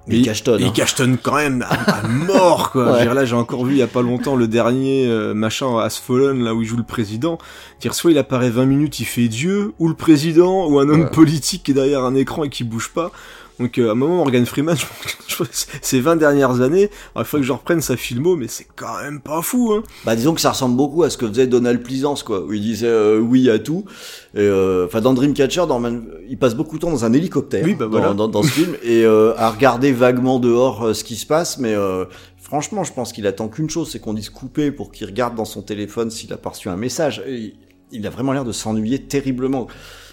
Mais 0.08 0.18
il 0.18 0.26
cachetonne, 0.26 0.60
Il 0.62 0.68
hein. 0.68 0.72
cachetonne 0.76 1.18
quand 1.18 1.36
même 1.36 1.64
à, 1.68 1.74
à 2.00 2.08
mort, 2.08 2.72
quoi. 2.72 2.92
Ouais. 2.94 3.02
Dire, 3.02 3.14
là, 3.16 3.26
j'ai 3.26 3.36
encore 3.36 3.66
vu 3.66 3.74
il 3.74 3.78
y 3.80 3.82
a 3.82 3.88
pas 3.88 4.02
longtemps 4.04 4.36
le 4.36 4.48
dernier 4.48 5.08
euh, 5.08 5.34
machin 5.34 5.80
As 5.80 5.98
Fallen, 5.98 6.44
là 6.44 6.54
où 6.54 6.62
il 6.62 6.68
joue 6.68 6.78
le 6.78 6.84
président. 6.84 7.38
Dire 7.82 7.94
soit 7.96 8.12
il 8.12 8.18
apparaît 8.18 8.50
20 8.52 8.66
minutes, 8.66 9.00
il 9.00 9.06
fait 9.06 9.28
Dieu, 9.28 9.74
ou 9.80 9.88
le 9.88 9.96
président, 9.96 10.68
ou 10.68 10.80
un 10.80 10.88
homme 10.90 11.02
Ouais. 11.06 11.10
politique 11.12 11.64
qui 11.64 11.72
est 11.72 11.74
derrière 11.74 12.04
un 12.04 12.14
écran 12.16 12.44
et 12.44 12.50
qui 12.50 12.64
bouge 12.64 12.92
pas. 12.94 13.12
Donc 13.60 13.78
euh, 13.78 13.90
à 13.90 13.92
un 13.92 13.96
moment, 13.96 14.18
Morgan 14.18 14.46
Freeman, 14.46 14.76
je 15.28 15.36
je 15.36 15.44
ces 15.82 16.00
20 16.00 16.18
dernières 16.18 16.62
années, 16.62 16.90
alors, 17.14 17.26
il 17.26 17.30
faut 17.30 17.38
que 17.38 17.44
je 17.44 17.52
reprenne 17.52 17.82
sa 17.82 17.98
filmo, 17.98 18.36
mais 18.36 18.48
c'est 18.48 18.68
quand 18.76 19.02
même 19.02 19.22
pas 19.22 19.42
fou, 19.42 19.74
hein. 19.74 19.84
Bah 20.06 20.16
disons 20.16 20.34
que 20.34 20.42
ça 20.42 20.52
ressemble 20.52 20.76
beaucoup 20.76 21.04
à 21.04 21.10
ce 21.10 21.18
que 21.18 21.28
faisait 21.28 21.48
Donald 21.48 21.82
Pleasance, 21.84 22.24
quoi, 22.24 22.42
où 22.44 22.54
il 22.54 22.62
disait 22.62 22.88
euh, 22.88 23.20
oui 23.20 23.50
à 23.50 23.60
tout. 23.60 23.86
Et 24.34 24.40
euh, 24.40 24.86
enfin 24.86 25.02
dans 25.02 25.14
Dreamcatcher, 25.14 25.66
dans 25.68 25.82
il 26.30 26.38
passe 26.38 26.56
beaucoup 26.56 26.76
de 26.78 26.82
temps 26.82 26.92
dans 26.92 27.06
un 27.06 27.14
hélicoptère 27.14 27.64
Oui, 27.64 27.76
bah 27.76 27.86
dans, 27.86 27.92
voilà. 27.92 28.14
dans, 28.14 28.28
dans 28.28 28.44
ce 28.44 28.50
film 28.50 28.76
et 28.84 29.04
euh, 29.04 29.34
à 29.38 29.50
regarder 29.50 29.92
vaguement 29.92 30.40
dehors 30.40 30.84
euh, 30.88 30.94
ce 30.94 31.04
qui 31.04 31.16
se 31.16 31.26
passe, 31.26 31.58
mais 31.58 31.74
euh, 31.74 32.06
franchement, 32.42 32.84
je 32.84 32.94
pense 32.94 33.14
qu'il 33.14 33.28
attend 33.28 33.48
qu'une 33.48 33.70
chose, 33.70 33.90
c'est 33.92 34.00
qu'on 34.00 34.14
dise 34.14 34.30
couper 34.30 34.72
pour 34.72 34.92
qu'il 34.92 35.08
regarde 35.08 35.36
dans 35.36 35.46
son 35.46 35.62
téléphone 35.62 36.10
s'il 36.12 36.32
a 36.34 36.40
reçu 36.44 36.70
un 36.70 36.78
message. 36.78 37.24
Et 37.28 37.54
il 37.92 38.06
a 38.08 38.10
vraiment 38.10 38.34
l'air 38.34 38.46
de 38.46 38.52
s'ennuyer 38.52 39.04
terriblement. 39.04 39.68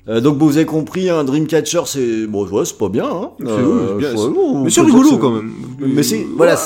Euh, 0.08 0.20
donc 0.20 0.36
bon, 0.38 0.46
vous 0.46 0.56
avez 0.56 0.66
compris, 0.66 1.08
un 1.10 1.22
Dreamcatcher, 1.22 1.82
c'est 1.86 2.26
bon, 2.26 2.44
ouais, 2.48 2.64
c'est 2.64 2.76
pas 2.76 2.88
bien. 2.88 3.06
Hein. 3.08 3.30
C'est 3.38 3.44
bien, 3.46 4.62
Mais 4.64 4.70
c'est 4.70 4.80
rigolo 4.80 5.16
quand 5.18 5.30
même. 5.30 5.52
Mais 5.78 6.02
c'est 6.02 6.26
voilà, 6.36 6.56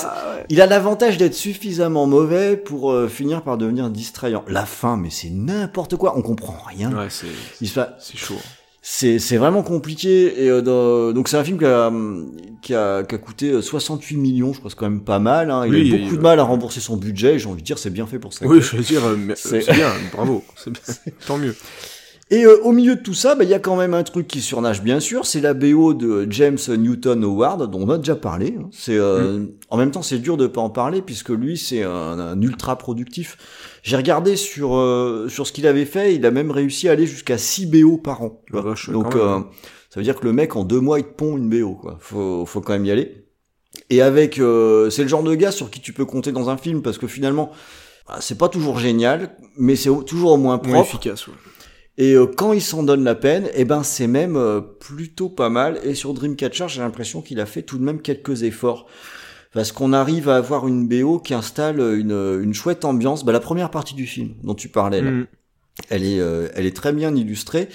il 0.49 0.61
a 0.63 0.67
l'avantage 0.67 1.19
d'être 1.19 1.35
suffisamment 1.35 2.07
mauvais 2.07 2.57
pour 2.57 2.93
euh, 2.93 3.09
finir 3.09 3.43
par 3.43 3.59
devenir 3.59 3.91
distrayant. 3.91 4.43
La 4.49 4.65
fin, 4.65 4.97
mais 4.97 5.11
c'est 5.11 5.29
n'importe 5.31 5.97
quoi, 5.97 6.15
on 6.17 6.23
comprend 6.23 6.57
rien. 6.67 6.91
Ouais, 6.97 7.09
c'est, 7.11 7.27
c'est 7.61 8.17
chaud. 8.17 8.37
c'est 8.81 9.19
c'est 9.19 9.37
vraiment 9.37 9.63
compliqué 9.63 10.45
et 10.45 10.49
euh, 10.49 10.63
dans- 10.63 11.13
donc 11.13 11.29
c'est 11.29 11.37
un 11.37 11.45
film 11.45 11.59
qui 11.59 11.65
a, 11.67 11.93
qui 12.63 12.75
a 12.75 13.03
qui 13.03 13.15
a 13.17 13.19
coûté 13.19 13.51
euh, 13.51 13.61
68 13.61 14.17
millions, 14.17 14.53
je 14.55 14.61
crois 14.61 14.71
c'est 14.71 14.79
quand 14.79 14.89
même 14.89 15.03
pas 15.03 15.19
mal. 15.19 15.51
Hein. 15.51 15.65
Il 15.67 15.73
Oui, 15.73 15.77
a 15.77 15.81
eu 15.81 15.85
il- 15.87 16.03
beaucoup 16.05 16.17
de 16.17 16.23
mal 16.23 16.39
à 16.41 16.45
rembourser 16.45 16.81
son 16.81 16.97
budget. 16.97 17.39
J'ai 17.39 17.49
envie 17.49 17.61
de 17.61 17.67
dire 17.67 17.77
c'est 17.79 17.91
bien 17.91 18.07
fait 18.07 18.19
pour 18.19 18.33
ça. 18.33 18.47
Oui, 18.47 18.63
je 18.63 18.77
veux 18.77 18.83
dire, 18.83 19.05
euh, 19.05 19.17
C'est- 19.35 19.71
bien, 19.75 19.91
bravo. 20.15 20.43
Bien. 20.67 20.95
Tant 21.27 21.37
mieux. 21.37 21.55
Et 22.29 22.45
euh, 22.45 22.59
au 22.65 22.73
milieu 22.73 22.97
de 22.97 23.01
tout 23.03 23.15
ça, 23.15 23.37
bah, 23.37 23.45
il 23.45 23.51
y 23.51 23.55
a 23.55 23.61
quand 23.61 23.77
même 23.77 23.95
un 23.95 24.03
truc 24.03 24.27
qui 24.27 24.41
surnage 24.41 24.83
bien 24.83 24.99
sûr, 24.99 25.27
c'est 25.27 25.41
la 25.41 25.55
BO 25.55 25.95
de 25.95 26.27
James 26.31 26.59
Newton 26.77 27.23
Howard, 27.23 27.71
dont 27.71 27.83
on 27.87 27.91
a 27.91 27.99
déjà 27.99 28.17
parlé. 28.17 28.57
hein. 28.59 28.69
C'est 28.73 28.97
euh, 28.99 29.45
en 29.71 29.77
même 29.77 29.93
temps 29.93 30.03
c'est 30.03 30.19
dur 30.19 30.37
de 30.37 30.49
pas 30.49 30.61
en 30.61 30.71
parler 30.71 31.03
puisque 31.03 31.29
lui 31.29 31.57
c'est 31.57 31.85
un, 31.85 31.91
un 32.19 32.41
ultra 32.43 32.77
productif. 32.79 33.37
J'ai 33.85 33.97
regardé 33.97 34.35
sur 34.35 34.75
euh, 34.77 35.29
sur 35.29 35.47
ce 35.47 35.53
qu'il 35.53 35.69
avait 35.69 35.85
fait, 35.85 36.17
il 36.17 36.27
a 36.27 36.33
même 36.33 36.51
réussi 36.51 36.89
à 36.89 36.93
aller 36.93 37.07
jusqu'à 37.07 37.39
6 37.39 37.67
BO 37.67 37.99
par 37.99 38.23
an. 38.23 38.43
tu 38.47 38.53
vois. 38.55 38.63
vache, 38.63 38.91
Donc 38.91 39.15
euh, 39.15 39.39
ça 39.89 40.01
veut 40.01 40.05
dire 40.05 40.17
que 40.19 40.25
le 40.25 40.33
mec 40.33 40.57
en 40.57 40.65
deux 40.65 40.81
mois 40.81 40.99
il 40.99 41.05
te 41.05 41.13
pond 41.15 41.37
une 41.37 41.49
BO 41.49 41.75
quoi. 41.75 41.97
Faut 42.01 42.45
faut 42.45 42.61
quand 42.61 42.73
même 42.73 42.87
y 42.87 42.91
aller. 42.91 43.25
Et 43.89 44.03
avec 44.03 44.41
euh, 44.41 44.91
c'est 44.91 45.03
le 45.03 45.09
genre 45.09 45.23
de 45.23 45.35
gars 45.37 45.53
sur 45.53 45.71
qui 45.71 45.81
tu 45.81 45.93
peux 45.93 46.05
compter 46.05 46.33
dans 46.33 46.51
un 46.51 46.57
film 46.57 46.83
parce 46.83 46.99
que 46.99 47.07
finalement 47.07 47.53
bah, 48.09 48.17
c'est 48.21 48.37
pas 48.39 48.49
toujours 48.49 48.81
génial, 48.81 49.37
mais 49.57 49.77
c'est 49.77 49.91
toujours 50.07 50.33
au 50.33 50.37
moins 50.39 50.59
propre. 50.59 50.81
efficace, 50.81 51.29
ouais. 51.29 51.35
Et 51.99 52.15
euh, 52.15 52.27
quand 52.27 52.53
il 52.53 52.61
s'en 52.61 52.83
donne 52.83 53.05
la 53.05 53.15
peine, 53.15 53.49
eh 53.55 53.65
ben 53.65 53.83
c'est 53.83 54.07
même 54.07 54.37
euh, 54.37 54.61
plutôt 54.61 55.29
pas 55.29 55.49
mal. 55.49 55.81
Et 55.83 55.95
sur 55.95 56.13
Dreamcatcher, 56.13 56.67
j'ai 56.69 56.81
l'impression 56.81 57.23
qu'il 57.23 57.41
a 57.41 57.47
fait 57.47 57.63
tout 57.63 57.79
de 57.79 57.83
même 57.85 58.03
quelques 58.03 58.43
efforts. 58.43 58.87
Parce 59.53 59.73
qu'on 59.73 59.95
arrive 59.95 60.29
à 60.29 60.37
avoir 60.37 60.69
une 60.69 60.87
BO 60.87 61.19
qui 61.19 61.33
installe 61.33 61.81
une, 61.81 62.41
une 62.43 62.53
chouette 62.53 62.85
ambiance. 62.85 63.25
Bah, 63.25 63.33
la 63.33 63.41
première 63.41 63.71
partie 63.71 63.95
du 63.95 64.07
film 64.07 64.35
dont 64.43 64.55
tu 64.55 64.69
parlais 64.69 65.01
là. 65.01 65.11
Mm. 65.11 65.27
Elle 65.91 66.05
est, 66.05 66.21
euh, 66.21 66.49
elle 66.55 66.67
est 66.67 66.77
très 66.77 66.93
bien 66.93 67.15
illustrée. 67.15 67.69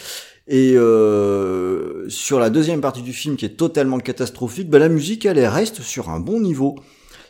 Et 0.47 0.73
euh, 0.75 2.09
sur 2.09 2.39
la 2.39 2.49
deuxième 2.49 2.81
partie 2.81 3.01
du 3.01 3.13
film, 3.13 3.35
qui 3.35 3.45
est 3.45 3.57
totalement 3.57 3.99
catastrophique, 3.99 4.69
ben, 4.69 4.79
la 4.79 4.89
musique, 4.89 5.25
elle, 5.25 5.37
elle 5.37 5.47
reste 5.47 5.81
sur 5.81 6.09
un 6.09 6.19
bon 6.19 6.39
niveau. 6.39 6.75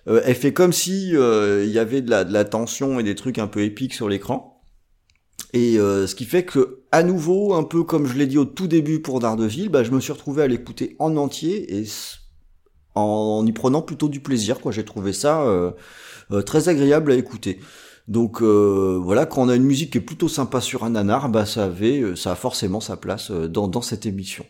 Euh, 0.08 0.22
elle 0.26 0.36
fait 0.36 0.54
comme 0.54 0.74
si 0.74 1.16
euh, 1.16 1.64
il 1.66 1.72
y 1.72 1.80
avait 1.80 2.02
de 2.02 2.10
la, 2.10 2.24
de 2.24 2.34
la 2.34 2.46
tension 2.46 3.00
et 3.00 3.04
des 3.04 3.16
trucs 3.16 3.38
un 3.38 3.48
peu 3.48 3.62
épiques 3.62 3.94
sur 3.94 4.10
l'écran. 4.10 4.61
Et 5.54 5.78
euh, 5.78 6.08
ce 6.08 6.16
qui 6.16 6.26
fait 6.26 6.46
que, 6.46 6.80
à 6.92 7.04
nouveau, 7.04 7.54
un 7.54 7.64
peu 7.64 7.84
comme 7.84 8.08
je 8.08 8.18
l'ai 8.18 8.28
dit 8.28 8.38
au 8.38 8.46
tout 8.46 8.68
début 8.68 9.02
pour 9.02 9.20
Daredevil, 9.20 9.70
bah, 9.70 9.84
je 9.84 9.92
me 9.92 10.00
suis 10.00 10.14
retrouvé 10.14 10.44
à 10.44 10.48
l'écouter 10.48 10.96
en 11.00 11.18
entier 11.18 11.78
et 11.78 11.86
en 12.96 13.46
y 13.46 13.52
prenant 13.52 13.82
plutôt 13.82 14.08
du 14.08 14.22
plaisir. 14.22 14.60
Quoi, 14.62 14.72
j'ai 14.72 14.86
trouvé 14.86 15.14
ça 15.14 15.44
euh, 15.44 15.72
euh, 16.32 16.42
très 16.42 16.70
agréable 16.70 17.12
à 17.12 17.16
écouter. 17.16 17.60
Donc 18.08 18.42
voilà, 18.42 19.26
quand 19.26 19.44
on 19.44 19.50
a 19.50 19.56
une 19.56 19.64
musique 19.64 19.92
qui 19.92 20.00
est 20.00 20.02
plutôt 20.02 20.28
sympa 20.28 20.60
sur 20.60 20.84
un 20.84 20.90
nanar, 20.90 21.30
bah 21.30 21.46
ça 21.46 21.66
avait, 21.66 22.16
ça 22.18 22.34
a 22.34 22.36
forcément 22.36 22.82
sa 22.82 22.98
place 22.98 23.32
dans 23.32 23.82
cette 23.82 24.06
émission. 24.06 24.44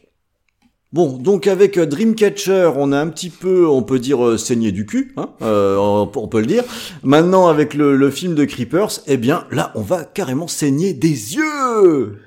Bon, 0.94 1.18
donc 1.18 1.48
avec 1.48 1.78
euh, 1.78 1.86
Dreamcatcher, 1.86 2.72
on 2.76 2.92
a 2.92 3.00
un 3.00 3.08
petit 3.08 3.30
peu, 3.30 3.66
on 3.66 3.82
peut 3.82 3.98
dire, 3.98 4.26
euh, 4.26 4.38
saigné 4.38 4.74
du 4.74 4.86
cul, 4.86 5.14
hein, 5.16 5.30
euh, 5.42 5.78
on, 5.78 6.28
peut 6.28 6.42
le 6.42 6.46
dire. 6.46 6.66
Maintenant, 7.02 7.48
avec 7.48 7.76
le, 7.76 7.96
le 7.96 8.12
film 8.12 8.36
de 8.36 8.44
Creepers, 8.44 9.00
eh 9.08 9.16
bien 9.16 9.46
là, 9.52 9.72
on 9.76 9.82
va 9.82 10.04
carrément 10.04 10.50
saigner 10.50 10.94
des 10.94 11.36
yeux 11.36 12.20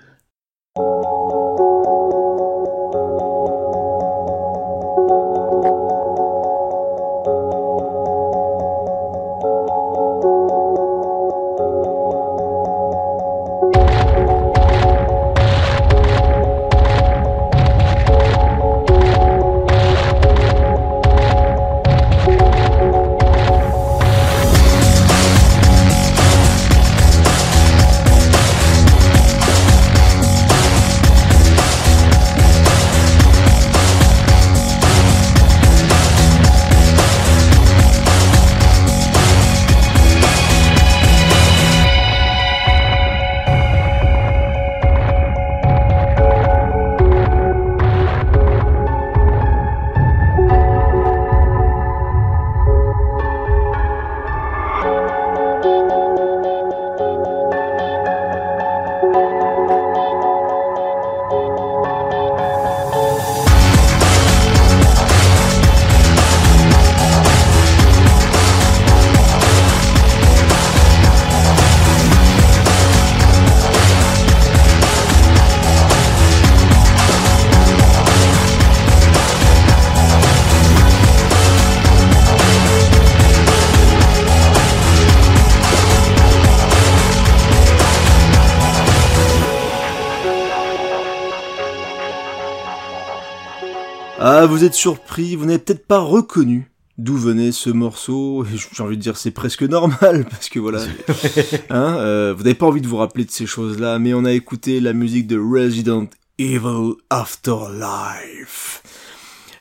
vous 94.55 94.63
êtes 94.63 94.75
surpris, 94.75 95.35
vous 95.35 95.47
n'avez 95.47 95.59
peut-être 95.59 95.85
pas 95.85 95.99
reconnu 95.99 96.71
d'où 96.97 97.17
venait 97.17 97.51
ce 97.51 97.71
morceau. 97.71 98.47
J'ai 98.73 98.85
envie 98.85 98.97
de 98.97 99.03
dire 99.03 99.17
c'est 99.17 99.33
presque 99.33 99.65
normal 99.65 100.27
parce 100.31 100.49
que 100.49 100.61
voilà, 100.61 100.81
hein, 101.71 101.97
euh, 101.97 102.33
vous 102.37 102.45
n'avez 102.45 102.55
pas 102.55 102.67
envie 102.67 102.81
de 102.81 102.87
vous 102.87 102.99
rappeler 102.99 103.25
de 103.25 103.33
ces 103.33 103.47
choses-là, 103.47 103.99
mais 103.99 104.15
on 104.15 104.25
a 104.25 104.31
écouté 104.31 104.79
la 104.79 104.93
musique 104.93 105.27
de 105.27 105.37
Resident 105.37 106.07
Evil 106.39 106.93
Afterlife. 107.11 108.81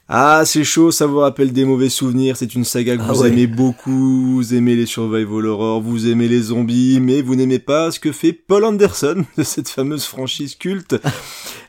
Ah, 0.09 0.43
c'est 0.45 0.63
chaud, 0.63 0.91
ça 0.91 1.07
vous 1.07 1.17
rappelle 1.17 1.53
des 1.53 1.65
mauvais 1.65 1.89
souvenirs. 1.89 2.37
C'est 2.37 2.53
une 2.53 2.63
saga 2.63 2.95
que 2.95 3.01
Ah 3.01 3.13
vous 3.13 3.21
ouais. 3.23 3.29
aimez 3.29 3.47
beaucoup. 3.47 4.35
Vous 4.35 4.53
aimez 4.53 4.75
les 4.75 4.85
survival 4.85 5.47
horror, 5.47 5.81
vous 5.81 6.07
aimez 6.07 6.27
les 6.27 6.41
zombies, 6.41 6.99
mais 7.01 7.23
vous 7.23 7.35
n'aimez 7.35 7.57
pas 7.57 7.89
ce 7.89 7.99
que 7.99 8.11
fait 8.11 8.31
Paul 8.31 8.63
Anderson 8.63 9.25
de 9.37 9.43
cette 9.43 9.69
fameuse 9.69 10.05
franchise 10.05 10.53
culte. 10.53 10.97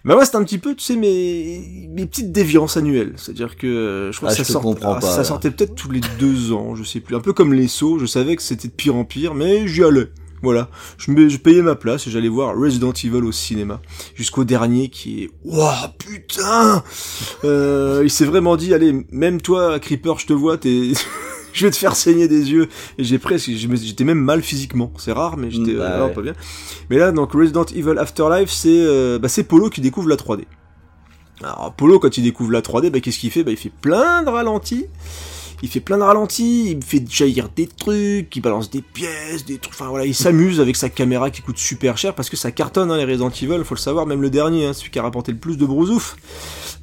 Bah 0.05 0.15
moi, 0.15 0.25
c'est 0.27 0.37
un 0.37 0.45
petit 0.45 0.59
peu, 0.59 0.75
tu 0.75 0.85
sais, 0.85 0.97
mes, 0.97 1.89
mes 1.91 2.05
petites 2.07 2.31
déviances 2.33 2.77
annuelles. 2.77 3.15
C'est-à-dire 3.17 3.57
que 3.57 3.67
euh, 3.67 4.13
je 4.13 4.19
crois 4.19 4.31
Ah, 4.33 4.37
que 4.37 4.45
ça, 4.45 4.53
sort- 4.53 4.77
ah, 4.83 4.95
pas, 4.97 5.01
ça 5.01 5.25
sortait 5.25 5.51
peut-être 5.51 5.75
tous 5.75 5.91
les 5.91 6.01
deux 6.19 6.53
ans, 6.53 6.75
je 6.75 6.85
sais 6.85 7.01
plus. 7.01 7.17
Un 7.17 7.21
peu 7.21 7.33
comme 7.33 7.55
les 7.55 7.69
sauts, 7.69 7.99
je 7.99 8.07
savais 8.07 8.37
que 8.37 8.43
c'était 8.43 8.69
de 8.69 8.73
pire 8.75 8.97
en 8.97 9.05
pire, 9.05 9.35
mais 9.35 9.67
j'y 9.67 9.83
allais. 9.83 10.11
Voilà, 10.43 10.69
je, 10.99 11.11
me, 11.11 11.31
je 11.31 11.39
payais 11.39 11.63
ma 11.63 11.75
place 11.75 12.07
et 12.07 12.11
j'allais 12.11 12.29
voir 12.29 12.55
Resident 12.55 12.93
Evil 12.93 13.25
au 13.25 13.33
cinéma. 13.33 13.81
Jusqu'au 14.15 14.45
dernier 14.45 14.91
qui 14.91 15.23
est... 15.25 15.31
Wouah, 15.43 15.95
putain 15.99 16.85
euh, 17.45 18.03
Il 18.05 18.11
s'est 18.11 18.27
vraiment 18.27 18.57
dit, 18.57 18.75
allez, 18.75 19.07
même 19.11 19.41
toi, 19.41 19.79
Creeper, 19.81 20.19
je 20.19 20.27
te 20.27 20.35
vois, 20.35 20.59
t'es... 20.59 20.93
je 21.59 21.67
vais 21.67 21.71
te 21.71 21.77
faire 21.77 21.97
saigner 21.97 22.29
des 22.29 22.51
yeux. 22.51 22.69
Et 22.99 23.05
j'ai 23.05 23.19
presque... 23.19 23.49
J'étais 23.51 24.05
même 24.05 24.19
mal 24.19 24.43
physiquement. 24.43 24.93
C'est 24.99 25.13
rare, 25.13 25.37
mais 25.37 25.51
j'étais... 25.51 25.75
Bah 25.75 25.85
euh, 25.85 26.07
ouais. 26.09 26.13
pas 26.13 26.21
bien. 26.21 26.35
Mais 26.91 26.99
là, 26.99 27.13
donc, 27.13 27.33
Resident 27.33 27.65
Evil 27.65 27.97
Afterlife, 27.99 28.51
c'est 28.51 28.69
euh, 28.71 29.19
bah, 29.19 29.29
c'est 29.29 29.45
Polo 29.45 29.71
qui 29.71 29.81
découvre 29.81 30.09
la 30.09 30.17
3D. 30.17 30.43
Alors, 31.43 31.73
Polo, 31.77 31.99
quand 31.99 32.17
il 32.19 32.23
découvre 32.25 32.51
la 32.51 32.61
3D, 32.61 32.91
bah, 32.91 33.01
qu'est-ce 33.01 33.19
qu'il 33.19 33.31
fait? 33.31 33.45
Bah, 33.45 33.53
Il 33.53 33.57
fait 33.57 33.73
plein 33.81 34.23
de 34.23 34.29
ralentis. 34.29 34.87
Il 35.63 35.69
fait 35.69 35.81
plein 35.81 35.97
de 35.99 36.03
ralentis, 36.03 36.71
il 36.73 36.85
fait 36.85 37.03
jaillir 37.11 37.49
des 37.55 37.67
trucs, 37.67 38.35
il 38.37 38.41
balance 38.41 38.71
des 38.71 38.83
pièces, 38.83 39.45
des 39.47 39.59
trucs. 39.59 39.75
Enfin 39.75 39.89
voilà, 39.89 40.05
il 40.05 40.15
s'amuse 40.15 40.61
avec 40.61 40.77
sa 40.77 40.89
caméra 40.89 41.31
qui 41.31 41.41
coûte 41.43 41.59
super 41.59 41.97
cher 41.97 42.15
parce 42.15 42.29
que 42.29 42.37
ça 42.37 42.51
cartonne 42.51 42.91
hein, 42.91 42.97
les 42.99 43.05
Resident 43.05 43.31
Evil, 43.31 43.65
faut 43.65 43.75
le 43.75 43.81
savoir, 43.81 44.07
même 44.07 44.21
le 44.21 44.31
dernier, 44.31 44.67
hein, 44.67 44.73
celui 44.73 44.91
qui 44.91 44.99
a 44.99 45.03
rapporté 45.03 45.33
le 45.33 45.39
plus 45.39 45.57
de 45.57 45.65
brousouf. 45.65 46.17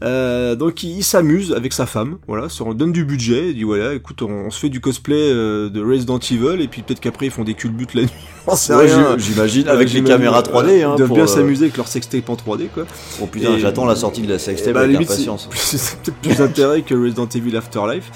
Euh, 0.03 0.55
donc 0.55 0.81
il, 0.81 0.97
il 0.97 1.03
s'amuse 1.03 1.53
avec 1.53 1.73
sa 1.73 1.85
femme, 1.85 2.17
voilà, 2.27 2.49
ça 2.49 2.63
on 2.63 2.73
donne 2.73 2.91
du 2.91 3.05
budget, 3.05 3.49
il 3.49 3.55
dit 3.55 3.63
voilà, 3.63 3.93
écoute, 3.93 4.23
on, 4.23 4.29
on 4.31 4.49
se 4.49 4.59
fait 4.59 4.69
du 4.69 4.79
cosplay 4.81 5.15
euh, 5.15 5.69
de 5.69 5.79
Resident 5.83 6.17
Evil 6.17 6.59
et 6.59 6.67
puis 6.67 6.81
peut-être 6.81 6.99
qu'après 6.99 7.27
ils 7.27 7.31
font 7.31 7.43
des 7.43 7.53
culbutes 7.53 7.93
la 7.93 8.03
nuit. 8.03 8.09
Ouais, 8.47 8.87
J'imagine, 9.19 9.67
Euh, 9.67 9.73
avec 9.73 9.93
les 9.93 10.03
caméras 10.03 10.39
euh, 10.39 10.41
3D. 10.41 10.83
Hein, 10.83 10.93
ils 10.95 10.97
doivent 10.97 11.11
bien 11.13 11.23
euh, 11.25 11.27
s'amuser 11.27 11.65
avec 11.65 11.77
leur 11.77 11.87
sextape 11.87 12.27
en 12.29 12.33
3D 12.35 12.69
quoi. 12.73 12.85
Oh 13.21 13.27
putain, 13.27 13.59
j'attends 13.59 13.85
la 13.85 13.95
sortie 13.95 14.21
de 14.21 14.31
la 14.31 14.39
sextape 14.39 14.73
Bah, 14.73 14.79
avec 14.81 14.95
impatience. 14.95 15.47
c'est- 15.53 15.77
C'est 15.77 15.99
peut-être 15.99 16.17
plus 16.17 16.41
intérêt 16.41 16.81
que 16.81 16.95
Resident 16.95 17.27
Evil 17.35 17.55
Afterlife. 17.55 18.09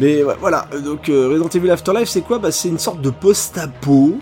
Mais 0.00 0.22
voilà, 0.40 0.66
donc 0.82 1.10
euh, 1.10 1.28
Resident 1.28 1.48
Evil 1.48 1.70
Afterlife, 1.70 2.08
c'est 2.08 2.22
quoi? 2.22 2.38
Bah, 2.38 2.50
C'est 2.50 2.68
une 2.68 2.78
sorte 2.78 3.02
de 3.02 3.10
post-apo. 3.10 4.18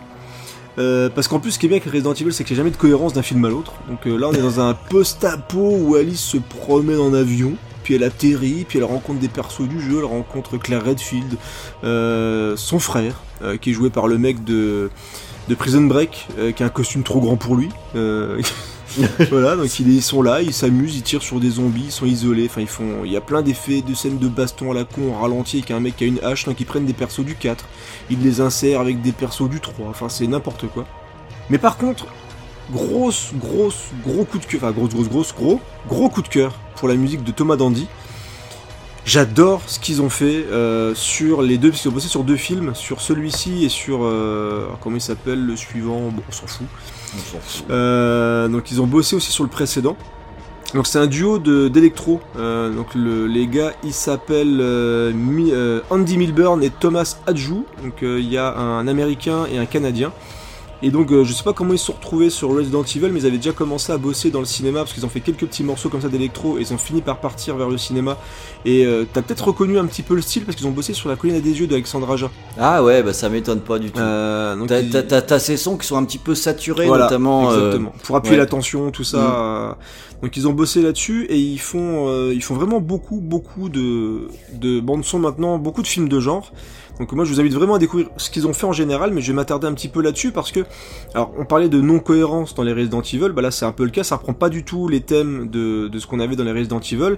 Euh, 0.76 1.08
parce 1.12 1.26
qu'en 1.26 1.40
plus, 1.40 1.52
ce 1.52 1.58
qui 1.58 1.66
est 1.66 1.68
bien 1.68 1.78
avec 1.78 1.90
Resident 1.92 2.14
Evil, 2.14 2.32
c'est 2.32 2.44
qu'il 2.44 2.54
n'y 2.54 2.60
a 2.60 2.62
jamais 2.62 2.70
de 2.70 2.76
cohérence 2.76 3.12
d'un 3.12 3.22
film 3.22 3.44
à 3.44 3.48
l'autre. 3.48 3.74
Donc 3.88 4.06
euh, 4.06 4.16
là, 4.16 4.28
on 4.28 4.32
est 4.32 4.42
dans 4.42 4.60
un 4.60 4.74
post-apo 4.74 5.76
où 5.80 5.94
Alice 5.94 6.20
se 6.20 6.36
promène 6.36 6.98
en 6.98 7.14
avion, 7.14 7.54
puis 7.84 7.94
elle 7.94 8.02
atterrit, 8.02 8.64
puis 8.68 8.78
elle 8.78 8.84
rencontre 8.84 9.20
des 9.20 9.28
persos 9.28 9.68
du 9.68 9.80
jeu, 9.80 9.98
elle 9.98 10.04
rencontre 10.04 10.56
Claire 10.58 10.84
Redfield, 10.84 11.36
son 11.82 12.78
frère, 12.78 13.22
qui 13.60 13.70
est 13.70 13.72
joué 13.72 13.90
par 13.90 14.08
le 14.08 14.18
mec 14.18 14.44
de, 14.44 14.90
Prison 15.58 15.82
Break, 15.82 16.28
qui 16.54 16.62
a 16.62 16.66
un 16.66 16.70
costume 16.70 17.02
trop 17.02 17.20
grand 17.20 17.36
pour 17.36 17.56
lui. 17.56 17.70
Voilà, 19.30 19.56
donc 19.56 19.78
ils, 19.80 20.02
sont 20.02 20.22
là, 20.22 20.40
ils 20.42 20.52
s'amusent, 20.52 20.96
ils 20.96 21.02
tirent 21.02 21.22
sur 21.22 21.40
des 21.40 21.50
zombies, 21.50 21.84
ils 21.86 21.92
sont 21.92 22.06
isolés, 22.06 22.46
enfin 22.46 22.60
ils 22.60 22.68
font, 22.68 23.04
il 23.04 23.12
y 23.12 23.16
a 23.16 23.20
plein 23.20 23.42
d'effets, 23.42 23.82
de 23.82 23.94
scènes 23.94 24.18
de 24.18 24.28
baston 24.28 24.70
à 24.70 24.74
la 24.74 24.84
con 24.84 25.14
en 25.14 25.20
ralenti 25.20 25.58
avec 25.58 25.70
un 25.70 25.80
mec 25.80 25.96
qui 25.96 26.04
a 26.04 26.06
une 26.06 26.20
hache, 26.22 26.44
donc 26.44 26.60
ils 26.60 26.66
prennent 26.66 26.86
des 26.86 26.92
persos 26.92 27.24
du 27.24 27.34
4, 27.34 27.64
ils 28.10 28.20
les 28.20 28.40
insèrent 28.40 28.80
avec 28.80 29.02
des 29.02 29.12
persos 29.12 29.48
du 29.48 29.60
3, 29.60 29.88
enfin 29.88 30.08
c'est 30.08 30.26
n'importe 30.26 30.66
quoi. 30.68 30.86
Mais 31.50 31.58
par 31.58 31.76
contre, 31.76 32.06
grosse, 32.70 33.32
grosse, 33.34 33.90
gros 34.02 34.24
coup 34.24 34.38
de 34.38 34.44
cœur, 34.44 34.60
enfin 34.62 34.72
grosse, 34.72 34.90
grosse, 34.90 35.08
grosse, 35.08 35.34
gros, 35.34 35.60
gros 35.88 36.08
coup 36.08 36.22
de 36.22 36.28
cœur 36.28 36.54
pour 36.76 36.88
la 36.88 36.94
musique 36.94 37.24
de 37.24 37.32
Thomas 37.32 37.56
Dandy. 37.56 37.86
J'adore 39.04 39.62
ce 39.66 39.78
qu'ils 39.78 40.02
ont 40.02 40.10
fait 40.10 40.44
euh, 40.50 40.94
sur 40.94 41.40
les 41.40 41.56
deux, 41.56 41.70
parce 41.70 41.80
qu'ils 41.80 41.90
ont 41.90 41.94
bossé 41.94 42.08
sur 42.08 42.24
deux 42.24 42.36
films, 42.36 42.74
sur 42.74 43.00
celui-ci 43.00 43.64
et 43.64 43.70
sur, 43.70 44.00
euh, 44.02 44.68
comment 44.82 44.96
il 44.96 45.00
s'appelle, 45.00 45.42
le 45.46 45.56
suivant, 45.56 46.10
bon 46.10 46.22
on 46.28 46.32
s'en 46.32 46.46
fout. 46.46 46.66
Euh, 47.70 48.48
donc 48.48 48.70
ils 48.70 48.80
ont 48.80 48.86
bossé 48.86 49.16
aussi 49.16 49.32
sur 49.32 49.44
le 49.44 49.50
précédent. 49.50 49.96
Donc 50.74 50.86
c'est 50.86 50.98
un 50.98 51.06
duo 51.06 51.38
d'électro. 51.38 52.20
Euh, 52.36 52.70
donc 52.70 52.94
le- 52.94 53.26
les 53.26 53.46
gars 53.46 53.72
ils 53.82 53.94
s'appellent 53.94 54.60
euh, 54.60 55.12
euh, 55.14 55.80
Andy 55.90 56.18
Milburn 56.18 56.62
et 56.62 56.70
Thomas 56.70 57.16
Adjou. 57.26 57.64
Donc 57.82 58.02
il 58.02 58.28
y 58.28 58.36
a 58.36 58.54
un 58.56 58.86
américain 58.86 59.46
et 59.52 59.58
un 59.58 59.66
canadien. 59.66 60.12
Et 60.80 60.92
donc, 60.92 61.10
euh, 61.10 61.24
je 61.24 61.32
sais 61.32 61.42
pas 61.42 61.52
comment 61.52 61.72
ils 61.72 61.78
se 61.78 61.86
sont 61.86 61.94
retrouvés 61.94 62.30
sur 62.30 62.50
Resident 62.54 62.84
Evil, 62.84 63.08
mais 63.10 63.18
ils 63.20 63.26
avaient 63.26 63.36
déjà 63.38 63.50
commencé 63.52 63.90
à 63.92 63.96
bosser 63.98 64.30
dans 64.30 64.38
le 64.38 64.44
cinéma 64.44 64.78
parce 64.80 64.92
qu'ils 64.92 65.04
ont 65.04 65.08
fait 65.08 65.18
quelques 65.20 65.44
petits 65.46 65.64
morceaux 65.64 65.88
comme 65.88 66.00
ça 66.00 66.08
d'électro 66.08 66.56
et 66.56 66.60
ils 66.60 66.72
ont 66.72 66.78
fini 66.78 67.00
par 67.02 67.18
partir 67.18 67.56
vers 67.56 67.68
le 67.68 67.76
cinéma. 67.78 68.16
Et 68.64 68.86
euh, 68.86 69.04
t'as 69.12 69.22
peut-être 69.22 69.48
reconnu 69.48 69.76
un 69.76 69.86
petit 69.86 70.02
peu 70.02 70.14
le 70.14 70.22
style 70.22 70.44
parce 70.44 70.56
qu'ils 70.56 70.68
ont 70.68 70.70
bossé 70.70 70.92
sur 70.94 71.08
La 71.08 71.16
colline 71.16 71.34
à 71.34 71.40
des 71.40 71.58
yeux 71.58 71.66
d'Alexandre 71.66 72.08
Aja. 72.12 72.30
Ah 72.58 72.84
ouais, 72.84 73.02
bah 73.02 73.12
ça 73.12 73.28
m'étonne 73.28 73.60
pas 73.60 73.80
du 73.80 73.90
tout. 73.90 73.98
Euh, 73.98 74.54
T'as- 74.68 74.80
ils- 74.80 74.90
T'as 74.90 75.02
t'as- 75.02 75.22
t'as 75.22 75.38
ces 75.40 75.56
sons 75.56 75.76
qui 75.76 75.86
sont 75.86 75.96
un 75.96 76.04
petit 76.04 76.18
peu 76.18 76.36
saturés, 76.36 76.86
Voilà, 76.86 77.04
notamment. 77.04 77.50
euh, 77.50 77.56
exactement. 77.56 77.92
pour 78.04 78.14
appuyer 78.16 78.36
ouais. 78.36 78.42
la 78.42 78.46
tension, 78.46 78.90
tout 78.92 79.02
ça. 79.04 79.18
euh, 79.18 79.72
Donc 80.22 80.36
ils 80.36 80.46
ont 80.48 80.52
bossé 80.52 80.82
là-dessus 80.82 81.26
et 81.28 81.38
ils 81.38 81.60
font, 81.60 82.08
euh, 82.08 82.32
ils 82.34 82.42
font 82.42 82.54
vraiment 82.54 82.80
beaucoup, 82.80 83.20
beaucoup 83.20 83.68
de, 83.68 84.28
de 84.52 84.80
bandes 84.80 85.04
son 85.04 85.18
maintenant, 85.20 85.58
beaucoup 85.58 85.82
de 85.82 85.86
films 85.86 86.08
de 86.08 86.18
genre. 86.20 86.52
Donc 86.98 87.12
moi 87.12 87.24
je 87.24 87.32
vous 87.32 87.40
invite 87.40 87.54
vraiment 87.54 87.74
à 87.74 87.78
découvrir 87.78 88.08
ce 88.16 88.30
qu'ils 88.30 88.46
ont 88.46 88.52
fait 88.52 88.66
en 88.66 88.72
général, 88.72 89.12
mais 89.12 89.20
je 89.20 89.28
vais 89.28 89.36
m'attarder 89.36 89.66
un 89.66 89.74
petit 89.74 89.88
peu 89.88 90.02
là-dessus 90.02 90.32
parce 90.32 90.52
que, 90.52 90.60
alors 91.14 91.32
on 91.38 91.44
parlait 91.44 91.68
de 91.68 91.80
non-cohérence 91.80 92.54
dans 92.54 92.62
les 92.62 92.72
Resident 92.72 93.02
Evil, 93.02 93.30
bah 93.34 93.42
là 93.42 93.50
c'est 93.50 93.64
un 93.64 93.72
peu 93.72 93.84
le 93.84 93.90
cas, 93.90 94.04
ça 94.04 94.16
reprend 94.16 94.34
pas 94.34 94.48
du 94.48 94.64
tout 94.64 94.88
les 94.88 95.00
thèmes 95.00 95.48
de, 95.48 95.88
de 95.88 95.98
ce 95.98 96.06
qu'on 96.06 96.20
avait 96.20 96.36
dans 96.36 96.44
les 96.44 96.52
Resident 96.52 96.80
Evil. 96.80 97.16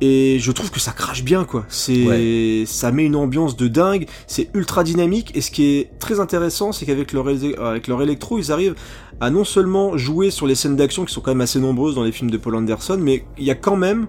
Et 0.00 0.38
je 0.38 0.52
trouve 0.52 0.70
que 0.70 0.78
ça 0.78 0.92
crache 0.92 1.24
bien 1.24 1.44
quoi. 1.44 1.64
C'est 1.68 2.64
ça 2.66 2.92
met 2.92 3.04
une 3.04 3.16
ambiance 3.16 3.56
de 3.56 3.66
dingue, 3.66 4.06
c'est 4.28 4.48
ultra 4.54 4.84
dynamique. 4.84 5.32
Et 5.34 5.40
ce 5.40 5.50
qui 5.50 5.64
est 5.64 5.98
très 5.98 6.20
intéressant 6.20 6.70
c'est 6.70 6.86
qu'avec 6.86 7.12
leur 7.12 7.26
avec 7.26 7.88
leur 7.88 8.00
électro, 8.00 8.38
ils 8.38 8.52
arrivent 8.52 8.76
à 9.20 9.30
non 9.30 9.42
seulement 9.42 9.96
jouer 9.96 10.30
sur 10.30 10.46
les 10.46 10.54
scènes 10.54 10.76
d'action 10.76 11.04
qui 11.04 11.12
sont 11.12 11.20
quand 11.20 11.32
même 11.32 11.40
assez 11.40 11.58
nombreuses 11.58 11.96
dans 11.96 12.04
les 12.04 12.12
films 12.12 12.30
de 12.30 12.36
Paul 12.36 12.54
Anderson, 12.54 12.98
mais 13.00 13.24
il 13.38 13.44
y 13.44 13.50
a 13.50 13.56
quand 13.56 13.74
même 13.74 14.06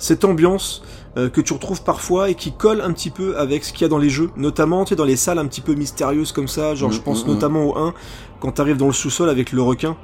cette 0.00 0.24
ambiance 0.24 0.82
euh, 1.16 1.28
que 1.28 1.40
tu 1.40 1.52
retrouves 1.52 1.82
parfois 1.82 2.30
et 2.30 2.34
qui 2.34 2.52
colle 2.52 2.80
un 2.80 2.92
petit 2.92 3.10
peu 3.10 3.38
avec 3.38 3.64
ce 3.64 3.72
qu'il 3.72 3.82
y 3.82 3.84
a 3.84 3.88
dans 3.88 3.98
les 3.98 4.10
jeux, 4.10 4.30
notamment 4.36 4.84
tu 4.84 4.90
sais, 4.90 4.96
dans 4.96 5.04
les 5.04 5.16
salles 5.16 5.38
un 5.38 5.46
petit 5.46 5.60
peu 5.60 5.74
mystérieuses 5.74 6.32
comme 6.32 6.48
ça, 6.48 6.74
genre 6.74 6.90
Mm, 6.90 6.92
je 6.92 7.00
pense 7.00 7.24
mm, 7.24 7.28
mm. 7.28 7.32
notamment 7.32 7.64
au 7.64 7.78
1 7.78 7.94
quand 8.40 8.52
t'arrives 8.52 8.76
dans 8.76 8.86
le 8.86 8.92
sous-sol 8.92 9.28
avec 9.28 9.52
le 9.52 9.62
requin 9.62 9.96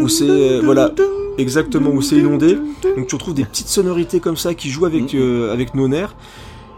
où 0.00 0.08
c'est 0.08 0.28
euh, 0.28 0.60
voilà 0.64 0.92
exactement 1.38 1.90
où 1.90 2.02
c'est 2.02 2.16
inondé. 2.16 2.58
Donc 2.96 3.06
tu 3.06 3.14
retrouves 3.14 3.34
des 3.34 3.44
petites 3.44 3.68
sonorités 3.68 4.20
comme 4.20 4.36
ça 4.36 4.54
qui 4.54 4.70
jouent 4.70 4.86
avec 4.86 5.14
euh, 5.14 5.52
avec 5.52 5.74
nos 5.74 5.88
nerfs. 5.88 6.16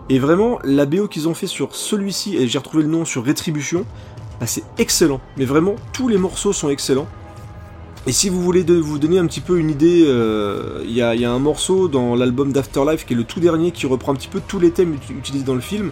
Et 0.09 0.19
vraiment 0.19 0.59
la 0.63 0.87
BO 0.87 1.09
qu'ils 1.09 1.29
ont 1.29 1.35
fait 1.35 1.47
sur 1.47 1.75
celui-ci 1.75 2.37
et 2.37 2.47
j'ai 2.47 2.59
retrouvé 2.59 2.85
le 2.85 2.89
nom 2.89 3.05
sur 3.05 3.25
Rétribution 3.25 3.85
bah, 4.39 4.47
c'est 4.47 4.65
excellent. 4.79 5.21
Mais 5.39 5.47
vraiment 5.47 5.77
tous 5.93 6.09
les 6.09 6.19
morceaux 6.19 6.53
sont 6.53 6.69
excellents 6.69 7.09
et 8.07 8.13
si 8.13 8.29
vous 8.29 8.41
voulez 8.41 8.63
de, 8.65 8.75
vous 8.75 8.99
donner 8.99 9.19
un 9.19 9.27
petit 9.27 9.41
peu 9.41 9.59
une 9.59 9.71
idée, 9.71 10.05
euh, 10.07 10.81
il 10.85 10.93
y, 10.93 11.03
a, 11.03 11.15
il 11.15 11.21
y 11.21 11.25
a 11.25 11.31
un 11.33 11.39
morceau 11.39 11.89
dans 11.89 12.15
l'album 12.15 12.53
d'Afterlife 12.53 13.05
qui 13.05 13.15
est 13.15 13.17
le 13.17 13.25
tout 13.25 13.41
dernier 13.41 13.73
qui 13.73 13.87
reprend 13.87 14.13
un 14.13 14.15
petit 14.15 14.29
peu 14.29 14.41
tous 14.47 14.59
les 14.61 14.71
thèmes 14.71 14.95
ut- 14.95 15.13
utilisés 15.19 15.45
dans 15.45 15.55
le 15.55 15.61
film 15.61 15.91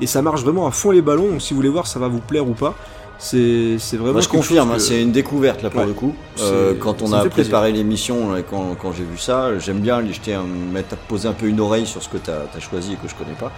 et 0.00 0.06
ça 0.06 0.22
marche 0.22 0.42
vraiment 0.42 0.66
à 0.66 0.70
fond 0.70 0.90
les 0.92 1.02
ballons. 1.02 1.28
Donc 1.30 1.42
si 1.42 1.52
vous 1.54 1.56
voulez 1.58 1.68
voir, 1.68 1.86
ça 1.86 1.98
va 1.98 2.08
vous 2.08 2.20
plaire 2.20 2.48
ou 2.48 2.52
pas. 2.54 2.74
C'est 3.18 3.78
vraiment. 3.94 4.12
Moi, 4.12 4.20
je 4.20 4.28
confirme, 4.28 4.70
hein, 4.70 4.74
que- 4.74 4.80
c'est 4.80 5.00
une 5.02 5.10
découverte 5.10 5.62
là 5.62 5.70
pour 5.70 5.80
Ouais. 5.80 5.86
le 5.86 5.94
coup. 5.94 6.14
Euh, 6.42 6.74
quand 6.78 7.00
on 7.00 7.06
ça 7.06 7.20
a 7.20 7.24
préparé 7.28 7.72
l'émission, 7.72 8.28
quand, 8.50 8.76
quand 8.80 8.92
j'ai 8.92 9.04
vu 9.04 9.16
ça, 9.16 9.58
j'aime 9.58 9.80
bien 9.80 9.96
aller 9.96 10.12
jeter 10.12 10.34
un, 10.34 10.44
mettre, 10.44 10.96
poser 11.08 11.26
un 11.26 11.32
peu 11.32 11.46
une 11.46 11.58
oreille 11.60 11.86
sur 11.86 12.02
ce 12.02 12.10
que 12.10 12.18
t'as 12.18 12.42
as 12.54 12.60
choisi 12.60 12.92
et 12.92 12.96
que 12.96 13.08
je 13.08 13.14
connais 13.14 13.36
pas. 13.40 13.50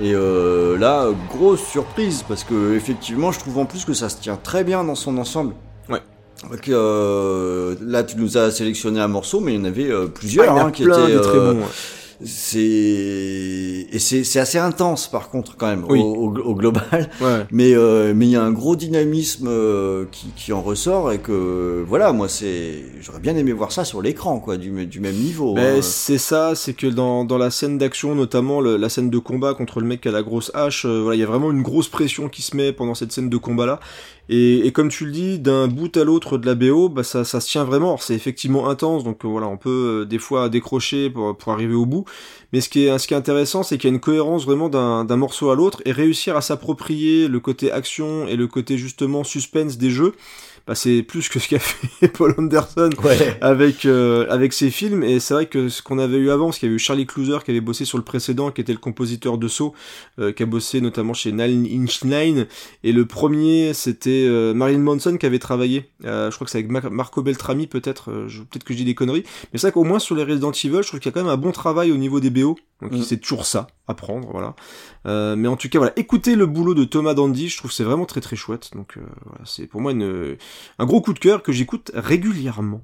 Et 0.00 0.14
euh, 0.14 0.78
là, 0.78 1.08
grosse 1.28 1.60
surprise 1.62 2.24
parce 2.26 2.42
que 2.42 2.74
effectivement, 2.74 3.32
je 3.32 3.38
trouve 3.38 3.58
en 3.58 3.66
plus 3.66 3.84
que 3.84 3.92
ça 3.92 4.08
se 4.08 4.16
tient 4.16 4.38
très 4.42 4.64
bien 4.64 4.82
dans 4.82 4.94
son 4.94 5.18
ensemble. 5.18 5.52
Donc, 6.48 6.68
euh, 6.68 7.74
là, 7.82 8.02
tu 8.04 8.16
nous 8.16 8.38
as 8.38 8.50
sélectionné 8.50 9.00
un 9.00 9.08
morceau, 9.08 9.40
mais 9.40 9.54
il 9.54 9.58
y 9.58 9.60
en 9.60 9.64
avait 9.64 9.90
euh, 9.90 10.06
plusieurs 10.06 10.46
Ah, 10.48 10.52
il 10.54 10.58
y 10.58 10.60
en 10.60 10.64
a 10.64 10.68
hein, 10.68 10.70
qui 10.70 10.84
plein 10.84 11.06
étaient 11.08 11.20
très 11.20 11.38
euh, 11.38 11.52
bons. 11.54 11.60
ouais. 11.60 11.66
C'est 12.22 12.58
et 13.92 13.98
c'est 13.98 14.24
c'est 14.24 14.40
assez 14.40 14.58
intense 14.58 15.08
par 15.10 15.30
contre 15.30 15.56
quand 15.56 15.66
même 15.68 15.84
Oui. 15.88 16.00
au, 16.00 16.26
au- 16.26 16.38
au 16.38 16.54
global. 16.54 17.08
Ouais. 17.20 17.46
Mais 17.50 17.74
euh, 17.74 18.12
mais 18.14 18.26
il 18.26 18.30
y 18.30 18.36
a 18.36 18.42
un 18.42 18.50
gros 18.52 18.76
dynamisme 18.76 19.46
euh, 19.48 20.04
qui, 20.12 20.26
qui 20.36 20.52
en 20.52 20.60
ressort 20.62 21.12
et 21.12 21.18
que 21.18 21.82
voilà 21.86 22.12
moi 22.12 22.28
c'est 22.28 22.84
j'aurais 23.00 23.20
bien 23.20 23.36
aimé 23.36 23.52
voir 23.52 23.72
ça 23.72 23.84
sur 23.84 24.02
l'écran 24.02 24.38
quoi 24.38 24.56
du, 24.58 24.86
du 24.86 25.00
même 25.00 25.14
niveau. 25.14 25.54
Ben, 25.54 25.78
hein. 25.78 25.82
c'est 25.82 26.18
ça, 26.18 26.54
c'est 26.54 26.74
que 26.74 26.86
dans, 26.86 27.24
dans 27.24 27.38
la 27.38 27.50
scène 27.50 27.78
d'action, 27.78 28.14
notamment 28.14 28.60
le- 28.60 28.76
la 28.76 28.88
scène 28.90 29.08
de 29.10 29.18
combat 29.18 29.54
contre 29.54 29.80
le 29.80 29.86
mec 29.86 30.02
qui 30.02 30.08
a 30.08 30.12
la 30.12 30.22
grosse 30.22 30.50
hache, 30.54 30.84
euh, 30.86 31.00
voilà, 31.02 31.16
il 31.16 31.20
y 31.20 31.24
a 31.24 31.26
vraiment 31.26 31.50
une 31.50 31.62
grosse 31.62 31.88
pression 31.88 32.28
qui 32.28 32.42
se 32.42 32.54
met 32.56 32.72
pendant 32.72 32.94
cette 32.94 33.12
scène 33.12 33.30
de 33.30 33.36
combat 33.38 33.64
là. 33.66 33.80
Et, 34.32 34.70
comme 34.70 34.90
tu 34.90 35.06
le 35.06 35.10
dis, 35.10 35.40
d'un 35.40 35.66
bout 35.66 35.96
à 35.96 36.04
l'autre 36.04 36.38
de 36.38 36.46
la 36.46 36.54
BO, 36.54 36.88
bah 36.88 37.02
ça, 37.02 37.24
ça 37.24 37.40
se 37.40 37.50
tient 37.50 37.64
vraiment. 37.64 37.96
C'est 37.96 38.14
effectivement 38.14 38.68
intense, 38.68 39.02
donc 39.02 39.24
euh, 39.24 39.28
voilà, 39.28 39.48
on 39.48 39.56
peut 39.56 40.02
euh, 40.02 40.04
des 40.06 40.18
fois 40.18 40.48
décrocher 40.48 41.10
pour, 41.10 41.36
pour 41.36 41.52
arriver 41.52 41.74
au 41.74 41.84
bout. 41.84 42.04
Mais 42.52 42.60
ce 42.60 42.68
qui 42.68 42.84
est, 42.86 42.96
ce 42.96 43.08
qui 43.08 43.14
est 43.14 43.16
intéressant, 43.16 43.64
c'est 43.64 43.76
qu'il 43.76 43.90
y 43.90 43.92
a 43.92 43.94
une 43.94 44.00
cohérence 44.00 44.44
vraiment 44.44 44.68
d'un 44.68 45.04
d'un 45.04 45.16
morceau 45.16 45.50
à 45.50 45.56
l'autre 45.56 45.82
et 45.84 45.90
réussir 45.90 46.36
à 46.36 46.42
s'approprier 46.42 47.26
le 47.26 47.40
côté 47.40 47.72
action 47.72 48.28
et 48.28 48.36
le 48.36 48.46
côté 48.46 48.78
justement 48.78 49.24
suspense 49.24 49.78
des 49.78 49.90
jeux. 49.90 50.14
Bah, 50.66 50.74
c'est 50.74 51.02
plus 51.02 51.28
que 51.28 51.38
ce 51.38 51.48
qu'a 51.48 51.58
fait 51.58 52.08
Paul 52.14 52.34
Anderson 52.38 52.90
Ouais. 53.02 53.36
avec 53.40 53.84
euh, 53.86 54.26
avec 54.28 54.52
ses 54.52 54.70
films. 54.70 55.02
Et 55.02 55.18
c'est 55.20 55.34
vrai 55.34 55.46
que 55.46 55.68
ce 55.68 55.82
qu'on 55.82 55.98
avait 55.98 56.18
eu 56.18 56.30
avant 56.30 56.46
parce 56.46 56.58
qu'il 56.58 56.66
y 56.68 56.70
avait 56.70 56.76
eu 56.76 56.78
Charlie 56.78 57.06
Clouser 57.06 57.38
qui 57.44 57.50
avait 57.50 57.60
bossé 57.60 57.84
sur 57.84 57.98
le 57.98 58.04
précédent 58.04 58.50
qui 58.50 58.60
était 58.60 58.72
le 58.72 58.78
compositeur 58.78 59.38
de 59.38 59.48
Saw 59.48 59.74
euh, 60.18 60.32
qui 60.32 60.42
a 60.42 60.46
bossé 60.46 60.80
notamment 60.80 61.14
chez 61.14 61.32
Nine 61.32 61.66
Inch 61.70 62.04
Nine. 62.04 62.46
Et 62.84 62.92
le 62.92 63.06
premier 63.06 63.72
c'était 63.74 64.24
euh, 64.28 64.54
Marilyn 64.54 64.80
Manson 64.80 65.16
qui 65.16 65.26
avait 65.26 65.38
travaillé. 65.38 65.90
Euh, 66.04 66.30
je 66.30 66.34
crois 66.36 66.44
que 66.44 66.50
c'est 66.50 66.58
avec 66.58 66.70
Mar- 66.70 66.90
Marco 66.90 67.22
Beltrami 67.22 67.66
peut-être 67.66 68.10
euh, 68.10 68.26
peut-être 68.50 68.64
que 68.64 68.72
je 68.74 68.78
dis 68.78 68.84
des 68.84 68.94
conneries. 68.94 69.24
Mais 69.52 69.58
c'est 69.58 69.66
vrai 69.68 69.72
qu'au 69.72 69.84
moins 69.84 69.98
sur 69.98 70.14
les 70.14 70.24
Resident 70.24 70.52
Evil 70.52 70.78
je 70.82 70.88
trouve 70.88 71.00
qu'il 71.00 71.10
y 71.10 71.12
a 71.12 71.12
quand 71.12 71.22
même 71.24 71.32
un 71.32 71.36
bon 71.36 71.52
travail 71.52 71.90
au 71.92 71.96
niveau 71.96 72.20
des 72.20 72.30
BO 72.30 72.56
donc 72.82 72.92
Mm. 72.92 73.02
c'est 73.02 73.18
toujours 73.18 73.44
ça 73.44 73.66
à 73.88 73.94
prendre 73.94 74.28
voilà. 74.32 74.54
Euh, 75.06 75.36
mais 75.36 75.48
en 75.48 75.56
tout 75.56 75.68
cas 75.68 75.78
voilà. 75.78 75.92
Écoutez 75.96 76.34
le 76.34 76.46
boulot 76.46 76.72
de 76.74 76.84
Thomas 76.84 77.12
Dandy 77.12 77.48
je 77.50 77.58
trouve 77.58 77.70
que 77.70 77.74
c'est 77.76 77.84
vraiment 77.84 78.06
très 78.06 78.20
très 78.22 78.36
chouette. 78.36 78.70
Donc 78.74 78.94
euh, 78.96 79.00
voilà. 79.26 79.44
C'est 79.44 79.66
pour 79.66 79.80
moi 79.82 79.92
une 79.92 80.36
un 80.78 80.86
gros 80.86 81.00
coup 81.00 81.12
de 81.12 81.18
cœur 81.18 81.42
que 81.42 81.52
j'écoute 81.52 81.90
régulièrement. 81.94 82.82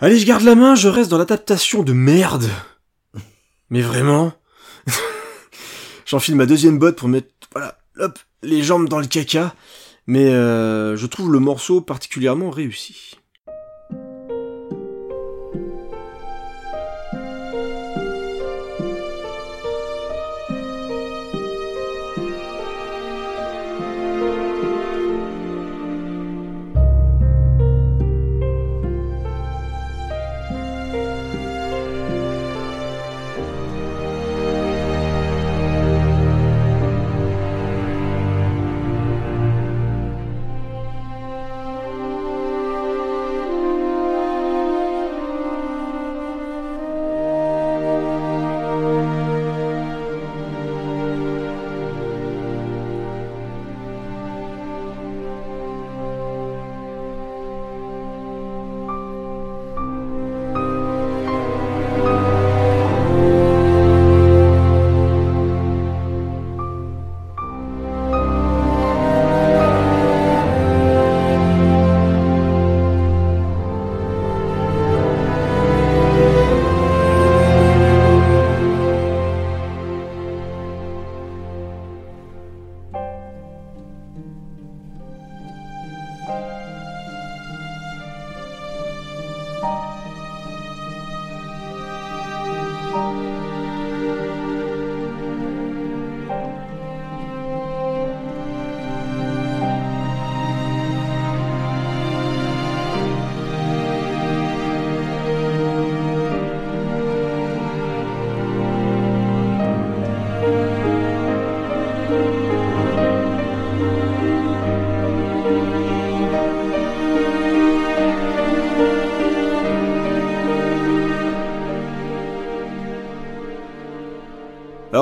Allez, 0.00 0.18
je 0.18 0.26
garde 0.26 0.42
la 0.42 0.54
main, 0.54 0.74
je 0.74 0.88
reste 0.88 1.10
dans 1.10 1.18
l'adaptation 1.18 1.82
de 1.82 1.92
merde. 1.92 2.48
Mais 3.70 3.82
vraiment? 3.82 4.32
J'enfile 6.06 6.36
ma 6.36 6.46
deuxième 6.46 6.78
botte 6.78 6.96
pour 6.96 7.08
mettre, 7.08 7.28
voilà, 7.52 7.78
hop, 7.98 8.18
les 8.42 8.62
jambes 8.62 8.88
dans 8.88 9.00
le 9.00 9.06
caca. 9.06 9.54
Mais 10.06 10.26
euh, 10.26 10.96
je 10.96 11.06
trouve 11.06 11.32
le 11.32 11.38
morceau 11.38 11.80
particulièrement 11.80 12.50
réussi. 12.50 13.18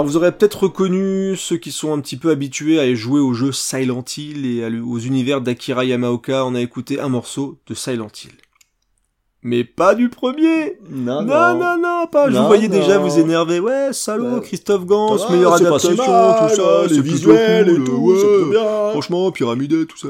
Vous 0.06 0.16
aurez 0.16 0.32
peut-être 0.32 0.64
reconnu 0.64 1.36
ceux 1.36 1.56
qui 1.56 1.72
sont 1.72 1.92
un 1.92 2.00
petit 2.00 2.16
peu 2.16 2.30
habitués 2.30 2.78
à 2.80 2.94
jouer 2.94 3.20
au 3.20 3.34
jeu 3.34 3.52
Silent 3.52 4.04
Hill 4.16 4.46
et 4.46 4.64
aux 4.80 4.98
univers 4.98 5.40
d'Akira 5.40 5.84
Yamaoka, 5.84 6.44
on 6.46 6.54
a 6.54 6.60
écouté 6.60 7.00
un 7.00 7.08
morceau 7.08 7.58
de 7.66 7.74
Silent 7.74 8.08
Hill. 8.24 8.32
Mais 9.42 9.62
pas 9.62 9.94
du 9.94 10.08
premier 10.08 10.78
Non, 10.90 11.22
Non, 11.22 11.54
non, 11.56 11.76
non, 11.80 12.06
pas. 12.10 12.30
je 12.30 12.36
vous 12.36 12.46
voyais 12.46 12.68
déjà 12.68 12.98
vous 12.98 13.18
énerver. 13.18 13.60
Ouais, 13.60 13.92
salaud. 13.92 14.40
Christophe 14.40 14.86
Gans, 14.86 15.16
meilleure 15.30 15.56
c'est 15.58 15.68
pas 15.68 15.78
si 15.78 15.86
adaptation, 15.88 16.48
tout 16.48 16.54
ça, 16.56 16.86
les 16.94 17.00
visuels 17.00 17.68
et 17.68 17.84
tout. 17.84 18.12
Franchement, 18.90 19.30
pyramide, 19.30 19.86
tout 19.86 19.98
ça. 19.98 20.08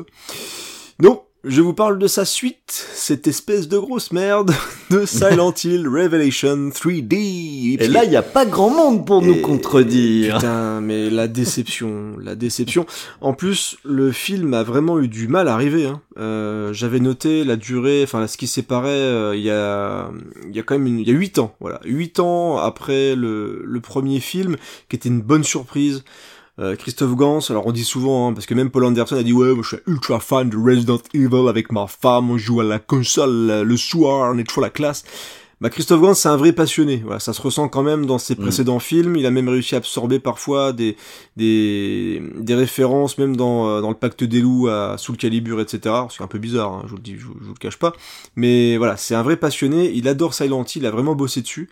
Non, 1.02 1.22
je 1.48 1.62
vous 1.62 1.74
parle 1.74 1.98
de 1.98 2.08
sa 2.08 2.24
suite, 2.24 2.86
cette 2.92 3.28
espèce 3.28 3.68
de 3.68 3.78
grosse 3.78 4.10
merde 4.10 4.52
de 4.90 5.06
Silent 5.06 5.54
Hill 5.62 5.86
Revelation 5.86 6.70
3D. 6.70 7.76
Et 7.80 7.88
là, 7.88 8.02
il 8.02 8.10
n'y 8.10 8.16
a 8.16 8.22
pas 8.22 8.44
grand 8.44 8.70
monde 8.70 9.06
pour 9.06 9.22
nous 9.22 9.40
contredire. 9.40 10.36
Putain, 10.36 10.80
mais 10.80 11.08
la 11.08 11.28
déception, 11.28 12.16
la 12.20 12.34
déception. 12.34 12.84
En 13.20 13.32
plus, 13.32 13.78
le 13.84 14.10
film 14.10 14.54
a 14.54 14.64
vraiment 14.64 14.98
eu 14.98 15.06
du 15.06 15.28
mal 15.28 15.46
à 15.46 15.54
arriver. 15.54 15.86
Hein. 15.86 16.00
Euh, 16.18 16.72
J'avais 16.72 17.00
noté 17.00 17.44
la 17.44 17.54
durée, 17.54 18.02
enfin 18.02 18.26
ce 18.26 18.36
qui 18.36 18.48
séparait 18.48 18.88
euh, 18.88 19.36
il 19.36 19.42
y 19.42 19.50
a, 19.50 20.10
il 20.48 20.56
y 20.56 20.58
a 20.58 20.62
quand 20.64 20.74
même 20.74 20.86
une, 20.86 20.98
il 20.98 21.06
y 21.08 21.12
a 21.12 21.14
huit 21.14 21.38
ans, 21.38 21.54
voilà, 21.60 21.80
huit 21.84 22.18
ans 22.18 22.58
après 22.58 23.14
le, 23.14 23.62
le 23.64 23.80
premier 23.80 24.18
film, 24.18 24.56
qui 24.88 24.96
était 24.96 25.08
une 25.08 25.20
bonne 25.20 25.44
surprise. 25.44 26.02
Euh, 26.58 26.74
Christophe 26.74 27.14
Gans, 27.16 27.40
alors 27.50 27.66
on 27.66 27.72
dit 27.72 27.84
souvent, 27.84 28.28
hein, 28.28 28.32
parce 28.32 28.46
que 28.46 28.54
même 28.54 28.70
Paul 28.70 28.84
Anderson 28.84 29.16
a 29.16 29.22
dit 29.22 29.34
ouais, 29.34 29.52
moi 29.52 29.62
je 29.62 29.76
suis 29.76 29.84
ultra 29.86 30.20
fan 30.20 30.48
de 30.48 30.56
Resident 30.56 30.98
Evil 31.12 31.48
avec 31.50 31.70
ma 31.70 31.86
femme, 31.86 32.30
on 32.30 32.38
joue 32.38 32.60
à 32.60 32.64
la 32.64 32.78
console 32.78 33.50
euh, 33.50 33.62
le 33.62 33.76
soir, 33.76 34.32
on 34.34 34.38
est 34.38 34.44
toujours 34.44 34.62
la 34.62 34.70
classe. 34.70 35.04
Bah 35.60 35.68
Christophe 35.70 36.00
Gans 36.00 36.14
c'est 36.14 36.28
un 36.30 36.36
vrai 36.38 36.52
passionné, 36.52 37.02
voilà, 37.04 37.18
ça 37.20 37.34
se 37.34 37.42
ressent 37.42 37.68
quand 37.68 37.82
même 37.82 38.06
dans 38.06 38.16
ses 38.18 38.34
Mm. 38.34 38.38
précédents 38.38 38.78
films, 38.78 39.16
il 39.16 39.26
a 39.26 39.30
même 39.30 39.48
réussi 39.50 39.74
à 39.74 39.78
absorber 39.78 40.18
parfois 40.18 40.72
des 40.72 40.96
des, 41.36 42.22
des 42.38 42.54
références 42.54 43.18
même 43.18 43.36
dans, 43.36 43.68
euh, 43.68 43.80
dans 43.82 43.90
le 43.90 43.94
Pacte 43.94 44.24
des 44.24 44.40
loups 44.40 44.68
à 44.68 44.96
Soul 44.98 45.18
Calibur 45.18 45.60
etc. 45.60 45.94
C'est 46.10 46.22
un 46.22 46.26
peu 46.26 46.38
bizarre, 46.38 46.72
hein, 46.72 46.82
je 46.84 46.90
vous 46.90 46.96
le 46.96 47.02
dis, 47.02 47.14
je, 47.16 47.20
je 47.20 47.44
vous 47.44 47.52
le 47.54 47.58
cache 47.58 47.76
pas, 47.78 47.92
mais 48.34 48.78
voilà, 48.78 48.96
c'est 48.96 49.14
un 49.14 49.22
vrai 49.22 49.36
passionné, 49.36 49.90
il 49.94 50.08
adore 50.08 50.32
Silent 50.32 50.64
Hill, 50.64 50.82
il 50.82 50.86
a 50.86 50.90
vraiment 50.90 51.14
bossé 51.14 51.42
dessus. 51.42 51.68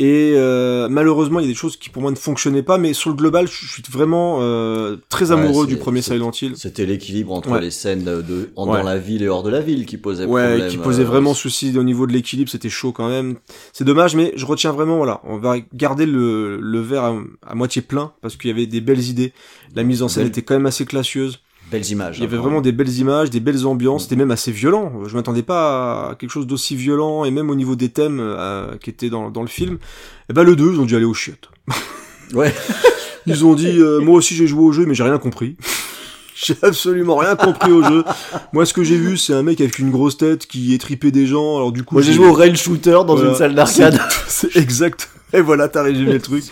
Et 0.00 0.32
euh, 0.34 0.88
malheureusement, 0.88 1.38
il 1.38 1.42
y 1.42 1.48
a 1.48 1.52
des 1.52 1.54
choses 1.56 1.76
qui 1.76 1.88
pour 1.88 2.02
moi 2.02 2.10
ne 2.10 2.16
fonctionnaient 2.16 2.64
pas, 2.64 2.78
mais 2.78 2.94
sur 2.94 3.10
le 3.10 3.16
global, 3.16 3.46
je 3.46 3.52
suis 3.66 3.82
vraiment 3.88 4.38
euh, 4.40 4.96
très 5.08 5.30
Ouais, 5.30 5.38
amoureux 5.38 5.68
du 5.68 5.76
premier 5.76 6.02
Silent 6.02 6.32
Hill. 6.32 6.54
C'était 6.56 6.84
l'équilibre 6.84 7.32
entre 7.32 7.52
Ouais. 7.52 7.60
les 7.60 7.70
scènes 7.70 8.02
de, 8.02 8.50
en- 8.56 8.68
Ouais. 8.68 8.78
dans 8.78 8.82
la 8.82 8.98
ville 8.98 9.22
et 9.22 9.28
hors 9.28 9.44
de 9.44 9.50
la 9.50 9.60
ville 9.60 9.86
qui 9.86 9.96
posait 9.96 10.24
Ouais, 10.24 10.48
problème. 10.48 10.68
qui 10.68 10.78
posait 10.78 11.02
euh, 11.02 11.06
vraiment 11.06 11.32
souci 11.32 11.78
au 11.78 11.84
niveau 11.84 12.08
de 12.08 12.12
l'équilibre, 12.12 12.50
c'était 12.50 12.68
chaud 12.70 12.90
quand 12.90 13.08
même. 13.08 13.36
C'est 13.72 13.84
dommage, 13.84 14.16
mais 14.16 14.32
je 14.34 14.44
retiens 14.46 14.72
vraiment, 14.72 14.96
voilà, 14.96 15.20
on 15.22 15.38
va 15.38 15.58
garder 15.72 16.06
le, 16.06 16.58
le 16.60 16.80
verre 16.80 17.04
à, 17.04 17.14
à 17.46 17.54
moitié 17.54 17.80
plein, 17.80 18.12
parce 18.20 18.36
qu'il 18.36 18.48
y 18.50 18.52
avait 18.52 18.66
des 18.66 18.80
belles 18.80 19.08
idées. 19.08 19.32
La 19.76 19.84
mise 19.84 20.02
en 20.02 20.08
scène 20.08 20.24
Belle- 20.24 20.30
était 20.30 20.42
quand 20.42 20.54
même 20.54 20.66
assez 20.66 20.86
classieuse. 20.86 21.38
Belles 21.70 21.88
images. 21.90 22.18
Il 22.18 22.22
y 22.22 22.26
avait 22.26 22.36
hein, 22.36 22.40
vraiment 22.40 22.60
des 22.60 22.72
belles 22.72 22.98
images, 22.98 23.30
des 23.30 23.40
belles 23.40 23.66
ambiances, 23.66 24.04
c'était 24.04 24.16
même 24.16 24.30
assez 24.30 24.52
violent. 24.52 24.92
Je 25.06 25.14
m'attendais 25.16 25.42
pas 25.42 26.10
à 26.10 26.14
quelque 26.14 26.30
chose 26.30 26.46
d'aussi 26.46 26.76
violent, 26.76 27.24
et 27.24 27.30
même 27.30 27.50
au 27.50 27.54
niveau 27.54 27.74
des 27.74 27.88
thèmes 27.88 28.18
euh, 28.20 28.76
qui 28.78 28.90
étaient 28.90 29.10
dans, 29.10 29.30
dans 29.30 29.42
le 29.42 29.48
film. 29.48 29.78
Et 30.30 30.32
ben 30.32 30.42
le 30.44 30.56
2, 30.56 30.72
ils 30.74 30.80
ont 30.80 30.84
dû 30.84 30.94
aller 30.96 31.04
au 31.04 31.14
chiottes. 31.14 31.50
Ouais. 32.32 32.52
Ils 33.26 33.44
ont 33.44 33.54
dit, 33.54 33.78
euh, 33.78 34.00
moi 34.00 34.16
aussi 34.16 34.34
j'ai 34.34 34.46
joué 34.46 34.62
au 34.62 34.72
jeu, 34.72 34.84
mais 34.86 34.94
j'ai 34.94 35.02
rien 35.04 35.18
compris. 35.18 35.56
j'ai 36.34 36.56
absolument 36.62 37.16
rien 37.16 37.36
compris 37.36 37.70
au 37.70 37.82
jeu. 37.82 38.02
Moi, 38.52 38.66
ce 38.66 38.72
que 38.74 38.82
j'ai 38.82 38.96
vu, 38.96 39.16
c'est 39.16 39.32
un 39.34 39.42
mec 39.42 39.60
avec 39.60 39.78
une 39.78 39.90
grosse 39.90 40.16
tête 40.16 40.46
qui 40.46 40.74
étripait 40.74 41.10
des 41.10 41.26
gens. 41.26 41.56
Alors 41.56 41.70
du 41.70 41.84
coup, 41.84 41.94
Moi, 41.94 42.02
j'ai 42.02 42.12
joué 42.12 42.26
au 42.26 42.32
rail 42.32 42.56
shooter 42.56 42.90
dans 43.06 43.14
Voilà. 43.14 43.30
une 43.30 43.36
salle 43.36 43.54
d'arcade. 43.54 43.98
C'est 44.26 44.56
exact. 44.56 45.10
Et 45.32 45.40
voilà, 45.40 45.68
t'as 45.68 45.82
résumé 45.82 46.14
le 46.14 46.20
truc. 46.20 46.44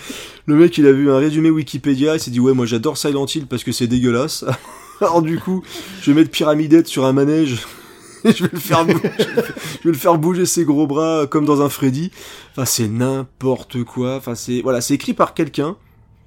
Le 0.47 0.55
mec, 0.57 0.77
il 0.79 0.87
a 0.87 0.93
vu 0.93 1.11
un 1.11 1.19
résumé 1.19 1.51
Wikipédia, 1.51 2.15
il 2.15 2.21
s'est 2.21 2.31
dit 2.31 2.41
ouais, 2.41 2.53
moi 2.55 2.65
j'adore 2.67 2.97
Silent 2.97 3.27
Hill 3.27 3.47
parce 3.47 3.65
que 3.65 3.73
c'est 3.73 3.87
dégueulasse. 3.87 4.45
Alors 5.03 5.23
du 5.23 5.39
coup, 5.39 5.63
je 6.01 6.13
vais 6.13 6.21
mettre 6.21 6.31
Pyramidette 6.31 6.87
sur 6.87 7.05
un 7.05 7.13
manège. 7.13 7.67
Et 8.25 8.33
je 8.37 8.45
vais 8.45 8.51
le 8.53 8.59
faire 8.59 8.85
bouger, 8.85 9.01
je 9.19 9.85
vais 9.85 9.93
le 9.93 9.95
faire 9.95 10.17
bouger 10.17 10.47
ses 10.47 10.65
gros 10.65 10.87
bras 10.87 11.27
comme 11.27 11.45
dans 11.45 11.61
un 11.61 11.69
Freddy. 11.69 12.13
Enfin, 12.53 12.65
c'est 12.65 12.87
n'importe 12.87 13.83
quoi. 13.83 14.17
Enfin, 14.17 14.37
c'est 14.37 14.61
voilà, 14.63 14.81
c'est 14.81 14.95
écrit 14.95 15.13
par 15.13 15.35
quelqu'un 15.35 15.77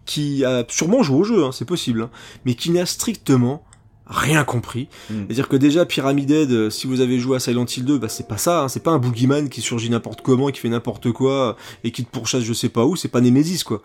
qui 0.06 0.44
a 0.44 0.66
sûrement 0.68 1.04
joué 1.04 1.18
au 1.18 1.24
jeu, 1.24 1.44
hein, 1.46 1.52
c'est 1.54 1.66
possible, 1.66 2.04
hein, 2.04 2.10
mais 2.46 2.54
qui 2.56 2.70
n'a 2.70 2.86
strictement 2.86 3.64
rien 4.08 4.44
compris. 4.44 4.88
Mm. 5.10 5.24
C'est-à-dire 5.26 5.48
que 5.48 5.56
déjà 5.56 5.86
Pyramid 5.86 6.30
Head, 6.30 6.52
euh, 6.52 6.70
si 6.70 6.86
vous 6.86 7.00
avez 7.00 7.18
joué 7.18 7.38
à 7.38 7.40
Silent 7.40 7.66
Hill 7.66 7.86
2, 7.86 7.98
bah 7.98 8.10
c'est 8.10 8.28
pas 8.28 8.38
ça, 8.38 8.64
hein, 8.64 8.68
c'est 8.68 8.84
pas 8.84 8.92
un 8.92 9.00
boogeyman 9.00 9.50
qui 9.50 9.62
surgit 9.62 9.90
n'importe 9.90 10.22
comment 10.22 10.50
et 10.50 10.52
qui 10.52 10.60
fait 10.60 10.70
n'importe 10.70 11.12
quoi 11.12 11.56
et 11.84 11.92
qui 11.92 12.04
te 12.04 12.12
pourchasse 12.12 12.44
je 12.44 12.54
sais 12.54 12.70
pas 12.70 12.86
où, 12.86 12.96
c'est 12.96 13.08
pas 13.08 13.22
Nemesis 13.22 13.64
quoi. 13.64 13.82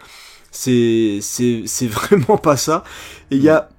C'est 0.51 1.21
c'est 1.23 1.63
c'est 1.67 1.87
vraiment 1.89 2.37
pas 2.37 2.57
ça. 2.57 2.85
Et 3.31 3.37
il 3.37 3.43
y 3.43 3.49
a 3.49 3.71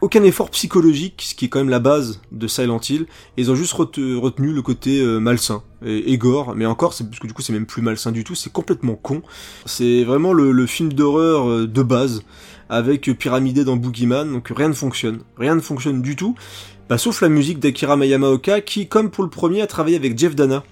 aucun 0.00 0.22
effort 0.24 0.50
psychologique, 0.50 1.22
ce 1.24 1.34
qui 1.34 1.46
est 1.46 1.48
quand 1.48 1.58
même 1.58 1.68
la 1.68 1.78
base 1.78 2.20
de 2.32 2.46
Silent 2.46 2.80
Hill. 2.88 3.06
Ils 3.36 3.50
ont 3.50 3.54
juste 3.54 3.72
rete- 3.72 4.16
retenu 4.16 4.52
le 4.52 4.62
côté 4.62 5.00
euh, 5.00 5.18
malsain 5.18 5.62
et, 5.84 6.16
gore, 6.18 6.54
mais 6.56 6.66
encore, 6.66 6.94
c'est 6.94 7.04
parce 7.04 7.20
que 7.20 7.26
du 7.26 7.32
coup 7.32 7.42
c'est 7.42 7.52
même 7.52 7.66
plus 7.66 7.82
malsain 7.82 8.10
du 8.10 8.24
tout, 8.24 8.34
c'est 8.34 8.52
complètement 8.52 8.94
con. 8.94 9.22
C'est 9.66 10.04
vraiment 10.04 10.32
le, 10.32 10.66
film 10.66 10.92
d'horreur 10.92 11.48
euh, 11.48 11.66
de 11.66 11.82
base 11.82 12.22
avec 12.68 13.10
Pyramidé 13.18 13.64
dans 13.64 13.76
Boogeyman, 13.76 14.32
donc 14.32 14.52
rien 14.54 14.68
ne 14.68 14.74
fonctionne. 14.74 15.20
Rien 15.38 15.54
ne 15.54 15.60
fonctionne 15.60 16.02
du 16.02 16.16
tout, 16.16 16.34
bah, 16.88 16.98
sauf 16.98 17.20
la 17.20 17.28
musique 17.28 17.58
d'Akira 17.60 17.96
Yamaoka 17.96 18.60
qui, 18.60 18.88
comme 18.88 19.10
pour 19.10 19.22
le 19.22 19.30
premier, 19.30 19.62
a 19.62 19.66
travaillé 19.66 19.96
avec 19.96 20.18
Jeff 20.18 20.34
Dana. 20.34 20.64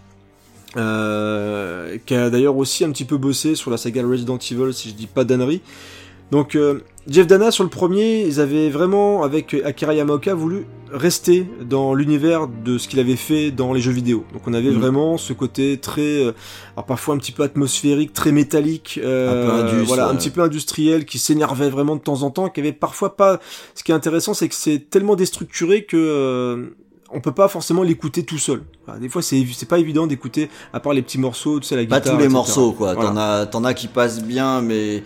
Euh, 0.77 1.99
qui 2.05 2.17
a 2.17 2.31
d'ailleurs 2.31 2.57
aussi 2.57 2.85
un 2.85 2.91
petit 2.91 3.05
peu 3.05 3.17
bossé 3.17 3.55
sur 3.55 3.71
la 3.71 3.77
saga 3.77 4.05
Resident 4.05 4.39
Evil, 4.39 4.75
si 4.75 4.89
je 4.89 4.95
dis 4.95 5.07
pas 5.07 5.23
d'annerie. 5.23 5.61
Donc 6.33 6.57
Jeff 7.07 7.27
Dana 7.27 7.51
sur 7.51 7.65
le 7.65 7.71
premier, 7.71 8.23
ils 8.27 8.41
avaient 8.41 8.71
vraiment 8.71 9.23
avec 9.25 9.53
Akira 9.65 9.93
Yamaoka 9.95 10.35
voulu 10.35 10.67
rester 10.91 11.47
dans 11.61 11.93
l'univers 11.93 12.47
de 12.49 12.79
ce 12.79 12.89
qu'il 12.89 12.99
avait 12.99 13.17
fait 13.17 13.51
dans 13.51 13.73
les 13.75 13.81
jeux 13.81 13.91
vidéo. 13.93 14.25
Donc 14.33 14.43
on 14.47 14.55
avait 14.55 14.71
Mhm. 14.71 14.79
vraiment 14.81 15.19
ce 15.19 15.33
côté 15.35 15.77
très, 15.79 16.01
euh, 16.25 16.33
alors 16.77 16.87
parfois 16.87 17.15
un 17.15 17.19
petit 17.19 17.33
peu 17.33 17.43
atmosphérique, 17.43 18.13
très 18.15 18.33
métallique, 18.33 18.99
euh, 19.03 19.45
Un 19.45 19.47
peu 19.47 19.75
indus, 19.77 19.85
voilà, 19.87 20.09
un 20.09 20.15
petit 20.15 20.31
peu 20.31 20.41
industriel, 20.41 21.05
qui 21.05 21.19
s'énervait 21.19 21.69
vraiment 21.69 21.97
de 21.97 22.01
temps 22.01 22.23
en 22.23 22.31
temps, 22.31 22.49
qui 22.49 22.61
avait 22.61 22.73
parfois 22.73 23.17
pas. 23.17 23.39
Ce 23.75 23.83
qui 23.85 23.93
est 23.93 23.95
intéressant, 23.95 24.33
c'est 24.33 24.49
que 24.49 24.55
c'est 24.55 24.89
tellement 24.89 25.17
déstructuré 25.17 25.85
que 25.85 25.97
euh, 25.99 26.67
on 27.11 27.21
peut 27.21 27.33
pas 27.33 27.49
forcément 27.49 27.83
l'écouter 27.83 28.23
tout 28.25 28.39
seul. 28.39 28.63
Enfin, 28.87 28.99
des 28.99 29.09
fois, 29.09 29.21
c'est 29.21 29.45
c'est 29.53 29.69
pas 29.69 29.79
évident 29.79 30.07
d'écouter 30.07 30.49
à 30.73 30.81
part 30.81 30.95
les 30.95 31.03
petits 31.03 31.19
morceaux, 31.19 31.61
tu 31.61 31.67
sais 31.67 31.77
la 31.77 31.85
Pas 31.87 31.99
guitare. 32.01 32.15
tous 32.15 32.19
les 32.19 32.25
etc. 32.25 32.33
morceaux, 32.35 32.73
quoi. 32.73 32.95
Voilà. 32.95 33.11
T'en 33.11 33.17
as, 33.17 33.47
t'en 33.47 33.65
as 33.65 33.75
qui 33.75 33.89
passent 33.89 34.23
bien, 34.23 34.63
mais 34.63 35.03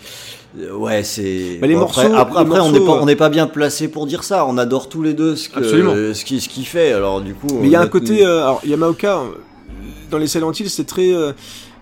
ouais, 0.56 1.02
c'est. 1.04 1.58
Bah, 1.60 1.66
les 1.66 1.74
Bon, 1.74 1.80
morceaux- 1.80 2.00
Après, 2.00 2.16
après, 2.18 2.34
les 2.44 2.46
après, 2.46 2.60
on 2.60 2.72
n'est 2.72 2.80
pas, 2.80 2.92
euh, 2.92 2.98
on 3.02 3.06
n'est 3.06 3.16
pas 3.16 3.28
bien 3.28 3.46
placé 3.46 3.88
pour 3.88 4.06
dire 4.06 4.24
ça. 4.24 4.46
On 4.46 4.58
adore 4.58 4.88
tous 4.88 5.02
les 5.02 5.14
deux 5.14 5.36
ce 5.36 5.48
que, 5.48 5.58
Absolument. 5.58 5.92
ce 6.14 6.24
qui, 6.24 6.40
ce 6.40 6.48
qu'il 6.48 6.66
fait. 6.66 6.92
Alors 6.92 7.20
du 7.20 7.34
coup. 7.34 7.48
Mais 7.60 7.66
il 7.68 7.70
y 7.70 7.76
a 7.76 7.80
un 7.80 7.86
côté, 7.88 8.24
euh, 8.24 8.42
alors 8.42 8.60
Yamaoka, 8.64 9.18
euh, 9.18 9.22
dans 10.10 10.18
les 10.18 10.26
Silent 10.26 10.52
Hill, 10.52 10.70
c'est 10.70 10.86
très, 10.86 11.12
euh, 11.12 11.32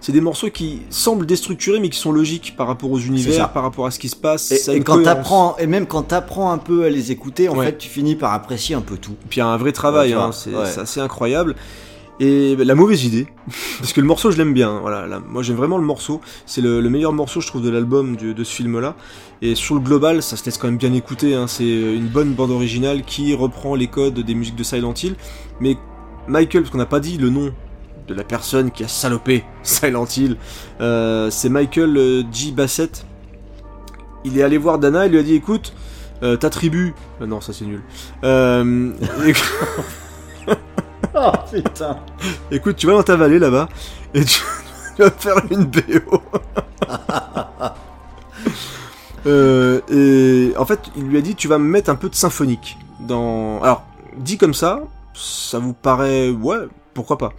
c'est 0.00 0.12
des 0.12 0.20
morceaux 0.20 0.50
qui 0.50 0.82
semblent 0.90 1.26
déstructurés 1.26 1.80
mais 1.80 1.88
qui 1.88 1.98
sont 1.98 2.12
logiques 2.12 2.54
par 2.56 2.66
rapport 2.66 2.90
aux 2.90 2.98
univers, 2.98 3.50
par 3.52 3.62
rapport 3.62 3.86
à 3.86 3.90
ce 3.90 3.98
qui 3.98 4.08
se 4.08 4.16
passe. 4.16 4.50
Et, 4.52 4.56
ça 4.56 4.74
et 4.74 4.80
quand 4.80 5.02
t'apprends, 5.02 5.56
et 5.58 5.66
même 5.66 5.86
quand 5.86 6.02
t'apprends 6.02 6.52
un 6.52 6.58
peu 6.58 6.84
à 6.84 6.90
les 6.90 7.10
écouter, 7.12 7.48
en 7.48 7.56
Ouais. 7.56 7.66
fait, 7.66 7.78
tu 7.78 7.88
finis 7.88 8.14
par 8.16 8.32
apprécier 8.32 8.74
un 8.76 8.80
peu 8.82 8.96
tout. 8.96 9.14
Puis 9.30 9.38
il 9.38 9.40
y 9.40 9.42
a 9.42 9.46
un 9.48 9.56
vrai 9.56 9.72
travail, 9.72 10.10
Ouais, 10.10 10.14
hein, 10.20 10.24
vois, 10.26 10.32
c'est 10.32 10.50
ouais. 10.50 10.66
c'est 10.66 10.80
assez 10.80 11.00
incroyable. 11.00 11.54
Et 12.18 12.56
la 12.56 12.74
mauvaise 12.74 13.04
idée, 13.04 13.26
parce 13.78 13.92
que 13.92 14.00
le 14.00 14.06
morceau 14.06 14.30
je 14.30 14.38
l'aime 14.38 14.54
bien, 14.54 14.70
hein, 14.70 14.78
voilà, 14.80 15.06
là, 15.06 15.20
moi 15.26 15.42
j'aime 15.42 15.56
vraiment 15.56 15.76
le 15.76 15.84
morceau, 15.84 16.22
c'est 16.46 16.62
le, 16.62 16.80
le 16.80 16.88
meilleur 16.88 17.12
morceau 17.12 17.42
je 17.42 17.46
trouve 17.46 17.62
de 17.62 17.68
l'album 17.68 18.16
de 18.16 18.44
ce 18.44 18.54
film-là. 18.54 18.96
Et 19.42 19.54
sur 19.54 19.74
le 19.74 19.82
global, 19.82 20.22
ça 20.22 20.36
se 20.36 20.44
laisse 20.46 20.56
quand 20.56 20.66
même 20.68 20.78
bien 20.78 20.94
écouter, 20.94 21.34
hein, 21.34 21.46
c'est 21.46 21.68
une 21.68 22.08
bonne 22.08 22.32
bande 22.32 22.50
originale 22.50 23.02
qui 23.02 23.34
reprend 23.34 23.74
les 23.74 23.86
codes 23.86 24.18
des 24.18 24.34
musiques 24.34 24.56
de 24.56 24.62
Silent 24.64 24.94
Hill. 24.94 25.14
Mais 25.60 25.76
Michael, 26.26 26.62
parce 26.62 26.72
qu'on 26.72 26.78
n'a 26.78 26.86
pas 26.86 27.00
dit 27.00 27.18
le 27.18 27.28
nom 27.28 27.52
de 28.08 28.14
la 28.14 28.24
personne 28.24 28.70
qui 28.70 28.82
a 28.82 28.88
salopé 28.88 29.44
Silent 29.62 30.06
Hill, 30.06 30.36
euh, 30.80 31.30
c'est 31.30 31.50
Michael 31.50 31.96
euh, 31.96 32.22
G. 32.32 32.52
Bassett. 32.52 33.04
Il 34.24 34.38
est 34.38 34.42
allé 34.42 34.56
voir 34.58 34.78
Dana, 34.78 35.06
il 35.06 35.12
lui 35.12 35.18
a 35.18 35.22
dit 35.22 35.34
écoute, 35.34 35.74
euh, 36.22 36.36
ta 36.36 36.50
tribu... 36.50 36.94
euh, 37.20 37.26
non, 37.26 37.40
ça 37.40 37.52
c'est 37.52 37.66
nul. 37.66 37.82
Oh 41.18 41.32
putain. 41.50 41.98
Écoute, 42.50 42.76
tu 42.76 42.86
vas 42.86 42.92
dans 42.92 43.02
ta 43.02 43.16
vallée 43.16 43.38
là-bas 43.38 43.68
et 44.12 44.22
tu, 44.24 44.42
vas 44.98 45.10
faire 45.10 45.36
une 45.50 45.64
BO. 45.64 46.22
Euh, 49.28 49.80
et 49.90 50.56
en 50.56 50.64
fait, 50.64 50.78
il 50.96 51.02
lui 51.02 51.18
a 51.18 51.20
dit 51.20 51.34
tu 51.34 51.48
vas 51.48 51.58
me 51.58 51.64
mettre 51.64 51.90
un 51.90 51.96
peu 51.96 52.08
de 52.08 52.14
symphonique 52.14 52.78
dans. 53.00 53.60
Alors, 53.60 53.84
dit 54.16 54.38
comme 54.38 54.54
ça, 54.54 54.82
ça 55.14 55.58
vous 55.58 55.72
paraît 55.72 56.30
ouais, 56.30 56.68
pourquoi 56.94 57.18
pas. 57.18 57.32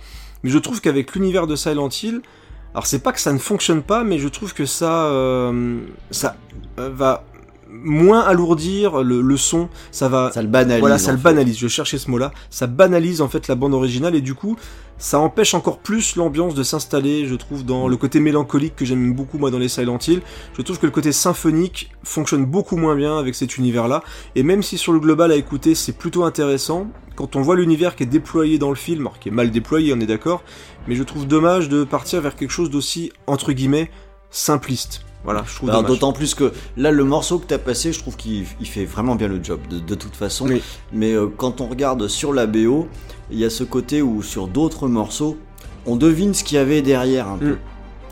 Mais 0.43 0.49
je 0.49 0.57
trouve 0.57 0.81
qu'avec 0.81 1.15
l'univers 1.15 1.47
de 1.47 1.55
Silent 1.55 1.87
Hill, 1.87 2.23
alors 2.73 2.85
c'est 2.85 2.99
pas 2.99 3.13
que 3.13 3.21
ça 3.21 3.31
ne 3.31 3.37
fonctionne 3.37 3.83
pas, 3.83 4.03
mais 4.03 4.19
je 4.19 4.27
trouve 4.27 4.53
que 4.53 4.65
ça, 4.65 5.05
euh, 5.05 5.79
ça 6.11 6.35
va 6.75 7.23
moins 7.69 8.22
alourdir 8.22 9.03
le, 9.03 9.22
le 9.22 9.38
son, 9.38 9.69
ça 9.91 10.10
va 10.10 10.31
Ça 10.34 10.41
le 10.41 10.48
banalise. 10.48 10.80
voilà, 10.80 10.98
ça 10.98 11.11
le 11.11 11.18
fait. 11.18 11.23
banalise. 11.23 11.57
Je 11.57 11.68
cherchais 11.68 11.98
ce 11.98 12.10
mot-là. 12.10 12.31
Ça 12.49 12.68
banalise 12.68 13.22
en 13.22 13.27
fait 13.30 13.48
la 13.48 13.56
bande 13.56 13.73
originale 13.73 14.15
et 14.15 14.22
du 14.22 14.34
coup, 14.34 14.56
ça 14.98 15.19
empêche 15.19 15.53
encore 15.53 15.80
plus 15.80 16.15
l'ambiance 16.15 16.56
de 16.56 16.64
s'installer. 16.64 17.26
Je 17.27 17.35
trouve 17.35 17.64
dans 17.65 17.88
le 17.88 17.98
côté 17.98 18.19
mélancolique 18.19 18.76
que 18.76 18.85
j'aime 18.85 19.14
beaucoup 19.14 19.38
moi 19.38 19.52
dans 19.52 19.60
les 19.60 19.69
Silent 19.69 19.99
Hill. 20.07 20.22
Je 20.57 20.61
trouve 20.61 20.80
que 20.80 20.85
le 20.85 20.91
côté 20.91 21.11
symphonique 21.11 21.91
fonctionne 22.03 22.45
beaucoup 22.45 22.77
moins 22.77 22.95
bien 22.95 23.18
avec 23.18 23.35
cet 23.35 23.57
univers-là. 23.57 24.03
Et 24.35 24.44
même 24.44 24.64
si 24.64 24.77
sur 24.77 24.94
le 24.94 24.99
global 24.99 25.31
à 25.31 25.35
écouter 25.35 25.76
c'est 25.76 25.94
plutôt 25.94 26.23
intéressant, 26.23 26.88
quand 27.15 27.35
on 27.35 27.41
voit 27.41 27.56
l'univers 27.56 27.95
qui 27.95 28.03
est 28.03 28.07
déployé 28.07 28.57
dans 28.60 28.69
le 28.69 28.76
film, 28.76 29.02
alors 29.02 29.19
qui 29.19 29.30
est 29.30 29.31
mal 29.31 29.49
déployé, 29.52 29.94
on 29.94 29.99
est 29.99 30.06
d'accord, 30.06 30.44
mais 30.88 30.95
je 30.95 31.03
trouve 31.03 31.26
dommage 31.27 31.68
de 31.69 31.84
partir 31.84 32.22
vers 32.22 32.35
quelque 32.35 32.52
chose 32.52 32.69
d'aussi 32.69 33.11
entre 33.27 33.52
guillemets 33.53 33.89
simpliste. 34.30 35.02
Voilà, 35.27 35.43
je 35.45 35.55
trouve 35.55 35.69
Alors, 35.69 35.81
dommage. 35.81 35.99
D'autant 35.99 36.13
plus 36.13 36.33
que 36.35 36.53
là, 36.77 36.89
le 36.89 37.03
morceau 37.03 37.37
que 37.37 37.45
t'as 37.45 37.57
passé, 37.57 37.91
je 37.91 37.99
trouve 37.99 38.15
qu'il 38.15 38.45
il 38.61 38.65
fait 38.65 38.85
vraiment 38.85 39.15
bien 39.15 39.27
le 39.27 39.43
job, 39.43 39.59
de, 39.69 39.77
de 39.77 39.93
toute 39.93 40.15
façon. 40.15 40.47
Oui. 40.47 40.61
Mais 40.93 41.11
euh, 41.11 41.27
quand 41.27 41.59
on 41.59 41.67
regarde 41.67 42.07
sur 42.07 42.31
la 42.31 42.45
BO, 42.47 42.87
il 43.29 43.37
y 43.37 43.43
a 43.43 43.49
ce 43.49 43.65
côté 43.65 44.01
où 44.01 44.23
sur 44.23 44.47
d'autres 44.47 44.87
morceaux, 44.87 45.35
on 45.85 45.97
devine 45.97 46.33
ce 46.33 46.45
qu'il 46.45 46.55
y 46.55 46.59
avait 46.59 46.81
derrière 46.81 47.27
un 47.27 47.37
peu. 47.37 47.51
Mm. 47.51 47.57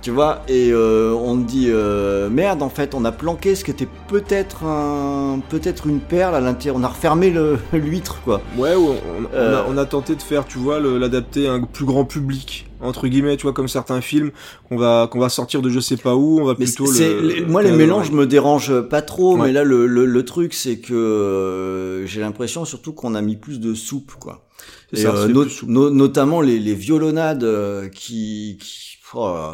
Tu 0.01 0.11
vois, 0.11 0.41
et 0.49 0.71
euh, 0.73 1.13
on 1.13 1.37
dit 1.37 1.67
euh, 1.69 2.29
merde, 2.29 2.61
en 2.61 2.69
fait, 2.69 2.93
on 2.93 3.05
a 3.05 3.13
planqué 3.13 3.55
ce 3.55 3.63
qui 3.63 3.71
était 3.71 3.87
peut-être 4.09 4.65
un, 4.65 5.39
peut-être 5.49 5.87
une 5.87 6.01
perle 6.01 6.35
à 6.35 6.41
l'intérieur. 6.41 6.75
On 6.77 6.83
a 6.83 6.89
refermé 6.89 7.33
l'huître, 7.73 8.21
quoi. 8.25 8.41
Ouais, 8.57 8.75
on, 8.75 8.97
on 9.33 9.37
a, 9.37 9.65
on 9.69 9.77
a 9.77 9.85
tenté 9.85 10.15
de 10.15 10.21
faire, 10.21 10.45
tu 10.45 10.57
vois, 10.57 10.81
l'adapter 10.81 11.47
à 11.47 11.53
un 11.53 11.61
plus 11.61 11.85
grand 11.85 12.03
public, 12.03 12.69
entre 12.85 13.07
guillemets, 13.07 13.37
tu 13.37 13.43
vois, 13.43 13.53
comme 13.53 13.67
certains 13.67 14.01
films 14.01 14.31
qu'on 14.69 14.77
va 14.77 15.07
qu'on 15.11 15.19
va 15.19 15.29
sortir 15.29 15.61
de 15.61 15.69
je 15.69 15.79
sais 15.79 15.97
pas 15.97 16.15
où, 16.15 16.39
on 16.39 16.45
va 16.45 16.55
Mais 16.57 16.65
plutôt 16.65 16.85
le. 16.91 17.45
moi, 17.47 17.61
les 17.63 17.71
le- 17.71 17.77
mélanges 17.77 18.11
me 18.11 18.25
dérangent 18.25 18.81
pas 18.81 19.01
trop, 19.01 19.35
Ouais. 19.37 19.47
mais 19.47 19.51
là, 19.53 19.63
le, 19.63 19.87
le, 19.87 20.05
le 20.05 20.25
truc, 20.25 20.53
c'est 20.53 20.79
que 20.79 20.93
euh, 20.93 22.05
j'ai 22.05 22.21
l'impression 22.21 22.65
surtout 22.65 22.93
qu'on 22.93 23.15
a 23.15 23.21
mis 23.21 23.35
plus 23.35 23.59
de 23.59 23.73
soupe, 23.73 24.13
quoi. 24.19 24.47
C'est 24.93 24.99
Et, 24.99 25.03
ça, 25.03 25.15
euh, 25.15 25.45
no- 25.67 25.89
notamment 25.89 26.41
les, 26.41 26.59
les 26.59 26.73
violonades 26.75 27.43
euh, 27.43 27.89
qui, 27.89 28.57
qui 28.61 28.97
oh, 29.13 29.51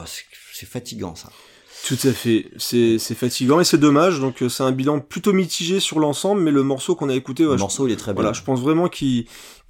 c'est 0.53 0.67
fatigant 0.67 1.15
ça. 1.15 1.29
Tout 1.87 1.97
à 2.07 2.11
fait. 2.11 2.47
C'est 2.57 2.99
fatigant 3.15 3.59
et 3.59 3.63
c'est 3.63 3.77
dommage. 3.79 4.19
Donc 4.19 4.41
euh, 4.43 4.49
c'est 4.49 4.63
un 4.63 4.71
bilan 4.71 4.99
plutôt 4.99 5.33
mitigé 5.33 5.79
sur 5.79 5.99
l'ensemble, 5.99 6.41
mais 6.41 6.51
le 6.51 6.63
morceau 6.63 6.95
qu'on 6.95 7.09
a 7.09 7.15
écouté, 7.15 7.43
ouais, 7.45 7.51
le 7.51 7.57
je- 7.57 7.61
morceau 7.61 7.87
il 7.87 7.93
est 7.93 7.95
très 7.95 8.13
bien. 8.13 8.21
voilà, 8.21 8.33
je 8.33 8.43
pense 8.43 8.59
vraiment 8.61 8.87
qu'il 8.87 9.25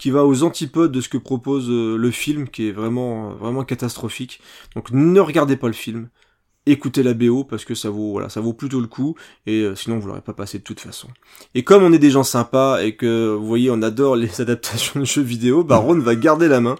va 0.07 0.25
aux 0.25 0.43
antipodes 0.43 0.91
de 0.91 0.99
ce 1.01 1.09
que 1.09 1.17
propose 1.17 1.69
euh, 1.69 1.95
le 1.95 2.11
film, 2.11 2.49
qui 2.49 2.67
est 2.67 2.71
vraiment 2.71 3.29
vraiment 3.33 3.63
catastrophique. 3.63 4.41
Donc 4.75 4.91
ne 4.91 5.19
regardez 5.19 5.55
pas 5.57 5.67
le 5.67 5.73
film. 5.73 6.09
Écoutez 6.67 7.01
la 7.01 7.15
BO 7.15 7.43
parce 7.43 7.65
que 7.65 7.73
ça 7.73 7.89
vaut 7.89 8.11
voilà 8.11 8.29
ça 8.29 8.39
vaut 8.39 8.53
plutôt 8.53 8.81
le 8.81 8.85
coup 8.88 9.15
et 9.47 9.61
euh, 9.61 9.73
sinon 9.73 9.97
vous 9.97 10.07
l'aurez 10.07 10.21
pas 10.21 10.33
passé 10.33 10.59
de 10.59 10.63
toute 10.63 10.79
façon. 10.79 11.07
Et 11.55 11.63
comme 11.63 11.81
on 11.81 11.91
est 11.91 11.97
des 11.97 12.11
gens 12.11 12.21
sympas 12.23 12.83
et 12.83 12.95
que 12.95 13.33
vous 13.33 13.47
voyez 13.47 13.71
on 13.71 13.81
adore 13.81 14.15
les 14.15 14.41
adaptations 14.41 14.99
de 14.99 15.05
jeux 15.05 15.23
vidéo, 15.23 15.63
bah 15.63 15.77
Ron 15.77 15.97
va 15.97 16.13
garder 16.15 16.47
la 16.47 16.61
main 16.61 16.75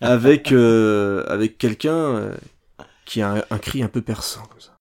avec 0.00 0.50
euh, 0.50 1.22
avec 1.28 1.56
quelqu'un 1.56 1.94
euh, 1.94 2.34
qui 3.12 3.20
a 3.20 3.44
un, 3.50 3.58
cri 3.58 3.82
un 3.82 3.88
peu 3.88 4.00
perçant 4.00 4.46
comme 4.46 4.60
ça. 4.60 4.71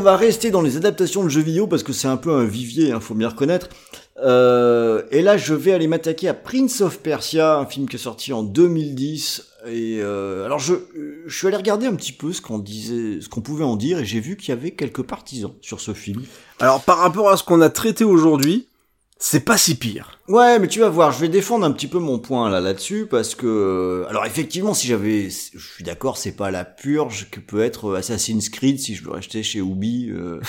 On 0.00 0.02
va 0.02 0.16
rester 0.16 0.50
dans 0.50 0.62
les 0.62 0.78
adaptations 0.78 1.22
de 1.22 1.28
jeux 1.28 1.42
vidéo 1.42 1.66
parce 1.66 1.82
que 1.82 1.92
c'est 1.92 2.08
un 2.08 2.16
peu 2.16 2.32
un 2.32 2.44
vivier, 2.44 2.90
hein, 2.90 3.00
faut 3.00 3.14
bien 3.14 3.28
reconnaître. 3.28 3.68
Euh, 4.22 5.02
et 5.10 5.20
là, 5.20 5.36
je 5.36 5.52
vais 5.52 5.72
aller 5.72 5.88
m'attaquer 5.88 6.26
à 6.26 6.32
Prince 6.32 6.80
of 6.80 7.00
Persia, 7.00 7.58
un 7.58 7.66
film 7.66 7.86
qui 7.86 7.96
est 7.96 7.98
sorti 7.98 8.32
en 8.32 8.42
2010. 8.42 9.46
Et 9.66 9.98
euh, 10.00 10.46
alors, 10.46 10.58
je, 10.58 10.72
je 11.26 11.36
suis 11.36 11.46
allé 11.48 11.58
regarder 11.58 11.86
un 11.86 11.94
petit 11.94 12.12
peu 12.12 12.32
ce 12.32 12.40
qu'on 12.40 12.58
disait, 12.58 13.20
ce 13.20 13.28
qu'on 13.28 13.42
pouvait 13.42 13.64
en 13.64 13.76
dire, 13.76 13.98
et 13.98 14.06
j'ai 14.06 14.20
vu 14.20 14.38
qu'il 14.38 14.48
y 14.48 14.52
avait 14.52 14.70
quelques 14.70 15.02
partisans 15.02 15.52
sur 15.60 15.80
ce 15.80 15.92
film. 15.92 16.22
Alors 16.60 16.82
par 16.82 16.96
rapport 16.96 17.28
à 17.28 17.36
ce 17.36 17.44
qu'on 17.44 17.60
a 17.60 17.68
traité 17.68 18.04
aujourd'hui, 18.04 18.68
c'est 19.22 19.44
pas 19.44 19.58
si 19.58 19.74
pire. 19.76 20.18
Ouais, 20.28 20.58
mais 20.58 20.66
tu 20.66 20.80
vas 20.80 20.88
voir, 20.88 21.12
je 21.12 21.20
vais 21.20 21.28
défendre 21.28 21.66
un 21.66 21.72
petit 21.72 21.86
peu 21.86 21.98
mon 21.98 22.18
point 22.18 22.48
là 22.48 22.60
là-dessus 22.60 23.06
parce 23.08 23.34
que 23.34 24.06
alors 24.08 24.24
effectivement, 24.24 24.72
si 24.72 24.88
j'avais 24.88 25.28
je 25.28 25.58
suis 25.58 25.84
d'accord, 25.84 26.16
c'est 26.16 26.32
pas 26.32 26.50
la 26.50 26.64
purge 26.64 27.28
que 27.30 27.38
peut 27.38 27.60
être 27.60 27.94
Assassin's 27.96 28.48
Creed 28.48 28.80
si 28.80 28.94
je 28.94 29.04
le 29.04 29.10
rachetais 29.10 29.42
chez 29.42 29.58
Ubi 29.58 30.08
euh, 30.10 30.40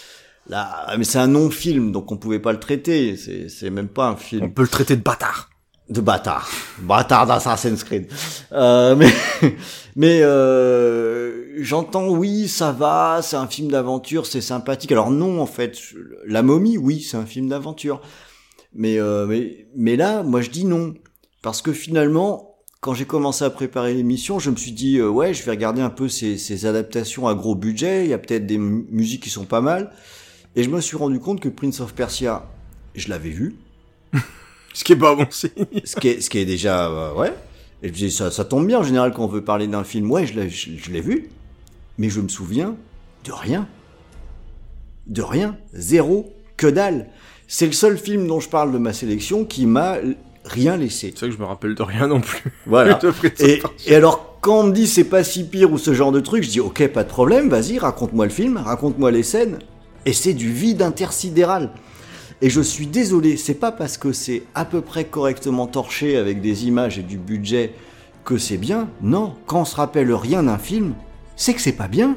là, 0.46 0.94
mais 0.96 1.04
c'est 1.04 1.18
un 1.18 1.26
non-film 1.26 1.90
donc 1.90 2.12
on 2.12 2.16
pouvait 2.16 2.38
pas 2.38 2.52
le 2.52 2.60
traiter, 2.60 3.16
c'est 3.16 3.48
c'est 3.48 3.68
même 3.68 3.88
pas 3.88 4.06
un 4.06 4.12
On 4.12 4.16
film 4.16 4.54
peut 4.54 4.62
le 4.62 4.68
traiter 4.68 4.94
de 4.94 5.02
bâtard. 5.02 5.49
De 5.90 6.00
bâtard. 6.00 6.48
Bâtard 6.80 7.26
d'Assassin's 7.26 7.84
Creed. 7.84 8.08
Euh, 8.52 8.94
mais 8.96 9.10
mais 9.96 10.20
euh, 10.22 11.52
j'entends 11.58 12.08
oui, 12.08 12.48
ça 12.48 12.72
va, 12.72 13.20
c'est 13.22 13.36
un 13.36 13.46
film 13.48 13.70
d'aventure, 13.70 14.24
c'est 14.26 14.40
sympathique. 14.40 14.92
Alors 14.92 15.10
non 15.10 15.40
en 15.40 15.46
fait, 15.46 15.76
La 16.26 16.42
momie 16.42 16.78
oui, 16.78 17.00
c'est 17.00 17.16
un 17.16 17.26
film 17.26 17.48
d'aventure. 17.48 18.00
Mais 18.72 18.98
euh, 19.00 19.26
mais 19.26 19.66
mais 19.76 19.96
là, 19.96 20.22
moi 20.22 20.40
je 20.42 20.50
dis 20.50 20.64
non 20.64 20.94
parce 21.42 21.60
que 21.60 21.72
finalement 21.72 22.46
quand 22.80 22.94
j'ai 22.94 23.04
commencé 23.04 23.44
à 23.44 23.50
préparer 23.50 23.92
l'émission, 23.92 24.38
je 24.38 24.50
me 24.50 24.56
suis 24.56 24.72
dit 24.72 24.98
euh, 24.98 25.08
ouais, 25.08 25.34
je 25.34 25.42
vais 25.42 25.50
regarder 25.50 25.82
un 25.82 25.90
peu 25.90 26.08
ces, 26.08 26.38
ces 26.38 26.64
adaptations 26.66 27.26
à 27.28 27.34
gros 27.34 27.54
budget, 27.54 28.04
il 28.04 28.10
y 28.10 28.14
a 28.14 28.18
peut-être 28.18 28.46
des 28.46 28.56
mu- 28.58 28.86
musiques 28.90 29.24
qui 29.24 29.28
sont 29.30 29.44
pas 29.44 29.60
mal 29.60 29.90
et 30.56 30.62
je 30.62 30.70
me 30.70 30.80
suis 30.80 30.96
rendu 30.96 31.18
compte 31.20 31.40
que 31.40 31.48
Prince 31.48 31.80
of 31.80 31.92
Persia, 31.94 32.46
je 32.94 33.08
l'avais 33.08 33.28
vu 33.30 33.56
Ce 34.72 34.84
qui 34.84 34.92
est 34.92 34.96
pas 34.96 35.14
bon 35.14 35.26
signe. 35.30 35.50
ce 35.84 35.96
qui 35.96 36.08
est, 36.08 36.20
ce 36.20 36.30
qui 36.30 36.38
est 36.38 36.44
déjà 36.44 36.88
euh, 36.88 37.14
ouais 37.14 37.32
et 37.82 37.88
je 37.88 37.92
me 37.92 37.96
dis, 37.96 38.10
ça, 38.10 38.30
ça 38.30 38.44
tombe 38.44 38.66
bien 38.66 38.80
en 38.80 38.82
général 38.82 39.12
quand 39.12 39.24
on 39.24 39.28
veut 39.28 39.42
parler 39.44 39.66
d'un 39.66 39.84
film 39.84 40.10
ouais 40.10 40.26
je 40.26 40.34
l'ai 40.34 40.50
je, 40.50 40.70
je 40.76 40.90
l'ai 40.90 41.00
vu 41.00 41.28
mais 41.98 42.08
je 42.08 42.20
me 42.20 42.28
souviens 42.28 42.76
de 43.24 43.32
rien 43.32 43.66
de 45.06 45.22
rien 45.22 45.56
zéro 45.72 46.32
que 46.56 46.66
dalle 46.66 47.08
c'est 47.48 47.66
le 47.66 47.72
seul 47.72 47.98
film 47.98 48.28
dont 48.28 48.38
je 48.38 48.48
parle 48.48 48.72
de 48.72 48.78
ma 48.78 48.92
sélection 48.92 49.44
qui 49.44 49.66
m'a 49.66 49.96
rien 50.44 50.76
laissé. 50.76 51.12
C'est 51.14 51.20
vrai 51.20 51.28
que 51.30 51.34
je 51.36 51.40
me 51.40 51.46
rappelle 51.46 51.74
de 51.74 51.82
rien 51.82 52.06
non 52.06 52.20
plus. 52.20 52.52
Voilà. 52.64 52.98
Et, 53.40 53.60
et 53.86 53.94
alors, 53.96 54.38
quand 54.40 54.60
on 54.60 54.62
me 54.64 54.72
dit 54.72 54.86
c'est 54.86 55.04
pas 55.04 55.24
si 55.24 55.44
pire 55.44 55.72
ou 55.72 55.76
ce 55.76 55.92
genre 55.92 56.12
de 56.12 56.20
truc, 56.20 56.44
je 56.44 56.48
dis 56.48 56.60
ok, 56.60 56.86
pas 56.88 57.02
de 57.02 57.08
problème, 57.08 57.48
vas-y, 57.48 57.78
raconte-moi 57.78 58.24
le 58.26 58.30
film, 58.30 58.56
raconte-moi 58.56 59.10
les 59.10 59.24
scènes. 59.24 59.58
Et 60.06 60.12
c'est 60.12 60.32
du 60.32 60.50
vide 60.52 60.80
intersidéral. 60.80 61.70
Et 62.42 62.48
je 62.48 62.60
suis 62.62 62.86
désolé, 62.86 63.36
c'est 63.36 63.54
pas 63.54 63.70
parce 63.70 63.98
que 63.98 64.12
c'est 64.12 64.44
à 64.54 64.64
peu 64.64 64.80
près 64.80 65.04
correctement 65.04 65.66
torché 65.66 66.16
avec 66.16 66.40
des 66.40 66.66
images 66.66 66.98
et 66.98 67.02
du 67.02 67.18
budget 67.18 67.74
que 68.24 68.38
c'est 68.38 68.56
bien. 68.56 68.88
Non, 69.02 69.34
quand 69.46 69.60
on 69.60 69.64
se 69.66 69.76
rappelle 69.76 70.12
rien 70.14 70.42
d'un 70.42 70.56
film, 70.56 70.94
c'est 71.36 71.52
que 71.52 71.60
c'est 71.60 71.72
pas 71.72 71.88
bien. 71.88 72.16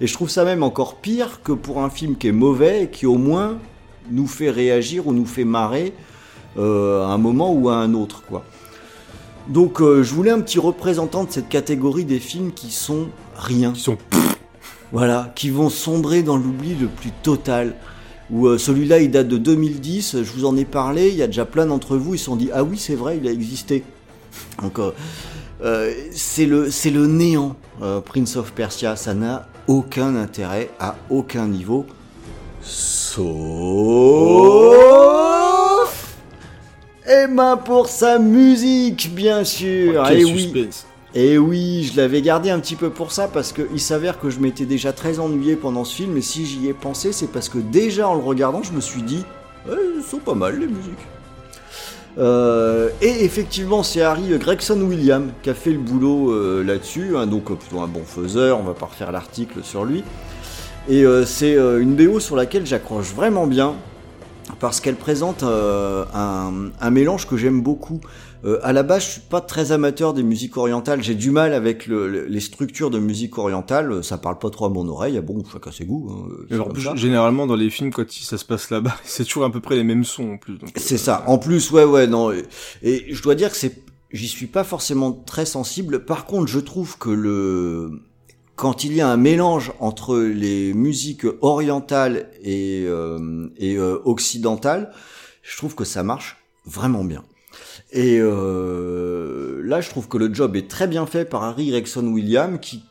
Et 0.00 0.06
je 0.06 0.12
trouve 0.12 0.28
ça 0.28 0.44
même 0.44 0.62
encore 0.62 0.96
pire 0.96 1.40
que 1.42 1.52
pour 1.52 1.82
un 1.82 1.88
film 1.88 2.16
qui 2.16 2.28
est 2.28 2.32
mauvais 2.32 2.84
et 2.84 2.88
qui 2.88 3.06
au 3.06 3.16
moins 3.16 3.58
nous 4.10 4.26
fait 4.26 4.50
réagir 4.50 5.06
ou 5.06 5.14
nous 5.14 5.26
fait 5.26 5.44
marrer 5.44 5.94
euh, 6.58 7.04
à 7.04 7.08
un 7.08 7.18
moment 7.18 7.52
ou 7.52 7.70
à 7.70 7.76
un 7.76 7.94
autre, 7.94 8.24
quoi. 8.28 8.44
Donc 9.48 9.80
euh, 9.80 10.02
je 10.02 10.14
voulais 10.14 10.30
un 10.30 10.40
petit 10.40 10.58
représentant 10.58 11.24
de 11.24 11.30
cette 11.30 11.48
catégorie 11.48 12.04
des 12.04 12.20
films 12.20 12.52
qui 12.52 12.70
sont 12.70 13.08
rien. 13.36 13.72
Ils 13.74 13.80
sont 13.80 13.96
Voilà, 14.92 15.32
qui 15.34 15.50
vont 15.50 15.70
sombrer 15.70 16.22
dans 16.22 16.36
l'oubli 16.36 16.74
le 16.74 16.88
plus 16.88 17.10
total. 17.22 17.74
Ou 18.30 18.46
euh, 18.46 18.58
celui-là, 18.58 19.00
il 19.00 19.10
date 19.10 19.28
de 19.28 19.36
2010, 19.36 20.22
je 20.22 20.32
vous 20.32 20.44
en 20.44 20.56
ai 20.56 20.64
parlé, 20.64 21.08
il 21.08 21.16
y 21.16 21.22
a 21.22 21.26
déjà 21.26 21.44
plein 21.44 21.66
d'entre 21.66 21.96
vous, 21.96 22.14
ils 22.14 22.18
se 22.18 22.24
sont 22.26 22.36
dit 22.36 22.50
Ah 22.52 22.62
oui, 22.64 22.78
c'est 22.78 22.94
vrai, 22.94 23.18
il 23.22 23.28
a 23.28 23.32
existé. 23.32 23.82
Donc, 24.62 24.78
euh, 24.78 24.92
euh, 25.62 25.92
c'est 26.12 26.46
le, 26.46 27.06
néant, 27.06 27.56
Prince 28.04 28.36
of 28.36 28.52
Persia, 28.52 28.96
ça 28.96 29.14
n'a 29.14 29.48
aucun 29.66 30.16
intérêt 30.16 30.70
à 30.78 30.96
aucun 31.10 31.46
niveau. 31.46 31.84
Sauf. 32.62 33.02
Et 37.04 37.26
ben 37.26 37.56
pour 37.56 37.88
sa 37.88 38.18
musique, 38.18 39.12
bien 39.14 39.42
sûr. 39.44 40.04
Quel 40.06 40.20
Et 40.20 40.24
oui. 40.24 40.68
Et 41.14 41.36
oui, 41.36 41.84
je 41.84 42.00
l'avais 42.00 42.22
gardé 42.22 42.48
un 42.48 42.58
petit 42.58 42.76
peu 42.76 42.88
pour 42.88 43.12
ça 43.12 43.28
parce 43.28 43.52
qu'il 43.52 43.80
s'avère 43.80 44.18
que 44.18 44.30
je 44.30 44.40
m'étais 44.40 44.64
déjà 44.64 44.92
très 44.92 45.18
ennuyé 45.18 45.56
pendant 45.56 45.84
ce 45.84 45.96
film 45.96 46.16
et 46.16 46.22
si 46.22 46.46
j'y 46.46 46.68
ai 46.68 46.72
pensé, 46.72 47.12
c'est 47.12 47.26
parce 47.26 47.50
que 47.50 47.58
déjà 47.58 48.08
en 48.08 48.14
le 48.14 48.22
regardant, 48.22 48.62
je 48.62 48.72
me 48.72 48.80
suis 48.80 49.02
dit, 49.02 49.24
Eh, 49.68 50.02
sont 50.02 50.18
pas 50.18 50.34
mal 50.34 50.58
les 50.58 50.66
musiques. 50.66 51.06
Euh, 52.18 52.90
et 53.00 53.24
effectivement, 53.24 53.82
c'est 53.82 54.02
Harry 54.02 54.36
Gregson 54.38 54.80
Williams 54.80 55.30
qui 55.42 55.50
a 55.50 55.54
fait 55.54 55.72
le 55.72 55.78
boulot 55.78 56.32
euh, 56.32 56.62
là-dessus, 56.62 57.16
hein, 57.16 57.26
donc 57.26 57.50
euh, 57.50 57.54
plutôt 57.54 57.80
un 57.80 57.88
bon 57.88 58.04
faiseur, 58.04 58.58
on 58.58 58.62
va 58.62 58.74
pas 58.74 58.86
refaire 58.86 59.12
l'article 59.12 59.60
sur 59.62 59.84
lui. 59.84 60.04
Et 60.88 61.04
c'est 61.26 61.54
une 61.54 61.94
BO 61.94 62.18
sur 62.18 62.34
laquelle 62.34 62.66
j'accroche 62.66 63.14
vraiment 63.14 63.46
bien 63.46 63.76
parce 64.58 64.80
qu'elle 64.80 64.96
présente 64.96 65.44
un 65.44 66.90
mélange 66.90 67.28
que 67.28 67.36
j'aime 67.36 67.62
beaucoup. 67.62 68.00
Euh, 68.44 68.58
à 68.62 68.72
la 68.72 68.82
base, 68.82 69.04
je 69.04 69.10
suis 69.10 69.20
pas 69.20 69.40
très 69.40 69.70
amateur 69.70 70.14
des 70.14 70.22
musiques 70.24 70.56
orientales. 70.56 71.02
J'ai 71.02 71.14
du 71.14 71.30
mal 71.30 71.52
avec 71.54 71.86
le- 71.86 72.08
le- 72.08 72.24
les 72.26 72.40
structures 72.40 72.90
de 72.90 72.98
musique 72.98 73.38
orientale. 73.38 74.02
Ça 74.02 74.18
parle 74.18 74.38
pas 74.38 74.50
trop 74.50 74.64
à 74.66 74.68
mon 74.68 74.88
oreille. 74.88 75.16
Ah 75.16 75.20
Bon, 75.20 75.42
chacun 75.52 75.70
ses 75.70 75.84
goûts. 75.84 76.10
hein, 76.10 76.28
c'est 76.48 76.54
alors, 76.54 76.96
généralement, 76.96 77.46
dans 77.46 77.54
les 77.54 77.70
films, 77.70 77.92
quand 77.92 78.10
ça 78.10 78.38
se 78.38 78.44
passe 78.44 78.70
là-bas, 78.70 78.96
c'est 79.04 79.24
toujours 79.24 79.44
à 79.44 79.52
peu 79.52 79.60
près 79.60 79.76
les 79.76 79.84
mêmes 79.84 80.04
sons 80.04 80.32
en 80.32 80.38
plus. 80.38 80.58
donc, 80.58 80.70
euh, 80.70 80.80
C'est 80.80 80.98
ça. 80.98 81.24
En 81.28 81.38
plus, 81.38 81.70
ouais, 81.70 81.84
ouais, 81.84 82.06
non. 82.08 82.32
Et, 82.32 82.42
et 82.82 83.14
je 83.14 83.22
dois 83.22 83.36
dire 83.36 83.50
que 83.50 83.56
c'est, 83.56 83.80
j'y 84.12 84.26
suis 84.28 84.46
pas 84.48 84.64
forcément 84.64 85.12
très 85.12 85.46
sensible. 85.46 86.04
Par 86.04 86.24
contre, 86.26 86.48
je 86.48 86.58
trouve 86.58 86.98
que 86.98 87.10
le, 87.10 87.92
quand 88.56 88.82
il 88.82 88.92
y 88.92 89.00
a 89.00 89.08
un 89.08 89.16
mélange 89.16 89.72
entre 89.78 90.18
les 90.18 90.74
musiques 90.74 91.26
orientales 91.42 92.28
et, 92.42 92.84
euh, 92.88 93.48
et 93.56 93.76
euh, 93.76 93.98
occidentales, 94.04 94.90
je 95.42 95.56
trouve 95.56 95.76
que 95.76 95.84
ça 95.84 96.02
marche 96.02 96.38
vraiment 96.66 97.04
bien. 97.04 97.22
Et 97.92 98.18
euh, 98.18 99.60
là, 99.64 99.82
je 99.82 99.90
trouve 99.90 100.08
que 100.08 100.16
le 100.16 100.32
job 100.32 100.56
est 100.56 100.68
très 100.68 100.88
bien 100.88 101.04
fait 101.04 101.26
par 101.26 101.44
Harry 101.44 101.68
Gregson 101.68 102.06
Williams, 102.06 102.58
qui, 102.60 102.84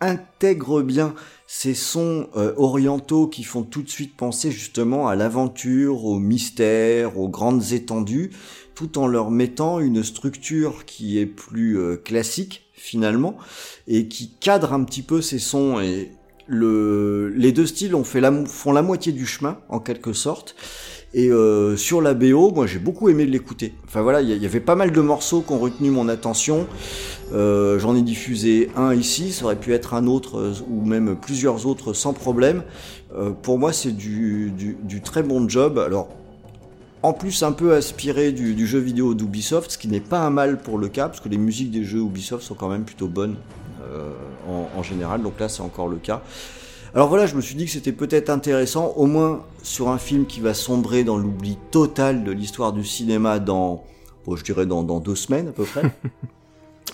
intègre 0.00 0.80
bien 0.82 1.14
ces 1.46 1.74
sons 1.74 2.28
euh, 2.36 2.54
orientaux 2.56 3.28
qui 3.28 3.44
font 3.44 3.62
tout 3.62 3.82
de 3.82 3.88
suite 3.88 4.16
penser 4.16 4.50
justement 4.50 5.08
à 5.08 5.14
l'aventure, 5.14 6.06
au 6.06 6.18
mystère, 6.18 7.18
aux 7.18 7.28
grandes 7.28 7.72
étendues, 7.72 8.30
tout 8.74 8.98
en 8.98 9.06
leur 9.06 9.30
mettant 9.30 9.78
une 9.78 10.02
structure 10.02 10.86
qui 10.86 11.18
est 11.18 11.26
plus 11.26 11.78
euh, 11.78 11.96
classique 11.96 12.66
finalement 12.72 13.36
et 13.86 14.08
qui 14.08 14.30
cadre 14.40 14.72
un 14.72 14.82
petit 14.84 15.02
peu 15.02 15.20
ces 15.20 15.38
sons. 15.38 15.80
Et 15.80 16.12
le, 16.46 17.28
les 17.36 17.52
deux 17.52 17.66
styles 17.66 17.94
font 18.46 18.72
la 18.72 18.82
moitié 18.82 19.12
du 19.12 19.26
chemin 19.26 19.60
en 19.68 19.80
quelque 19.80 20.14
sorte 20.14 20.56
et 21.14 21.30
euh, 21.30 21.76
sur 21.76 22.02
la 22.02 22.12
BO, 22.12 22.50
moi 22.50 22.66
j'ai 22.66 22.78
beaucoup 22.78 23.08
aimé 23.08 23.24
l'écouter. 23.24 23.72
Enfin 23.86 24.02
voilà, 24.02 24.20
il 24.20 24.28
y, 24.28 24.46
avait 24.46 24.60
pas 24.60 24.74
mal 24.74 24.92
de 24.92 25.00
morceaux 25.00 25.40
qui 25.40 25.52
ont 25.52 25.58
retenu 25.58 25.90
mon 25.90 26.08
attention. 26.08 26.66
Euh, 27.32 27.78
J'en 27.78 27.96
ai 27.96 28.02
diffusé 28.02 28.70
un 28.76 28.94
ici, 28.94 29.32
ça 29.32 29.46
aurait 29.46 29.56
pu 29.56 29.72
être 29.72 29.94
un 29.94 30.06
autre 30.06 30.38
euh, 30.38 30.52
ou 30.68 30.84
même 30.84 31.16
plusieurs 31.16 31.66
autres 31.66 31.92
sans 31.92 32.12
problème. 32.12 32.62
Pour 33.42 33.58
moi, 33.58 33.72
c'est 33.72 33.96
du, 33.96 34.52
très 35.02 35.22
bon 35.22 35.48
job. 35.48 35.78
Alors, 35.78 36.10
en 37.02 37.14
plus, 37.14 37.42
un 37.42 37.52
peu 37.52 37.72
aspiré 37.72 38.32
du, 38.32 38.66
jeu 38.66 38.78
vidéo 38.78 39.14
d'Ubisoft, 39.14 39.70
ce 39.70 39.78
qui 39.78 39.88
n'est 39.88 39.98
pas 39.98 40.20
un 40.20 40.28
mal 40.28 40.58
pour 40.58 40.76
le 40.76 40.88
cas, 40.88 41.08
parce 41.08 41.20
que 41.20 41.30
les 41.30 41.38
musiques 41.38 41.70
des 41.70 41.84
jeux 41.84 42.00
Ubisoft 42.00 42.44
sont 42.44 42.54
quand 42.54 42.68
même 42.68 42.84
plutôt 42.84 43.08
bonnes 43.08 43.36
en 44.46 44.82
général. 44.82 45.22
Donc 45.22 45.40
là, 45.40 45.48
c'est 45.48 45.62
encore 45.62 45.88
le 45.88 45.96
cas. 45.96 46.22
Alors 46.94 47.08
voilà, 47.08 47.26
je 47.26 47.34
me 47.34 47.40
suis 47.40 47.54
dit 47.54 47.66
que 47.66 47.70
c'était 47.70 47.92
peut-être 47.92 48.30
intéressant, 48.30 48.94
au 48.96 49.06
moins 49.06 49.44
sur 49.62 49.88
un 49.88 49.98
film 49.98 50.26
qui 50.26 50.40
va 50.40 50.54
sombrer 50.54 51.04
dans 51.04 51.18
l'oubli 51.18 51.58
total 51.70 52.24
de 52.24 52.32
l'histoire 52.32 52.72
du 52.72 52.84
cinéma 52.84 53.38
dans, 53.38 53.84
bon, 54.26 54.36
je 54.36 54.44
dirais 54.44 54.66
dans, 54.66 54.82
dans 54.82 55.00
deux 55.00 55.16
semaines 55.16 55.48
à 55.48 55.52
peu 55.52 55.64
près. 55.64 55.82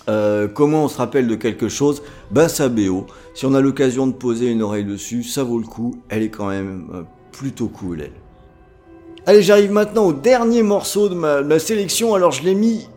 Euh, 0.07 0.47
comment 0.47 0.83
on 0.83 0.87
se 0.87 0.97
rappelle 0.99 1.27
de 1.27 1.33
quelque 1.33 1.67
chose? 1.67 2.03
Ben 2.29 2.47
sa 2.47 2.69
BO. 2.69 3.07
Si 3.33 3.45
on 3.47 3.55
a 3.55 3.61
l'occasion 3.61 4.05
de 4.05 4.11
poser 4.11 4.51
une 4.51 4.61
oreille 4.61 4.85
dessus, 4.85 5.23
ça 5.23 5.43
vaut 5.43 5.57
le 5.57 5.65
coup. 5.65 5.95
Elle 6.09 6.21
est 6.21 6.29
quand 6.29 6.47
même 6.47 6.87
euh, 6.93 7.01
plutôt 7.31 7.69
cool, 7.69 8.01
elle. 8.01 8.11
Allez, 9.25 9.41
j'arrive 9.41 9.71
maintenant 9.71 10.05
au 10.05 10.13
dernier 10.13 10.61
morceau 10.61 11.09
de 11.09 11.15
ma, 11.15 11.41
de 11.41 11.47
ma 11.47 11.57
sélection. 11.57 12.13
Alors 12.13 12.29
je 12.29 12.43
l'ai 12.43 12.53
mis 12.53 12.87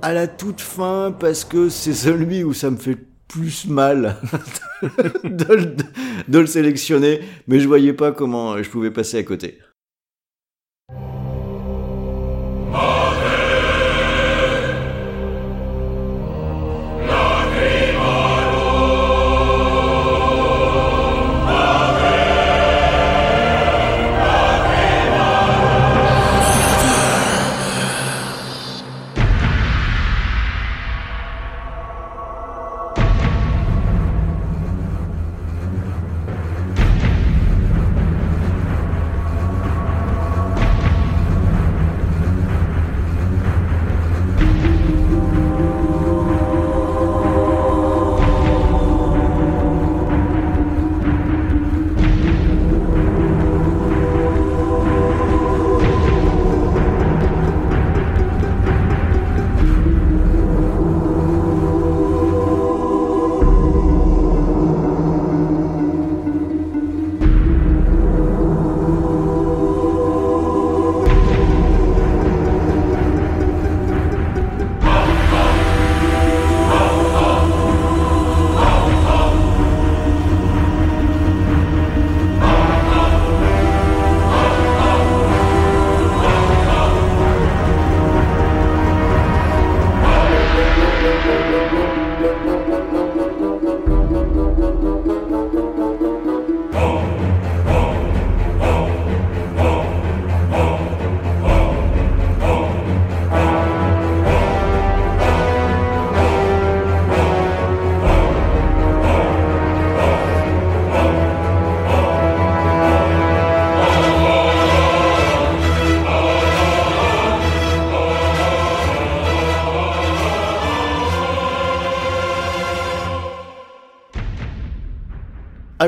à 0.00 0.14
la 0.14 0.26
toute 0.26 0.62
fin 0.62 1.14
parce 1.18 1.44
que 1.44 1.68
c'est 1.68 1.92
celui 1.92 2.44
où 2.44 2.54
ça 2.54 2.70
me 2.70 2.76
fait 2.76 2.96
plus 3.28 3.66
mal 3.66 4.16
de, 5.24 6.38
le, 6.38 6.46
sélectionner, 6.46 7.20
mais 7.46 7.60
je 7.60 7.68
voyais 7.68 7.92
pas 7.92 8.12
comment 8.12 8.60
je 8.62 8.68
pouvais 8.70 8.90
passer 8.90 9.18
à 9.18 9.22
côté. 9.22 9.58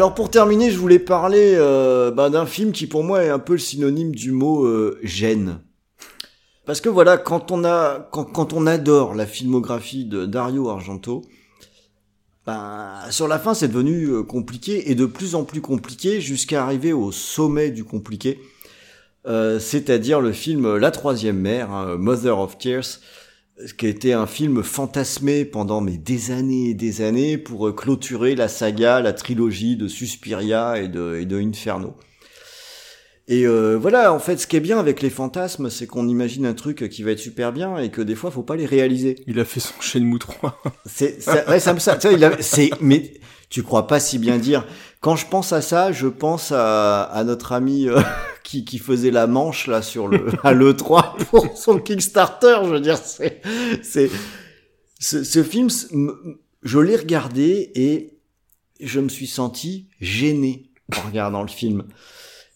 Alors 0.01 0.15
pour 0.15 0.31
terminer, 0.31 0.71
je 0.71 0.79
voulais 0.79 0.99
parler 0.99 1.53
euh, 1.57 2.11
bah, 2.11 2.31
d'un 2.31 2.47
film 2.47 2.73
qui 2.73 2.87
pour 2.87 3.05
moi 3.05 3.23
est 3.23 3.29
un 3.29 3.39
peu 3.39 3.53
le 3.53 3.59
synonyme 3.59 4.15
du 4.15 4.33
mot 4.33 4.65
euh, 4.65 4.99
gêne. 5.03 5.61
Parce 6.65 6.81
que 6.81 6.89
voilà, 6.89 7.19
quand 7.19 7.53
on 7.53 8.67
adore 8.67 9.15
la 9.15 9.27
filmographie 9.27 10.07
de 10.07 10.25
Dario 10.25 10.71
Argento, 10.71 11.21
ben, 12.47 12.95
sur 13.11 13.29
la 13.29 13.39
fin 13.39 13.53
c'est 13.53 13.69
devenu 13.69 14.05
euh, 14.05 14.23
compliqué 14.23 14.91
et 14.91 14.95
de 14.95 15.05
plus 15.05 15.35
en 15.35 15.45
plus 15.45 15.61
compliqué 15.61 16.23
jusqu'à 16.23 16.63
arriver 16.63 16.95
au 16.95 17.13
sommet 17.13 17.71
du 17.71 17.85
compliqué. 17.85 18.41
C'est-à-dire 19.27 20.23
le 20.23 20.33
film 20.33 20.77
La 20.77 20.91
Troisième 20.91 21.39
Mère, 21.39 21.71
hein, 21.73 21.99
Mother 21.99 22.39
of 22.39 22.57
Tears, 22.57 23.01
qui 23.79 23.87
a 23.87 23.89
été 23.89 24.13
un 24.13 24.27
film 24.27 24.63
fantasmé 24.63 25.45
pendant 25.45 25.81
mais 25.81 25.97
des 25.97 26.31
années 26.31 26.71
et 26.71 26.75
des 26.75 27.03
années 27.03 27.39
pour 27.39 27.69
euh, 27.69 27.73
clôturer 27.73 28.35
la 28.35 28.49
saga, 28.49 29.01
la 29.01 29.13
trilogie 29.13 29.77
de 29.77 29.89
Suspiria 29.89 30.79
et 30.81 30.89
de, 30.89 31.17
et 31.21 31.27
de 31.27 31.39
Inferno. 31.41 31.95
Et 33.29 33.47
euh, 33.47 33.77
voilà, 33.77 34.13
en 34.13 34.19
fait, 34.19 34.39
ce 34.39 34.47
qui 34.49 34.57
est 34.57 34.61
bien 34.61 34.79
avec 34.81 35.03
les 35.03 35.11
fantasmes, 35.11 35.71
c'est 35.71 35.87
qu'on 35.87 36.09
imagine 36.09 36.47
un 36.47 36.55
truc 36.55 36.89
qui 36.89 37.05
va 37.05 37.13
être 37.13 37.21
super 37.21 37.53
bien 37.53 37.77
et 37.79 37.91
que 37.91 38.03
des 38.03 38.17
fois, 38.17 38.33
faut 38.33 38.43
pas 38.43 38.57
les 38.57 38.67
réaliser. 38.67 39.17
Il 39.29 39.39
a 39.39 39.45
fait 39.45 39.61
son 39.61 39.81
Shenmue 39.81 40.19
3. 40.19 40.61
C'est, 40.87 41.23
ça, 41.23 41.49
ouais, 41.49 41.61
ça 41.61 41.73
me 41.73 41.79
ça. 41.79 41.97
Tu 41.97 42.09
vois, 42.09 42.17
il 42.17 42.25
a- 42.25 42.43
c'est, 42.43 42.71
mais 42.81 43.13
tu 43.51 43.65
crois 43.65 43.87
pas 43.87 44.01
si 44.01 44.19
bien 44.19 44.39
dire. 44.39 44.65
Quand 45.01 45.17
je 45.17 45.27
pense 45.27 45.53
à 45.53 45.61
ça, 45.61 45.93
je 45.93 46.07
pense 46.07 46.53
à, 46.53 47.03
à 47.03 47.25
notre 47.25 47.53
ami 47.53 47.89
euh, 47.89 48.01
qui, 48.45 48.65
qui 48.65 48.79
faisait 48.79 49.11
la 49.11 49.27
manche 49.27 49.67
là 49.67 49.83
sur 49.83 50.09
le 50.09 50.27
à 50.45 50.53
le 50.53 50.75
3 50.75 51.17
pour 51.31 51.59
son 51.59 51.79
Kickstarter. 51.79 52.61
Je 52.65 52.71
veux 52.71 52.81
dire, 52.81 52.97
c'est, 52.97 53.43
c'est, 53.83 54.11
ce, 54.99 55.25
ce 55.25 55.43
film, 55.43 55.69
je 56.63 56.79
l'ai 56.79 56.97
regardé 56.97 57.73
et 57.75 58.19
je 58.81 59.01
me 59.01 59.09
suis 59.09 59.27
senti 59.27 59.89
gêné 60.01 60.71
en 60.97 61.09
regardant 61.09 61.43
le 61.43 61.49
film. 61.49 61.85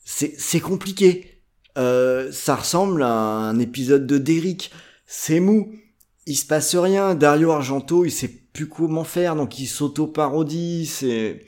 C'est, 0.04 0.34
c'est 0.38 0.60
compliqué. 0.60 1.42
Euh, 1.76 2.30
ça 2.30 2.54
ressemble 2.54 3.02
à 3.02 3.10
un 3.10 3.58
épisode 3.58 4.06
de 4.06 4.18
Derrick. 4.18 4.70
C'est 5.06 5.40
mou 5.40 5.74
il 6.26 6.36
se 6.36 6.46
passe 6.46 6.74
rien. 6.74 7.14
Dario 7.14 7.50
Argento, 7.52 8.04
il 8.04 8.10
sait 8.10 8.28
plus 8.28 8.68
comment 8.68 9.04
faire, 9.04 9.36
donc 9.36 9.58
il 9.58 9.66
s'auto-parodie. 9.66 10.86
C'est, 10.86 11.44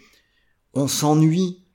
on 0.75 0.89
s'ennuie. 0.89 1.66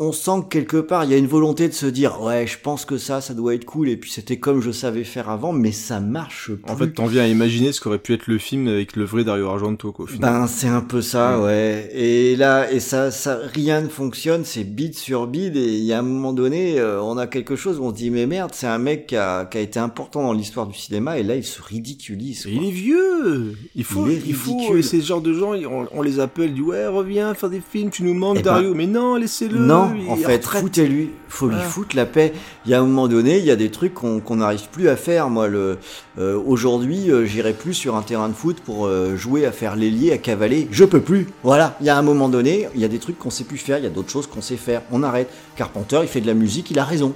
On 0.00 0.12
sent 0.12 0.42
que 0.42 0.58
quelque 0.58 0.76
part 0.76 1.02
il 1.02 1.10
y 1.10 1.14
a 1.14 1.16
une 1.16 1.26
volonté 1.26 1.66
de 1.66 1.72
se 1.72 1.86
dire 1.86 2.22
ouais, 2.22 2.46
je 2.46 2.56
pense 2.56 2.84
que 2.84 2.98
ça, 2.98 3.20
ça 3.20 3.34
doit 3.34 3.54
être 3.56 3.64
cool. 3.64 3.88
Et 3.88 3.96
puis 3.96 4.12
c'était 4.12 4.38
comme 4.38 4.60
je 4.60 4.70
savais 4.70 5.02
faire 5.02 5.28
avant, 5.28 5.52
mais 5.52 5.72
ça 5.72 5.98
marche 5.98 6.52
plus. 6.52 6.72
En 6.72 6.76
fait, 6.76 6.90
t'en 6.90 7.06
viens 7.06 7.24
à 7.24 7.26
imaginer 7.26 7.72
ce 7.72 7.80
qu'aurait 7.80 7.98
pu 7.98 8.14
être 8.14 8.28
le 8.28 8.38
film 8.38 8.68
avec 8.68 8.94
le 8.94 9.02
vrai 9.02 9.24
Dario 9.24 9.48
Argento, 9.48 9.90
quoi, 9.90 10.04
au 10.04 10.08
final. 10.08 10.32
Ben 10.32 10.46
c'est 10.46 10.68
un 10.68 10.82
peu 10.82 11.02
ça, 11.02 11.40
ouais. 11.40 11.90
Et 11.92 12.36
là, 12.36 12.70
et 12.70 12.78
ça, 12.78 13.10
ça, 13.10 13.40
rien 13.52 13.80
ne 13.80 13.88
fonctionne, 13.88 14.44
c'est 14.44 14.62
bide 14.62 14.94
sur 14.94 15.26
bide. 15.26 15.56
Et 15.56 15.78
il 15.78 15.84
y 15.84 15.92
a 15.92 15.98
un 15.98 16.02
moment 16.02 16.32
donné, 16.32 16.78
euh, 16.78 17.02
on 17.02 17.18
a 17.18 17.26
quelque 17.26 17.56
chose 17.56 17.80
où 17.80 17.82
on 17.82 17.90
se 17.90 17.96
dit 17.96 18.10
mais 18.10 18.26
merde, 18.26 18.52
c'est 18.54 18.68
un 18.68 18.78
mec 18.78 19.08
qui 19.08 19.16
a, 19.16 19.46
qui 19.46 19.58
a 19.58 19.60
été 19.60 19.80
important 19.80 20.22
dans 20.22 20.32
l'histoire 20.32 20.68
du 20.68 20.78
cinéma. 20.78 21.18
Et 21.18 21.24
là, 21.24 21.34
il 21.34 21.42
se 21.42 21.60
ridiculise. 21.60 22.46
Et 22.46 22.52
quoi. 22.52 22.62
il 22.62 22.68
est 22.68 22.72
vieux 22.72 23.56
Il 23.74 23.82
faut, 23.82 24.06
Il 24.06 24.12
est 24.12 24.22
il 24.24 24.34
faut, 24.34 24.76
et 24.76 24.82
ces 24.82 25.00
genres 25.00 25.22
de 25.22 25.32
gens, 25.32 25.54
on, 25.54 25.88
on 25.90 26.02
les 26.02 26.20
appelle, 26.20 26.54
du 26.54 26.62
ouais, 26.62 26.86
reviens 26.86 27.34
faire 27.34 27.50
des 27.50 27.60
films, 27.60 27.90
tu 27.90 28.04
nous 28.04 28.14
manques, 28.14 28.36
Eh 28.38 28.42
ben, 28.44 28.52
Dario. 28.52 28.74
Mais 28.74 28.86
non, 28.86 29.16
laissez-le. 29.16 29.58
Non, 29.58 29.87
en 30.08 30.16
fait, 30.16 30.44
foutez-lui, 30.44 31.10
faut 31.28 31.46
lui 31.46 31.54
Voilà. 31.56 31.68
foutre 31.68 31.96
la 31.96 32.06
paix. 32.06 32.32
Il 32.64 32.70
y 32.70 32.74
a 32.74 32.80
un 32.80 32.84
moment 32.84 33.08
donné, 33.08 33.38
il 33.38 33.44
y 33.44 33.50
a 33.50 33.56
des 33.56 33.70
trucs 33.70 33.94
qu'on 33.94 34.36
n'arrive 34.36 34.68
plus 34.70 34.88
à 34.88 34.96
faire. 34.96 35.28
Moi, 35.30 35.48
le 35.48 35.78
euh, 36.18 36.40
aujourd'hui, 36.46 37.10
euh, 37.10 37.24
j'irai 37.24 37.52
plus 37.52 37.74
sur 37.74 37.96
un 37.96 38.02
terrain 38.02 38.28
de 38.28 38.34
foot 38.34 38.58
pour 38.60 38.86
euh, 38.86 39.16
jouer 39.16 39.46
à 39.46 39.52
faire 39.52 39.76
l'ailier, 39.76 40.12
à 40.12 40.18
cavaler. 40.18 40.68
Je 40.70 40.84
peux 40.84 41.00
plus. 41.00 41.28
Voilà. 41.42 41.76
Il 41.80 41.86
y 41.86 41.90
a 41.90 41.96
un 41.96 42.02
moment 42.02 42.28
donné, 42.28 42.68
il 42.74 42.80
y 42.80 42.84
a 42.84 42.88
des 42.88 42.98
trucs 42.98 43.18
qu'on 43.18 43.30
sait 43.30 43.44
plus 43.44 43.58
faire. 43.58 43.78
Il 43.78 43.84
y 43.84 43.86
a 43.86 43.90
d'autres 43.90 44.10
choses 44.10 44.26
qu'on 44.26 44.42
sait 44.42 44.56
faire. 44.56 44.82
On 44.90 45.02
arrête. 45.02 45.28
Carpenter, 45.56 46.00
il 46.02 46.08
fait 46.08 46.20
de 46.20 46.26
la 46.26 46.34
musique, 46.34 46.70
il 46.70 46.78
a 46.78 46.84
raison. 46.84 47.12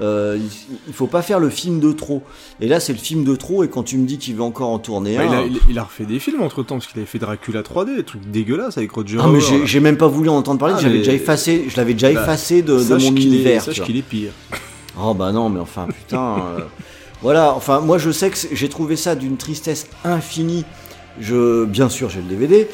Euh, 0.00 0.38
il, 0.88 0.92
faut 0.92 1.06
pas 1.06 1.22
faire 1.22 1.38
le 1.38 1.50
film 1.50 1.78
de 1.80 1.92
trop. 1.92 2.22
Et 2.60 2.66
là, 2.66 2.80
c'est 2.80 2.92
le 2.92 2.98
film 2.98 3.22
de 3.24 3.36
trop. 3.36 3.62
Et 3.64 3.68
quand 3.68 3.82
tu 3.84 3.96
me 3.96 4.06
dis 4.06 4.18
qu'il 4.18 4.34
veut 4.34 4.42
encore 4.42 4.70
en 4.70 4.78
tourner 4.80 5.16
Bah, 5.16 5.22
un, 5.22 5.26
il, 5.26 5.34
a, 5.34 5.42
il- 5.46 5.60
il 5.70 5.78
a 5.78 5.84
refait 5.84 6.04
des 6.04 6.18
films 6.18 6.42
entre 6.42 6.62
temps, 6.64 6.76
parce 6.76 6.86
qu'il 6.88 6.98
avait 6.98 7.06
fait 7.06 7.18
Dracula 7.20 7.62
3D, 7.62 7.96
des 7.96 8.02
trucs 8.04 8.28
dégueulasses 8.30 8.76
avec 8.76 8.90
Roger 8.90 9.18
ah 9.22 9.28
mais 9.28 9.38
j'ai 9.64 9.80
même 9.80 9.96
pas 9.96 10.08
voulu 10.08 10.28
en 10.28 10.36
entendre 10.36 10.58
parler. 10.58 10.74
Ah, 10.76 10.80
J'avais 10.82 10.98
déjà 10.98 11.12
effacé. 11.12 11.66
Je 11.68 11.76
l'avais 11.76 11.92
déjà 11.92 12.12
Bah, 12.12 12.22
effacé 12.22 12.62
de, 12.62 12.74
mon 12.74 12.98
est- 12.98 13.06
univers. 13.08 13.62
Sache 13.62 13.82
qu'il 13.82 13.96
est 13.96 14.02
pire. 14.02 14.32
Oh 14.96 15.12
bah 15.12 15.32
non, 15.32 15.48
mais 15.48 15.58
enfin 15.58 15.88
putain. 15.88 16.36
euh, 16.56 16.60
voilà, 17.20 17.52
enfin 17.54 17.80
moi 17.80 17.98
je 17.98 18.12
sais 18.12 18.30
que 18.30 18.36
j'ai 18.52 18.68
trouvé 18.68 18.94
ça 18.94 19.16
d'une 19.16 19.36
tristesse 19.36 19.88
infinie. 20.04 20.64
Bien 21.18 21.88
sûr, 21.88 22.10
j'ai 22.10 22.20
le 22.20 22.26
DVD, 22.26 22.68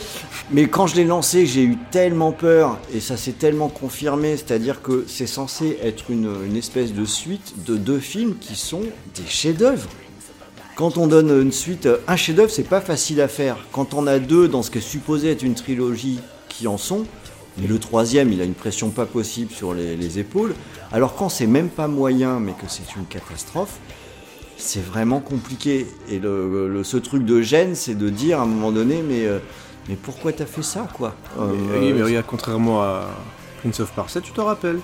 mais 0.50 0.66
quand 0.66 0.86
je 0.86 0.96
l'ai 0.96 1.04
lancé, 1.04 1.44
j'ai 1.44 1.62
eu 1.62 1.76
tellement 1.90 2.32
peur 2.32 2.78
et 2.94 3.00
ça 3.00 3.18
s'est 3.18 3.32
tellement 3.32 3.68
confirmé. 3.68 4.36
C'est-à-dire 4.36 4.80
que 4.80 5.04
c'est 5.06 5.26
censé 5.26 5.78
être 5.82 6.10
une, 6.10 6.56
espèce 6.56 6.94
de 6.94 7.04
suite 7.04 7.64
de 7.66 7.76
deux 7.76 7.98
films 7.98 8.36
qui 8.40 8.56
sont 8.56 8.82
des 9.14 9.26
chefs-d'œuvre. 9.26 9.88
Quand 10.74 10.96
on 10.96 11.06
donne 11.06 11.30
une 11.42 11.52
suite, 11.52 11.86
un 12.08 12.16
chef-d'œuvre, 12.16 12.50
c'est 12.50 12.62
pas 12.62 12.80
facile 12.80 13.20
à 13.20 13.28
faire. 13.28 13.58
Quand 13.72 13.92
on 13.92 14.06
a 14.06 14.18
deux 14.18 14.48
dans 14.48 14.62
ce 14.62 14.70
qui 14.70 14.78
est 14.78 14.80
supposé 14.80 15.30
être 15.30 15.42
une 15.42 15.54
trilogie 15.54 16.20
qui 16.48 16.66
en 16.66 16.78
sont, 16.78 17.04
mais 17.58 17.66
le 17.66 17.78
troisième, 17.78 18.32
il 18.32 18.40
a 18.40 18.44
une 18.44 18.54
pression 18.54 18.88
pas 18.88 19.04
possible 19.04 19.52
sur 19.52 19.74
les 19.74 20.18
épaules. 20.18 20.54
Alors 20.92 21.14
quand 21.14 21.28
c'est 21.28 21.46
même 21.46 21.68
pas 21.68 21.88
moyen, 21.88 22.40
mais 22.40 22.52
que 22.52 22.66
c'est 22.68 22.96
une 22.96 23.04
catastrophe, 23.04 23.78
c'est 24.60 24.84
vraiment 24.84 25.20
compliqué. 25.20 25.86
Et 26.08 26.18
le, 26.18 26.68
le- 26.68 26.84
ce 26.84 26.96
truc 26.96 27.24
de 27.24 27.42
gêne, 27.42 27.74
c'est 27.74 27.94
de 27.94 28.08
dire 28.08 28.38
à 28.40 28.42
un 28.42 28.46
moment 28.46 28.72
donné, 28.72 29.02
mais, 29.02 29.26
euh, 29.26 29.38
mais 29.88 29.96
pourquoi 29.96 30.32
t'as 30.32 30.46
fait 30.46 30.62
ça, 30.62 30.86
quoi 30.96 31.14
Euh, 31.38 31.52
Mais, 31.72 31.78
oui, 31.78 31.92
mais 31.92 32.02
regarde, 32.02 32.26
contrairement 32.28 32.82
à 32.82 33.08
Prince 33.62 33.80
of 33.80 33.90
Persia, 33.92 34.20
tu 34.20 34.32
te 34.32 34.40
rappelles. 34.40 34.78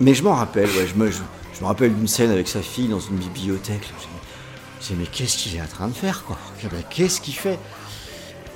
Mais 0.00 0.14
je 0.14 0.22
m'en 0.22 0.34
rappelle, 0.34 0.66
ouais, 0.66 0.86
je 0.86 0.94
me, 0.98 1.10
je, 1.10 1.18
je 1.54 1.60
me 1.62 1.66
rappelle 1.66 1.94
d'une 1.94 2.08
scène 2.08 2.30
avec 2.30 2.48
sa 2.48 2.60
fille 2.60 2.88
dans 2.88 3.00
une 3.00 3.16
bibliothèque. 3.16 3.82
Je 3.84 4.92
me 4.94 5.00
mais 5.00 5.06
qu'est-ce 5.06 5.38
qu'il 5.38 5.56
est 5.56 5.60
en 5.60 5.66
train 5.66 5.88
de 5.88 5.94
faire, 5.94 6.22
quoi 6.24 6.36
Qu'est-ce 6.90 7.20
qu'il 7.20 7.34
fait 7.34 7.58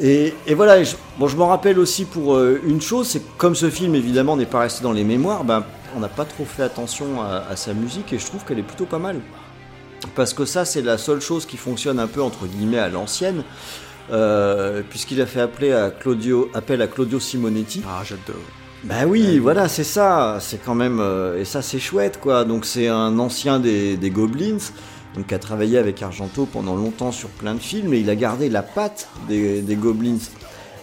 et, 0.03 0.33
et 0.47 0.55
voilà, 0.55 0.83
je, 0.83 0.95
bon, 1.19 1.27
je 1.29 1.37
m'en 1.37 1.49
rappelle 1.49 1.79
aussi 1.79 2.05
pour 2.07 2.35
euh, 2.35 2.61
une 2.65 2.81
chose, 2.81 3.07
c'est 3.09 3.21
que 3.21 3.29
comme 3.37 3.55
ce 3.55 3.69
film 3.69 3.95
évidemment 3.95 4.35
n'est 4.37 4.47
pas 4.47 4.61
resté 4.61 4.83
dans 4.83 4.93
les 4.93 5.05
mémoires, 5.05 5.45
ben, 5.45 5.63
on 5.95 6.01
n'a 6.01 6.09
pas 6.09 6.25
trop 6.25 6.45
fait 6.47 6.63
attention 6.63 7.21
à, 7.21 7.45
à 7.51 7.57
sa 7.57 7.75
musique 7.75 8.13
et 8.15 8.19
je 8.19 8.25
trouve 8.25 8.45
qu'elle 8.45 8.59
est 8.59 8.63
plutôt 8.63 8.87
pas 8.87 8.99
mal. 8.99 9.21
Parce 10.15 10.35
que 10.35 10.45
ça, 10.45 10.65
c'est 10.65 10.83
la 10.83 10.99
seule 10.99 11.21
chose 11.21 11.47
qui 11.47 11.57
fonctionne 11.57 11.99
un 11.99 12.07
peu 12.07 12.23
entre 12.23 12.47
guillemets 12.47 12.79
à 12.79 12.89
l'ancienne, 12.89 13.43
euh, 14.11 14.83
puisqu'il 14.89 15.21
a 15.21 15.27
fait 15.27 15.41
appeler 15.41 15.73
à 15.73 15.91
Claudio, 15.91 16.51
appel 16.55 16.83
à 16.83 16.87
Claudio 16.87 17.21
Simonetti. 17.21 17.83
Ah, 17.87 18.03
j'adore. 18.05 18.43
Bah 18.83 19.05
oui, 19.07 19.39
voilà, 19.39 19.69
c'est 19.69 19.85
ça. 19.85 20.39
C'est 20.41 20.63
quand 20.65 20.75
même 20.75 21.01
euh, 21.01 21.39
et 21.39 21.45
ça 21.45 21.61
c'est 21.61 21.79
chouette 21.79 22.19
quoi. 22.19 22.45
Donc 22.45 22.65
c'est 22.65 22.89
un 22.89 23.19
ancien 23.19 23.61
des, 23.61 23.99
des 23.99 24.11
Goblins, 24.11 24.59
donc 25.15 25.27
qui 25.27 25.35
a 25.35 25.39
travaillé 25.39 25.77
avec 25.77 26.03
Argento 26.03 26.47
pendant 26.47 26.77
longtemps 26.77 27.13
sur 27.13 27.29
plein 27.29 27.55
de 27.55 27.61
films 27.61 27.93
et 27.93 27.99
il 27.99 28.09
a 28.09 28.17
gardé 28.17 28.49
la 28.49 28.63
patte 28.63 29.09
des, 29.29 29.61
des 29.61 29.77
Goblins 29.77 30.19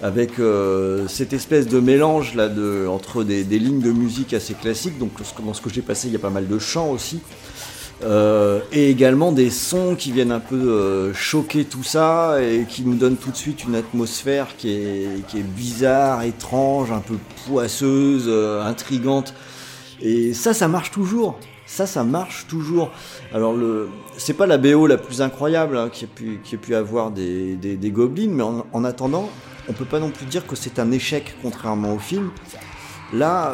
avec 0.04 0.38
euh, 0.40 1.08
cette 1.08 1.34
espèce 1.34 1.68
de 1.68 1.80
mélange 1.80 2.36
là 2.36 2.50
de 2.50 2.86
entre 2.88 3.24
des, 3.24 3.44
des 3.44 3.58
lignes 3.58 3.82
de 3.82 3.92
musique 3.92 4.34
assez 4.36 4.54
classiques. 4.54 5.00
Donc 5.00 5.14
dans 5.44 5.56
ce 5.56 5.62
que 5.62 5.72
j'ai 5.72 5.82
passé, 5.82 6.08
il 6.08 6.14
y 6.14 6.18
a 6.18 6.20
pas 6.20 6.30
mal 6.30 6.48
de 6.48 6.60
chants 6.60 6.92
aussi. 6.92 7.20
Euh, 8.04 8.62
et 8.72 8.92
également 8.92 9.32
des 9.32 9.50
sons 9.50 9.96
qui 9.96 10.12
viennent 10.12 10.32
un 10.32 10.40
peu 10.40 10.56
euh, 10.56 11.14
choquer 11.16 11.66
tout 11.66 11.82
ça 11.82 12.38
et 12.44 12.66
qui 12.70 12.84
nous 12.84 12.94
donnent 12.94 13.18
tout 13.18 13.32
de 13.32 13.36
suite 13.36 13.64
une 13.64 13.74
atmosphère 13.74 14.56
qui 14.56 14.70
est, 14.70 15.44
bizarre, 15.56 16.22
étrange, 16.22 16.92
un 16.92 17.00
peu 17.00 17.16
poisseuse, 17.48 18.26
euh, 18.28 18.64
intrigante. 18.64 19.34
Et 20.00 20.34
ça, 20.34 20.54
ça 20.54 20.68
marche 20.68 20.92
toujours. 20.92 21.40
Ça, 21.66 21.88
ça 21.88 22.04
marche 22.04 22.46
toujours. 22.48 22.92
Alors, 23.34 23.54
le, 23.54 23.90
c'est 24.18 24.36
pas 24.36 24.46
la 24.46 24.60
BO 24.60 24.86
la 24.86 24.98
plus 24.98 25.22
incroyable 25.22 25.76
hein, 25.76 25.90
qui, 25.92 26.06
a 26.06 26.58
pu, 26.58 26.76
avoir 26.76 27.10
des, 27.10 27.56
des, 27.56 27.92
gobelins, 27.92 28.30
mais 28.32 28.44
en, 28.44 28.66
en 28.72 28.84
attendant, 28.86 29.28
on 29.68 29.74
peut 29.74 29.86
pas 29.86 30.00
non 30.00 30.12
plus 30.12 30.28
dire 30.28 30.46
que 30.46 30.56
c'est 30.56 30.78
un 30.80 30.92
échec, 30.92 31.36
contrairement 31.42 31.94
au 31.94 32.00
film. 32.00 32.30
Là, 33.12 33.54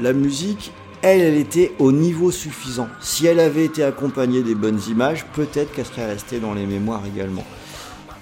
la 0.00 0.12
musique, 0.12 0.72
elle, 1.02 1.20
elle 1.20 1.36
était 1.36 1.72
au 1.78 1.92
niveau 1.92 2.30
suffisant. 2.30 2.88
Si 3.00 3.26
elle 3.26 3.40
avait 3.40 3.64
été 3.64 3.82
accompagnée 3.82 4.42
des 4.42 4.54
bonnes 4.54 4.80
images, 4.88 5.24
peut-être 5.34 5.72
qu'elle 5.72 5.86
serait 5.86 6.06
restée 6.06 6.38
dans 6.38 6.54
les 6.54 6.66
mémoires 6.66 7.02
également. 7.06 7.44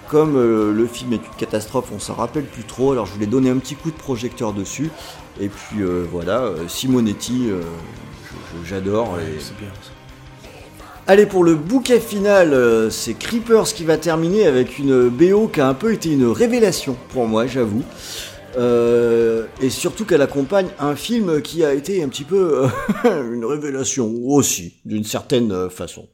Comme 0.07 0.35
euh, 0.37 0.73
le 0.73 0.87
film 0.87 1.13
est 1.13 1.17
une 1.17 1.35
catastrophe, 1.37 1.89
on 1.93 1.99
s'en 1.99 2.15
rappelle 2.15 2.45
plus 2.45 2.63
trop, 2.63 2.91
alors 2.93 3.05
je 3.05 3.13
voulais 3.13 3.27
donner 3.27 3.49
un 3.49 3.57
petit 3.57 3.75
coup 3.75 3.91
de 3.91 3.95
projecteur 3.97 4.53
dessus. 4.53 4.89
Et 5.39 5.49
puis 5.49 5.81
euh, 5.81 6.03
voilà, 6.11 6.51
Simonetti, 6.67 7.47
euh, 7.49 7.61
j'adore. 8.65 9.17
et- 9.19 9.39
C'est 9.39 9.57
bien. 9.57 9.69
ça. 9.81 9.91
Allez, 11.07 11.25
pour 11.25 11.43
le 11.43 11.55
bouquet 11.55 11.99
final, 11.99 12.53
euh, 12.53 12.89
c'est 12.91 13.13
Creepers 13.15 13.65
qui 13.73 13.83
va 13.83 13.97
terminer 13.97 14.45
avec 14.45 14.77
une 14.77 15.09
BO 15.09 15.47
qui 15.47 15.59
a 15.59 15.67
un 15.67 15.73
peu 15.73 15.91
été 15.93 16.11
une 16.11 16.27
révélation 16.27 16.95
pour 17.13 17.27
moi, 17.27 17.47
j'avoue. 17.47 17.83
Euh, 18.57 19.45
et 19.61 19.69
surtout 19.69 20.05
qu'elle 20.05 20.21
accompagne 20.21 20.67
un 20.79 20.95
film 20.95 21.41
qui 21.41 21.63
a 21.63 21.73
été 21.73 22.03
un 22.03 22.09
petit 22.09 22.23
peu 22.23 22.69
euh, 23.05 23.33
une 23.33 23.45
révélation 23.45 24.11
aussi, 24.23 24.81
d'une 24.85 25.03
certaine 25.03 25.51
euh, 25.51 25.69
façon. 25.69 26.09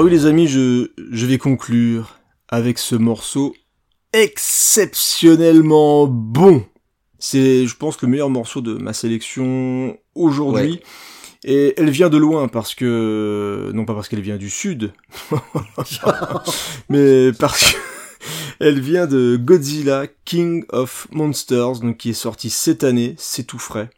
Alors 0.00 0.10
oui 0.10 0.16
les 0.16 0.24
amis, 0.24 0.48
je, 0.48 0.92
je 1.12 1.26
vais 1.26 1.36
conclure 1.36 2.16
avec 2.48 2.78
ce 2.78 2.94
morceau 2.94 3.54
exceptionnellement 4.14 6.06
bon. 6.06 6.64
C'est, 7.18 7.66
je 7.66 7.76
pense, 7.76 8.00
le 8.00 8.08
meilleur 8.08 8.30
morceau 8.30 8.62
de 8.62 8.72
ma 8.72 8.94
sélection 8.94 9.98
aujourd'hui. 10.14 10.80
Et 11.44 11.74
elle 11.76 11.90
vient 11.90 12.08
de 12.08 12.16
loin 12.16 12.48
parce 12.48 12.74
que, 12.74 13.70
non 13.74 13.84
pas 13.84 13.92
parce 13.92 14.08
qu'elle 14.08 14.22
vient 14.22 14.38
du 14.38 14.48
sud, 14.48 14.94
mais 16.88 17.32
parce 17.38 17.72
que 17.72 17.76
elle 18.58 18.80
vient 18.80 19.06
de 19.06 19.36
Godzilla 19.36 20.06
King 20.24 20.64
of 20.70 21.08
Monsters, 21.10 21.80
donc 21.80 21.98
qui 21.98 22.08
est 22.08 22.14
sorti 22.14 22.48
cette 22.48 22.84
année, 22.84 23.16
c'est 23.18 23.44
tout 23.46 23.58
frais. 23.58 23.90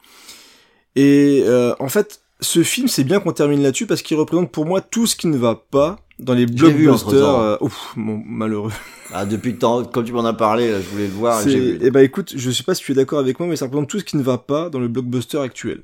Et 0.97 1.45
euh, 1.47 1.77
en 1.79 1.89
fait, 1.89 2.23
ce 2.43 2.63
film, 2.63 2.89
c'est 2.89 3.05
bien 3.05 3.21
qu'on 3.21 3.33
termine 3.33 3.63
là-dessus 3.63 3.87
parce 3.87 4.03
qu'il 4.03 4.17
représente 4.19 4.51
pour 4.53 4.67
moi 4.67 4.81
tout 4.81 5.07
ce 5.07 5.17
qui 5.17 5.27
ne 5.29 5.37
va 5.39 5.55
pas 5.55 5.99
dans 6.19 6.35
les 6.35 6.47
blockbusters. 6.47 7.13
euh, 7.41 7.57
ouf, 7.61 7.93
mon 7.97 8.23
malheureux. 8.27 8.73
Ah, 9.13 9.25
depuis 9.27 9.53
le 9.53 9.59
temps, 9.59 9.85
comme 9.85 10.05
tu 10.05 10.13
m'en 10.13 10.25
as 10.25 10.35
parlé, 10.35 10.71
là, 10.71 10.81
je 10.81 10.89
voulais 10.89 11.07
le 11.07 11.13
voir. 11.13 11.41
et. 11.49 11.79
Eh 11.81 11.91
ben 11.91 12.01
écoute, 12.01 12.33
je 12.37 12.51
sais 12.51 12.63
pas 12.63 12.75
si 12.75 12.83
tu 12.85 12.93
es 12.93 12.95
d'accord 12.95 13.19
avec 13.19 13.39
moi, 13.39 13.49
mais 13.49 13.57
ça 13.57 13.65
représente 13.67 13.89
tout 13.89 13.99
ce 13.99 14.05
qui 14.05 14.17
ne 14.17 14.23
va 14.23 14.39
pas 14.39 14.69
dans 14.71 14.79
le 14.79 14.89
blockbuster 14.89 15.39
actuel. 15.39 15.83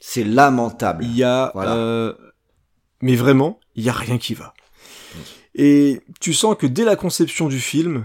C'est 0.00 0.24
lamentable. 0.24 1.04
Il 1.04 1.16
y 1.16 1.22
a, 1.24 1.50
Voilà. 1.54 1.74
euh, 1.74 2.12
mais 3.02 3.16
vraiment, 3.16 3.58
il 3.76 3.84
y 3.84 3.88
a 3.88 3.92
rien 3.92 4.18
qui 4.18 4.34
va. 4.34 4.54
Et 5.54 6.00
tu 6.20 6.32
sens 6.32 6.56
que 6.58 6.66
dès 6.66 6.84
la 6.84 6.96
conception 6.96 7.48
du 7.48 7.60
film, 7.60 8.04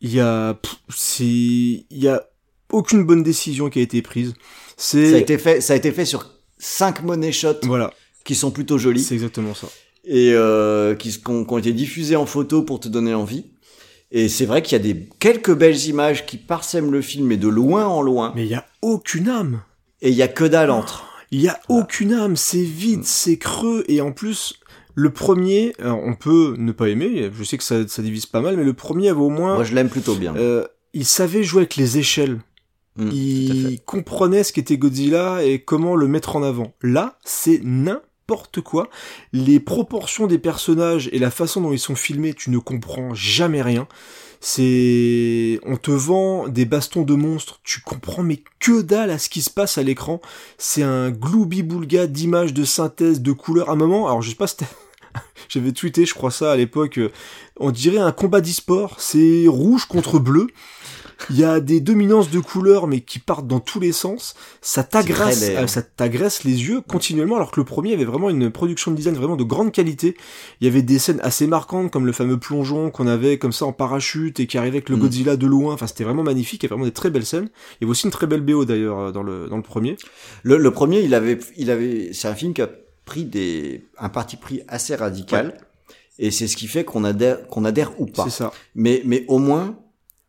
il 0.00 0.14
y 0.14 0.20
a, 0.20 0.56
c'est, 0.88 1.24
il 1.24 1.86
y 1.90 2.08
a 2.08 2.22
aucune 2.70 3.04
bonne 3.04 3.22
décision 3.22 3.68
qui 3.68 3.78
a 3.80 3.82
été 3.82 4.00
prise. 4.02 4.34
C'est, 4.76 5.10
Ça 5.10 5.16
a 5.16 5.18
été 5.18 5.38
fait, 5.38 5.60
ça 5.60 5.72
a 5.72 5.76
été 5.76 5.92
fait 5.92 6.04
sur 6.04 6.30
cinq 6.58 7.02
money 7.02 7.32
shots 7.32 7.60
voilà, 7.64 7.92
qui 8.24 8.34
sont 8.34 8.50
plutôt 8.50 8.78
jolis 8.78 9.02
c'est 9.02 9.14
exactement 9.14 9.54
ça. 9.54 9.66
et 10.04 10.32
euh, 10.34 10.94
qui, 10.94 11.18
ont, 11.26 11.44
qui 11.44 11.52
ont 11.52 11.58
été 11.58 11.72
diffusés 11.72 12.16
en 12.16 12.26
photo 12.26 12.62
pour 12.62 12.80
te 12.80 12.88
donner 12.88 13.14
envie. 13.14 13.46
Et 14.10 14.28
c'est 14.28 14.46
vrai 14.46 14.62
qu'il 14.62 14.78
y 14.78 14.80
a 14.80 14.84
des 14.84 15.08
quelques 15.18 15.52
belles 15.54 15.86
images 15.86 16.24
qui 16.24 16.36
parsèment 16.36 16.92
le 16.92 17.02
film, 17.02 17.26
mais 17.26 17.36
de 17.36 17.48
loin 17.48 17.86
en 17.86 18.00
loin. 18.00 18.32
Mais 18.36 18.44
il 18.44 18.50
y 18.50 18.54
a 18.54 18.64
aucune 18.80 19.28
âme. 19.28 19.62
Et 20.02 20.10
il 20.10 20.14
y 20.14 20.22
a 20.22 20.28
que 20.28 20.44
dalle 20.44 20.70
entre. 20.70 21.04
Il 21.32 21.40
y 21.40 21.48
a 21.48 21.58
aucune 21.68 22.12
âme, 22.12 22.36
c'est 22.36 22.62
vide, 22.62 23.02
c'est 23.04 23.38
creux, 23.38 23.82
et 23.88 24.00
en 24.00 24.12
plus, 24.12 24.60
le 24.94 25.10
premier, 25.10 25.72
on 25.82 26.14
peut 26.14 26.54
ne 26.58 26.70
pas 26.70 26.90
aimer, 26.90 27.28
je 27.36 27.42
sais 27.42 27.58
que 27.58 27.64
ça, 27.64 27.88
ça 27.88 28.02
divise 28.02 28.26
pas 28.26 28.40
mal, 28.40 28.56
mais 28.56 28.62
le 28.62 28.74
premier 28.74 29.08
avait 29.08 29.18
au 29.18 29.30
moins, 29.30 29.54
Moi, 29.54 29.64
je 29.64 29.74
l'aime 29.74 29.88
plutôt 29.88 30.14
bien. 30.14 30.36
euh, 30.36 30.64
il 30.92 31.06
savait 31.06 31.42
jouer 31.42 31.62
avec 31.62 31.74
les 31.74 31.98
échelles. 31.98 32.38
Mm, 32.96 33.10
il 33.10 33.80
comprenait 33.84 34.44
ce 34.44 34.52
qu'était 34.52 34.78
Godzilla 34.78 35.42
et 35.42 35.60
comment 35.60 35.96
le 35.96 36.06
mettre 36.06 36.36
en 36.36 36.42
avant. 36.42 36.74
Là, 36.82 37.18
c'est 37.24 37.60
n'importe 37.64 38.60
quoi. 38.60 38.88
Les 39.32 39.60
proportions 39.60 40.26
des 40.26 40.38
personnages 40.38 41.08
et 41.12 41.18
la 41.18 41.30
façon 41.30 41.60
dont 41.60 41.72
ils 41.72 41.78
sont 41.78 41.96
filmés, 41.96 42.34
tu 42.34 42.50
ne 42.50 42.58
comprends 42.58 43.14
jamais 43.14 43.62
rien. 43.62 43.88
C'est, 44.40 45.58
on 45.64 45.76
te 45.76 45.90
vend 45.90 46.48
des 46.48 46.66
bastons 46.66 47.02
de 47.02 47.14
monstres, 47.14 47.60
tu 47.64 47.80
comprends 47.80 48.22
mais 48.22 48.42
que 48.60 48.82
dalle 48.82 49.10
à 49.10 49.18
ce 49.18 49.30
qui 49.30 49.40
se 49.40 49.48
passe 49.48 49.78
à 49.78 49.82
l'écran. 49.82 50.20
C'est 50.58 50.82
un 50.82 51.10
gloubi-boulga 51.10 52.06
d'images, 52.06 52.52
de 52.52 52.64
synthèse, 52.64 53.22
de 53.22 53.32
couleurs. 53.32 53.70
À 53.70 53.72
un 53.72 53.76
moment, 53.76 54.06
alors 54.06 54.20
je 54.20 54.28
sais 54.28 54.36
pas 54.36 54.46
si 54.46 54.56
j'avais 55.48 55.72
tweeté, 55.72 56.04
je 56.04 56.12
crois 56.14 56.30
ça 56.30 56.52
à 56.52 56.56
l'époque, 56.56 56.98
euh, 56.98 57.10
on 57.58 57.70
dirait 57.70 57.98
un 57.98 58.12
combat 58.12 58.42
d'e-sport, 58.42 58.96
c'est 58.98 59.46
rouge 59.48 59.86
contre 59.86 60.18
bleu. 60.18 60.48
Il 61.30 61.38
y 61.38 61.44
a 61.44 61.60
des 61.60 61.80
dominances 61.80 62.30
de 62.30 62.40
couleurs, 62.40 62.86
mais 62.86 63.00
qui 63.00 63.18
partent 63.18 63.46
dans 63.46 63.60
tous 63.60 63.80
les 63.80 63.92
sens. 63.92 64.34
Ça 64.60 64.82
t'agresse, 64.82 65.44
euh, 65.48 65.66
ça 65.66 65.82
t'agresse 65.82 66.44
les 66.44 66.68
yeux 66.68 66.80
continuellement, 66.80 67.36
alors 67.36 67.50
que 67.50 67.60
le 67.60 67.64
premier 67.64 67.92
avait 67.92 68.04
vraiment 68.04 68.30
une 68.30 68.50
production 68.50 68.90
de 68.90 68.96
design 68.96 69.14
vraiment 69.14 69.36
de 69.36 69.44
grande 69.44 69.72
qualité. 69.72 70.16
Il 70.60 70.66
y 70.66 70.70
avait 70.70 70.82
des 70.82 70.98
scènes 70.98 71.20
assez 71.22 71.46
marquantes, 71.46 71.90
comme 71.90 72.06
le 72.06 72.12
fameux 72.12 72.38
plongeon 72.38 72.90
qu'on 72.90 73.06
avait 73.06 73.38
comme 73.38 73.52
ça 73.52 73.66
en 73.66 73.72
parachute 73.72 74.40
et 74.40 74.46
qui 74.46 74.58
arrivait 74.58 74.78
avec 74.78 74.88
le 74.88 74.96
Mm. 74.96 75.00
Godzilla 75.00 75.36
de 75.36 75.46
loin. 75.46 75.74
Enfin, 75.74 75.86
c'était 75.86 76.04
vraiment 76.04 76.22
magnifique. 76.22 76.62
Il 76.62 76.66
y 76.66 76.66
avait 76.66 76.74
vraiment 76.74 76.86
des 76.86 76.92
très 76.92 77.10
belles 77.10 77.26
scènes. 77.26 77.48
Il 77.72 77.82
y 77.82 77.84
avait 77.84 77.90
aussi 77.90 78.06
une 78.06 78.12
très 78.12 78.26
belle 78.26 78.40
BO 78.40 78.64
d'ailleurs 78.64 78.98
euh, 78.98 79.12
dans 79.12 79.22
le 79.22 79.48
dans 79.48 79.56
le 79.56 79.62
premier. 79.62 79.96
Le, 80.42 80.56
le 80.56 80.70
premier, 80.70 81.00
il 81.00 81.14
avait, 81.14 81.38
il 81.56 81.70
avait, 81.70 82.10
c'est 82.12 82.28
un 82.28 82.34
film 82.34 82.54
qui 82.54 82.62
a 82.62 82.68
pris 83.04 83.24
des, 83.24 83.84
un 83.98 84.08
parti 84.08 84.36
pris 84.36 84.62
assez 84.68 84.94
radical. 84.94 85.58
Et 86.18 86.30
c'est 86.30 86.46
ce 86.46 86.56
qui 86.56 86.68
fait 86.68 86.84
qu'on 86.84 87.02
adhère, 87.04 87.46
qu'on 87.48 87.64
adhère 87.64 88.00
ou 88.00 88.06
pas. 88.06 88.24
C'est 88.24 88.30
ça. 88.30 88.52
Mais, 88.74 89.02
mais 89.04 89.24
au 89.28 89.38
moins, 89.38 89.76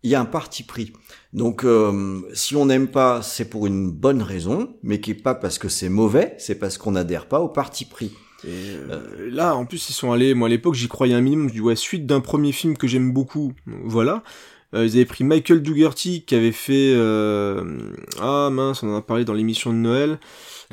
il 0.06 0.10
y 0.10 0.15
a 0.15 0.22
un 0.22 0.26
parti 0.26 0.61
pris. 0.61 0.94
Donc, 1.34 1.65
euh, 1.65 2.22
si 2.34 2.56
on 2.56 2.68
n'aime 2.68 2.88
pas, 2.88 3.23
c'est 3.23 3.49
pour 3.49 3.65
une 3.65 3.90
bonne 3.90 4.22
raison, 4.22 4.76
mais 4.84 5.02
qui 5.02 5.11
est 5.11 5.15
pas 5.15 5.34
parce 5.34 5.57
que 5.57 5.68
c'est 5.68 5.90
mauvais, 5.90 6.36
c'est 6.38 6.56
parce 6.56 6.77
qu'on 6.77 6.91
n'adhère 6.91 7.26
pas 7.26 7.41
au 7.41 7.49
parti 7.49 7.86
pris. 7.86 8.11
Et 8.48 8.76
euh, 8.91 9.32
là, 9.32 9.56
en 9.56 9.65
plus, 9.65 9.90
ils 9.90 9.94
sont 9.94 10.11
allés. 10.11 10.36
Moi, 10.36 10.48
à 10.48 10.49
l'époque, 10.49 10.76
j'y 10.76 10.88
croyais 10.88 11.15
un 11.15 11.22
minimum. 11.22 11.49
Je 11.49 11.56
dis 11.56 11.60
ouais, 11.60 11.76
suite 11.76 12.06
d'un 12.06 12.22
premier 12.22 12.52
film 12.52 12.77
que 12.77 12.86
j'aime 12.86 13.11
beaucoup. 13.11 13.53
Voilà. 13.65 14.22
Euh, 14.76 14.86
ils 14.86 14.95
avaient 14.95 15.06
pris 15.06 15.23
Michael 15.23 15.61
Dougherty 15.61 16.23
qui 16.23 16.36
avait 16.36 16.52
fait 16.52 16.94
euh, 16.95 17.64
ah 18.19 18.49
mince, 18.52 18.84
on 18.84 18.94
en 18.94 18.98
a 18.98 19.02
parlé 19.02 19.26
dans 19.26 19.34
l'émission 19.34 19.72
de 19.72 19.77
Noël. 19.77 20.19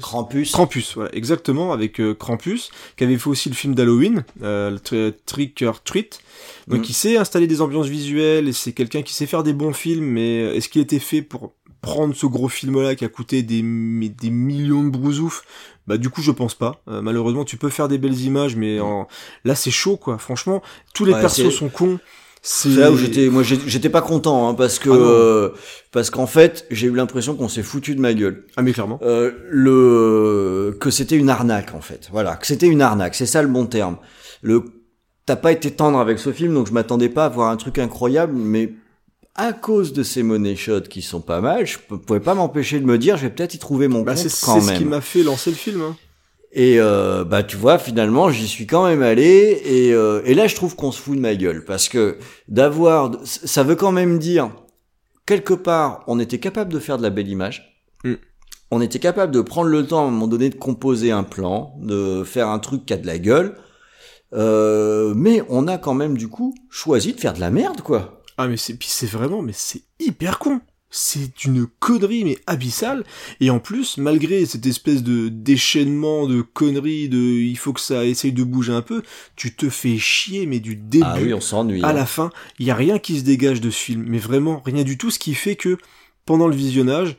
Krampus. 0.01 0.53
Krampus, 0.53 0.95
voilà, 0.95 1.15
exactement, 1.15 1.73
avec 1.73 2.01
euh, 2.01 2.15
Krampus, 2.15 2.71
qui 2.97 3.05
avait 3.05 3.19
fait 3.19 3.29
aussi 3.29 3.51
le 3.51 3.55
film 3.55 3.75
d'Halloween, 3.75 4.25
euh, 4.43 4.79
Trick 5.27 5.63
or 5.67 5.83
Treat. 5.83 6.21
Donc 6.69 6.81
Mhm. 6.81 6.87
il 6.89 6.95
sait 6.95 7.17
installer 7.17 7.47
des 7.47 7.61
ambiances 7.61 7.89
visuelles, 7.89 8.49
et 8.49 8.53
c'est 8.53 8.73
quelqu'un 8.73 9.03
qui 9.03 9.13
sait 9.15 9.27
faire 9.27 9.43
des 9.43 9.53
bons 9.53 9.73
films, 9.73 10.05
mais 10.05 10.43
euh, 10.43 10.55
est-ce 10.55 10.69
qu'il 10.69 10.81
était 10.83 10.99
fait 10.99 11.23
pour 11.23 11.55
prendre 11.81 12.15
ce 12.15 12.27
gros 12.27 12.49
film-là 12.49 12.95
qui 12.95 13.05
a 13.05 13.09
coûté 13.09 13.43
des, 13.43 13.61
des 13.63 14.31
millions 14.31 14.85
de 14.85 14.91
brousoufs 14.91 15.43
Bah 15.89 15.97
du 15.97 16.11
coup 16.11 16.23
je 16.23 16.31
pense 16.31 16.55
pas. 16.55 16.81
Euh, 16.89 17.03
malheureusement 17.03 17.45
tu 17.45 17.57
peux 17.57 17.71
faire 17.71 17.89
des 17.89 17.99
belles 17.99 18.21
images, 18.21 18.55
mais 18.55 18.79
en... 18.79 19.09
là 19.45 19.55
c'est 19.57 19.73
chaud 19.73 19.97
quoi. 19.97 20.19
Franchement, 20.19 20.63
tous 20.95 21.05
les 21.05 21.13
Ouais, 21.13 21.21
persos 21.21 21.51
sont 21.51 21.69
cons. 21.69 21.99
C'est 22.45 22.71
là 22.71 22.91
où 22.91 22.97
j'étais, 22.97 23.29
moi 23.29 23.43
j'étais 23.45 23.89
pas 23.89 24.03
content, 24.03 24.49
hein, 24.49 24.55
parce 24.55 24.81
que, 24.81 24.91
Ah 24.91 24.95
euh, 24.95 25.51
parce 25.93 26.11
qu'en 26.11 26.27
fait, 26.27 26.67
j'ai 26.73 26.89
eu 26.89 26.95
l'impression 26.95 27.37
qu'on 27.37 27.49
s'est 27.49 27.63
foutu 27.63 27.95
de 27.95 28.01
ma 28.01 28.15
gueule. 28.15 28.47
Ah 28.57 28.63
mais 28.63 28.73
clairement. 28.73 28.99
Euh, 29.03 29.31
le 29.49 30.77
que 30.81 30.91
c'était 30.91 31.17
une 31.17 31.31
arnaque 31.31 31.73
en 31.75 31.81
fait. 31.81 32.09
Voilà, 32.13 32.35
que 32.37 32.47
c'était 32.47 32.67
une 32.67 32.83
arnaque, 32.83 33.15
c'est 33.15 33.27
ça 33.27 33.43
le 33.43 33.49
bon 33.49 33.67
terme. 33.67 33.97
Le 34.41 34.65
t'as 35.27 35.37
pas 35.37 35.53
été 35.53 35.71
tendre 35.71 35.99
avec 35.99 36.19
ce 36.19 36.33
film, 36.33 36.55
donc 36.55 36.67
je 36.69 36.73
m'attendais 36.73 37.09
pas 37.09 37.27
à 37.27 37.29
voir 37.29 37.51
un 37.51 37.57
truc 37.57 37.79
incroyable, 37.79 38.33
mais 38.35 38.73
à 39.35 39.53
cause 39.53 39.93
de 39.93 40.03
ces 40.03 40.23
money 40.23 40.57
shots 40.57 40.83
qui 40.83 41.01
sont 41.03 41.21
pas 41.21 41.41
mal, 41.41 41.67
je 41.67 41.79
pouvais 41.79 42.21
pas 42.21 42.35
m'empêcher 42.35 42.81
de 42.81 42.85
me 42.85 42.99
dire, 42.99 43.17
je 43.17 43.23
vais 43.23 43.31
peut-être 43.31 43.55
y 43.55 43.59
trouver 43.59 43.89
mon 43.89 44.03
Bah, 44.03 44.15
compte 44.15 44.23
c'est 44.29 44.45
quand 44.45 44.61
c'est 44.61 44.67
ce 44.69 44.73
qui 44.75 44.81
même. 44.81 44.91
m'a 44.91 45.01
fait 45.01 45.23
lancer 45.23 45.51
le 45.51 45.57
film. 45.57 45.81
Hein. 45.83 45.97
Et 46.55 46.79
euh, 46.79 47.25
bah 47.25 47.43
tu 47.43 47.57
vois, 47.57 47.79
finalement, 47.79 48.29
j'y 48.31 48.47
suis 48.47 48.67
quand 48.67 48.85
même 48.87 49.03
allé, 49.03 49.63
et, 49.65 49.95
euh, 49.95 50.21
et 50.27 50.35
là 50.35 50.47
je 50.49 50.55
trouve 50.55 50.77
qu'on 50.77 50.93
se 50.93 51.01
fout 51.01 51.17
de 51.17 51.21
ma 51.21 51.35
gueule, 51.35 51.65
parce 51.65 51.89
que 51.89 52.19
d'avoir, 52.49 53.13
ça 53.25 53.63
veut 53.63 53.75
quand 53.77 53.93
même 53.93 54.19
dire 54.19 54.51
quelque 55.25 55.55
part, 55.55 56.05
on 56.09 56.19
était 56.21 56.39
capable 56.41 56.71
de 56.73 56.79
faire 56.79 56.99
de 56.99 57.03
la 57.03 57.11
belle 57.11 57.29
image. 57.29 57.83
Mm. 58.05 58.15
On 58.71 58.81
était 58.83 58.99
capable 58.99 59.33
de 59.33 59.41
prendre 59.41 59.69
le 59.69 59.87
temps 59.87 60.05
à 60.05 60.09
un 60.09 60.11
moment 60.11 60.27
donné 60.29 60.51
de 60.51 60.55
composer 60.57 61.11
un 61.11 61.23
plan, 61.23 61.75
de 61.81 62.23
faire 62.25 62.49
un 62.49 62.59
truc 62.59 62.85
qui 62.85 62.93
a 62.93 62.97
de 62.99 63.07
la 63.07 63.19
gueule. 63.19 63.55
Euh, 64.35 65.13
mais 65.15 65.43
on 65.49 65.69
a 65.69 65.79
quand 65.79 65.95
même 65.95 66.17
du 66.17 66.29
coup 66.29 66.55
choisi 66.71 67.13
de 67.13 67.21
faire 67.21 67.35
de 67.35 67.41
la 67.41 67.51
merde, 67.51 67.83
quoi. 67.83 68.23
Ah 68.39 68.49
mais 68.49 68.57
c'est 68.57 68.75
puis 68.75 68.89
c'est 68.91 69.07
vraiment 69.07 69.43
mais 69.43 69.53
c'est 69.55 69.83
hyper 70.01 70.39
con. 70.39 70.61
C'est 70.95 71.45
une 71.45 71.67
connerie 71.67 72.25
mais 72.25 72.37
abyssale 72.47 73.05
et 73.41 73.49
en 73.49 73.61
plus 73.61 73.97
malgré 73.97 74.45
cette 74.45 74.67
espèce 74.67 75.03
de 75.03 75.29
déchaînement 75.31 76.27
de 76.27 76.43
conneries 76.43 77.09
de 77.09 77.17
il 77.17 77.57
faut 77.57 77.73
que 77.73 77.81
ça 77.81 78.05
essaye 78.05 78.33
de 78.33 78.43
bouger 78.45 78.73
un 78.75 78.83
peu, 78.83 79.03
tu 79.35 79.55
te 79.55 79.71
fais 79.71 79.97
chier 79.97 80.45
mais 80.45 80.61
du 80.61 80.77
début 80.77 81.05
Ah 81.07 81.17
oui, 81.23 81.33
on 81.33 81.41
s'ennuie. 81.41 81.83
à 81.83 81.89
hein. 81.89 81.93
la 81.95 82.05
fin, 82.05 82.31
il 82.59 82.67
y 82.67 82.71
a 82.71 82.75
rien 82.75 82.99
qui 82.99 83.19
se 83.19 83.25
dégage 83.25 83.63
de 83.63 83.71
ce 83.71 83.79
film 83.79 84.05
mais 84.07 84.19
vraiment 84.19 84.61
rien 84.67 84.83
du 84.85 84.99
tout 84.99 85.11
ce 85.11 85.19
qui 85.19 85.33
fait 85.35 85.57
que 85.57 85.79
pendant 86.27 86.47
le 86.47 86.55
visionnage, 86.55 87.17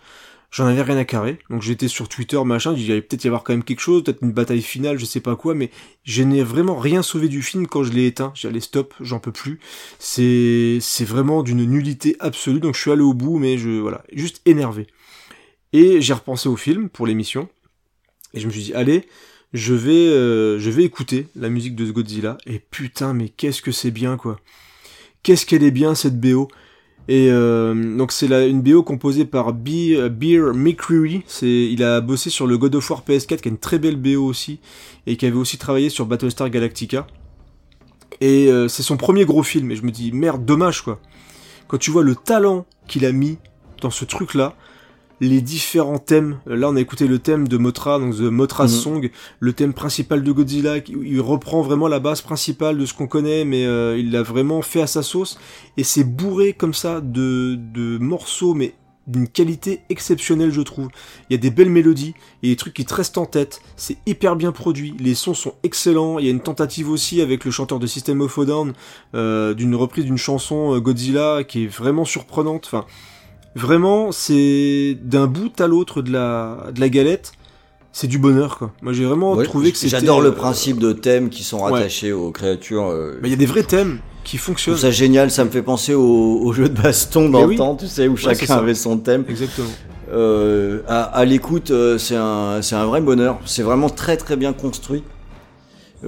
j'en 0.53 0.67
avais 0.67 0.83
rien 0.83 0.97
à 0.97 1.03
carrer. 1.03 1.39
Donc 1.49 1.63
j'étais 1.63 1.87
sur 1.87 2.07
Twitter, 2.07 2.41
machin, 2.45 2.73
il 2.77 2.89
allait 2.91 3.01
peut-être 3.01 3.23
y 3.25 3.27
avoir 3.27 3.43
quand 3.43 3.53
même 3.53 3.63
quelque 3.63 3.79
chose, 3.79 4.03
peut-être 4.03 4.21
une 4.21 4.31
bataille 4.31 4.61
finale, 4.61 4.99
je 4.99 5.05
sais 5.05 5.19
pas 5.19 5.35
quoi, 5.35 5.55
mais 5.55 5.71
je 6.03 6.23
n'ai 6.23 6.43
vraiment 6.43 6.77
rien 6.77 7.01
sauvé 7.01 7.27
du 7.27 7.41
film 7.41 7.67
quand 7.67 7.83
je 7.83 7.91
l'ai 7.91 8.05
éteint. 8.05 8.31
J'ai 8.35 8.47
allé 8.47 8.59
stop, 8.61 8.93
j'en 9.01 9.19
peux 9.19 9.31
plus. 9.31 9.59
C'est, 9.97 10.77
c'est 10.79 11.05
vraiment 11.05 11.41
d'une 11.41 11.65
nullité 11.65 12.15
absolue, 12.19 12.59
donc 12.59 12.75
je 12.75 12.81
suis 12.81 12.91
allé 12.91 13.01
au 13.01 13.15
bout, 13.15 13.39
mais 13.39 13.57
je, 13.57 13.69
voilà, 13.69 14.03
juste 14.13 14.41
énervé. 14.45 14.87
Et 15.73 16.01
j'ai 16.01 16.13
repensé 16.13 16.47
au 16.47 16.55
film 16.55 16.87
pour 16.87 17.07
l'émission, 17.07 17.49
et 18.35 18.39
je 18.39 18.45
me 18.45 18.51
suis 18.51 18.61
dit, 18.61 18.73
allez, 18.75 19.07
je 19.53 19.73
vais, 19.73 19.91
euh, 19.91 20.59
je 20.59 20.69
vais 20.69 20.83
écouter 20.83 21.27
la 21.35 21.49
musique 21.49 21.75
de 21.75 21.87
ce 21.87 21.91
Godzilla, 21.91 22.37
et 22.45 22.59
putain, 22.59 23.15
mais 23.15 23.29
qu'est-ce 23.29 23.63
que 23.63 23.71
c'est 23.71 23.91
bien, 23.91 24.17
quoi. 24.17 24.39
Qu'est-ce 25.23 25.47
qu'elle 25.47 25.63
est 25.63 25.71
bien, 25.71 25.95
cette 25.95 26.19
BO. 26.19 26.47
Et 27.09 27.27
euh, 27.29 27.97
donc 27.97 28.11
c'est 28.13 28.27
une 28.49 28.61
BO 28.61 28.81
composée 28.83 29.25
par 29.25 29.53
Be- 29.53 30.07
Beer 30.07 30.53
McCreary. 30.53 31.23
C'est, 31.27 31.47
il 31.47 31.83
a 31.83 31.99
bossé 31.99 32.29
sur 32.29 32.47
le 32.47 32.57
God 32.57 32.75
of 32.75 32.89
War 32.89 33.03
PS4, 33.05 33.41
qui 33.41 33.49
a 33.49 33.51
une 33.51 33.57
très 33.57 33.77
belle 33.79 33.97
BO 33.97 34.23
aussi, 34.23 34.59
et 35.05 35.17
qui 35.17 35.25
avait 35.25 35.35
aussi 35.35 35.57
travaillé 35.57 35.89
sur 35.89 36.05
Battlestar 36.05 36.49
Galactica. 36.49 37.05
Et 38.21 38.47
euh, 38.47 38.67
c'est 38.69 38.83
son 38.83 38.95
premier 38.95 39.25
gros 39.25 39.43
film. 39.43 39.69
Et 39.71 39.75
je 39.75 39.83
me 39.83 39.91
dis 39.91 40.11
merde, 40.13 40.45
dommage 40.45 40.81
quoi. 40.81 40.99
Quand 41.67 41.77
tu 41.77 41.91
vois 41.91 42.03
le 42.03 42.15
talent 42.15 42.65
qu'il 42.87 43.05
a 43.05 43.11
mis 43.11 43.37
dans 43.81 43.89
ce 43.89 44.05
truc-là, 44.05 44.53
les 45.21 45.41
différents 45.41 45.99
thèmes. 45.99 46.39
Là, 46.45 46.69
on 46.69 46.75
a 46.75 46.81
écouté 46.81 47.07
le 47.07 47.19
thème 47.19 47.47
de 47.47 47.57
Motra, 47.57 47.99
donc 47.99 48.15
The 48.15 48.21
Motra 48.21 48.63
Mhm. 48.65 48.69
Song, 48.69 49.09
le 49.39 49.53
thème 49.53 49.73
principal 49.73 50.23
de 50.23 50.31
Godzilla. 50.31 50.79
qui- 50.79 50.95
Il 51.03 51.21
reprend 51.21 51.61
vraiment 51.61 51.87
la 51.87 51.99
base 51.99 52.21
principale 52.21 52.77
de 52.77 52.85
ce 52.85 52.93
qu'on 52.93 53.07
connaît, 53.07 53.45
mais 53.45 53.65
euh, 53.65 53.97
il 53.97 54.11
l'a 54.11 54.23
vraiment 54.23 54.61
fait 54.61 54.81
à 54.81 54.87
sa 54.87 55.01
sauce. 55.03 55.39
Et 55.77 55.83
c'est 55.83 56.03
bourré 56.03 56.53
comme 56.53 56.73
ça 56.73 56.99
de, 57.01 57.55
de 57.73 57.97
morceaux, 57.99 58.53
mais 58.53 58.73
d'une 59.05 59.27
qualité 59.27 59.81
exceptionnelle, 59.89 60.51
je 60.51 60.61
trouve. 60.61 60.87
Il 61.29 61.33
y 61.33 61.35
a 61.35 61.37
des 61.37 61.49
belles 61.51 61.69
mélodies, 61.69 62.13
il 62.41 62.47
y 62.49 62.51
a 62.51 62.53
des 62.53 62.57
trucs 62.57 62.73
qui 62.73 62.85
te 62.85 62.93
restent 62.93 63.17
en 63.17 63.25
tête. 63.25 63.61
C'est 63.75 63.97
hyper 64.05 64.37
bien 64.37 64.53
produit, 64.53 64.95
les 64.97 65.13
sons 65.13 65.33
sont 65.33 65.55
excellents. 65.63 66.19
Il 66.19 66.25
y 66.25 66.29
a 66.29 66.31
une 66.31 66.39
tentative 66.39 66.89
aussi 66.89 67.19
avec 67.21 67.43
le 67.43 67.51
chanteur 67.51 67.79
de 67.79 67.87
System 67.87 68.21
of 68.21 68.37
a 68.39 68.45
Down 68.45 68.73
euh, 69.13 69.53
d'une 69.53 69.75
reprise 69.75 70.05
d'une 70.05 70.17
chanson 70.17 70.73
euh, 70.73 70.79
Godzilla 70.79 71.43
qui 71.43 71.65
est 71.65 71.67
vraiment 71.67 72.05
surprenante. 72.05 72.63
Enfin, 72.65 72.85
vraiment, 73.55 74.11
c'est 74.11 74.97
d'un 75.03 75.27
bout 75.27 75.59
à 75.61 75.67
l'autre 75.67 76.01
de 76.01 76.11
la, 76.11 76.67
de 76.73 76.79
la 76.79 76.89
galette. 76.89 77.31
C'est 77.95 78.07
du 78.07 78.17
bonheur, 78.17 78.57
quoi. 78.57 78.71
Moi, 78.81 78.91
j'ai 78.93 79.05
vraiment 79.05 79.33
Ouais, 79.33 79.43
trouvé 79.45 79.71
que 79.71 79.77
c'était. 79.77 79.89
J'adore 79.91 80.21
euh, 80.21 80.23
le 80.23 80.31
principe 80.33 80.79
de 80.79 80.93
thèmes 80.93 81.29
qui 81.29 81.43
sont 81.43 81.63
ouais. 81.63 81.73
rattachés 81.73 82.11
aux 82.11 82.31
créatures. 82.31 82.87
euh, 82.87 83.13
bah, 83.21 83.27
Il 83.27 83.29
y 83.29 83.33
a 83.33 83.37
des 83.37 83.45
vrais 83.45 83.61
thèmes 83.63 83.99
qui 84.23 84.37
je 84.37 84.41
fonctionnent. 84.41 84.73
trouve 84.75 84.81
ça 84.81 84.91
génial, 84.91 85.29
ça 85.29 85.45
me 85.45 85.51
fait 85.51 85.61
penser 85.61 85.93
au, 85.93 86.39
au 86.41 86.53
jeu 86.53 86.69
de 86.69 86.81
baston 86.81 87.29
dans 87.29 87.45
le 87.45 87.55
temps, 87.55 87.75
tu 87.75 87.85
sais, 87.87 88.07
où 88.07 88.17
chacun 88.17 88.55
avait 88.55 88.73
son 88.73 88.97
thème. 88.97 89.25
Exactement. 89.29 89.67
Euh, 90.11 90.81
à 90.87 91.03
à 91.03 91.25
l'écoute, 91.25 91.69
euh, 91.71 91.97
c'est 91.99 92.15
un, 92.15 92.61
un 92.71 92.85
vrai 92.85 92.99
bonheur. 93.01 93.39
C'est 93.45 93.63
vraiment 93.63 93.89
très 93.91 94.17
très 94.17 94.37
bien 94.37 94.53
construit 94.53 95.03
euh, 95.03 95.03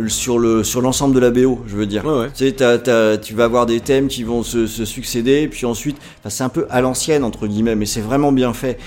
sur 0.07 0.39
le 0.39 0.63
sur 0.63 0.81
l'ensemble 0.81 1.15
de 1.15 1.19
la 1.19 1.31
BO, 1.31 1.59
je 1.67 1.76
veux 1.77 1.85
dire. 1.85 2.05
Ouais, 2.05 2.19
ouais. 2.19 2.27
Tu 2.35 2.49
sais, 2.49 3.19
tu 3.22 3.34
vas 3.34 3.43
avoir 3.45 3.65
des 3.65 3.80
thèmes 3.80 4.07
qui 4.07 4.23
vont 4.23 4.43
se, 4.43 4.67
se 4.67 4.85
succéder, 4.85 5.47
puis 5.47 5.65
ensuite, 5.65 5.97
enfin, 6.19 6.30
c'est 6.30 6.43
un 6.43 6.49
peu 6.49 6.65
à 6.69 6.81
l'ancienne 6.81 7.23
entre 7.23 7.47
guillemets, 7.47 7.76
mais 7.76 7.85
c'est 7.85 8.01
vraiment 8.01 8.31
bien 8.31 8.53
fait. 8.53 8.77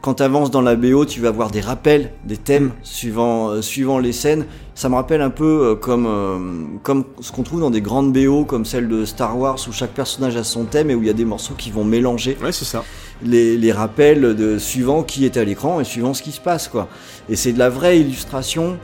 Quand 0.00 0.14
tu 0.14 0.22
avances 0.22 0.50
dans 0.50 0.62
la 0.62 0.76
BO, 0.76 1.04
tu 1.04 1.20
vas 1.20 1.28
avoir 1.28 1.50
des 1.50 1.60
rappels 1.60 2.12
des 2.24 2.38
thèmes 2.38 2.70
suivant 2.82 3.50
euh, 3.50 3.60
suivant 3.60 3.98
les 3.98 4.12
scènes. 4.12 4.46
Ça 4.74 4.88
me 4.88 4.94
rappelle 4.94 5.20
un 5.20 5.28
peu 5.28 5.44
euh, 5.44 5.74
comme 5.74 6.06
euh, 6.06 6.38
comme 6.82 7.04
ce 7.20 7.30
qu'on 7.32 7.42
trouve 7.42 7.60
dans 7.60 7.70
des 7.70 7.82
grandes 7.82 8.10
BO 8.10 8.46
comme 8.46 8.64
celle 8.64 8.88
de 8.88 9.04
Star 9.04 9.38
Wars 9.38 9.58
où 9.68 9.72
chaque 9.72 9.90
personnage 9.92 10.36
a 10.36 10.44
son 10.44 10.64
thème 10.64 10.88
et 10.90 10.94
où 10.94 11.02
il 11.02 11.06
y 11.06 11.10
a 11.10 11.14
des 11.14 11.26
morceaux 11.26 11.52
qui 11.58 11.70
vont 11.70 11.84
mélanger 11.84 12.38
Ouais, 12.42 12.50
c'est 12.52 12.64
ça. 12.64 12.82
les, 13.22 13.58
les 13.58 13.72
rappels 13.72 14.34
de 14.34 14.56
suivant 14.58 15.02
qui 15.02 15.26
est 15.26 15.36
à 15.36 15.44
l'écran 15.44 15.80
et 15.80 15.84
suivant 15.84 16.14
ce 16.14 16.22
qui 16.22 16.32
se 16.32 16.40
passe 16.40 16.68
quoi. 16.68 16.88
Et 17.28 17.36
c'est 17.36 17.52
de 17.52 17.58
la 17.58 17.68
vraie 17.68 18.00
illustration 18.00 18.78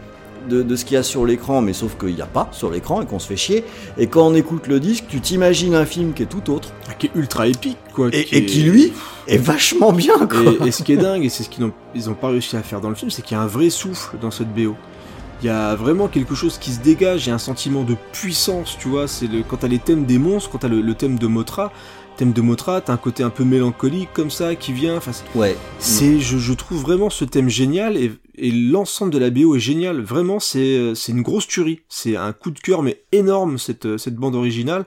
de, 0.48 0.62
de 0.62 0.76
ce 0.76 0.84
qu'il 0.84 0.94
y 0.94 0.98
a 0.98 1.02
sur 1.02 1.24
l'écran, 1.26 1.60
mais 1.60 1.72
sauf 1.72 1.96
qu'il 1.98 2.14
n'y 2.14 2.22
a 2.22 2.26
pas 2.26 2.48
sur 2.52 2.70
l'écran 2.70 3.02
et 3.02 3.06
qu'on 3.06 3.18
se 3.18 3.26
fait 3.26 3.36
chier. 3.36 3.64
Et 3.98 4.06
quand 4.06 4.26
on 4.26 4.34
écoute 4.34 4.66
le 4.66 4.80
disque, 4.80 5.04
tu 5.08 5.20
t'imagines 5.20 5.74
un 5.74 5.84
film 5.84 6.12
qui 6.12 6.22
est 6.22 6.26
tout 6.26 6.50
autre 6.52 6.70
Qui 6.98 7.06
est 7.06 7.10
ultra 7.14 7.46
épique, 7.46 7.78
quoi. 7.94 8.08
et, 8.12 8.24
qui 8.24 8.34
et 8.34 8.38
est- 8.38 8.46
qui 8.46 8.62
lui 8.62 8.92
est 9.26 9.38
vachement 9.38 9.92
bien 9.92 10.26
quoi. 10.26 10.40
Et, 10.64 10.68
et 10.68 10.70
ce 10.70 10.82
qui 10.82 10.92
est 10.92 10.96
dingue, 10.96 11.24
et 11.24 11.28
c'est 11.28 11.42
ce 11.42 11.48
qu'ils 11.48 11.64
n'ont 11.64 11.72
ils 11.94 12.08
ont 12.10 12.14
pas 12.14 12.28
réussi 12.28 12.56
à 12.56 12.62
faire 12.62 12.80
dans 12.80 12.88
le 12.88 12.94
film, 12.94 13.10
c'est 13.10 13.22
qu'il 13.22 13.36
y 13.36 13.40
a 13.40 13.42
un 13.42 13.46
vrai 13.46 13.70
souffle 13.70 14.16
dans 14.20 14.30
cette 14.30 14.52
BO. 14.54 14.74
Il 15.42 15.46
y 15.46 15.48
a 15.48 15.74
vraiment 15.74 16.06
quelque 16.08 16.34
chose 16.34 16.58
qui 16.58 16.70
se 16.70 16.80
dégage, 16.80 17.24
il 17.26 17.30
y 17.30 17.32
a 17.32 17.34
un 17.34 17.38
sentiment 17.38 17.82
de 17.82 17.96
puissance, 18.12 18.76
tu 18.78 18.88
vois. 18.88 19.08
C'est 19.08 19.26
le, 19.26 19.42
quand 19.42 19.56
t'as 19.56 19.68
les 19.68 19.78
thèmes 19.78 20.04
des 20.04 20.18
monstres, 20.18 20.50
quand 20.50 20.58
t'as 20.58 20.68
le, 20.68 20.82
le 20.82 20.94
thème 20.94 21.18
de 21.18 21.26
Motra, 21.26 21.72
thème 22.20 22.32
de 22.34 22.42
Motra, 22.42 22.82
t'as 22.82 22.92
un 22.92 22.96
côté 22.98 23.22
un 23.22 23.30
peu 23.30 23.44
mélancolique 23.44 24.10
comme 24.12 24.30
ça 24.30 24.54
qui 24.54 24.74
vient. 24.74 24.96
Enfin, 24.98 25.12
c'est- 25.12 25.24
Ouais. 25.38 25.56
c'est, 25.78 26.20
je, 26.20 26.36
je 26.36 26.52
trouve 26.52 26.82
vraiment 26.82 27.08
ce 27.08 27.24
thème 27.24 27.48
génial 27.48 27.96
et, 27.96 28.12
et 28.36 28.50
l'ensemble 28.50 29.10
de 29.10 29.16
la 29.18 29.30
BO 29.30 29.56
est 29.56 29.60
génial. 29.60 30.02
Vraiment, 30.02 30.38
c'est, 30.38 30.58
euh, 30.76 30.94
c'est 30.94 31.12
une 31.12 31.22
grosse 31.22 31.46
tuerie. 31.46 31.80
C'est 31.88 32.16
un 32.16 32.32
coup 32.34 32.50
de 32.50 32.58
cœur 32.60 32.82
mais 32.82 33.00
énorme 33.12 33.56
cette, 33.56 33.86
euh, 33.86 33.96
cette 33.96 34.16
bande 34.16 34.34
originale 34.34 34.84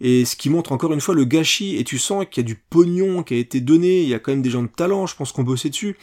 et 0.00 0.24
ce 0.24 0.36
qui 0.36 0.48
montre 0.48 0.70
encore 0.70 0.92
une 0.92 1.00
fois 1.00 1.16
le 1.16 1.24
gâchis 1.24 1.76
et 1.76 1.82
tu 1.82 1.98
sens 1.98 2.24
qu'il 2.30 2.42
y 2.42 2.46
a 2.46 2.46
du 2.46 2.54
pognon 2.54 3.24
qui 3.24 3.34
a 3.34 3.38
été 3.38 3.60
donné. 3.60 4.02
Il 4.02 4.08
y 4.08 4.14
a 4.14 4.20
quand 4.20 4.30
même 4.30 4.42
des 4.42 4.50
gens 4.50 4.62
de 4.62 4.68
talent, 4.68 5.06
je 5.08 5.16
pense 5.16 5.32
qu'on 5.32 5.42
bossait 5.42 5.70
dessus. 5.70 5.96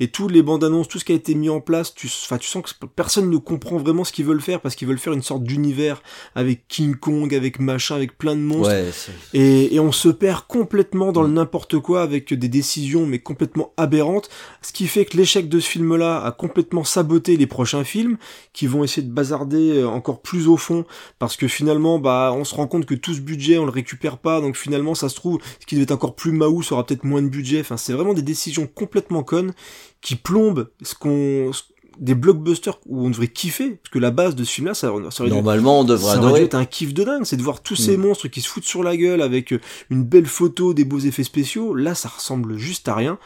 Et 0.00 0.08
tous 0.08 0.28
les 0.28 0.42
bandes 0.42 0.64
annonces, 0.64 0.88
tout 0.88 0.98
ce 0.98 1.04
qui 1.04 1.12
a 1.12 1.16
été 1.16 1.34
mis 1.34 1.48
en 1.48 1.60
place, 1.60 1.94
tu, 1.94 2.06
enfin, 2.06 2.38
tu 2.38 2.48
sens 2.48 2.62
que 2.62 2.86
personne 2.86 3.30
ne 3.30 3.36
comprend 3.36 3.78
vraiment 3.78 4.04
ce 4.04 4.12
qu'ils 4.12 4.24
veulent 4.24 4.40
faire 4.40 4.60
parce 4.60 4.74
qu'ils 4.74 4.86
veulent 4.88 4.98
faire 4.98 5.12
une 5.12 5.22
sorte 5.22 5.42
d'univers 5.42 6.02
avec 6.34 6.68
King 6.68 6.94
Kong, 6.94 7.34
avec 7.34 7.58
machin, 7.58 7.96
avec 7.96 8.16
plein 8.16 8.36
de 8.36 8.40
monstres. 8.40 8.72
Ouais, 8.72 8.90
Et, 9.34 9.74
et 9.74 9.80
on 9.80 9.92
se 9.92 10.08
perd 10.08 10.44
complètement 10.46 11.12
dans 11.12 11.22
le 11.22 11.28
n'importe 11.28 11.78
quoi 11.78 12.02
avec 12.02 12.32
des 12.32 12.48
décisions 12.48 13.06
mais 13.06 13.18
complètement 13.18 13.72
aberrantes, 13.76 14.28
ce 14.62 14.72
qui 14.72 14.86
fait 14.86 15.04
que 15.04 15.16
l'échec 15.16 15.48
de 15.48 15.60
ce 15.60 15.68
film-là 15.68 16.22
a 16.22 16.32
complètement 16.32 16.84
saboté 16.84 17.36
les 17.36 17.46
prochains 17.46 17.84
films 17.84 18.16
qui 18.52 18.66
vont 18.66 18.84
essayer 18.84 19.06
de 19.06 19.12
bazarder 19.12 19.78
euh, 19.78 19.88
encore 19.88 20.22
plus 20.22 20.48
au 20.48 20.56
fond. 20.56 20.84
Parce 21.18 21.36
que 21.36 21.48
finalement 21.48 21.98
bah 21.98 22.32
on 22.36 22.44
se 22.44 22.54
rend 22.54 22.66
compte 22.66 22.86
que 22.86 22.94
tout 22.94 23.14
ce 23.14 23.20
budget 23.20 23.58
on 23.58 23.64
le 23.64 23.70
récupère 23.70 24.18
pas. 24.18 24.40
Donc 24.40 24.56
finalement 24.56 24.94
ça 24.94 25.08
se 25.08 25.14
trouve 25.16 25.38
ce 25.60 25.66
qui 25.66 25.74
devait 25.74 25.84
être 25.84 25.92
encore 25.92 26.14
plus 26.14 26.32
maou 26.32 26.62
ça 26.62 26.74
aura 26.74 26.86
peut-être 26.86 27.04
moins 27.04 27.22
de 27.22 27.28
budget. 27.28 27.60
Enfin 27.60 27.76
c'est 27.76 27.92
vraiment 27.92 28.14
des 28.14 28.22
décisions 28.22 28.66
complètement 28.66 29.22
connes 29.22 29.52
qui 30.00 30.16
plombent 30.16 30.68
ce 30.82 30.94
qu'on 30.94 31.50
des 31.98 32.14
blockbusters 32.14 32.78
où 32.86 33.04
on 33.04 33.10
devrait 33.10 33.26
kiffer 33.26 33.70
parce 33.82 33.90
que 33.90 33.98
la 33.98 34.12
base 34.12 34.36
de 34.36 34.44
ce 34.44 34.52
film-là 34.52 34.72
ça, 34.74 34.92
ça 35.10 35.22
aurait 35.22 35.30
dû 35.30 35.34
Normalement, 35.34 35.80
on 35.80 35.84
devrait 35.84 36.12
ça 36.12 36.18
aurait 36.18 36.18
dû 36.20 36.26
adorer. 36.26 36.42
être 36.42 36.54
un 36.54 36.64
kiff 36.64 36.94
de 36.94 37.02
dingue, 37.02 37.24
c'est 37.24 37.36
de 37.36 37.42
voir 37.42 37.60
tous 37.60 37.74
ces 37.74 37.96
Mm. 37.96 38.00
monstres 38.02 38.28
qui 38.28 38.40
se 38.40 38.48
foutent 38.48 38.64
sur 38.64 38.84
la 38.84 38.96
gueule 38.96 39.20
avec 39.20 39.52
euh, 39.52 39.60
une 39.90 40.04
belle 40.04 40.26
photo, 40.26 40.74
des 40.74 40.84
beaux 40.84 41.00
effets 41.00 41.24
spéciaux. 41.24 41.74
Là, 41.74 41.96
ça 41.96 42.08
ressemble 42.08 42.56
juste 42.56 42.86
à 42.88 42.94
rien. 42.94 43.18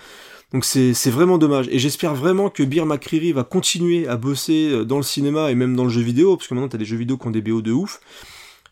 Donc 0.55 0.65
c'est 0.65 0.93
vraiment 1.11 1.36
dommage. 1.39 1.69
Et 1.70 1.78
j'espère 1.78 2.15
vraiment 2.15 2.49
que 2.51 2.62
Beer 2.62 2.85
McCreary 2.86 3.32
va 3.32 3.43
continuer 3.44 4.07
à 4.09 4.16
bosser 4.16 4.70
euh, 4.70 4.85
dans 4.85 4.97
le 4.99 5.03
cinéma 5.03 5.51
et 5.51 5.55
même 5.55 5.77
dans 5.77 5.85
le 5.85 5.90
jeu 5.90 6.01
vidéo, 6.03 6.36
parce 6.36 6.49
que 6.49 6.55
maintenant 6.55 6.69
t'as 6.69 6.78
des 6.78 6.85
jeux 6.86 6.97
vidéo 6.99 7.19
qui 7.19 7.27
ont 7.27 7.31
des 7.31 7.43
BO 7.43 7.61
de 7.62 7.73
ouf. 7.73 8.01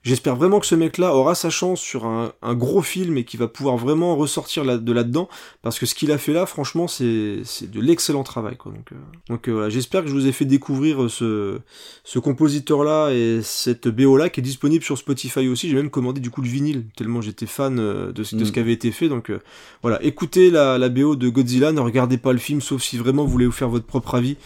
J'espère 0.02 0.34
vraiment 0.34 0.60
que 0.60 0.66
ce 0.66 0.74
mec-là 0.74 1.14
aura 1.14 1.34
sa 1.34 1.50
chance 1.50 1.78
sur 1.78 2.06
un, 2.06 2.32
un 2.40 2.54
gros 2.54 2.80
film 2.80 3.18
et 3.18 3.24
qu'il 3.24 3.38
va 3.38 3.48
pouvoir 3.48 3.76
vraiment 3.76 4.16
ressortir 4.16 4.64
là, 4.64 4.78
de 4.78 4.92
là-dedans, 4.92 5.28
parce 5.60 5.78
que 5.78 5.84
ce 5.84 5.94
qu'il 5.94 6.10
a 6.10 6.16
fait 6.16 6.32
là, 6.32 6.46
franchement, 6.46 6.88
c'est 6.88 7.40
c'est 7.44 7.70
de 7.70 7.80
l'excellent 7.80 8.22
travail. 8.22 8.56
Quoi. 8.56 8.72
Donc, 8.72 8.92
euh, 8.92 8.96
donc 9.28 9.48
euh, 9.48 9.52
voilà, 9.52 9.68
j'espère 9.68 10.02
que 10.02 10.08
je 10.08 10.14
vous 10.14 10.26
ai 10.26 10.32
fait 10.32 10.46
découvrir 10.46 11.02
euh, 11.02 11.08
ce, 11.10 11.58
ce 12.04 12.18
compositeur-là 12.18 13.10
et 13.12 13.40
cette 13.42 13.88
BO-là 13.88 14.30
qui 14.30 14.40
est 14.40 14.42
disponible 14.42 14.82
sur 14.82 14.96
Spotify 14.96 15.46
aussi. 15.48 15.68
J'ai 15.68 15.76
même 15.76 15.90
commandé 15.90 16.20
du 16.22 16.30
coup 16.30 16.40
le 16.40 16.48
vinyle, 16.48 16.86
tellement 16.96 17.20
j'étais 17.20 17.44
fan 17.46 17.78
euh, 17.78 18.10
de, 18.12 18.22
ce- 18.24 18.36
de 18.36 18.44
ce 18.46 18.50
Mm. 18.50 18.52
qui 18.54 18.58
avait 18.60 18.72
été 18.72 18.92
fait. 18.92 19.08
Donc 19.10 19.28
euh, 19.30 19.40
voilà, 19.82 20.02
écoutez 20.02 20.50
la, 20.50 20.78
la 20.78 20.88
BO 20.88 21.14
de 21.14 21.28
Godzilla, 21.28 21.72
ne 21.72 21.80
regardez 21.80 22.16
pas 22.16 22.32
le 22.32 22.38
film, 22.38 22.62
sauf 22.62 22.82
si 22.82 22.96
vraiment 22.96 23.24
vous 23.24 23.30
voulez 23.30 23.44
vous 23.46 23.52
faire 23.52 23.68
votre 23.68 23.84
propre 23.86 24.14
avis. 24.14 24.36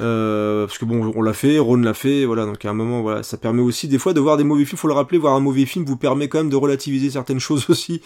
Euh, 0.00 0.66
parce 0.66 0.78
que 0.78 0.84
bon, 0.84 1.12
on 1.16 1.22
l'a 1.22 1.32
fait, 1.32 1.58
Ron 1.58 1.76
l'a 1.78 1.94
fait, 1.94 2.24
voilà, 2.24 2.46
donc 2.46 2.64
à 2.64 2.70
un 2.70 2.74
moment, 2.74 3.02
voilà, 3.02 3.22
ça 3.24 3.36
permet 3.36 3.62
aussi 3.62 3.88
des 3.88 3.98
fois 3.98 4.12
de 4.12 4.20
voir 4.20 4.36
des 4.36 4.44
mauvais 4.44 4.64
films, 4.64 4.78
faut 4.78 4.88
le 4.88 4.94
rappeler, 5.00 5.18
voir 5.18 5.34
un 5.34 5.40
mauvais 5.40 5.66
film 5.66 5.84
vous 5.84 5.96
permet 5.96 6.28
quand 6.28 6.38
même 6.38 6.50
de 6.50 6.56
relativiser 6.56 7.10
certaines 7.10 7.40
choses 7.48 7.66
aussi. 7.68 8.00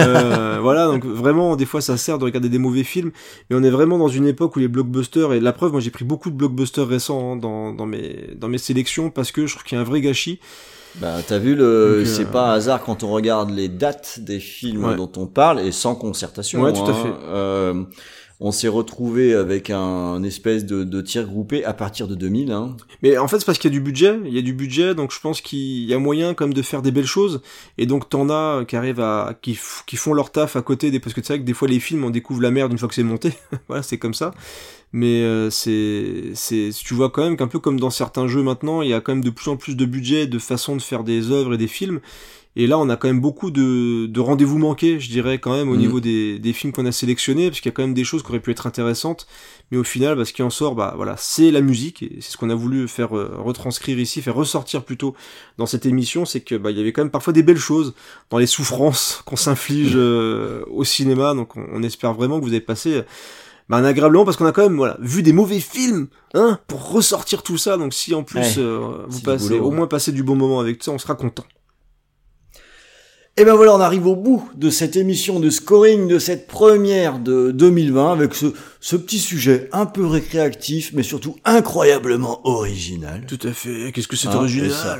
Euh, 0.00 0.58
voilà, 0.60 0.86
donc 0.86 1.04
vraiment, 1.04 1.56
des 1.56 1.66
fois 1.66 1.80
ça 1.80 1.96
sert 1.96 2.18
de 2.18 2.24
regarder 2.24 2.48
des 2.48 2.58
mauvais 2.58 2.84
films, 2.84 3.10
mais 3.50 3.56
on 3.56 3.62
est 3.62 3.70
vraiment 3.70 3.98
dans 3.98 4.08
une 4.08 4.26
époque 4.26 4.56
où 4.56 4.58
les 4.58 4.68
blockbusters, 4.68 5.32
et 5.32 5.40
la 5.40 5.52
preuve, 5.52 5.72
moi 5.72 5.80
j'ai 5.80 5.90
pris 5.90 6.04
beaucoup 6.04 6.30
de 6.30 6.36
blockbusters 6.36 6.86
récents 6.88 7.32
hein, 7.32 7.36
dans, 7.36 7.72
dans, 7.72 7.86
mes, 7.86 8.30
dans 8.36 8.48
mes 8.48 8.58
sélections, 8.58 9.10
parce 9.10 9.32
que 9.32 9.46
je 9.46 9.54
trouve 9.54 9.64
qu'il 9.64 9.76
y 9.76 9.78
a 9.78 9.82
un 9.82 9.84
vrai 9.84 10.00
gâchis. 10.00 10.40
Bah, 11.00 11.16
t'as 11.26 11.38
vu 11.38 11.54
le, 11.54 11.64
euh, 11.64 12.04
c'est 12.06 12.30
pas 12.30 12.52
un 12.52 12.54
hasard 12.54 12.82
quand 12.82 13.02
on 13.02 13.08
regarde 13.10 13.50
les 13.50 13.68
dates 13.68 14.20
des 14.20 14.40
films 14.40 14.84
Ouais. 14.84 14.96
dont 14.96 15.10
on 15.16 15.26
parle 15.26 15.60
et 15.60 15.72
sans 15.72 15.94
concertation. 15.94 16.62
Ouais, 16.62 16.72
tout 16.72 16.80
à 16.86 16.90
hein. 16.90 16.94
fait. 16.94 17.12
Euh, 17.28 17.82
on 18.38 18.52
s'est 18.52 18.68
retrouvé 18.68 19.34
avec 19.34 19.70
un, 19.70 20.22
espèce 20.22 20.66
de, 20.66 20.84
de 20.84 21.00
tir 21.00 21.26
groupé 21.26 21.64
à 21.64 21.72
partir 21.72 22.06
de 22.06 22.14
2000. 22.14 22.52
Hein. 22.52 22.76
Mais 23.02 23.16
en 23.16 23.28
fait, 23.28 23.38
c'est 23.38 23.46
parce 23.46 23.58
qu'il 23.58 23.70
y 23.70 23.74
a 23.74 23.78
du 23.78 23.80
budget, 23.80 24.18
il 24.26 24.34
y 24.34 24.38
a 24.38 24.42
du 24.42 24.52
budget, 24.52 24.94
donc 24.94 25.12
je 25.12 25.20
pense 25.20 25.40
qu'il 25.40 25.84
y 25.84 25.94
a 25.94 25.98
moyen 25.98 26.34
quand 26.34 26.44
même 26.44 26.54
de 26.54 26.62
faire 26.62 26.82
des 26.82 26.90
belles 26.90 27.06
choses. 27.06 27.40
Et 27.78 27.86
donc 27.86 28.08
t'en 28.10 28.28
as 28.28 28.64
qui 28.66 28.76
arrivent 28.76 29.00
à, 29.00 29.34
qui, 29.40 29.54
font 29.54 30.12
leur 30.12 30.30
taf 30.32 30.56
à 30.56 30.62
côté 30.62 30.90
des, 30.90 31.00
parce 31.00 31.14
que 31.14 31.22
c'est 31.22 31.34
vrai 31.34 31.40
que 31.40 31.44
des 31.44 31.54
fois 31.54 31.68
les 31.68 31.80
films 31.80 32.04
on 32.04 32.10
découvre 32.10 32.42
la 32.42 32.50
merde 32.50 32.72
une 32.72 32.78
fois 32.78 32.88
que 32.88 32.94
c'est 32.94 33.02
monté. 33.02 33.32
voilà, 33.68 33.82
c'est 33.82 33.98
comme 33.98 34.14
ça. 34.14 34.32
Mais 34.92 35.22
euh, 35.22 35.50
c'est, 35.50 36.32
c'est, 36.34 36.70
tu 36.72 36.94
vois 36.94 37.10
quand 37.10 37.22
même 37.22 37.36
qu'un 37.36 37.48
peu 37.48 37.58
comme 37.58 37.80
dans 37.80 37.90
certains 37.90 38.28
jeux 38.28 38.42
maintenant, 38.42 38.82
il 38.82 38.90
y 38.90 38.94
a 38.94 39.00
quand 39.00 39.12
même 39.12 39.24
de 39.24 39.30
plus 39.30 39.50
en 39.50 39.56
plus 39.56 39.76
de 39.76 39.84
budget, 39.84 40.26
de 40.26 40.38
façon 40.38 40.76
de 40.76 40.82
faire 40.82 41.04
des 41.04 41.30
œuvres 41.30 41.54
et 41.54 41.58
des 41.58 41.68
films. 41.68 42.00
Et 42.58 42.66
là, 42.66 42.78
on 42.78 42.88
a 42.88 42.96
quand 42.96 43.06
même 43.08 43.20
beaucoup 43.20 43.50
de, 43.50 44.06
de 44.06 44.20
rendez-vous 44.20 44.56
manqués, 44.56 44.98
je 44.98 45.10
dirais, 45.10 45.38
quand 45.38 45.52
même, 45.52 45.68
au 45.68 45.74
Mhm. 45.74 45.78
niveau 45.78 46.00
des, 46.00 46.38
des 46.38 46.52
films 46.54 46.72
qu'on 46.72 46.86
a 46.86 46.92
sélectionnés, 46.92 47.50
parce 47.50 47.60
qu'il 47.60 47.68
y 47.68 47.72
a 47.72 47.76
quand 47.76 47.82
même 47.82 47.92
des 47.92 48.02
choses 48.04 48.22
qui 48.22 48.30
auraient 48.30 48.40
pu 48.40 48.50
être 48.50 48.66
intéressantes. 48.66 49.26
Mais 49.70 49.76
au 49.76 49.84
final, 49.84 50.16
bah, 50.16 50.24
ce 50.24 50.32
qui 50.32 50.42
en 50.42 50.48
sort, 50.48 50.74
bah, 50.74 50.94
voilà, 50.96 51.16
c'est 51.18 51.50
la 51.50 51.60
musique, 51.60 52.02
et 52.02 52.16
c'est 52.20 52.32
ce 52.32 52.36
qu'on 52.38 52.48
a 52.48 52.54
voulu 52.54 52.88
faire 52.88 53.14
euh, 53.16 53.34
retranscrire 53.38 53.98
ici, 53.98 54.22
faire 54.22 54.34
ressortir 54.34 54.84
plutôt 54.84 55.14
dans 55.58 55.66
cette 55.66 55.84
émission, 55.84 56.24
c'est 56.24 56.40
que, 56.40 56.54
bah, 56.54 56.70
il 56.70 56.78
y 56.78 56.80
avait 56.80 56.92
quand 56.92 57.02
même 57.02 57.10
parfois 57.10 57.34
des 57.34 57.42
belles 57.42 57.58
choses 57.58 57.94
dans 58.30 58.38
les 58.38 58.46
souffrances 58.46 59.22
qu'on 59.26 59.36
s'inflige 59.36 59.92
euh, 59.94 60.62
au 60.70 60.82
cinéma. 60.84 61.34
Donc, 61.34 61.56
on, 61.58 61.66
on 61.74 61.82
espère 61.82 62.14
vraiment 62.14 62.38
que 62.40 62.44
vous 62.44 62.52
avez 62.52 62.60
passé 62.62 63.02
bah, 63.68 63.76
un 63.76 63.84
agréable 63.84 64.14
moment, 64.14 64.24
parce 64.24 64.38
qu'on 64.38 64.46
a 64.46 64.52
quand 64.52 64.62
même, 64.62 64.76
voilà, 64.76 64.96
vu 65.00 65.22
des 65.22 65.32
mauvais 65.34 65.60
films, 65.60 66.06
hein, 66.32 66.58
pour 66.68 66.90
ressortir 66.90 67.42
tout 67.42 67.58
ça. 67.58 67.76
Donc, 67.76 67.92
si 67.92 68.14
en 68.14 68.22
plus, 68.22 68.38
Ouais, 68.38 68.54
euh, 68.58 69.04
vous 69.08 69.20
passez, 69.20 69.48
boulot, 69.50 69.66
au 69.66 69.68
ouais. 69.70 69.76
moins 69.76 69.86
passer 69.88 70.10
du 70.12 70.22
bon 70.22 70.36
moment 70.36 70.58
avec 70.60 70.82
ça, 70.82 70.90
on 70.92 70.98
sera 70.98 71.16
content. 71.16 71.44
Et 73.38 73.44
ben 73.44 73.54
voilà, 73.54 73.74
on 73.74 73.80
arrive 73.80 74.06
au 74.06 74.16
bout 74.16 74.48
de 74.54 74.70
cette 74.70 74.96
émission 74.96 75.40
de 75.40 75.50
scoring 75.50 76.08
de 76.08 76.18
cette 76.18 76.46
première 76.46 77.18
de 77.18 77.50
2020 77.50 78.12
avec 78.12 78.34
ce, 78.34 78.46
ce 78.80 78.96
petit 78.96 79.18
sujet 79.18 79.68
un 79.72 79.84
peu 79.84 80.06
récréatif, 80.06 80.92
mais 80.94 81.02
surtout 81.02 81.36
incroyablement 81.44 82.40
original. 82.48 83.26
Tout 83.28 83.38
à 83.46 83.52
fait. 83.52 83.92
Qu'est-ce 83.92 84.08
que 84.08 84.16
c'est 84.16 84.28
Ah, 84.30 84.36
original 84.36 84.70
et 84.70 84.72
ça. 84.72 84.98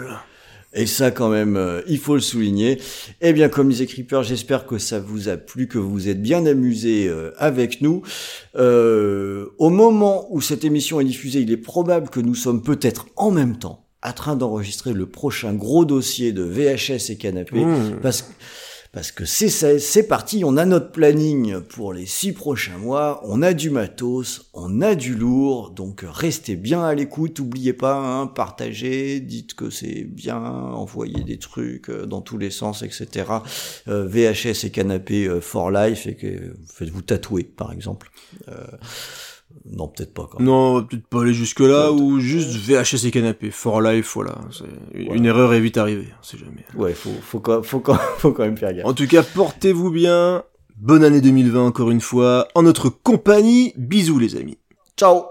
Et 0.75 0.85
ça, 0.85 1.11
quand 1.11 1.31
même, 1.31 1.57
euh, 1.57 1.81
il 1.89 1.99
faut 1.99 2.15
le 2.15 2.21
souligner. 2.21 2.79
Eh 3.23 3.33
bien, 3.33 3.49
comme 3.49 3.71
disait 3.71 3.87
Creeper, 3.87 4.23
j'espère 4.23 4.67
que 4.67 4.77
ça 4.77 5.01
vous 5.01 5.31
a 5.31 5.39
plu, 5.39 5.67
que 5.67 5.79
vous 5.79 5.91
vous 5.91 6.09
êtes 6.11 6.21
bien 6.21 6.45
amusés 6.45 7.09
euh, 7.09 7.31
avec 7.39 7.81
nous. 7.81 8.03
Euh, 8.57 9.47
au 9.57 9.71
moment 9.71 10.27
où 10.29 10.43
cette 10.43 10.67
émission 10.67 11.01
est 11.01 11.05
diffusée, 11.05 11.41
il 11.41 11.51
est 11.51 11.57
probable 11.57 12.11
que 12.11 12.21
nous 12.21 12.35
sommes 12.35 12.63
peut-être 12.63 13.07
en 13.17 13.31
même 13.31 13.59
temps 13.59 13.86
en 14.03 14.13
train 14.13 14.37
d'enregistrer 14.37 14.93
le 14.93 15.07
prochain 15.07 15.55
gros 15.55 15.85
dossier 15.85 16.33
de 16.33 16.43
VHS 16.43 17.11
et 17.11 17.17
canapé, 17.17 17.65
Mmh. 17.65 18.01
parce 18.03 18.23
que 18.23 18.33
parce 18.97 19.13
que 19.13 19.27
c'est 19.27 19.51
c'est 19.79 20.09
parti, 20.09 20.43
on 20.43 20.57
a 20.57 20.65
notre 20.65 20.91
planning 20.91 21.61
pour 21.61 21.93
les 21.93 22.07
six 22.07 22.33
prochains 22.33 22.79
mois, 22.79 23.21
on 23.25 23.43
a 23.43 23.53
du 23.53 23.69
matos, 23.69 24.49
on 24.55 24.81
a 24.81 24.95
du 24.95 25.15
lourd, 25.15 25.69
donc 25.69 26.03
restez 26.03 26.57
bien 26.57 26.83
à 26.83 26.95
l'écoute, 26.95 27.39
n'oubliez 27.39 27.75
pas, 27.75 27.97
hein, 27.97 28.27
partagez, 28.27 29.21
dites 29.21 29.53
que 29.53 29.69
c'est 29.69 30.05
bien, 30.05 30.39
envoyez 30.39 31.25
des 31.25 31.37
trucs 31.39 31.91
euh, 31.91 32.07
dans 32.07 32.23
tous 32.23 32.39
les 32.39 32.51
sens, 32.51 32.81
etc. 32.83 33.27
Euh, 33.87 34.07
VHS 34.07 34.65
et 34.65 34.71
canapé 34.71 35.27
euh, 35.27 35.43
for 35.43 35.71
life, 35.71 36.07
et 36.07 36.15
que 36.17 36.55
faites-vous 36.73 37.03
tatouer, 37.03 37.45
par 37.45 37.73
exemple. 37.73 38.11
Euh, 38.49 38.65
non, 39.65 39.89
peut-être 39.89 40.13
pas. 40.13 40.29
Quand 40.31 40.39
même. 40.39 40.47
Non, 40.47 40.83
peut-être 40.83 41.07
pas 41.07 41.23
aller 41.23 41.35
jusque 41.35 41.61
là, 41.61 41.93
ou 41.93 42.21
juste 42.21 42.51
VHS 42.51 43.07
et 43.07 43.11
canapé, 43.11 43.51
for 43.51 43.81
life, 43.81 44.13
voilà. 44.15 44.39
Une 44.95 45.27
erreur 45.27 45.55
est 45.55 45.61
vite 45.61 45.77
arrivée, 45.77 46.09
on 46.21 46.23
sait 46.23 46.39
jamais. 46.39 46.65
Ouais, 46.75 46.93
faut, 46.93 47.11
faut, 47.23 47.41
quand, 47.41 47.63
faut, 47.63 47.81
quand, 47.81 47.99
faut 48.19 48.33
quand 48.33 48.45
même 48.45 48.57
faire 48.57 48.75
gaffe. 48.75 48.87
En 48.87 48.95
tout 48.95 49.07
cas, 49.07 49.23
portez-vous 49.23 49.91
bien. 49.91 50.45
Bonne 50.77 51.05
année 51.05 51.23
2020 51.23 51.65
encore 51.65 51.91
une 51.91 52.03
fois. 52.03 52.49
En 52.55 52.63
notre 52.63 52.91
compagnie, 52.91 53.73
bisous 53.77 54.19
les 54.19 54.37
amis. 54.37 54.59
Ciao 54.97 55.25